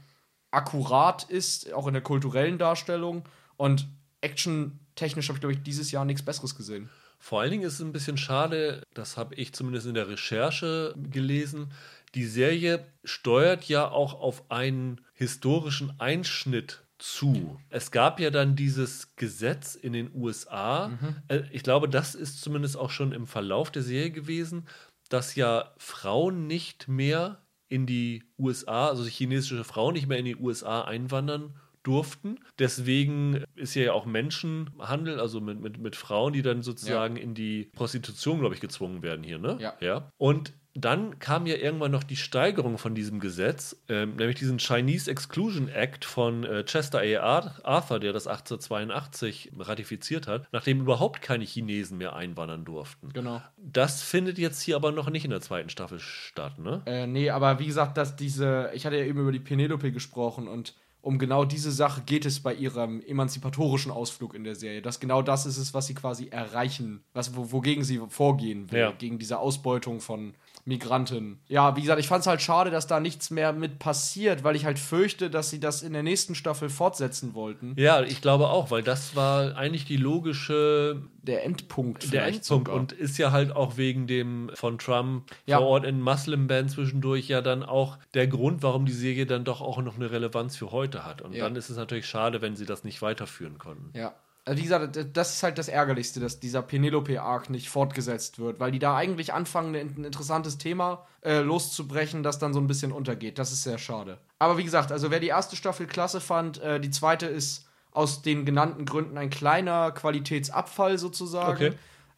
akkurat 0.51 1.24
ist, 1.24 1.72
auch 1.74 1.86
in 1.86 1.93
der 1.93 2.03
kulturellen 2.03 2.57
Darstellung. 2.57 3.24
Und 3.59 3.86
actiontechnisch 4.22 5.28
habe 5.28 5.36
ich, 5.36 5.41
glaube 5.41 5.53
ich, 5.53 5.62
dieses 5.62 5.91
Jahr 5.91 6.07
nichts 6.07 6.22
Besseres 6.22 6.57
gesehen. 6.57 6.89
Vor 7.20 7.41
allen 7.41 7.51
Dingen 7.51 7.64
ist 7.64 7.74
es 7.74 7.80
ein 7.80 7.93
bisschen 7.93 8.16
schade, 8.16 8.82
das 8.95 9.16
habe 9.16 9.34
ich 9.34 9.53
zumindest 9.53 9.86
in 9.86 9.95
der 9.95 10.09
Recherche 10.09 10.95
gelesen, 10.97 11.72
die 12.14 12.26
Serie 12.26 12.86
steuert 13.04 13.64
ja 13.64 13.88
auch 13.88 14.14
auf 14.14 14.50
einen 14.50 15.00
historischen 15.12 15.98
Einschnitt 16.00 16.84
zu. 16.98 17.59
Es 17.70 17.90
gab 17.90 18.20
ja 18.20 18.30
dann 18.30 18.56
dieses 18.56 19.14
Gesetz 19.16 19.74
in 19.74 19.92
den 19.92 20.11
USA. 20.14 20.88
Mhm. 20.88 21.16
Äh, 21.28 21.42
ich 21.52 21.62
glaube, 21.62 21.88
das 21.88 22.14
ist 22.14 22.40
zumindest 22.40 22.76
auch 22.76 22.90
schon 22.90 23.12
im 23.12 23.26
Verlauf 23.26 23.70
der 23.70 23.82
Serie 23.82 24.11
gewesen, 24.11 24.66
dass 25.09 25.34
ja 25.34 25.72
Frauen 25.78 26.46
nicht 26.46 26.88
mehr 26.88 27.40
in 27.68 27.86
die 27.86 28.24
USA, 28.38 28.88
also 28.88 29.04
chinesische 29.04 29.62
Frauen 29.64 29.94
nicht 29.94 30.09
mehr 30.09 30.18
in 30.18 30.24
die 30.24 30.36
USA 30.36 30.82
einwandern 30.82 31.54
durften. 31.82 32.38
Deswegen 32.59 33.44
ist 33.54 33.74
ja 33.74 33.92
auch 33.92 34.04
Menschenhandel, 34.04 35.20
also 35.20 35.40
mit, 35.40 35.61
mit, 35.61 35.78
mit 35.78 35.96
Frauen, 35.96 36.32
die 36.32 36.42
dann 36.42 36.62
sozusagen 36.62 37.16
ja. 37.16 37.22
in 37.22 37.34
die 37.34 37.70
Prostitution, 37.74 38.40
glaube 38.40 38.54
ich, 38.54 38.61
gezwungen 38.61 39.02
werden 39.02 39.22
hier, 39.22 39.38
ne? 39.38 39.56
Ja. 39.61 39.74
ja. 39.80 40.12
Und 40.18 40.52
dann 40.81 41.18
kam 41.18 41.47
ja 41.47 41.57
irgendwann 41.57 41.91
noch 41.91 42.05
die 42.05 42.16
Steigerung 42.16 42.79
von 42.79 42.95
diesem 42.95 43.20
Gesetz, 43.20 43.76
ähm, 43.89 44.16
nämlich 44.16 44.37
diesen 44.37 44.59
Chinese 44.59 45.11
Exclusion 45.11 45.68
Act 45.68 46.05
von 46.05 46.45
äh, 46.45 46.64
Chester 46.64 47.01
A. 47.01 47.53
Arthur, 47.64 48.01
der 48.01 48.12
das 48.12 48.26
1882 48.26 49.53
ratifiziert 49.59 50.26
hat, 50.26 50.47
nachdem 50.53 50.81
überhaupt 50.81 51.22
keine 51.22 51.45
Chinesen 51.45 51.99
mehr 51.99 52.14
einwandern 52.14 52.64
durften. 52.64 53.11
Genau. 53.12 53.43
Das 53.57 54.03
findet 54.03 54.39
jetzt 54.39 54.61
hier 54.61 54.76
aber 54.76 54.93
noch 54.93 55.11
nicht 55.11 55.24
in 55.24 55.31
der 55.31 55.41
zweiten 55.41 55.68
Staffel 55.68 55.99
statt, 55.99 56.59
ne? 56.59 56.83
Äh, 56.87 57.07
nee, 57.07 57.31
aber 57.31 57.59
wie 57.59 57.66
gesagt, 57.66 57.97
dass 57.97 58.16
diese, 58.16 58.70
ich 58.74 58.87
hatte 58.87 58.97
ja 58.97 59.05
eben 59.05 59.20
über 59.20 59.33
die 59.33 59.41
Penelope 59.41 59.93
gesprochen 59.93 60.49
und 60.49 60.74
um 61.01 61.18
genau 61.18 61.45
diese 61.45 61.70
Sache 61.70 62.03
geht 62.05 62.26
es 62.26 62.41
bei 62.41 62.53
ihrem 62.53 63.01
emanzipatorischen 63.01 63.93
Ausflug 63.93 64.35
in 64.35 64.45
der 64.45 64.55
Serie. 64.55 64.83
Dass 64.83 65.01
genau 65.01 65.22
das 65.22 65.47
ist 65.47 65.57
es, 65.57 65.72
was 65.72 65.87
sie 65.87 65.95
quasi 65.95 66.29
erreichen, 66.29 67.05
was, 67.14 67.35
wogegen 67.35 67.85
sie 67.85 68.01
vorgehen 68.09 68.70
will, 68.72 68.81
ja. 68.81 68.93
gegen 68.93 69.18
diese 69.18 69.39
Ausbeutung 69.39 70.01
von 70.01 70.35
Migranten. 70.69 71.41
Ja, 71.49 71.77
wie 71.77 71.81
gesagt, 71.81 71.99
ich 71.99 72.09
fand 72.09 72.21
es 72.21 72.27
halt 72.27 72.43
schade, 72.43 72.71
dass 72.71 72.87
da 72.87 73.01
nichts 73.01 73.31
mehr 73.31 73.55
mit 73.55 73.79
passiert, 73.79 74.45
weil 74.45 74.55
ich 74.55 74.66
halt 74.66 74.79
fürchte, 74.79 75.31
dass 75.31 75.49
sie 75.49 75.61
das 75.61 75.83
in 75.83 75.95
der 75.95 76.03
nächsten 76.03 76.35
Staffel 76.35 76.69
fortsetzen 76.69 77.33
wollten. 77.33 77.73
Ja, 77.79 78.03
ich 78.03 78.21
glaube 78.21 78.49
auch, 78.49 78.71
weil 78.71 78.83
das 78.83 79.16
war 79.16 79.57
eigentlich 79.57 79.87
die 79.87 79.97
logische. 79.97 81.01
Der 81.23 81.47
Endpunkt. 81.47 82.12
Der 82.12 82.27
Endpunkt. 82.27 82.45
Sogar. 82.45 82.77
Und 82.77 82.93
ist 82.93 83.16
ja 83.16 83.33
halt 83.33 83.57
auch 83.57 83.79
wegen 83.79 84.07
dem 84.07 84.51
von 84.55 84.79
Trump 84.79 85.31
ja. 85.47 85.57
vor 85.57 85.69
Ort 85.69 85.87
in 85.87 86.03
Muslim 86.03 86.49
Band 86.49 86.71
zwischendurch 86.71 87.29
ja 87.29 87.41
dann 87.41 87.62
auch 87.62 87.97
der 88.12 88.27
Grund, 88.27 88.62
warum 88.62 88.85
die 88.85 88.93
Serie 88.93 89.25
dann 89.25 89.45
doch 89.45 89.62
auch 89.62 89.81
noch 89.81 89.97
eine 89.97 90.11
Relevanz 90.11 90.55
für 90.57 90.71
heute 90.71 91.07
hat. 91.07 91.23
Und 91.23 91.33
ja. 91.33 91.45
dann 91.45 91.57
ist 91.57 91.71
es 91.71 91.79
natürlich 91.79 92.07
schade, 92.07 92.43
wenn 92.43 92.57
sie 92.57 92.66
das 92.66 92.85
nicht 92.85 93.01
weiterführen 93.01 93.57
konnten. 93.57 93.97
Ja. 93.99 94.14
Also 94.49 94.59
wie 94.61 94.62
gesagt, 94.62 94.99
das 95.12 95.34
ist 95.34 95.42
halt 95.42 95.59
das 95.59 95.68
Ärgerlichste, 95.68 96.20
dass 96.20 96.40
dieser 96.40 96.62
Penelope-Arc 96.62 97.51
nicht 97.51 97.68
fortgesetzt 97.68 98.38
wird, 98.38 98.61
weil 98.61 98.72
die 98.72 98.78
da 98.78 98.96
eigentlich 98.96 99.34
anfangen, 99.34 99.74
ein 99.74 100.05
interessantes 100.05 100.57
Thema 100.57 101.07
äh, 101.20 101.40
loszubrechen, 101.40 102.22
das 102.22 102.38
dann 102.38 102.55
so 102.55 102.61
ein 102.61 102.66
bisschen 102.66 102.90
untergeht. 102.90 103.38
Das 103.38 103.53
ist 103.53 103.62
sehr 103.62 103.76
schade. 103.76 104.16
Aber 104.38 104.57
wie 104.57 104.64
gesagt, 104.64 104.90
also 104.90 105.11
wer 105.11 105.20
die 105.20 105.26
erste 105.26 105.55
Staffel 105.55 105.86
klasse 105.86 106.22
fand, 106.22 106.62
äh, 106.62 106.80
die 106.80 106.90
zweite 106.90 107.26
ist 107.26 107.66
aus 107.90 108.22
den 108.22 108.46
genannten 108.46 108.86
Gründen 108.86 109.18
ein 109.18 109.28
kleiner 109.28 109.92
Qualitätsabfall 109.92 110.96
sozusagen. 110.96 111.53
Okay. 111.53 111.72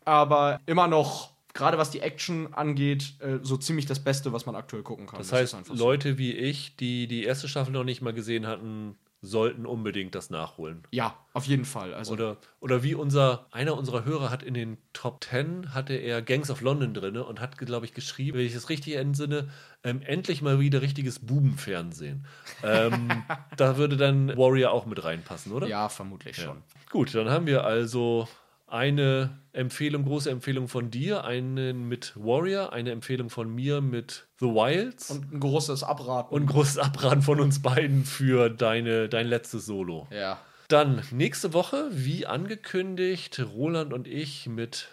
Aber 0.04 0.60
immer 0.66 0.86
noch 0.86 1.32
gerade 1.52 1.78
was 1.78 1.90
die 1.90 2.00
Action 2.00 2.54
angeht, 2.54 3.14
äh, 3.18 3.38
so 3.42 3.56
ziemlich 3.56 3.86
das 3.86 3.98
Beste, 3.98 4.32
was 4.32 4.46
man 4.46 4.54
aktuell 4.54 4.84
gucken 4.84 5.06
kann. 5.06 5.18
Das 5.18 5.32
ist 5.32 5.32
heißt. 5.32 5.68
Leute 5.74 6.16
wie 6.16 6.32
ich, 6.32 6.76
die 6.76 7.08
die 7.08 7.24
erste 7.24 7.48
Staffel 7.48 7.72
noch 7.72 7.82
nicht 7.82 8.02
mal 8.02 8.12
gesehen 8.12 8.46
hatten, 8.46 8.96
sollten 9.22 9.66
unbedingt 9.66 10.14
das 10.14 10.30
nachholen. 10.30 10.82
Ja, 10.90 11.16
auf 11.32 11.46
jeden 11.46 11.64
Fall. 11.64 11.92
Also, 11.92 12.12
Oder, 12.12 12.36
oder 12.60 12.82
wie 12.82 12.94
unser, 12.94 13.46
einer 13.50 13.76
unserer 13.76 14.04
Hörer 14.04 14.30
hat 14.30 14.42
in 14.42 14.54
den 14.54 14.78
Top 14.92 15.22
10 15.22 15.74
hatte 15.74 15.94
er 15.94 16.22
Gangs 16.22 16.50
of 16.50 16.62
London 16.62 16.94
drin 16.94 17.16
und 17.18 17.40
hat, 17.40 17.58
glaube 17.58 17.84
ich, 17.84 17.92
geschrieben, 17.92 18.38
wenn 18.38 18.46
ich 18.46 18.54
das 18.54 18.68
richtig 18.70 18.96
entsinne, 18.96 19.48
ähm, 19.84 20.00
endlich 20.02 20.40
mal 20.42 20.58
wieder 20.58 20.80
richtiges 20.80 21.18
Bubenfernsehen. 21.18 22.26
ähm, 22.62 23.22
da 23.56 23.76
würde 23.76 23.96
dann 23.96 24.36
Warrior 24.36 24.72
auch 24.72 24.86
mit 24.86 25.04
reinpassen, 25.04 25.52
oder? 25.52 25.66
ja, 25.66 25.88
vermutlich 25.88 26.36
schon. 26.36 26.62
Gut, 26.90 27.14
dann 27.14 27.28
haben 27.28 27.46
wir 27.46 27.64
also 27.64 28.26
eine 28.70 29.38
Empfehlung, 29.52 30.04
große 30.04 30.30
Empfehlung 30.30 30.68
von 30.68 30.90
dir, 30.90 31.24
einen 31.24 31.88
mit 31.88 32.12
Warrior, 32.16 32.72
eine 32.72 32.92
Empfehlung 32.92 33.30
von 33.30 33.52
mir 33.52 33.80
mit 33.80 34.26
The 34.38 34.46
Wilds 34.46 35.10
und, 35.10 35.24
Und 35.24 35.34
ein 35.34 35.40
großes 35.40 35.82
Abraten. 35.82 36.36
ein 36.36 36.46
großes 36.46 36.78
Abraten 36.78 37.22
von 37.22 37.40
uns 37.40 37.60
beiden 37.62 38.04
für 38.04 38.48
deine, 38.48 39.08
dein 39.08 39.26
letztes 39.26 39.66
Solo. 39.66 40.06
ja. 40.10 40.38
Dann 40.68 41.02
nächste 41.10 41.52
Woche, 41.52 41.88
wie 41.90 42.26
angekündigt, 42.26 43.44
Roland 43.56 43.92
und 43.92 44.06
ich 44.06 44.46
mit 44.46 44.86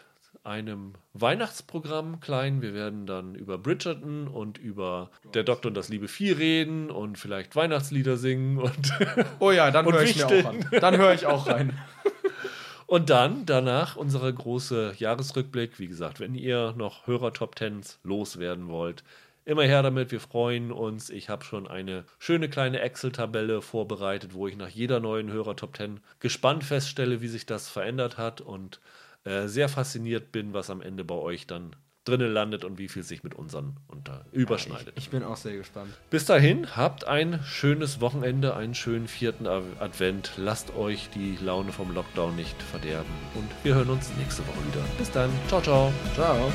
einem 0.43 0.93
Weihnachtsprogramm 1.13 2.19
klein. 2.19 2.63
Wir 2.63 2.73
werden 2.73 3.05
dann 3.05 3.35
über 3.35 3.59
Bridgerton 3.59 4.27
und 4.27 4.57
über 4.57 5.11
Der 5.35 5.43
Doktor 5.43 5.67
und 5.69 5.75
das 5.75 5.89
liebe 5.89 6.07
Vieh 6.07 6.31
reden 6.31 6.89
und 6.89 7.19
vielleicht 7.19 7.55
Weihnachtslieder 7.55 8.17
singen 8.17 8.57
und, 8.57 8.93
Oh 9.39 9.51
ja, 9.51 9.69
dann 9.69 9.85
Und 9.87 9.93
höre 9.93 10.03
ich 10.03 10.23
auch 10.23 10.45
an. 10.45 10.65
Dann 10.79 10.97
höre 10.97 11.13
ich 11.13 11.25
auch 11.27 11.47
rein. 11.47 11.77
und 12.87 13.09
dann 13.11 13.45
danach 13.45 13.95
unsere 13.95 14.33
große 14.33 14.95
Jahresrückblick. 14.97 15.77
Wie 15.77 15.87
gesagt, 15.87 16.19
wenn 16.19 16.33
ihr 16.33 16.73
noch 16.75 17.05
Hörer 17.05 17.33
Top 17.33 17.55
Tens 17.55 17.99
loswerden 18.03 18.69
wollt, 18.69 19.03
immer 19.45 19.63
her 19.63 19.83
damit. 19.83 20.11
Wir 20.11 20.19
freuen 20.19 20.71
uns. 20.71 21.09
Ich 21.09 21.29
habe 21.29 21.45
schon 21.45 21.67
eine 21.67 22.05
schöne 22.17 22.49
kleine 22.49 22.79
Excel-Tabelle 22.79 23.61
vorbereitet, 23.61 24.33
wo 24.33 24.47
ich 24.47 24.57
nach 24.57 24.69
jeder 24.69 24.99
neuen 24.99 25.31
Hörer 25.31 25.55
Top 25.55 25.73
Ten 25.73 25.99
gespannt 26.19 26.63
feststelle, 26.63 27.21
wie 27.21 27.27
sich 27.27 27.45
das 27.45 27.69
verändert 27.69 28.17
hat 28.17 28.41
und 28.41 28.79
äh, 29.23 29.47
sehr 29.47 29.69
fasziniert 29.69 30.31
bin, 30.31 30.53
was 30.53 30.69
am 30.69 30.81
Ende 30.81 31.03
bei 31.03 31.15
euch 31.15 31.45
dann 31.47 31.75
drinnen 32.07 32.31
landet 32.31 32.63
und 32.63 32.77
wie 32.77 32.87
viel 32.87 33.03
sich 33.03 33.23
mit 33.23 33.35
unseren 33.35 33.77
unter 33.87 34.25
überschneidet. 34.31 34.93
Ich 34.97 35.09
bin 35.09 35.23
auch 35.23 35.37
sehr 35.37 35.57
gespannt. 35.57 35.91
Bis 36.09 36.25
dahin, 36.25 36.75
habt 36.75 37.05
ein 37.05 37.39
schönes 37.43 38.01
Wochenende, 38.01 38.55
einen 38.55 38.75
schönen 38.75 39.07
vierten 39.07 39.47
Advent. 39.47 40.33
Lasst 40.37 40.75
euch 40.75 41.09
die 41.13 41.37
Laune 41.41 41.71
vom 41.71 41.93
Lockdown 41.93 42.35
nicht 42.35 42.61
verderben. 42.61 43.13
Und 43.35 43.49
wir 43.63 43.75
hören 43.75 43.89
uns 43.89 44.09
nächste 44.17 44.41
Woche 44.47 44.67
wieder. 44.71 44.85
Bis 44.97 45.11
dann. 45.11 45.29
Ciao, 45.47 45.61
ciao. 45.61 45.91
Ciao. 46.15 46.51